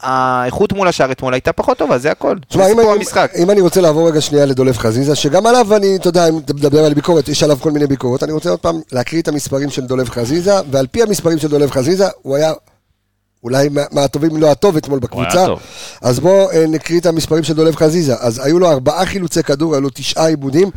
האיכות 0.00 0.72
מול 0.72 0.88
השאר 0.88 1.12
אתמול 1.12 1.34
הייתה 1.34 1.52
פחות 1.52 1.78
טובה, 1.78 1.98
זה 1.98 2.10
הכל, 2.10 2.36
תשמע, 2.48 2.66
אם 2.66 2.78
המשחק. 2.78 3.32
אם 3.36 3.50
אני 3.50 3.60
רוצה 3.60 3.80
לעבור 3.80 4.08
רגע 4.08 4.20
שנייה 4.20 4.46
לדולב 4.46 4.76
חזיזה, 4.76 5.14
שגם 5.14 5.46
עליו 5.46 5.76
אני, 5.76 5.96
אתה 5.96 6.08
יודע, 6.08 6.28
אם 6.28 6.38
אתה 6.38 6.54
מדבר 6.54 6.84
על 6.84 6.94
ביקורת, 6.94 7.28
יש 7.28 7.42
עליו 7.42 7.56
כל 7.60 7.70
מיני 7.70 7.86
ביקורות, 7.86 8.22
אני 8.22 8.32
רוצה 8.32 8.50
עוד 8.50 8.60
פעם 8.60 8.80
להקריא 8.92 9.22
את 9.22 9.28
המספרים 9.28 9.70
של 9.70 9.82
דולב 9.86 10.08
חזיזה, 10.08 10.54
ועל 10.70 10.86
פי 10.86 11.02
המספרים 11.02 11.38
של 11.38 11.48
דולב 11.48 11.70
חזיזה, 11.70 12.06
הוא 12.22 12.36
היה 12.36 12.52
אולי 13.44 13.68
מה- 13.68 13.82
מהטובים, 13.92 14.30
אם 14.30 14.40
לא 14.42 14.50
הטוב 14.50 14.76
אתמול 14.76 14.98
הוא 14.98 15.02
בקבוצה. 15.02 15.38
היה 15.38 15.46
טוב. 15.46 15.58
אז 16.02 16.20
בואו 16.20 16.50
אה, 16.50 16.64
נקריא 16.68 17.00
את 17.00 17.06
המספרים 17.06 17.42
של 17.44 17.54
דולב 17.54 17.76
חזיזה. 17.76 18.14
אז 18.20 18.40
היו 18.44 18.58
לו 18.58 18.70
ארבעה 18.70 19.06
חילוצי 19.06 19.42
כדור, 19.42 19.74
היו 19.74 19.80
לו 19.80 19.88
תשעה 19.94 20.26
עיבודים, 20.26 20.70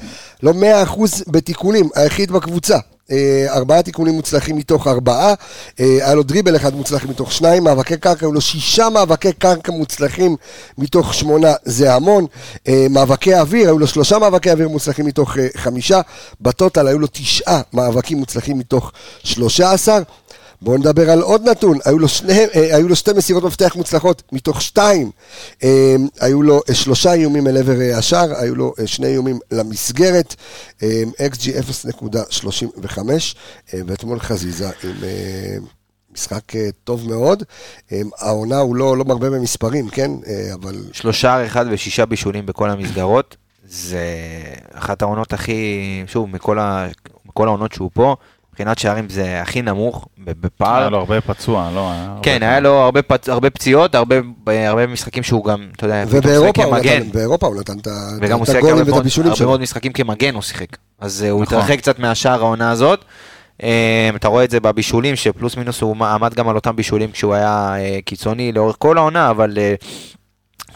לא 0.44 0.54
מאה 0.54 0.84
אחוז 0.84 1.24
בתיקולים, 1.28 1.90
היחיד 1.96 2.32
בקבוצה. 2.32 2.78
אה, 3.12 3.46
ארבעה 3.50 3.82
תיקונים 3.82 4.14
מוצלחים 4.14 4.58
מתוך 4.58 4.88
ארבעה, 4.88 5.34
אה, 5.80 5.86
היה 5.86 6.16
לו 6.16 6.24
דריבל 6.24 6.56
אחד 6.56 6.76
מוצלח 6.76 7.06
מתוך 7.06 7.32
שניים, 7.32 7.64
מאבקי 7.64 7.98
קרקע, 7.98 8.26
היו 8.26 8.34
לו 8.34 8.42
שישה 8.42 8.90
מאבקי 8.90 9.34
קרקע 9.34 9.72
מוצלחים 9.72 10.36
מתוך 10.78 11.14
שמונה, 11.14 11.54
זה 11.64 11.94
המון. 11.94 12.26
אה, 12.68 12.88
מאבקי 12.90 13.36
אוויר, 13.36 13.68
היו 13.68 13.80
לו 13.80 13.88
שלושה 13.88 14.20
מאבקי 14.20 14.52
אוויר 14.52 14.70
מוצלחים 14.70 15.06
מתוך 15.06 15.38
חמישה, 15.56 16.02
בטוטל 16.42 16.88
היו 16.88 17.00
לו 17.00 17.08
תשעה 17.12 17.62
מאבקים 17.74 18.18
מוצלחים 18.18 18.58
מתוך 18.58 18.92
שלושה 19.24 19.72
עשר. 19.72 20.00
בואו 20.62 20.78
נדבר 20.78 21.10
על 21.10 21.22
עוד 21.22 21.50
נתון, 21.50 21.78
היו 21.86 22.00
לו, 22.00 22.08
שני, 22.08 22.46
אה, 22.56 22.76
היו 22.76 22.88
לו 22.88 22.96
שתי 22.96 23.12
מסירות 23.14 23.44
מפתח 23.44 23.76
מוצלחות 23.76 24.24
מתוך 24.32 24.62
שתיים, 24.62 25.12
אה, 25.64 25.96
היו 26.20 26.44
לו 26.44 26.62
אה, 26.70 26.76
שלושה 26.76 27.14
איומים 27.14 27.48
אל 27.48 27.58
עבר 27.58 27.76
השער, 27.96 28.34
היו 28.38 28.56
לו 28.56 28.74
שני 28.86 29.08
איומים 29.08 29.40
למסגרת, 29.52 30.36
XG 31.34 31.50
0.35, 31.60 33.00
אה, 33.74 33.80
ואתמול 33.88 34.20
חזיזה 34.20 34.70
עם 34.84 34.96
משחק 36.14 36.44
טוב 36.84 37.10
מאוד, 37.10 37.44
העונה 38.20 38.58
הוא 38.58 38.76
לא, 38.76 38.98
לא 38.98 39.06
מרבה 39.06 39.30
במספרים, 39.30 39.90
כן, 39.90 40.12
אבל 40.54 40.76
שלושה 40.92 41.46
אחד 41.46 41.66
ושישה 41.72 42.06
בישולים 42.06 42.46
בכל 42.46 42.70
המסגרות, 42.70 43.38
זה 43.68 44.06
אחת 44.74 45.02
העונות 45.02 45.34
הכי, 45.34 46.04
שוב, 46.08 46.30
מכל, 46.30 46.60
ה... 46.60 46.88
מכל 47.26 47.48
העונות 47.48 47.74
שהוא 47.74 47.90
פה, 47.94 48.16
מבחינת 48.58 48.78
שערים 48.80 49.10
זה 49.10 49.42
הכי 49.42 49.62
נמוך, 49.62 50.08
ב- 50.26 50.32
בפער. 50.42 50.80
היה 50.80 50.90
לו 50.90 50.98
הרבה 50.98 51.22
פצוע, 51.22 51.72
לא? 51.76 51.92
היה 51.92 52.06
הרבה 52.06 52.20
כן, 52.24 52.32
פעמים. 52.40 52.50
היה 52.50 52.60
לו 52.60 52.70
הרבה, 52.74 53.02
פצ... 53.02 53.30
הרבה 53.30 53.50
פציעות, 53.50 53.96
הרבה, 53.96 54.16
הרבה 54.48 54.88
משחקים 54.88 55.24
שהוא 55.24 55.46
גם, 55.46 55.68
אתה 55.76 55.86
יודע, 55.86 56.04
ובאירופה 56.10 56.64
הוא. 56.64 56.78
נתן, 56.78 57.12
באירופה 57.14 57.48
הוא 57.48 57.56
נתן 57.56 57.78
את 57.80 57.88
ה- 57.88 57.92
וגם 58.22 58.38
הוא 58.38 58.46
שיחק 58.46 58.58
הגולים 58.58 58.76
הרבה 58.78 58.84
ואת 58.84 58.90
מאוד, 58.90 59.02
הבישולים 59.02 59.28
הרבה 59.30 59.38
שלו. 59.38 59.48
מאוד 59.48 59.62
משחקים 59.62 59.94
כמגן 59.94 60.34
הוא 60.34 60.42
שיחק. 60.42 60.66
אז 61.00 61.24
אה, 61.24 61.30
הוא 61.30 61.44
נכון. 61.44 61.58
התרחק 61.58 61.78
קצת 61.78 62.00
מהשער 62.00 62.40
העונה 62.44 62.72
הזאת. 62.72 63.06
אה, 63.64 64.10
אתה 64.16 64.28
רואה 64.28 64.44
את 64.44 64.52
זה 64.52 64.60
בבישולים, 64.60 65.16
שפלוס 65.16 65.58
מינוס 65.58 65.82
הוא 65.82 65.96
עמד 66.06 66.34
גם 66.34 66.50
על 66.50 66.56
אותם 66.56 66.76
בישולים 66.76 67.12
כשהוא 67.12 67.34
היה 67.34 67.76
אה, 67.78 68.00
קיצוני 68.06 68.52
לאורך 68.52 68.76
כל 68.80 68.98
העונה, 68.98 69.30
אבל 69.30 69.58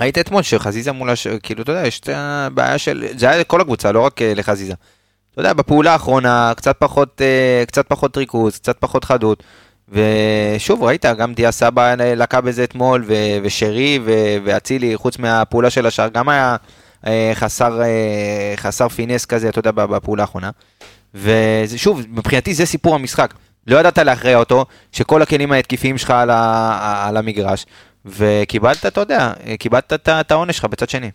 ראית 0.02 0.18
אתמול 0.18 0.42
שחזיזה 0.44 0.92
מול 0.92 1.10
הש... 1.10 1.28
כאילו, 1.28 1.64
אתה 1.64 1.72
יודע, 1.72 1.88
יש 1.88 2.00
את 2.00 2.10
הבעיה 2.14 2.78
של... 2.78 3.06
זה 3.18 3.30
היה 3.30 3.40
לכל 3.40 3.62
הקבוצה, 3.62 3.92
לא 3.92 4.00
רק 4.00 4.22
לחזיזה. 4.22 4.74
אתה 5.34 5.42
יודע, 5.42 5.54
בפעולה 5.54 5.94
האחרונה, 5.94 6.54
קצת 6.58 6.76
פחות, 6.80 7.22
אה, 7.22 7.64
קצת 7.68 7.86
פחות 7.88 8.18
ריכוז, 8.18 8.58
קצת 8.58 8.78
פחות 8.80 9.04
חדות. 9.04 9.44
ושוב, 9.90 10.84
ראית, 10.84 11.06
גם 11.06 11.34
דיה 11.34 11.52
סבא 11.52 11.96
לקה 11.98 12.42
בזה 12.42 12.64
אתמול, 12.64 13.04
ו- 13.08 13.38
ושרי 13.44 14.00
ואצילי, 14.44 14.98
חוץ 14.98 15.20
מהפעולה 15.20 15.70
של 15.70 15.86
השאר, 15.86 16.08
גם 16.08 16.30
היה 16.30 16.56
אה, 17.08 17.32
חסר, 17.36 17.82
אה, 17.82 18.54
חסר 18.58 18.90
פינס 18.90 19.26
כזה, 19.26 19.50
אתה 19.50 19.60
יודע, 19.60 19.72
בפעולה 19.72 20.24
האחרונה. 20.24 20.50
ושוב, 21.14 22.02
מבחינתי 22.10 22.54
זה 22.54 22.66
סיפור 22.66 22.96
המשחק. 22.96 23.34
לא 23.68 23.78
ידעת 23.80 23.98
להכריע 23.98 24.38
אותו, 24.38 24.66
שכל 24.92 25.22
הכלים 25.22 25.52
ההתקפיים 25.52 25.98
שלך 25.98 26.10
על, 26.12 26.30
ה- 26.30 27.06
על 27.08 27.18
המגרש, 27.18 27.66
וקיבלת, 28.06 28.86
אתה 28.86 29.02
יודע, 29.02 29.34
קיבלת 29.60 29.94
את 30.08 30.32
העונש 30.32 30.56
שלך 30.58 30.66
בצד 30.66 30.90
שני. 30.90 31.12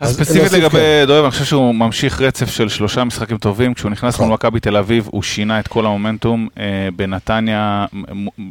אז 0.00 0.16
ספציפית 0.16 0.52
לגבי 0.52 0.70
כאן. 0.70 1.06
דואב, 1.06 1.24
אני 1.24 1.30
חושב 1.30 1.44
שהוא 1.44 1.74
ממשיך 1.74 2.20
רצף 2.20 2.50
של 2.50 2.68
שלושה 2.68 3.04
משחקים 3.04 3.38
טובים. 3.38 3.74
כשהוא 3.74 3.90
נכנס 3.90 4.14
נכון. 4.14 4.26
מול 4.26 4.34
מכבי 4.34 4.60
תל 4.60 4.76
אביב, 4.76 5.08
הוא 5.10 5.22
שינה 5.22 5.60
את 5.60 5.68
כל 5.68 5.86
המומנטום 5.86 6.48
אה, 6.58 6.88
בנתניה, 6.96 7.86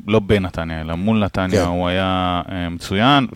לא 0.08 0.20
בנתניה, 0.20 0.82
אלא 0.82 0.96
מול 0.96 1.24
נתניה, 1.24 1.64
כן. 1.64 1.68
הוא 1.68 1.88
היה 1.88 2.42
אה, 2.52 2.70
מצוין, 2.70 3.28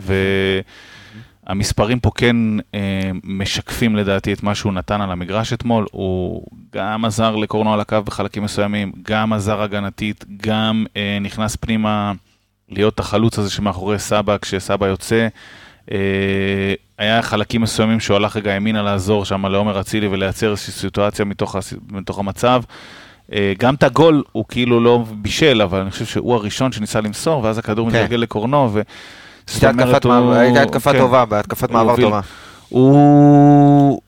והמספרים 1.46 2.00
פה 2.00 2.10
כן 2.14 2.36
אה, 2.74 3.10
משקפים 3.24 3.96
לדעתי 3.96 4.32
את 4.32 4.42
מה 4.42 4.54
שהוא 4.54 4.72
נתן 4.72 5.00
על 5.00 5.12
המגרש 5.12 5.52
אתמול. 5.52 5.86
הוא 5.92 6.46
גם 6.74 7.04
עזר 7.04 7.36
לקורנו 7.36 7.74
על 7.74 7.80
הקו 7.80 8.02
בחלקים 8.04 8.42
מסוימים, 8.42 8.92
גם 9.02 9.32
עזר 9.32 9.62
הגנתית, 9.62 10.24
גם 10.36 10.84
אה, 10.96 11.18
נכנס 11.20 11.56
פנימה 11.56 12.12
להיות 12.68 13.00
החלוץ 13.00 13.38
הזה 13.38 13.50
שמאחורי 13.50 13.98
סבא 13.98 14.36
כשסבא 14.38 14.86
יוצא. 14.86 15.28
אה, 15.92 16.74
היה 17.02 17.22
חלקים 17.22 17.60
מסוימים 17.60 18.00
שהוא 18.00 18.16
הלך 18.16 18.36
רגע 18.36 18.52
ימינה 18.52 18.82
לעזור 18.82 19.24
שם 19.24 19.46
לעומר 19.46 19.80
אצילי 19.80 20.06
ולייצר 20.08 20.50
איזושהי 20.50 20.72
סיטואציה 20.72 21.24
מתוך, 21.24 21.56
מתוך 21.92 22.18
המצב. 22.18 22.62
אה, 23.32 23.52
גם 23.58 23.74
את 23.74 23.82
הגול 23.82 24.22
הוא 24.32 24.44
כאילו 24.48 24.80
לא 24.80 25.04
בישל, 25.12 25.62
אבל 25.62 25.80
אני 25.80 25.90
חושב 25.90 26.04
שהוא 26.04 26.34
הראשון 26.34 26.72
שניסה 26.72 27.00
למסור, 27.00 27.44
ואז 27.44 27.58
הכדור 27.58 27.90
כן. 27.90 27.96
מתגלגל 27.96 28.16
לקורנו, 28.16 28.70
ו... 28.72 28.80
הייתה 29.54 29.70
התקפת 29.70 30.04
הוא- 30.04 30.32
הייתה 30.32 30.62
התקפה 30.62 30.92
כן, 30.92 30.98
טובה, 30.98 31.24
בהתקפת 31.24 31.70
מעבר. 31.70 31.96
טובה. 31.96 32.20
הוא... 32.68 34.00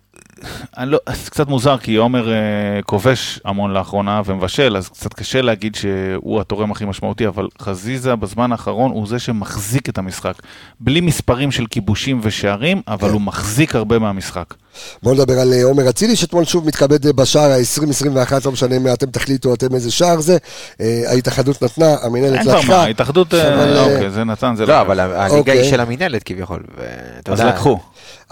אני 0.79 0.91
לא, 0.91 0.99
זה 1.25 1.31
קצת 1.31 1.49
מוזר, 1.49 1.79
כי 1.79 1.97
עומר 1.97 2.33
אה, 2.33 2.37
כובש 2.83 3.41
המון 3.45 3.73
לאחרונה 3.73 4.23
ומבשל, 4.25 4.77
אז 4.77 4.89
קצת 4.89 5.15
קשה 5.15 5.43
להגיד 5.43 5.75
שהוא 5.75 6.41
התורם 6.41 6.71
הכי 6.71 6.85
משמעותי, 6.85 7.27
אבל 7.27 7.49
חזיזה 7.63 8.17
בזמן 8.17 8.53
האחרון 8.53 8.91
הוא 8.91 9.07
זה 9.07 9.19
שמחזיק 9.19 9.89
את 9.89 9.99
המשחק. 9.99 10.35
בלי 10.81 11.01
מספרים 11.01 11.51
של 11.51 11.67
כיבושים 11.67 12.21
ושערים, 12.23 12.83
אבל 12.89 13.11
הוא 13.11 13.21
מחזיק 13.21 13.75
הרבה 13.77 13.99
מהמשחק. 13.99 14.55
בואו 15.03 15.15
נדבר 15.15 15.41
על 15.41 15.53
אה, 15.53 15.65
עומר 15.65 15.89
אצילי, 15.89 16.17
שאתמול 16.17 16.45
שוב 16.45 16.67
מתכבד 16.67 17.07
אה, 17.07 17.13
בשער 17.13 17.51
ה-20-21, 17.51 18.33
לא 18.45 18.53
משנה 18.53 18.79
מה 18.79 18.93
אתם 18.93 19.07
תחליטו, 19.07 19.55
אתם 19.55 19.75
איזה 19.75 19.91
שער 19.91 20.21
זה. 20.21 20.37
ההתאחדות 21.07 21.63
נתנה, 21.63 21.97
המנהלת 22.03 22.35
אין 22.35 22.43
כבר 22.43 22.53
מה, 22.53 22.59
לקחה. 22.59 22.83
ההתאחדות, 22.83 23.35
אוקיי, 23.35 24.11
זה 24.11 24.25
נתן, 24.25 24.55
זה 24.57 24.67
לא, 24.67 24.81
אבל 24.81 25.01
הליגה 25.01 25.39
אוקיי. 25.39 25.59
היא 25.59 25.71
של 25.71 25.81
המינהלת 25.81 26.23
כביכול. 26.23 26.63
אז 27.27 27.41
לקחו. 27.41 27.79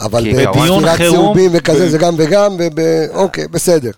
אבל 0.00 0.22
בדיון 0.32 0.96
חירום- 0.96 1.14
צהובים 1.16 1.50
וכזה 1.54 1.90
זה 1.90 1.98
גם 1.98 2.14
וגם, 2.18 2.52
וב- 2.58 2.78
אוקיי, 3.14 3.48
בסדר. 3.50 3.90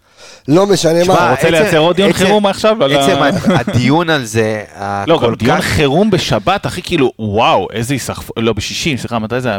לא 0.48 0.66
משנה 0.66 1.04
שמע, 1.04 1.14
מה. 1.14 1.30
רוצה 1.30 1.42
עצם- 1.42 1.50
לייצר 1.54 1.78
עוד 1.78 1.96
דיון 1.96 2.12
חירום 2.12 2.46
עכשיו? 2.46 2.76
עצם 2.84 3.22
הד- 3.22 3.34
הדיון 3.68 4.10
על 4.10 4.24
זה, 4.24 4.62
לא, 5.06 5.20
גם 5.22 5.34
דיון 5.34 5.60
חירום 5.60 6.10
בשבת, 6.10 6.66
אחי, 6.66 6.82
כאילו, 6.82 7.12
וואו, 7.18 7.68
איזה 7.72 7.94
היסחפות, 7.94 8.36
לא, 8.38 8.52
בשישי, 8.52 8.96
סליחה, 8.98 9.18
מתי 9.18 9.40
זה 9.40 9.48
היה? 9.48 9.58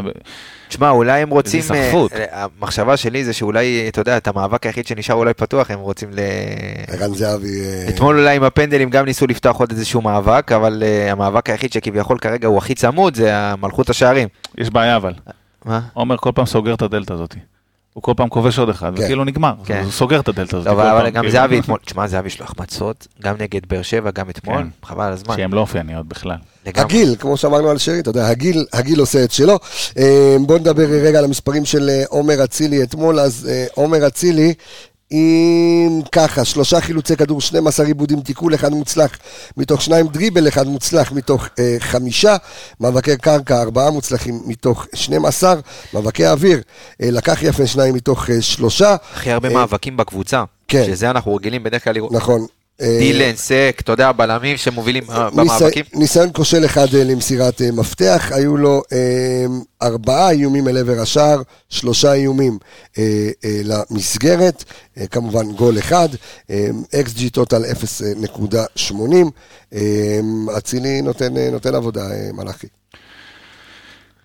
תשמע, 0.68 0.90
אולי 0.90 1.20
הם 1.22 1.30
רוצים... 1.30 1.60
איזה 1.60 1.74
אה, 1.74 1.86
סחפות. 1.88 2.12
אה, 2.12 2.24
המחשבה 2.60 2.96
שלי 2.96 3.24
זה 3.24 3.32
שאולי, 3.32 3.84
אתה 3.88 4.00
יודע, 4.00 4.16
את 4.16 4.28
המאבק 4.28 4.66
היחיד 4.66 4.86
שנשאר 4.86 5.14
אולי 5.14 5.34
פתוח, 5.34 5.70
הם 5.70 5.78
רוצים 5.80 6.08
ל... 6.12 6.18
ערן 6.88 7.14
זהבי... 7.14 7.60
אה, 7.60 7.88
אתמול 7.88 8.18
אולי 8.18 8.36
עם 8.36 8.42
הפנדלים 8.42 8.90
גם 8.90 9.04
ניסו 9.04 9.26
לפתוח 9.26 9.56
עוד 9.60 9.70
איזשהו 9.70 10.00
מאבק, 10.00 10.52
אבל 10.52 10.82
המאבק 11.10 11.50
היחיד 11.50 11.72
שכביכול 11.72 12.18
כרגע 12.18 12.48
הוא 12.48 12.58
הכי 12.58 12.74
צמוד 12.74 13.14
זה 13.16 13.32
מלכות 13.60 13.90
השערים. 13.90 14.28
יש 14.58 14.70
בעיה 14.70 14.96
אבל. 14.96 15.12
מה? 15.66 15.80
עומר 15.92 16.16
כל 16.16 16.32
פעם 16.34 16.46
סוגר 16.46 16.74
את 16.74 16.82
הדלתא 16.82 17.12
הזאת. 17.12 17.34
הוא 17.92 18.02
כל 18.02 18.12
פעם 18.16 18.28
כובש 18.28 18.58
עוד 18.58 18.68
אחד, 18.68 18.96
כן. 18.96 19.02
וכאילו 19.02 19.24
נגמר. 19.24 19.54
כן. 19.64 19.82
הוא 19.84 19.92
סוגר 19.92 20.20
את 20.20 20.28
הדלתא 20.28 20.56
הזאת. 20.56 20.74
כל 20.74 20.80
אבל 20.80 21.10
גם 21.10 21.22
כאילו. 21.22 21.32
זהבי 21.32 21.60
אתמול, 21.60 21.78
תשמע, 21.84 22.06
זהבי 22.06 22.26
יש 22.26 22.40
לו 22.40 22.44
החמצות, 22.44 23.06
גם 23.22 23.34
נגד 23.38 23.60
באר 23.68 23.82
שבע, 23.82 24.10
גם 24.10 24.30
אתמול, 24.30 24.62
כן. 24.62 24.68
חבל 24.86 25.04
על 25.04 25.12
הזמן. 25.12 25.36
שהן 25.36 25.52
לא 25.52 25.60
אופייניות 25.60 26.06
בכלל. 26.06 26.36
לגמרי. 26.66 26.84
הגיל, 26.84 27.16
כמו 27.18 27.36
שאמרנו 27.36 27.70
על 27.70 27.78
שרי, 27.78 28.00
אתה 28.00 28.10
יודע, 28.10 28.28
הגיל, 28.28 28.66
הגיל 28.72 29.00
עושה 29.00 29.24
את 29.24 29.32
שלו. 29.32 29.58
אה, 29.98 30.36
בואו 30.46 30.58
נדבר 30.58 30.84
רגע 30.84 31.18
על 31.18 31.24
המספרים 31.24 31.64
של 31.64 31.88
אה, 31.88 32.02
עומר 32.08 32.44
אצילי 32.44 32.82
אתמול. 32.82 33.20
אז 33.20 33.48
אה, 33.50 33.66
עומר 33.74 34.06
אצילי, 34.06 34.54
עם 35.10 36.02
ככה, 36.12 36.44
שלושה 36.44 36.80
חילוצי 36.80 37.16
כדור, 37.16 37.40
12 37.40 37.86
עיבודים, 37.86 38.20
תיקול 38.20 38.54
אחד 38.54 38.72
מוצלח 38.72 39.18
מתוך 39.56 39.82
שניים, 39.82 40.06
דריבל 40.06 40.48
אחד 40.48 40.66
מוצלח 40.66 41.12
מתוך 41.12 41.48
אה, 41.58 41.76
חמישה, 41.78 42.36
מאבקי 42.80 43.16
קרקע, 43.16 43.62
ארבעה 43.62 43.90
מוצלחים 43.90 44.40
מתוך 44.46 44.86
12, 44.94 45.54
מאבקי 45.94 46.26
אוויר, 46.26 46.60
אה, 47.02 47.10
לקח 47.10 47.42
יפה 47.42 47.66
שניים 47.66 47.94
מתוך 47.94 48.30
אה, 48.30 48.42
שלושה. 48.42 48.96
הכי 49.14 49.30
הרבה 49.30 49.48
אה, 49.48 49.54
מאבקים 49.54 49.96
בקבוצה. 49.96 50.44
כן. 50.68 50.84
שזה 50.86 51.10
אנחנו 51.10 51.34
רגילים 51.34 51.62
בדרך 51.62 51.84
כלל 51.84 51.94
לראות. 51.94 52.12
נכון. 52.12 52.46
אה, 52.80 52.96
דילן, 52.98 53.36
סק, 53.36 53.76
אתה 53.80 53.92
יודע, 53.92 54.12
בלמים 54.12 54.56
שמובילים 54.56 55.04
במאבקים. 55.06 55.84
ניסיון 55.94 56.28
כושל 56.32 56.64
אחד 56.64 56.94
אה, 56.94 57.04
למסירת 57.04 57.62
אה, 57.62 57.70
מפתח, 57.72 58.32
היו 58.34 58.56
לו 58.56 58.82
ארבעה 59.82 60.30
איומים 60.30 60.68
אל 60.68 60.76
עבר 60.76 61.00
השער, 61.00 61.42
שלושה 61.68 62.12
איומים 62.12 62.58
למסגרת, 63.64 64.64
כמובן 65.10 65.52
גול 65.52 65.78
אחד, 65.78 66.08
אקס-ג'י 66.94 67.30
טוטל 67.30 67.64
0.80, 67.64 68.92
אה, 69.74 70.20
אצילי 70.58 71.02
נותן, 71.02 71.74
עבודה, 71.74 72.02
מלאכי. 72.32 72.66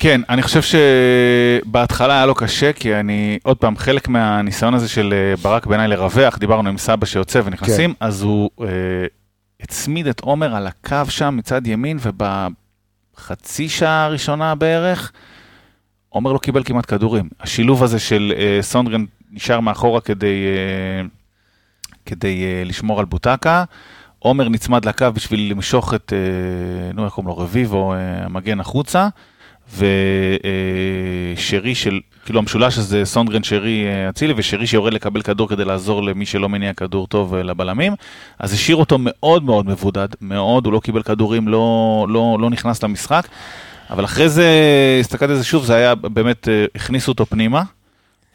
כן, 0.04 0.22
אני 0.30 0.42
חושב 0.42 0.62
שבהתחלה 0.62 2.14
היה 2.14 2.26
לו 2.26 2.36
קשה, 2.36 2.74
כי 2.74 2.96
אני, 2.96 3.40
עוד 3.44 3.58
פעם, 3.58 3.78
חלק 3.78 4.08
מהניסיון 4.08 4.74
הזה 4.74 4.90
של 4.90 5.14
אה, 5.14 5.36
ברק 5.36 5.66
בעיניי 5.66 5.88
לרווח, 5.88 6.38
דיברנו 6.38 6.70
עם 6.70 6.78
סבא 6.78 7.06
שיוצא 7.06 7.42
ונכנסים, 7.46 7.90
כן. 7.94 8.06
אז 8.06 8.22
הוא 8.22 8.50
אה, 8.62 8.68
הצמיד 9.62 10.08
את 10.08 10.20
עומר 10.20 10.56
על 10.56 10.68
הקו 10.68 10.96
שם 11.10 11.36
מצד 11.38 11.68
ימין, 11.68 11.98
ובחצי 12.02 13.70
שעה 13.70 14.06
הראשונה 14.06 14.56
בערך, 14.56 15.12
עומר 16.10 16.34
לא 16.34 16.38
קיבל 16.38 16.64
כמעט 16.64 16.86
כדורים. 16.88 17.30
השילוב 17.40 17.84
הזה 17.84 18.00
של 18.00 18.34
אה, 18.38 18.58
סונדרן 18.62 19.06
נשאר 19.32 19.60
מאחורה 19.60 20.02
כדי, 20.02 20.46
אה, 20.46 21.08
כדי 22.06 22.44
אה, 22.44 22.64
לשמור 22.66 23.00
על 23.00 23.06
בוטקה. 23.06 23.64
עומר 24.20 24.50
נצמד 24.50 24.86
לקו 24.86 25.08
בשביל 25.14 25.52
למשוך 25.52 25.94
את, 25.94 26.14
אה, 26.16 26.94
נו, 26.94 27.06
איך 27.06 27.14
קוראים 27.14 27.28
לו, 27.28 27.38
רביבו, 27.38 27.94
אה, 27.94 28.26
המגן 28.26 28.60
החוצה. 28.60 29.08
ושרי 29.78 31.76
של, 31.76 32.00
כאילו 32.26 32.40
המשולש 32.40 32.78
הזה, 32.78 33.06
סונדגרן, 33.06 33.44
שרי, 33.44 33.86
אה, 33.86 34.10
אצילי, 34.10 34.34
ושרי 34.38 34.68
שיורד 34.68 34.94
לקבל 34.94 35.22
כדור 35.22 35.50
כדי 35.50 35.66
לעזור 35.66 36.04
למי 36.04 36.26
שלא 36.26 36.50
מניע 36.50 36.74
כדור 36.74 37.08
טוב 37.08 37.36
אה, 37.36 37.44
לבלמים. 37.44 37.94
אז 38.40 38.54
השאיר 38.54 38.76
אותו 38.78 38.98
מאוד 39.00 39.44
מאוד 39.44 39.66
מבודד, 39.66 40.08
מאוד, 40.22 40.66
הוא 40.66 40.74
לא 40.74 40.80
קיבל 40.80 41.04
כדורים, 41.04 41.48
לא, 41.48 42.06
לא, 42.10 42.38
לא 42.40 42.50
נכנס 42.50 42.84
למשחק. 42.84 43.28
אבל 43.90 44.06
אחרי 44.06 44.30
זה, 44.30 44.48
הסתכלתי 45.00 45.32
על 45.32 45.38
זה 45.38 45.44
שוב, 45.44 45.66
זה 45.66 45.76
היה 45.76 45.96
באמת, 45.96 46.48
אה, 46.48 46.66
הכניסו 46.76 47.12
אותו 47.12 47.26
פנימה. 47.26 47.64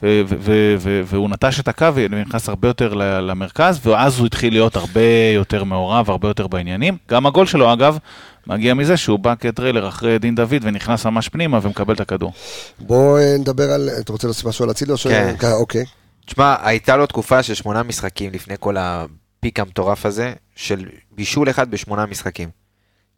והוא 0.02 1.30
נטש 1.30 1.60
את 1.60 1.68
הקו 1.68 1.86
ונכנס 1.94 2.48
הרבה 2.48 2.68
יותר 2.68 2.94
למרכז, 2.94 3.86
ואז 3.86 4.18
הוא 4.18 4.26
התחיל 4.26 4.52
להיות 4.52 4.76
הרבה 4.76 5.00
יותר 5.34 5.64
מעורב, 5.64 6.10
הרבה 6.10 6.28
יותר 6.28 6.46
בעניינים. 6.46 6.96
גם 7.10 7.26
הגול 7.26 7.46
שלו, 7.46 7.72
אגב, 7.72 7.98
מגיע 8.46 8.74
מזה 8.74 8.96
שהוא 8.96 9.18
בא 9.18 9.34
כטריילר 9.40 9.88
אחרי 9.88 10.18
דין 10.18 10.34
דוד 10.34 10.62
ונכנס 10.62 11.06
ממש 11.06 11.28
פנימה 11.28 11.58
ומקבל 11.62 11.94
את 11.94 12.00
הכדור. 12.00 12.32
בואו 12.78 13.18
אה, 13.18 13.36
נדבר 13.38 13.72
על, 13.72 13.90
אתה 14.00 14.12
רוצה 14.12 14.26
להוסיף 14.26 14.46
משהו 14.46 14.64
על 14.64 14.70
אצילי 14.70 14.92
או 14.92 14.96
ש... 14.96 15.06
כן. 15.06 15.34
אה, 15.42 15.52
אוקיי. 15.52 15.84
תשמע, 16.26 16.56
הייתה 16.62 16.96
לו 16.96 17.06
תקופה 17.06 17.42
של 17.42 17.54
שמונה 17.54 17.82
משחקים 17.82 18.32
לפני 18.32 18.54
כל 18.60 18.76
הפיק 18.78 19.60
המטורף 19.60 20.06
הזה, 20.06 20.32
של 20.56 20.84
בישול 21.10 21.50
אחד 21.50 21.70
בשמונה 21.70 22.06
משחקים. 22.06 22.48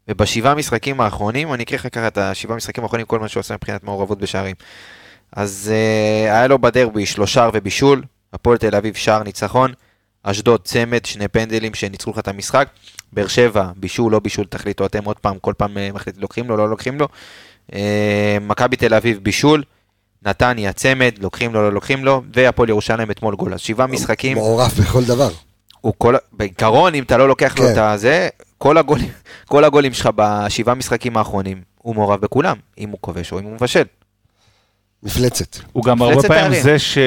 ובשבעה 0.09 0.55
משחקים 0.55 1.01
האחרונים, 1.01 1.55
אני 1.55 1.63
אקריא 1.63 1.79
לך 1.81 1.89
ככה 1.93 2.09
את 2.09 2.19
השבעה 2.19 2.57
משחקים 2.57 2.85
האחרונים, 2.85 3.07
כל 3.07 3.19
מה 3.19 3.29
שהוא 3.29 3.41
עשה 3.41 3.55
מבחינת 3.55 3.85
מעורבות 3.85 4.19
בשערים. 4.19 4.55
אז 5.33 5.71
uh, 5.71 6.31
היה 6.33 6.47
לו 6.47 6.59
בדרבי 6.59 7.07
שלושה 7.07 7.49
ובישול, 7.55 8.03
הפועל 8.33 8.59
תל 8.59 8.77
אביב 8.77 8.95
שער 8.95 9.23
ניצחון, 9.23 9.73
אשדוד 10.23 10.61
צמד, 10.65 11.05
שני 11.05 11.29
פנדלים 11.29 11.75
שניצחו 11.75 12.11
לך 12.11 12.19
את 12.19 12.29
המשחק, 12.29 12.69
באר 13.13 13.27
שבע, 13.27 13.71
בישול, 13.77 14.13
לא 14.13 14.19
בישול, 14.19 14.45
תחליטו 14.45 14.87
אתם 14.87 15.05
עוד 15.05 15.19
פעם, 15.19 15.39
כל 15.39 15.53
פעם 15.57 15.77
uh, 15.77 15.95
מחליט, 15.95 16.17
לוקחים 16.19 16.49
לו, 16.49 16.57
לא 16.57 16.71
לוקחים 16.71 16.99
לו. 16.99 17.09
Uh, 17.71 17.75
מכבי 18.41 18.77
תל 18.77 18.95
אביב, 18.95 19.19
בישול, 19.23 19.63
נתניה, 20.23 20.73
צמד, 20.73 21.13
לוקחים 21.21 21.55
לו, 21.55 21.63
לא 21.63 21.73
לוקחים 21.73 22.05
לו, 22.05 22.23
והפועל 22.35 22.69
ירושלים 22.69 23.11
אתמול 23.11 23.37
גול. 23.37 23.55
אז 23.55 23.61
שבעה 23.61 23.87
משחקים, 23.87 24.37
מעורב 24.37 24.71
בכל 24.81 25.05
דבר. 25.05 25.31
הוא 25.81 25.95
כל, 25.99 26.15
בעיקרון, 26.33 26.95
אם 26.95 27.03
אתה 27.03 27.17
לא 27.17 27.29
לוקח 27.29 27.59
לו 27.59 27.65
כן. 27.65 27.73
את 27.73 27.79
הזה, 27.79 28.29
כל 28.59 28.79
הגולים, 28.79 29.09
כל 29.45 29.65
הגולים 29.65 29.93
שלך 29.93 30.09
בשבעה 30.17 30.75
משחקים 30.75 31.17
האחרונים, 31.17 31.63
הוא 31.79 31.95
מעורב 31.95 32.21
בכולם, 32.21 32.57
אם 32.79 32.91
הוא 32.91 32.99
כובש 33.01 33.33
או 33.33 33.39
אם 33.39 33.45
הוא 33.45 33.53
מבשל. 33.53 33.85
מפלצת. 35.03 35.57
הוא 35.73 35.85
גם 35.85 36.03
הרבה 36.03 36.23
פעמים. 36.29 36.63
זה 36.63 36.79
ש... 36.79 36.99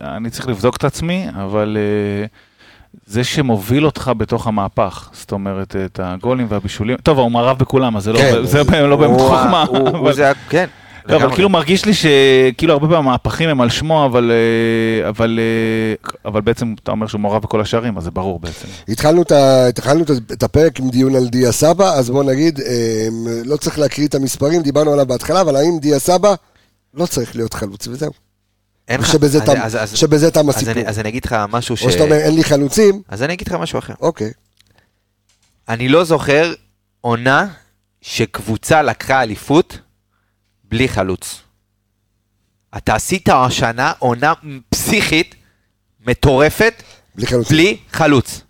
אני 0.00 0.30
צריך 0.30 0.48
לבדוק 0.48 0.76
את 0.76 0.84
עצמי, 0.84 1.26
אבל 1.44 1.76
אה, 1.80 2.26
זה 3.06 3.24
שמוביל 3.24 3.86
אותך 3.86 4.10
בתוך 4.18 4.46
המהפך. 4.46 5.08
זאת 5.12 5.32
אומרת, 5.32 5.76
את 5.84 6.00
הגולים 6.02 6.46
והבישולים. 6.50 6.96
טוב, 6.96 7.18
הוא 7.18 7.30
מערב 7.30 7.58
בכולם, 7.58 7.96
אז 7.96 8.04
זה 8.04 8.12
לא- 8.12 8.18
כן, 8.18 8.44
זה 8.44 8.60
הוא- 8.60 8.88
לא 8.88 8.96
באמת 8.96 9.20
חוכמה. 9.20 9.64
אבל- 9.72 10.12
כן. 10.48 10.66
לא, 11.08 11.16
אבל. 11.16 11.34
כאילו 11.34 11.48
מרגיש 11.48 11.84
לי 11.84 11.92
שכאילו 11.94 12.72
הרבה 12.72 12.86
פעמים 12.88 13.08
המהפכים 13.08 13.48
הם 13.48 13.60
על 13.60 13.70
שמו, 13.70 14.06
אבל, 14.06 14.30
אה, 14.32 15.08
אבל, 15.08 15.38
אה, 15.42 16.10
אבל 16.30 16.40
בעצם 16.40 16.74
אתה 16.82 16.90
אומר 16.90 17.06
שהוא 17.06 17.20
מעורב 17.20 17.42
בכל 17.42 17.60
השערים, 17.60 17.96
אז 17.98 18.04
זה 18.04 18.10
ברור 18.10 18.38
בעצם. 18.40 18.68
התחלנו 18.88 19.22
את, 19.22 19.32
ה- 19.32 19.66
התחלנו 19.68 20.04
את 20.32 20.42
הפרק 20.42 20.80
עם 20.80 20.90
דיון 20.90 21.14
על 21.16 21.28
דיה 21.28 21.52
סבא, 21.52 21.84
אז 21.92 22.10
בוא 22.10 22.24
נגיד, 22.24 22.60
לא 23.44 23.56
צריך 23.56 23.78
להקריא 23.78 24.06
את 24.06 24.14
המספרים, 24.14 24.62
דיברנו 24.62 24.92
עליו 24.92 25.06
בהתחלה, 25.06 25.40
אבל 25.40 25.56
האם 25.56 25.78
דיה 25.80 25.98
סבא 25.98 26.34
לא 26.96 27.06
צריך 27.06 27.36
להיות 27.36 27.54
חלוץ 27.54 27.86
וזהו. 27.88 28.12
אין 28.88 29.00
לך- 29.00 29.06
שבזה 29.12 29.38
אז- 29.38 29.44
תם- 29.44 29.60
אז- 29.62 29.76
אז- 29.76 29.96
שבזה 29.98 30.30
תם 30.30 30.48
אז 30.48 30.56
הסיפור. 30.56 30.72
אני- 30.72 30.86
אז 30.88 30.98
אני 30.98 31.08
אגיד 31.08 31.24
לך 31.24 31.36
משהו 31.48 31.76
ש... 31.76 31.82
או 31.82 31.90
שאתה 31.92 32.02
אומר, 32.02 32.16
אין 32.16 32.34
לי 32.34 32.44
חלוצים, 32.44 33.02
אז 33.08 33.22
אני 33.22 33.32
אגיד 33.32 33.48
לך 33.48 33.54
משהו 33.54 33.78
אחר. 33.78 33.94
אוקיי. 34.00 34.30
אני 35.68 35.88
לא 35.88 36.04
זוכר 36.04 36.52
עונה 37.00 37.48
שקבוצה 38.00 38.82
לקחה 38.82 39.22
אליפות 39.22 39.78
בלי 40.64 40.88
חלוץ. 40.88 41.40
אתה 42.76 42.94
עשית 42.94 43.28
השנה 43.28 43.92
עונה 43.98 44.32
פסיכית, 44.70 45.34
מטורפת, 46.06 46.82
בלי 47.14 47.26
חלוצים. 47.26 47.56
בלי 47.56 47.76
חלוץ. 47.92 48.40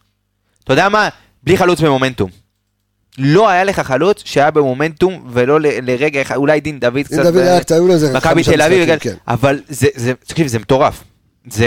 אתה 0.65 0.73
יודע 0.73 0.89
מה? 0.89 1.09
בלי 1.43 1.57
חלוץ 1.59 1.81
במומנטום. 1.81 2.31
לא 3.19 3.49
היה 3.49 3.65
לך 3.65 3.81
חלוץ 3.81 4.23
שהיה 4.25 4.51
במומנטום 4.51 5.27
ולא 5.31 5.61
ל- 5.61 5.91
לרגע 5.91 6.23
אחד, 6.23 6.37
אולי 6.37 6.61
דין 6.61 6.81
דוד 6.81 7.01
קצת, 7.05 7.17
דוד 7.23 7.35
ב- 7.35 7.39
היה 7.39 7.61
קצת, 7.61 7.71
היו 7.71 7.87
לו 7.87 7.93
איזה 7.95 8.13
מכבי 8.13 8.43
תל 8.45 8.63
אביב, 8.63 8.83
וכאלה. 8.83 8.99
כן. 8.99 9.15
אבל 9.29 9.61
זה, 9.69 9.89
זה, 9.95 10.13
תקשיב, 10.27 10.47
זה 10.47 10.59
מטורף. 10.59 11.05
זה, 11.51 11.67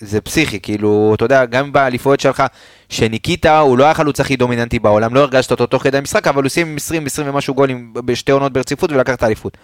זה 0.00 0.20
פסיכי, 0.20 0.60
כאילו, 0.60 1.12
אתה 1.14 1.24
יודע, 1.24 1.44
גם 1.44 1.72
באליפויות 1.72 2.20
שלך, 2.20 2.42
שניקית, 2.88 3.46
הוא 3.46 3.78
לא 3.78 3.84
היה 3.84 3.90
החלוץ 3.90 4.20
הכי 4.20 4.36
דומיננטי 4.36 4.78
בעולם, 4.78 5.14
לא 5.14 5.20
הרגשת 5.20 5.50
אותו 5.50 5.66
תוך 5.66 5.82
כדי 5.82 5.98
המשחק, 5.98 6.26
אבל 6.28 6.42
הוא 6.42 6.48
סיים 6.50 6.76
20, 6.76 7.06
20 7.06 7.28
ומשהו 7.28 7.54
גולים 7.54 7.92
בשתי 7.94 8.32
עונות 8.32 8.52
ברציפות 8.52 8.92
ולקח 8.92 9.14
את 9.14 9.22
האליפות. 9.22 9.56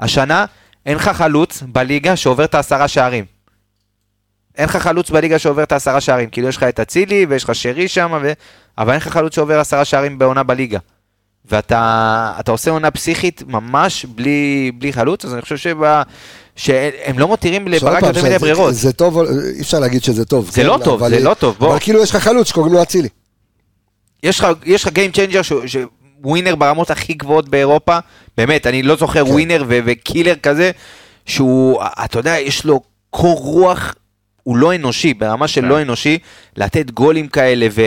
השנה, 0.00 0.44
אין 0.86 0.96
לך 0.96 1.08
חלוץ 1.08 1.62
בליגה 1.66 2.16
שעובר 2.16 2.44
את 2.44 2.54
העשרה 2.54 2.88
שערים. 2.88 3.24
אין 4.58 4.64
לך 4.64 4.76
חלוץ 4.76 5.10
בליגה 5.10 5.38
שעובר 5.38 5.62
את 5.62 5.72
העשרה 5.72 6.00
שערים, 6.00 6.30
כאילו 6.30 6.48
יש 6.48 6.56
לך 6.56 6.62
את 6.62 6.80
אצילי 6.80 7.26
ויש 7.28 7.44
לך 7.44 7.54
שרי 7.54 7.88
שם, 7.88 8.18
ו... 8.22 8.32
אבל 8.78 8.90
אין 8.92 8.96
לך 9.00 9.08
חלוץ 9.08 9.34
שעובר 9.34 9.60
עשרה 9.60 9.84
שערים 9.84 10.18
בעונה 10.18 10.42
בליגה. 10.42 10.78
ואתה 11.44 12.32
אתה 12.40 12.52
עושה 12.52 12.70
עונה 12.70 12.90
פסיכית 12.90 13.42
ממש 13.46 14.04
בלי, 14.04 14.72
בלי 14.78 14.92
חלוץ, 14.92 15.24
אז 15.24 15.32
אני 15.34 15.42
חושב 15.42 15.56
שבא, 15.56 16.02
שהם 16.56 17.18
לא 17.18 17.28
מותירים 17.28 17.68
לברק 17.68 18.02
יותר 18.02 18.24
מדי 18.24 18.38
ברירות. 18.38 18.74
זה 18.74 18.92
טוב, 18.92 19.18
אי 19.56 19.60
אפשר 19.60 19.78
להגיד 19.78 20.02
שזה 20.04 20.24
טוב. 20.24 20.50
זה 20.50 20.52
כן, 20.62 20.66
לא 20.66 20.78
טוב, 20.84 21.00
אבל- 21.02 21.10
זה 21.10 21.20
לא 21.20 21.34
טוב, 21.34 21.56
בוא. 21.58 21.70
אבל 21.70 21.78
כאילו 21.80 22.02
יש 22.02 22.10
לך 22.10 22.16
חלוץ 22.16 22.48
שקוראים 22.48 22.72
לו 22.72 22.82
אצילי. 22.82 23.08
יש 24.22 24.40
לך, 24.40 24.46
שהוא 25.42 25.66
שהוא 25.66 25.84
ווינר 26.24 26.54
ברמות 26.54 26.90
הכי 26.90 27.12
גבוהות 27.14 27.48
באירופה, 27.48 27.98
באמת, 28.36 28.66
אני 28.66 28.82
לא 28.82 28.96
זוכר 28.96 29.24
כן. 29.24 29.30
ווינר 29.30 29.64
ו- 29.68 29.78
וקילר 29.84 30.34
כזה, 30.42 30.70
שהוא, 31.26 31.82
אתה 32.04 32.18
יודע, 32.18 32.38
יש 32.38 32.64
לו 32.64 32.80
קור 33.10 33.38
רוח, 33.38 33.94
הוא 34.42 34.56
לא 34.56 34.74
אנושי, 34.74 35.14
ברמה 35.14 35.48
של 35.48 35.60
כן. 35.60 35.68
לא 35.68 35.82
אנושי, 35.82 36.18
לתת 36.56 36.90
גולים 36.90 37.28
כאלה 37.28 37.66
ו... 37.70 37.82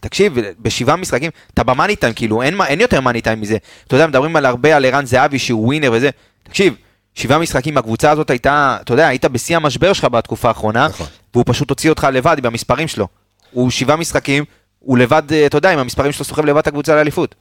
תקשיב, 0.00 0.32
בשבעה 0.60 0.96
משחקים, 0.96 1.30
אתה 1.54 1.62
במאני 1.62 1.96
טיים, 1.96 2.12
כאילו, 2.14 2.42
אין, 2.42 2.60
אין 2.60 2.80
יותר 2.80 3.00
מאני 3.00 3.20
טיים 3.20 3.40
מזה. 3.40 3.56
אתה 3.86 3.96
יודע, 3.96 4.06
מדברים 4.06 4.36
על 4.36 4.46
הרבה 4.46 4.76
על 4.76 4.84
ערן 4.84 5.06
זהבי 5.06 5.38
שהוא 5.38 5.66
ווינר 5.66 5.90
וזה. 5.92 6.10
תקשיב, 6.42 6.74
שבעה 7.14 7.38
משחקים, 7.38 7.76
הקבוצה 7.78 8.10
הזאת 8.10 8.30
הייתה, 8.30 8.76
אתה 8.80 8.92
יודע, 8.92 9.08
היית 9.08 9.24
בשיא 9.24 9.56
המשבר 9.56 9.92
שלך 9.92 10.04
בתקופה 10.04 10.48
האחרונה, 10.48 10.88
נכון. 10.88 11.06
והוא 11.34 11.44
פשוט 11.46 11.70
הוציא 11.70 11.90
אותך 11.90 12.06
לבד 12.12 12.36
במספרים 12.42 12.88
שלו. 12.88 13.08
הוא 13.50 13.70
שבעה 13.70 13.96
משחקים, 13.96 14.44
הוא 14.78 14.98
לבד, 14.98 15.22
אה, 15.32 15.46
אתה 15.46 15.56
יודע, 15.58 15.70
עם 15.72 15.78
המספרים 15.78 16.12
שלו 16.12 16.24
סוחב 16.24 16.44
לבד 16.44 16.58
את 16.58 16.66
הקבוצה 16.66 16.94
לאליפות. 16.94 17.34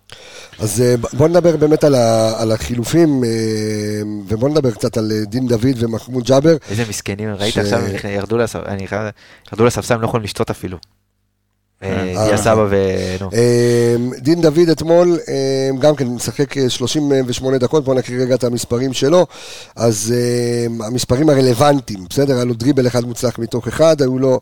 אז 0.59 0.81
אה, 0.81 0.95
בוא 1.13 1.27
נדבר 1.27 1.57
באמת 1.57 1.83
על 1.83 1.95
ה- 1.95 2.41
על 2.41 2.51
החילופים, 2.51 3.23
אה, 3.23 3.29
ובוא 4.27 4.49
נדבר 4.49 4.71
קצת 4.71 4.97
על 4.97 5.11
דין 5.27 5.47
דוד 5.47 5.65
ומחמוד 5.77 6.23
ג'אבר. 6.23 6.55
איזה 6.69 6.83
מסכנים, 6.89 7.29
ראית 7.33 7.53
ש- 7.53 7.57
עכשיו, 7.57 7.81
ירדו 9.51 9.65
לספסל, 9.65 9.93
הם 9.93 10.01
לא 10.01 10.05
יכולים 10.05 10.23
לשתות 10.23 10.49
אפילו. 10.49 10.77
אה, 11.83 12.15
אה. 12.17 12.25
דיה 12.25 12.37
סבא 12.37 12.65
ו... 12.69 12.75
אה, 13.33 13.95
דין 14.17 14.41
דוד 14.41 14.69
אתמול 14.71 15.17
אה, 15.27 15.69
גם 15.79 15.95
כן 15.95 16.07
משחק 16.07 16.57
אה, 16.57 16.69
38 16.69 17.57
דקות, 17.57 17.83
בואו 17.83 17.97
נקריא 17.97 18.21
רגע 18.21 18.35
את 18.35 18.43
המספרים 18.43 18.93
שלו. 18.93 19.27
אז 19.75 20.13
אה, 20.15 20.85
המספרים 20.87 21.29
הרלוונטיים, 21.29 21.99
בסדר? 22.09 22.35
היה 22.35 22.43
לו 22.45 22.53
דריבל 22.53 22.87
אחד 22.87 23.05
מוצלח 23.05 23.39
מתוך 23.39 23.67
אחד, 23.67 24.01
היו 24.01 24.19
לו 24.19 24.39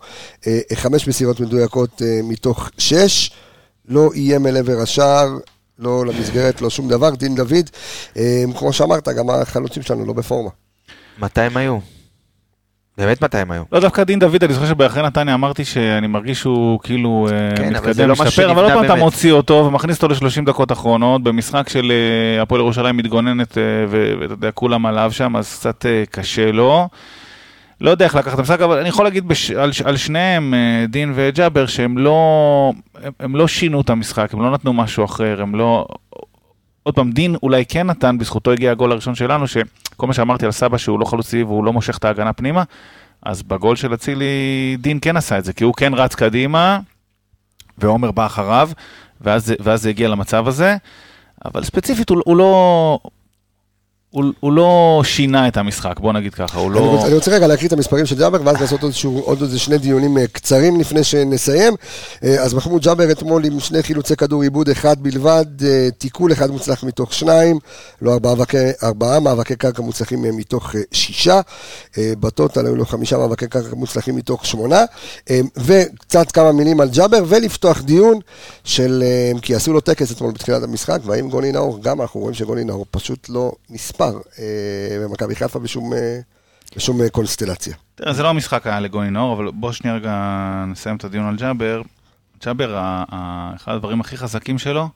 אה, 0.47 0.59
חמש 0.73 1.07
מסירות 1.07 1.39
מדויקות 1.39 2.01
אה, 2.01 2.19
מתוך 2.23 2.69
שש, 2.77 3.31
לא 3.87 4.09
איים 4.13 4.47
אל 4.47 4.57
עבר 4.57 4.81
השער. 4.81 5.37
לא 5.79 6.05
למסגרת, 6.05 6.61
לא 6.61 6.69
שום 6.69 6.89
דבר, 6.89 7.09
דין 7.09 7.35
דוד, 7.35 7.69
אה, 8.17 8.43
כמו 8.57 8.73
שאמרת, 8.73 9.07
גם 9.07 9.29
החלוצים 9.29 9.83
שלנו 9.83 10.05
לא 10.05 10.13
בפורמה. 10.13 10.49
מתי 11.19 11.41
הם 11.41 11.57
היו? 11.57 11.77
באמת 12.97 13.23
מתי 13.23 13.37
הם 13.37 13.51
היו? 13.51 13.63
לא, 13.71 13.79
דווקא 13.79 14.03
דין 14.03 14.19
דוד, 14.19 14.43
אני 14.43 14.53
זוכר 14.53 14.65
שבאחרי 14.67 15.03
נתניה 15.03 15.33
אמרתי 15.33 15.65
שאני 15.65 16.07
מרגיש 16.07 16.39
שהוא 16.39 16.79
כאילו 16.83 17.27
אה, 17.31 17.55
כן, 17.55 17.73
מתקדם, 17.73 18.07
לא 18.07 18.13
משתפר, 18.13 18.51
אבל 18.51 18.63
עוד 18.63 18.73
פעם 18.73 18.85
אתה. 18.85 18.95
מוציא 18.95 19.31
אותו 19.31 19.53
ומכניס 19.67 20.03
אותו 20.03 20.07
ל-30 20.25 20.45
דקות 20.45 20.71
אחרונות, 20.71 21.23
במשחק 21.23 21.69
של 21.69 21.91
אה, 21.91 22.41
הפועל 22.41 22.61
ירושלים 22.61 22.97
מתגוננת, 22.97 23.57
אה, 23.57 23.63
ואתה 23.89 24.33
יודע, 24.33 24.51
כולם 24.51 24.85
עליו 24.85 25.11
שם, 25.11 25.35
אז 25.35 25.55
קצת 25.59 25.85
קשה 26.11 26.51
לו. 26.51 26.87
לא 27.81 27.89
יודע 27.89 28.05
איך 28.05 28.15
לקחת 28.15 28.33
את 28.33 28.39
המשחק, 28.39 28.61
אבל 28.61 28.77
אני 28.79 28.89
יכול 28.89 29.05
להגיד 29.05 29.27
בש... 29.27 29.51
על, 29.51 29.71
ש- 29.71 29.81
על 29.81 29.97
שניהם, 29.97 30.53
דין 30.87 31.11
וג'אבר, 31.15 31.65
שהם 31.65 31.97
לא, 31.97 32.71
הם, 33.03 33.11
הם 33.19 33.35
לא 33.35 33.47
שינו 33.47 33.81
את 33.81 33.89
המשחק, 33.89 34.33
הם 34.33 34.41
לא 34.41 34.51
נתנו 34.51 34.73
משהו 34.73 35.05
אחר, 35.05 35.41
הם 35.41 35.55
לא... 35.55 35.85
עוד 36.87 36.95
פעם, 36.95 37.11
דין 37.11 37.35
אולי 37.43 37.65
כן 37.65 37.87
נתן, 37.87 38.17
בזכותו 38.17 38.51
הגיע 38.51 38.71
הגול 38.71 38.91
הראשון 38.91 39.15
שלנו, 39.15 39.47
שכל 39.47 40.07
מה 40.07 40.13
שאמרתי 40.13 40.45
על 40.45 40.51
סבא 40.51 40.77
שהוא 40.77 40.99
לא 40.99 41.05
חלוצי 41.05 41.43
והוא 41.43 41.63
לא 41.63 41.73
מושך 41.73 41.97
את 41.97 42.05
ההגנה 42.05 42.33
פנימה, 42.33 42.63
אז 43.23 43.43
בגול 43.43 43.75
של 43.75 43.93
אצילי 43.93 44.77
דין 44.79 44.99
כן 45.01 45.17
עשה 45.17 45.37
את 45.37 45.45
זה, 45.45 45.53
כי 45.53 45.63
הוא 45.63 45.73
כן 45.73 45.93
רץ 45.93 46.15
קדימה, 46.15 46.79
ועומר 47.77 48.11
בא 48.11 48.25
אחריו, 48.25 48.69
ואז, 49.21 49.53
ואז 49.59 49.81
זה 49.81 49.89
הגיע 49.89 50.07
למצב 50.07 50.47
הזה, 50.47 50.77
אבל 51.45 51.63
ספציפית 51.63 52.09
הוא, 52.09 52.21
הוא 52.25 52.37
לא... 52.37 52.99
הוא, 54.09 54.25
הוא 54.39 54.53
לא 54.53 55.01
שינה 55.03 55.47
את 55.47 55.57
המשחק, 55.57 55.99
בוא 55.99 56.13
נגיד 56.13 56.33
ככה, 56.33 56.59
הוא 56.59 56.67
אני, 56.67 56.75
לא... 56.75 56.79
רוצה, 56.79 57.05
אני 57.05 57.15
רוצה 57.15 57.31
רגע 57.31 57.47
להקריא 57.47 57.67
את 57.67 57.73
המספרים 57.73 58.05
של 58.05 58.15
ג'אבר, 58.15 58.41
ואז 58.43 58.61
לעשות 58.61 58.81
עוד, 58.81 58.89
איזשהו, 58.89 59.19
עוד 59.19 59.41
איזה 59.41 59.59
שני 59.59 59.77
דיונים 59.77 60.17
אה, 60.17 60.27
קצרים 60.27 60.79
לפני 60.79 61.03
שנסיים. 61.03 61.73
אה, 62.23 62.43
אז 62.43 62.53
מחמוד 62.53 62.81
ג'אבר 62.81 63.11
אתמול 63.11 63.45
עם 63.45 63.59
שני 63.59 63.83
חילוצי 63.83 64.15
כדור 64.15 64.41
עיבוד 64.41 64.69
אחד 64.69 65.03
בלבד, 65.03 65.45
אה, 65.63 65.89
תיקול 65.97 66.31
אחד 66.31 66.51
מוצלח 66.51 66.83
מתוך 66.83 67.13
שניים, 67.13 67.59
לא 68.01 68.13
ארבעה, 68.13 68.35
מאבקי, 68.35 68.57
ארבעה 68.83 69.19
מאבקי 69.19 69.55
קרקע 69.55 69.81
מוצלחים 69.81 70.21
מתוך 70.37 70.75
שישה. 70.91 71.41
בטוטל 71.97 72.65
היו 72.65 72.75
לו 72.75 72.85
חמישה 72.85 73.17
מאבקי 73.17 73.47
קרקע 73.47 73.75
מוצלחים 73.75 74.15
מתוך 74.15 74.45
שמונה. 74.45 74.85
וקצת 75.57 76.31
כמה 76.31 76.51
מילים 76.51 76.79
על 76.79 76.89
ג'אבר, 76.89 77.23
ולפתוח 77.27 77.81
דיון 77.81 78.19
של, 78.63 79.03
כי 79.41 79.55
עשו 79.55 79.73
לו 79.73 79.81
טקס 79.81 80.11
אתמול 80.11 80.31
בתחילת 80.31 80.63
המשחק, 80.63 80.99
והאם 81.05 81.29
גוני 81.29 81.51
נאור, 81.51 81.79
גם 81.81 82.01
אנחנו 82.01 82.19
רואים 82.19 82.33
שגוני 82.33 82.63
נאור 82.63 82.85
פשוט 82.91 83.29
לא 83.29 83.51
נספר 83.69 84.06
אה, 84.39 84.99
במכבי 85.03 85.35
חיפה 85.35 85.59
בשום... 85.59 85.93
אה, 85.93 86.19
בשום 86.75 87.01
אה, 87.01 87.09
קונסטלציה. 87.09 87.75
תראה, 87.95 88.13
זה 88.13 88.23
לא 88.23 88.29
המשחק 88.29 88.67
היה 88.67 88.79
לגוני 88.79 89.09
נאור, 89.09 89.33
אבל 89.33 89.51
בוא 89.51 89.71
שנייה 89.71 89.95
רגע 89.95 90.13
נסיים 90.67 90.95
את 90.95 91.03
הדיון 91.03 91.25
על 91.25 91.35
ג'אבר. 91.35 91.81
ג'אבר, 92.45 93.03
אחד 93.55 93.73
הדברים 93.73 94.01
הכי 94.01 94.17
חזקים 94.17 94.57
שלו, 94.57 94.89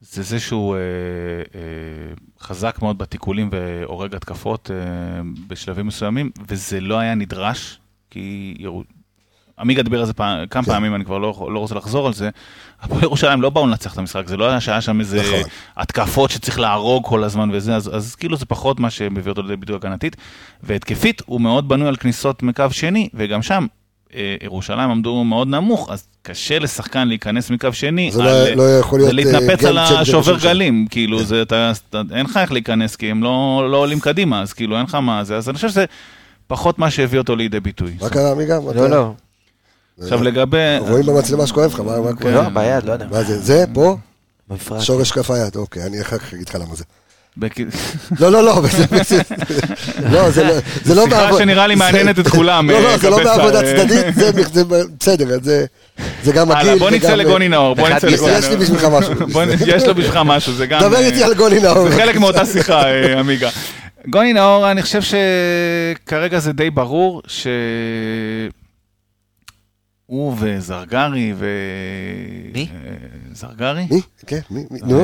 זה 0.00 0.22
זה 0.22 0.40
שהוא 0.40 0.76
אה, 0.76 0.80
אה, 1.54 2.14
חזק 2.40 2.78
מאוד 2.82 2.98
בתיקולים 2.98 3.48
והורג 3.52 4.14
התקפות 4.14 4.70
אה, 4.70 4.76
בשלבים 5.48 5.86
מסוימים, 5.86 6.30
וזה 6.48 6.80
לא 6.80 6.98
היה 6.98 7.14
נדרש, 7.14 7.78
כי. 8.10 8.54
עמיגה 9.60 9.82
דיבר 9.82 10.00
על 10.00 10.06
זה 10.06 10.12
פעם, 10.12 10.46
כמה 10.46 10.62
כן. 10.64 10.72
פעמים, 10.72 10.94
אני 10.94 11.04
כבר 11.04 11.18
לא, 11.18 11.48
לא 11.54 11.58
רוצה 11.58 11.74
לחזור 11.74 12.06
על 12.06 12.12
זה. 12.14 12.30
הפועל 12.82 13.02
ירושלים 13.02 13.42
לא 13.42 13.50
באו 13.50 13.66
לנצח 13.66 13.92
את 13.92 13.98
המשחק, 13.98 14.28
זה 14.28 14.36
לא 14.36 14.48
היה 14.48 14.60
שהיה 14.60 14.80
שם 14.80 15.00
איזה 15.00 15.20
נכון. 15.22 15.40
התקפות 15.76 16.30
שצריך 16.30 16.58
להרוג 16.58 17.04
כל 17.06 17.24
הזמן 17.24 17.48
וזה, 17.52 17.76
אז, 17.76 17.96
אז 17.96 18.14
כאילו 18.14 18.36
זה 18.36 18.46
פחות 18.46 18.80
מה 18.80 18.90
שמביא 18.90 19.30
אותו 19.30 19.42
לידי 19.42 19.56
ביטוי 19.56 19.76
הגנתית. 19.76 20.16
והתקפית, 20.62 21.22
הוא 21.26 21.40
מאוד 21.40 21.68
בנוי 21.68 21.88
על 21.88 21.96
כניסות 21.96 22.42
מקו 22.42 22.64
שני, 22.70 23.08
וגם 23.14 23.42
שם 23.42 23.66
אה, 24.14 24.36
ירושלים 24.42 24.90
עמדו 24.90 25.24
מאוד 25.24 25.48
נמוך, 25.48 25.90
אז 25.90 26.06
קשה 26.22 26.58
לשחקן 26.58 27.08
להיכנס 27.08 27.50
מקו 27.50 27.72
שני. 27.72 28.10
זה 28.12 28.22
על- 28.22 28.48
לא- 28.54 28.54
לא 28.56 28.78
יכול 28.78 28.98
להיות, 28.98 29.08
זה 29.08 29.14
להתנפץ 29.16 29.64
אה, 29.64 29.68
על 29.70 29.78
השובר. 29.78 30.36
גלים, 30.38 30.86
כאילו, 30.90 31.22
זה, 31.24 31.42
אתה, 31.42 31.72
אתה, 31.90 32.02
אין 32.14 32.26
לך 32.26 32.36
איך 32.36 32.52
להיכנס, 32.52 32.96
כי 32.96 33.10
הם 33.10 33.22
לא, 33.22 33.68
לא 33.70 33.76
עולים 33.76 34.00
קדימה, 34.00 34.40
אז 34.42 34.52
כאילו, 34.52 34.76
אין 34.76 34.84
לך 34.84 34.94
מה 34.94 35.24
זה, 35.24 35.36
אז 35.36 35.48
אני 35.48 35.54
חושב 35.54 35.68
שזה 35.68 35.84
פחות 36.46 36.78
מה 36.78 36.90
שהביא 36.90 37.18
אותו 37.18 37.36
לידי 37.36 37.60
ביטוי. 37.60 37.92
מה 38.00 38.08
קרה, 38.08 38.30
עמיגה? 38.30 38.58
לא, 38.74 38.88
לא. 38.90 39.12
עכשיו 40.02 40.22
לגבי... 40.22 40.58
רואים 40.78 41.06
במצלמה 41.06 41.46
שכואב 41.46 41.70
לך, 41.74 41.80
מה 41.80 42.00
מה 42.00 42.12
כואב? 42.16 42.34
לא, 42.34 42.48
ביד, 42.48 42.84
לא 42.84 42.92
יודע. 42.92 43.06
מה 43.10 43.22
זה? 43.22 43.38
זה? 43.38 43.64
פה? 43.72 43.96
מפרק. 44.50 44.80
שורש 44.82 45.12
כף 45.12 45.30
היד, 45.30 45.56
אוקיי, 45.56 45.82
אני 45.86 46.00
אחר 46.00 46.18
כך 46.18 46.34
אגיד 46.34 46.48
לך 46.48 46.54
למה 46.54 46.74
זה. 46.74 46.84
לא, 48.20 48.32
לא, 48.32 48.44
לא, 48.44 48.62
זה- 49.02 49.20
לא, 50.12 50.30
זה 50.30 50.44
לא, 50.44 50.54
זה 50.84 50.94
לא 50.94 51.04
שיחה 51.04 51.30
שנראה 51.38 51.66
לי 51.66 51.74
מעניינת 51.74 52.18
את 52.18 52.28
כולם, 52.28 52.70
לא, 52.70 52.82
לא, 52.82 52.88
אה, 52.88 52.98
זה 52.98 53.10
לא 53.10 53.24
בעבודה 53.24 53.60
אה. 53.60 53.76
צדדית, 53.76 54.14
זה- 54.14 54.30
זה 54.52 54.64
בסדר, 55.00 55.38
זה- 55.42 55.64
זה 56.24 56.32
גם 56.32 56.50
הלאה, 56.50 56.62
מגעיל. 56.62 56.78
בוא 56.78 56.90
נצא 56.90 57.06
וגם- 57.06 57.18
לגוני 57.18 57.48
נאור, 57.48 57.74
בוא 57.74 57.88
נצא 57.88 58.06
לגוני 58.06 58.26
נאור. 58.32 58.38
יש 58.38 58.48
לי 58.48 58.56
בשבילך 58.56 58.84
משהו. 58.84 59.12
יש 59.76 59.82
לו 59.84 59.94
בשבילך 59.94 60.18
משהו, 60.24 60.52
זה 60.52 60.66
גם... 60.66 60.80
דבר 60.80 60.96
אה, 60.96 61.06
איתי 61.06 61.24
על 61.24 61.34
גוני 61.34 61.60
נאור. 61.60 61.88
זה 61.90 61.96
חלק 61.96 62.16
מאותה 62.16 62.46
שיחה, 62.46 62.84
אה, 62.90 63.18
עמיגה. 63.18 63.50
גוני 64.10 64.32
נאור, 64.32 64.70
אני 64.70 64.82
חושב 64.82 65.00
שכרגע 65.02 66.38
זה 66.38 66.52
די 66.52 66.70
ברור 66.70 67.22
ש... 67.26 67.46
הוא 70.06 70.34
וזרגרי 70.38 71.32
ו... 71.36 71.46
מי? 72.54 72.68
אה, 72.72 72.90
זרגרי? 73.32 73.86
מי? 73.90 74.00
כן, 74.26 74.40
מי? 74.50 74.64
מי? 74.70 74.78
נו, 74.82 75.02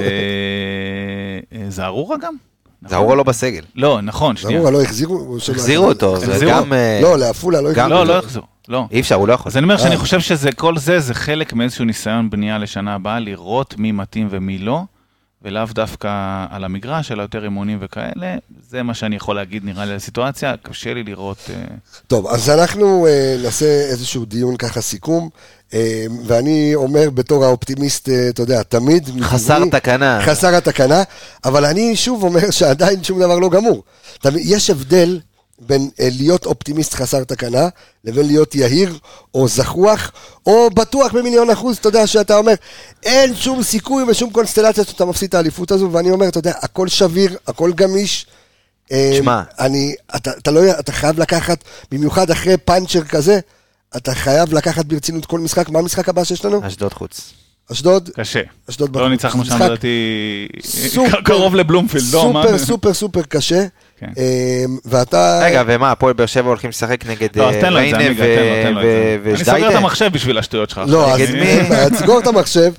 וזערורה 1.67 2.17
גם? 2.17 2.35
נכון? 2.83 2.91
זערורה 2.91 3.15
לא 3.15 3.23
בסגל. 3.23 3.63
לא, 3.75 4.01
נכון, 4.01 4.37
שנייה. 4.37 4.59
זרורה 4.59 4.71
לא 4.71 4.83
החזירו? 4.83 5.37
החזירו 5.37 5.87
אותו, 5.89 6.21
זה 6.21 6.33
החזירו? 6.33 6.53
גם... 6.53 6.73
אה, 6.73 7.01
לא, 7.03 7.19
לעפולה 7.19 7.61
לא 7.61 7.71
החזירו. 7.71 7.89
לא. 7.89 8.07
לא 8.07 8.13
יחזור. 8.13 8.45
לא. 8.69 8.85
אי 8.91 9.01
אפשר, 9.01 9.15
הוא 9.15 9.29
לא 9.29 9.33
יכול. 9.33 9.51
אז 9.51 9.57
אני 9.57 9.65
אומר 9.65 9.77
שאני 9.77 9.95
אה. 9.95 10.01
חושב 10.01 10.21
שזה, 10.21 10.53
כל 10.53 10.77
זה, 10.77 11.01
זה 11.01 11.15
חלק 11.15 11.53
מאיזשהו 11.53 11.85
ניסיון 11.85 12.31
בנייה 12.31 12.59
לשנה 12.59 12.95
הבאה, 12.95 13.19
לראות 13.19 13.75
מי 13.79 13.93
מתאים 13.93 14.29
ומי 14.31 14.59
לא, 14.59 14.83
ולאו 15.43 15.65
דווקא 15.73 16.45
על 16.51 16.65
המגרש, 16.65 17.13
אלא 17.13 17.23
יותר 17.23 17.45
אימונים 17.45 17.79
וכאלה. 17.81 18.37
זה 18.69 18.83
מה 18.83 18.95
שאני 18.95 19.17
יכול 19.17 19.37
להגיד, 19.37 19.65
נראה 19.65 19.85
לי, 19.85 19.91
על 19.91 19.97
הסיטואציה. 19.97 20.55
קשה 20.63 20.95
לי 20.95 21.03
לראות... 21.03 21.39
אה, 21.51 21.55
טוב, 22.07 22.27
אז 22.27 22.51
אנחנו 22.51 23.07
אה, 23.07 23.37
נעשה 23.43 23.67
איזשהו 23.67 24.25
דיון 24.25 24.57
ככה 24.57 24.81
סיכום, 24.81 25.29
אה, 25.75 26.05
ואני 26.27 26.75
אומר 26.75 27.11
בתור 27.11 27.45
האופטימיסט, 27.45 28.09
אה, 28.09 28.29
אתה 28.29 28.43
יודע, 28.43 28.63
תמיד... 28.63 29.09
חסר 29.21 29.65
מטבעי, 29.65 29.81
תקנה. 29.81 30.21
חסר 30.23 30.55
התקנה, 30.55 31.03
אבל 31.45 31.65
אני 31.65 31.97
שוב 31.97 32.23
אומר 32.23 32.51
שעדיין 32.51 33.05
שום 33.05 33.21
דבר 33.21 33.39
לא 33.39 33.49
גמור. 33.51 33.83
יש 34.37 34.71
הבדל 34.71 35.21
בין 35.61 35.91
אה, 36.01 36.09
להיות 36.11 36.47
אופטימיסט 36.47 36.95
חסר 36.95 37.25
תקנה, 37.25 37.69
לבין 38.05 38.27
להיות 38.27 38.55
יהיר, 38.55 38.99
או 39.35 39.49
זחוח, 39.49 40.13
או 40.47 40.71
בטוח 40.71 41.13
במיליון 41.13 41.51
אחוז, 41.51 41.77
אתה 41.77 41.89
יודע, 41.89 42.07
שאתה 42.07 42.37
אומר, 42.39 42.55
אין 43.03 43.35
שום 43.37 43.63
סיכוי 43.63 44.03
ושום 44.09 44.31
קונסטלציה 44.31 44.85
שאתה 44.85 45.05
מפסיד 45.05 45.29
את 45.29 45.35
האליפות 45.35 45.71
הזו, 45.71 45.93
ואני 45.93 46.11
אומר, 46.11 46.29
אתה 46.29 46.39
יודע, 46.39 46.53
הכל 46.63 46.89
שביר, 46.89 47.37
הכל 47.47 47.73
גמיש. 47.75 48.27
אה, 48.93 49.13
שמע. 49.17 49.43
אני, 49.59 49.95
אתה, 50.17 50.31
אתה 50.31 50.51
לא, 50.51 50.61
אתה 50.81 50.93
חייב 50.93 51.21
לקחת, 51.21 51.65
במיוחד 51.91 52.31
אחרי 52.31 52.57
פאנצ'ר 52.57 53.05
כזה, 53.05 53.41
אתה 53.97 54.15
חייב 54.15 54.55
לקחת 54.55 54.85
ברצינות 54.85 55.27
כל 55.27 55.39
משחק. 55.41 55.69
מה 55.69 55.79
המשחק 55.79 56.09
הבא 56.09 56.25
שיש 56.25 56.45
לנו? 56.45 56.67
אשדוד 56.67 56.93
חוץ. 56.93 57.33
אשדוד? 57.73 58.11
קשה. 58.17 58.41
אשדוד 58.71 58.97
לא. 58.97 59.09
ניצחנו 59.09 59.45
שם 59.45 59.63
לדעתי 59.63 60.49
סופר- 60.65 61.23
קרוב 61.25 61.55
לבלומפילד, 61.55 62.05
לא, 62.13 62.33
מה? 62.33 62.43
סופר 62.43 62.59
סופר 62.59 62.95
סופר 62.95 63.23
קשה. 63.23 63.67
כן. 64.01 64.13
אה, 64.19 64.65
ואתה... 64.85 65.41
רגע, 65.43 65.63
ומה, 65.67 65.91
הפועל 65.91 66.13
באר 66.13 66.27
שבע 66.27 66.49
הולכים 66.49 66.71
לשחק 66.71 67.07
נגד 67.07 67.29
לא, 67.37 67.51
אה, 67.51 67.69
ריינה 67.69 67.99
עמיגה, 67.99 68.25
תן 68.25 68.45
לו, 68.45 68.63
תן 68.63 68.73
לו 68.75 68.81
את 68.81 68.85
זה. 68.85 69.19
ו- 69.23 69.35
אני 69.35 69.45
סוגר 69.45 69.71
את? 69.71 69.75
המחשב 69.75 70.11
בשביל 70.13 70.39
השטויות 70.39 70.71
שלך. 70.71 70.81
לא, 70.87 71.15
אז 71.15 71.21
סגור 71.99 72.19
את 72.19 72.27
המחשב. 72.27 72.73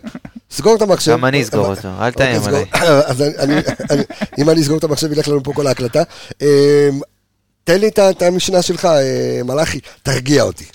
סגור 0.52 0.76
את 0.76 0.82
המחשב. 0.82 1.12
גם 1.12 1.26
אני 1.26 1.42
אסגור 1.42 1.66
אותו, 1.66 1.90
אל 2.02 2.12
תאיים 2.12 2.38
אוקיי, 2.42 2.50
עליי. 2.56 2.66
סגור. 2.74 2.90
אז 3.12 3.24
אם 4.38 4.50
אני 4.50 4.62
אסגור 4.62 4.78
את 4.78 4.84
המחשב, 4.84 5.12
ילך 5.12 5.28
לנו 5.28 5.44
פה 5.44 5.54
כל 5.54 5.68
ההקלטה. 5.68 6.04
אה, 6.42 6.90
תן 7.64 7.80
לי 7.80 7.88
את 7.88 8.22
המשנה 8.22 8.62
שלך, 8.62 8.86
אה, 8.86 9.42
מלאכי, 9.46 9.80
תרגיע 10.04 10.44
אותי. 10.44 10.66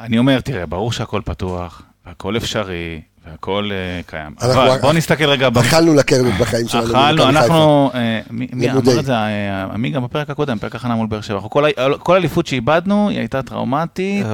אני 0.00 0.18
אומר, 0.18 0.40
תראה, 0.40 0.66
ברור 0.66 0.92
שהכל 0.92 1.20
פתוח, 1.24 1.82
והכל 2.06 2.36
אפשרי, 2.36 3.00
והכל 3.26 3.70
אה, 3.72 4.00
קיים. 4.06 4.34
אבל 4.42 4.78
בוא 4.80 4.92
נסתכל 4.92 5.24
רגע... 5.24 5.48
אכלנו 5.60 5.94
לקרנות 5.94 6.34
בחיים 6.40 6.68
שלנו. 6.68 6.84
אכלנו. 6.86 7.28
אנחנו, 7.28 7.90
אה, 7.94 8.20
מי. 8.30 8.70
אמר 8.70 9.00
את 9.00 9.04
זה? 9.04 9.12
אה, 9.14 9.64
עמיגה 9.64 10.00
בפרק 10.00 10.30
הקודם, 10.30 10.58
פרק 10.58 10.74
הכנה 10.74 10.94
מול 10.94 11.06
באר 11.06 11.20
שבע. 11.20 11.36
אנחנו 11.36 11.50
כל 11.98 12.16
אליפות 12.16 12.46
שאיבדנו, 12.46 13.08
היא 13.08 13.18
הייתה 13.18 13.42
טראומטית. 13.42 14.26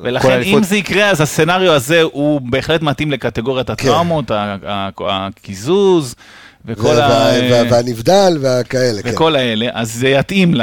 ולכן 0.00 0.28
אם 0.42 0.62
זה 0.62 0.76
יקרה, 0.76 1.10
אז 1.10 1.20
הסצנריו 1.20 1.72
הזה 1.72 2.02
הוא 2.02 2.40
בהחלט 2.40 2.82
מתאים 2.82 3.10
לקטגוריית 3.12 3.70
הטראומות, 3.70 4.30
ה- 4.30 4.56
ה- 4.66 4.88
הקיזוז, 5.00 6.14
וכל 6.64 7.00
ה... 7.00 7.08
וה- 7.50 7.62
והנבדל 7.70 8.38
והכאלה, 8.40 9.02
כן. 9.02 9.10
וכל 9.12 9.36
האלה, 9.36 9.66
אז 9.72 9.92
זה 9.94 10.08
יתאים 10.08 10.54
ל- 10.54 10.62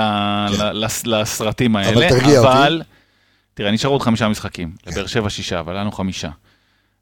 ל- 0.59 0.85
לס- 0.85 1.05
לסרטים 1.07 1.75
האלה. 1.75 2.09
תרגיע 2.09 2.39
אותי. 2.39 2.49
אבל, 2.51 2.81
תראה, 3.53 3.71
נשארו 3.71 3.93
עוד 3.93 4.01
חמישה 4.01 4.27
משחקים, 4.27 4.71
לבאר 4.87 5.07
שבע 5.07 5.29
שישה, 5.29 5.59
אבל 5.59 5.77
לנו 5.79 5.91
חמישה. 5.91 6.29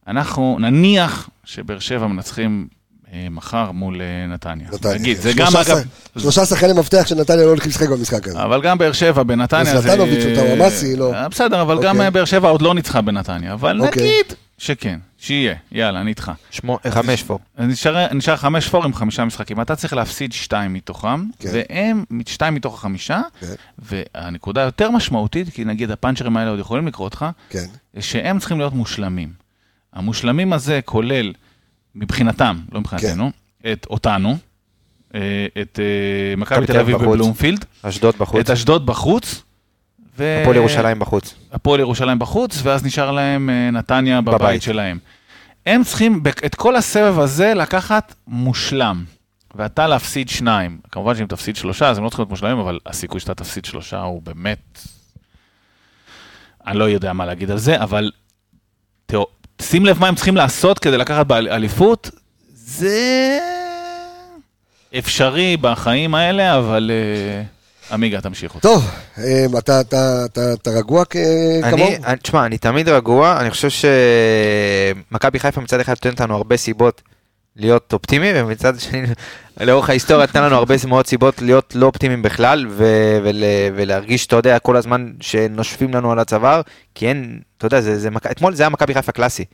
אנחנו 0.07 0.57
נניח 0.59 1.29
שבאר 1.43 1.79
שבע 1.79 2.07
מנצחים 2.07 2.67
אה, 3.13 3.27
מחר 3.31 3.71
מול 3.71 4.01
אה, 4.01 4.27
נתניה. 4.27 4.67
נתניה, 4.73 4.95
נגיד, 4.95 5.17
כן. 5.17 5.23
זה 5.23 5.33
גם 5.35 5.51
אגב, 5.61 5.77
שלושה 6.17 6.45
שחקני 6.45 6.73
מפתח 6.73 7.07
של 7.07 7.15
נתניה 7.15 7.45
לא 7.45 7.49
הולכים 7.49 7.69
לשחק 7.69 7.89
במשחק 7.89 8.27
הזה. 8.27 8.43
אבל 8.43 8.61
גם 8.61 8.77
באר 8.77 8.91
שבע 8.91 9.23
בנתניה 9.23 9.65
זה... 9.65 9.81
זלטנוביץ' 9.81 10.25
או 10.25 10.35
טוואמאסי, 10.35 10.95
לא. 10.95 11.13
אה, 11.13 11.29
בסדר, 11.29 11.61
אבל 11.61 11.83
גם 11.83 11.95
אוקיי. 11.95 12.11
באר 12.11 12.25
שבע 12.25 12.49
עוד 12.49 12.61
לא 12.61 12.73
ניצחה 12.73 13.01
בנתניה, 13.01 13.53
אבל 13.53 13.81
אוקיי. 13.81 14.03
נגיד 14.03 14.25
שכן, 14.57 14.99
שיהיה, 15.17 15.55
יאללה, 15.71 16.01
אני 16.01 16.09
איתך. 16.09 16.31
חמש. 16.89 17.23
אז 17.57 17.67
נשאר, 18.11 18.35
חמש 18.35 18.69
פור 18.69 18.83
עם 18.83 18.93
חמישה 18.93 19.25
משחקים. 19.25 19.61
אתה 19.61 19.75
צריך 19.75 19.93
להפסיד 19.93 20.33
שתיים 20.33 20.73
מתוכם, 20.73 21.25
כן. 21.39 21.49
והם 21.53 22.03
שתיים 22.27 22.53
מתוך 22.53 22.73
החמישה, 22.73 23.21
כן. 23.39 23.53
והנקודה 23.79 24.61
היותר 24.61 24.91
משמעותית, 24.91 25.49
כי 25.53 25.65
נגיד 25.65 25.91
הפאנצ'רים 25.91 26.37
האלה 26.37 26.49
עוד 26.49 26.59
יכולים 26.59 26.87
לך, 27.13 27.25
כן. 27.49 27.65
שהם 27.99 28.39
צריכים 28.39 28.57
להיות 28.57 28.73
מושלמים. 28.73 29.44
המושלמים 29.95 30.53
הזה 30.53 30.79
כולל, 30.85 31.33
מבחינתם, 31.95 32.59
לא 32.71 32.79
מבחינתנו, 32.79 33.31
את 33.71 33.87
אותנו, 33.89 34.37
אה, 35.15 35.45
את 35.61 35.79
אה, 35.79 36.35
מכבי 36.37 36.65
תל 36.67 36.79
אביב. 36.79 36.97
בבלומפילד, 36.97 37.65
אשדוד 37.81 38.15
בחוץ. 38.17 38.39
את 38.39 38.49
אשדוד 38.49 38.85
בחוץ, 38.85 39.43
ו- 40.17 40.39
הפועל 40.41 40.55
ירושלים 40.55 40.99
בחוץ. 40.99 41.35
הפועל 41.51 41.79
ירושלים 41.79 42.19
בחוץ, 42.19 42.59
ואז 42.63 42.85
נשאר 42.85 43.11
להם 43.11 43.49
אה, 43.49 43.71
נתניה 43.71 44.21
בבית, 44.21 44.41
בבית. 44.41 44.61
שלהם. 44.61 44.99
הם 45.65 45.83
צריכים 45.83 46.23
את 46.45 46.55
כל 46.55 46.75
הסבב 46.75 47.19
הזה 47.19 47.53
לקחת 47.53 48.15
מושלם, 48.27 49.03
ואתה 49.55 49.87
להפסיד 49.87 50.29
שניים. 50.29 50.79
כמובן 50.91 51.15
שאם 51.15 51.25
תפסיד 51.25 51.55
שלושה, 51.55 51.89
אז 51.89 51.97
הם 51.97 52.03
לא 52.03 52.09
צריכים 52.09 52.23
להיות 52.23 52.29
מושלמים, 52.29 52.57
אבל 52.57 52.79
הסיכוי 52.85 53.19
שאתה 53.19 53.33
תפסיד 53.33 53.65
שלושה 53.65 54.01
הוא 54.01 54.21
באמת... 54.21 54.79
אני 56.67 56.79
לא 56.79 56.83
יודע 56.83 57.13
מה 57.13 57.25
להגיד 57.25 57.51
על 57.51 57.57
זה, 57.57 57.83
אבל 57.83 58.11
תראו, 59.05 59.27
שים 59.61 59.85
לב 59.85 59.99
מה 59.99 60.07
הם 60.07 60.15
צריכים 60.15 60.35
לעשות 60.35 60.79
כדי 60.79 60.97
לקחת 60.97 61.25
באליפות, 61.27 62.09
זה 62.55 63.39
אפשרי 64.97 65.57
בחיים 65.61 66.15
האלה, 66.15 66.57
אבל 66.57 66.91
אה, 66.93 67.43
עמיגה, 67.93 68.21
תמשיך 68.21 68.55
אותי. 68.55 68.61
טוב, 68.67 68.89
אה, 69.17 69.45
אתה- 69.57 69.81
אתה- 69.81 70.25
אתה 70.25 70.53
אתה 70.53 70.69
רגוע 70.69 71.03
כמוהו? 71.05 71.91
תשמע, 72.23 72.45
אני 72.45 72.57
תמיד 72.57 72.89
רגוע, 72.89 73.37
אני 73.39 73.49
חושב 73.51 73.69
שמכבי 73.69 75.39
חיפה 75.39 75.61
מצד 75.61 75.79
אחד 75.79 75.91
נותנת 75.93 76.19
לנו 76.19 76.35
הרבה 76.35 76.57
סיבות 76.57 77.01
להיות 77.55 77.93
אופטימיים, 77.93 78.35
ומצד 78.39 78.79
שני, 78.79 79.01
לאורך 79.61 79.89
ההיסטוריה 79.89 80.23
נתן 80.23 80.43
לנו 80.43 80.55
הרבה 80.55 80.75
מאוד 80.87 81.07
סיבות 81.07 81.41
להיות 81.41 81.71
לא 81.75 81.85
אופטימיים 81.85 82.21
בכלל, 82.21 82.65
ו- 82.69 83.19
ול- 83.23 83.43
ולהרגיש, 83.75 84.25
אתה 84.25 84.35
יודע, 84.35 84.59
כל 84.59 84.75
הזמן 84.75 85.11
שנושפים 85.21 85.93
לנו 85.93 86.11
על 86.11 86.19
הצוואר, 86.19 86.61
כי 86.95 87.07
אין, 87.07 87.39
אתה 87.57 87.65
יודע, 87.65 87.81
זה, 87.81 87.99
זה, 87.99 88.09
מכ- 88.11 88.31
אתמול 88.31 88.53
זה 88.55 88.63
היה 88.63 88.69
מכבי 88.69 88.93
חיפה 88.93 89.11
קלאסי. 89.11 89.45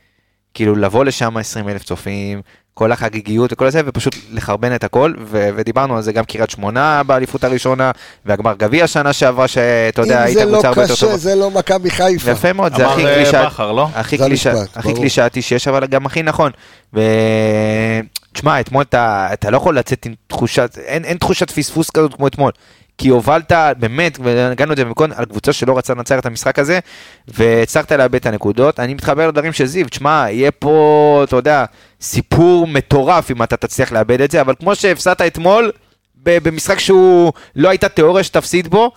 כאילו 0.54 0.76
לבוא 0.76 1.04
לשם 1.04 1.36
20 1.36 1.68
אלף 1.68 1.82
צופים, 1.84 2.40
כל 2.74 2.92
החגיגיות 2.92 3.52
וכל 3.52 3.70
זה, 3.70 3.80
ופשוט 3.86 4.16
לחרבן 4.32 4.74
את 4.74 4.84
הכל, 4.84 5.14
ו- 5.24 5.48
ודיברנו 5.56 5.96
על 5.96 6.02
זה 6.02 6.12
גם 6.12 6.24
קריית 6.24 6.50
שמונה 6.50 7.02
באליפות 7.02 7.44
הראשונה, 7.44 7.90
והגמר 8.26 8.54
גביע 8.54 8.86
שנה 8.86 9.12
שעברה, 9.12 9.48
שאתה 9.48 10.02
יודע, 10.02 10.18
אם 10.20 10.24
היית 10.24 10.38
זה 10.38 10.44
לא 10.44 10.50
קבוצה 10.52 10.68
הרבה 10.68 10.82
יותר 10.82 10.94
קשה, 10.94 11.06
טובה. 11.06 11.16
זה 11.18 11.34
לא 11.34 11.50
מכבי 11.50 11.90
חיפה. 11.90 12.30
יפה 12.30 12.52
מאוד, 12.52 12.76
זה 12.76 12.86
הכי 12.88 13.02
קלישאת, 13.14 13.46
בכר, 13.46 13.72
לא? 13.72 13.88
זה. 14.54 14.66
קלישאתי 14.94 15.42
שיש, 15.42 15.68
אבל 15.68 15.86
גם 15.86 16.06
הכי 16.06 16.22
נכון. 16.22 16.50
ו... 16.94 17.00
תשמע, 18.32 18.60
אתמול 18.60 18.82
אתה, 18.82 19.28
אתה 19.32 19.50
לא 19.50 19.56
יכול 19.56 19.78
לצאת 19.78 20.06
עם 20.06 20.14
תחושת, 20.26 20.78
אין, 20.84 21.04
אין 21.04 21.16
תחושת 21.16 21.50
פספוס 21.50 21.90
כזאת 21.90 22.14
כמו 22.14 22.26
אתמול. 22.26 22.52
כי 22.98 23.08
הובלת, 23.08 23.52
באמת, 23.78 24.18
ונגענו 24.22 24.72
את 24.72 24.76
זה 24.76 24.84
במקום, 24.84 25.10
על 25.14 25.24
קבוצה 25.24 25.52
שלא 25.52 25.78
רצה 25.78 25.94
לנצח 25.94 26.18
את 26.18 26.26
המשחק 26.26 26.58
הזה, 26.58 26.78
והצלחת 27.28 27.92
לאבד 27.92 28.14
את 28.14 28.26
הנקודות. 28.26 28.80
אני 28.80 28.94
מתחבר 28.94 29.28
לדברים 29.28 29.52
של 29.52 29.66
זיו, 29.66 29.88
תשמע, 29.88 30.26
יהיה 30.28 30.50
פה, 30.50 31.20
אתה 31.24 31.36
יודע, 31.36 31.64
סיפור 32.00 32.66
מטורף 32.66 33.30
אם 33.30 33.42
אתה 33.42 33.56
תצליח 33.56 33.92
לאבד 33.92 34.20
את 34.20 34.30
זה, 34.30 34.40
אבל 34.40 34.54
כמו 34.58 34.74
שהפסדת 34.74 35.20
אתמול, 35.20 35.70
במשחק 36.24 36.78
שהוא 36.78 37.32
לא 37.56 37.68
הייתה 37.68 37.88
תיאוריה 37.88 38.24
שתפסיד 38.24 38.68
בו, 38.68 38.90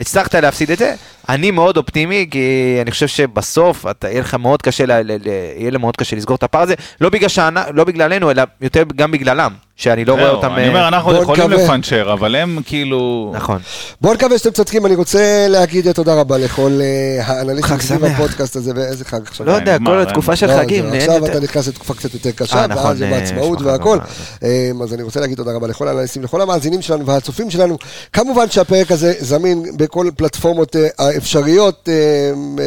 הצלחת 0.00 0.34
להפסיד 0.34 0.70
את 0.70 0.78
זה. 0.78 0.94
אני 1.28 1.50
מאוד 1.50 1.76
אופטימי, 1.76 2.26
כי 2.30 2.78
אני 2.82 2.90
חושב 2.90 3.06
שבסוף 3.06 3.86
אתה, 3.86 4.08
יהיה 4.08 4.20
לך 4.20 4.34
מאוד 4.34 4.62
קשה, 4.62 4.86
ל, 4.86 4.92
ל, 4.92 5.12
ל, 5.12 5.26
יהיה 5.56 5.78
מאוד 5.78 5.96
קשה 5.96 6.16
לסגור 6.16 6.36
את 6.36 6.42
הפער 6.42 6.62
הזה, 6.62 6.74
לא, 7.00 7.08
בגלל 7.08 7.28
שאנ, 7.28 7.54
לא 7.74 7.84
בגללנו, 7.84 8.30
אלא 8.30 8.42
יותר 8.60 8.82
גם 8.96 9.10
בגללם, 9.10 9.52
שאני 9.78 10.04
לא 10.04 10.12
רואה 10.12 10.30
אותם... 10.30 10.52
אני 10.54 10.62
אה, 10.62 10.68
אומר, 10.68 10.88
אנחנו 10.88 11.14
יכולים. 11.14 11.50
לפנצ'ר, 11.50 12.12
אבל 12.12 12.34
הם 12.34 12.58
כאילו... 12.66 13.32
נכון. 13.34 13.58
בואו 14.00 14.14
נקווה 14.14 14.38
שאתם 14.38 14.50
צודקים, 14.50 14.86
אני 14.86 14.94
רוצה 14.94 15.46
להגיד 15.48 15.92
תודה 15.92 16.20
רבה 16.20 16.38
לכל 16.38 16.78
אה, 16.80 17.24
האנליסטים 17.24 17.80
סביב. 17.80 18.04
הפודקאסט 18.04 18.56
הזה, 18.56 18.72
ואיזה 18.76 19.04
חג 19.04 19.20
עכשיו. 19.26 19.46
לא 19.46 19.52
יודע, 19.52 19.74
נגמר, 19.74 19.92
כל. 19.92 20.08
התקופה 20.08 20.36
של 20.36 20.46
לא, 20.46 20.58
חגים, 20.58 20.92
עכשיו. 20.92 21.26
אתה 21.26 21.40
נכנס 21.40 21.68
לתקופה 21.68 21.94
קצת 21.94 22.14
יותר 22.14 22.30
קשה, 22.30 22.60
אה, 22.60 22.66
נכון, 22.66 22.86
ואז 22.86 22.98
זה 22.98 23.04
אה, 23.04 23.10
בעצמאות 23.10 23.58
יש 23.58 23.66
לך 23.66 23.72
והכל. 23.72 23.98
אה, 24.42 24.70
אז 24.82 24.94
אני 24.94 25.02
רוצה 25.02 25.20
להגיד 25.20 25.36
תודה 25.36 25.52
רבה 25.52 25.66
לכל 25.66 25.88
האנליסטים, 25.88 26.22
לכל 26.22 26.40
המאזינים 26.40 26.82
שלנו 26.82 27.06
והצופים 27.06 27.50
שלנו. 27.50 27.78
כמובן 28.12 28.50
שהפרק 28.50 28.92
הזה 28.92 29.14
זמין 29.18 29.62
בכל 29.76 30.06
פלטפורמות 30.16 30.76
אה, 30.76 30.88
האפשריות, 30.98 31.88
אה, 31.88 31.94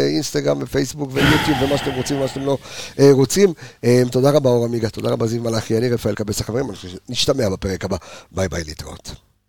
אינסטגרם 0.08 0.58
ופייסבוק 0.62 1.10
ויוטיוב 1.14 1.58
ומה 1.62 1.78
שאתם 1.78 1.92
רוצים 1.92 2.18
ומה 2.18 2.28
שאתם 2.28 2.46
לא 2.46 2.58
אה, 3.00 3.10
רוצים. 3.12 3.54
אה, 3.84 4.02
תודה 4.12 4.30
רבה 4.30 4.50
אור 4.50 4.66
עמיגה, 4.66 4.90
תודה 4.90 5.10
רבה 5.10 5.28
זיו 5.28 5.42
מלאכי, 5.42 5.78
אני 5.78 5.90
רפאל 5.90 6.16
קבס 6.16 6.42
החברים, 6.42 6.66
נשתמע 7.10 7.50
בפרק 7.50 7.86
הבא. 7.86 7.98
ביי 8.32 8.50
ביי 8.50 8.64
להתראות. 8.64 9.31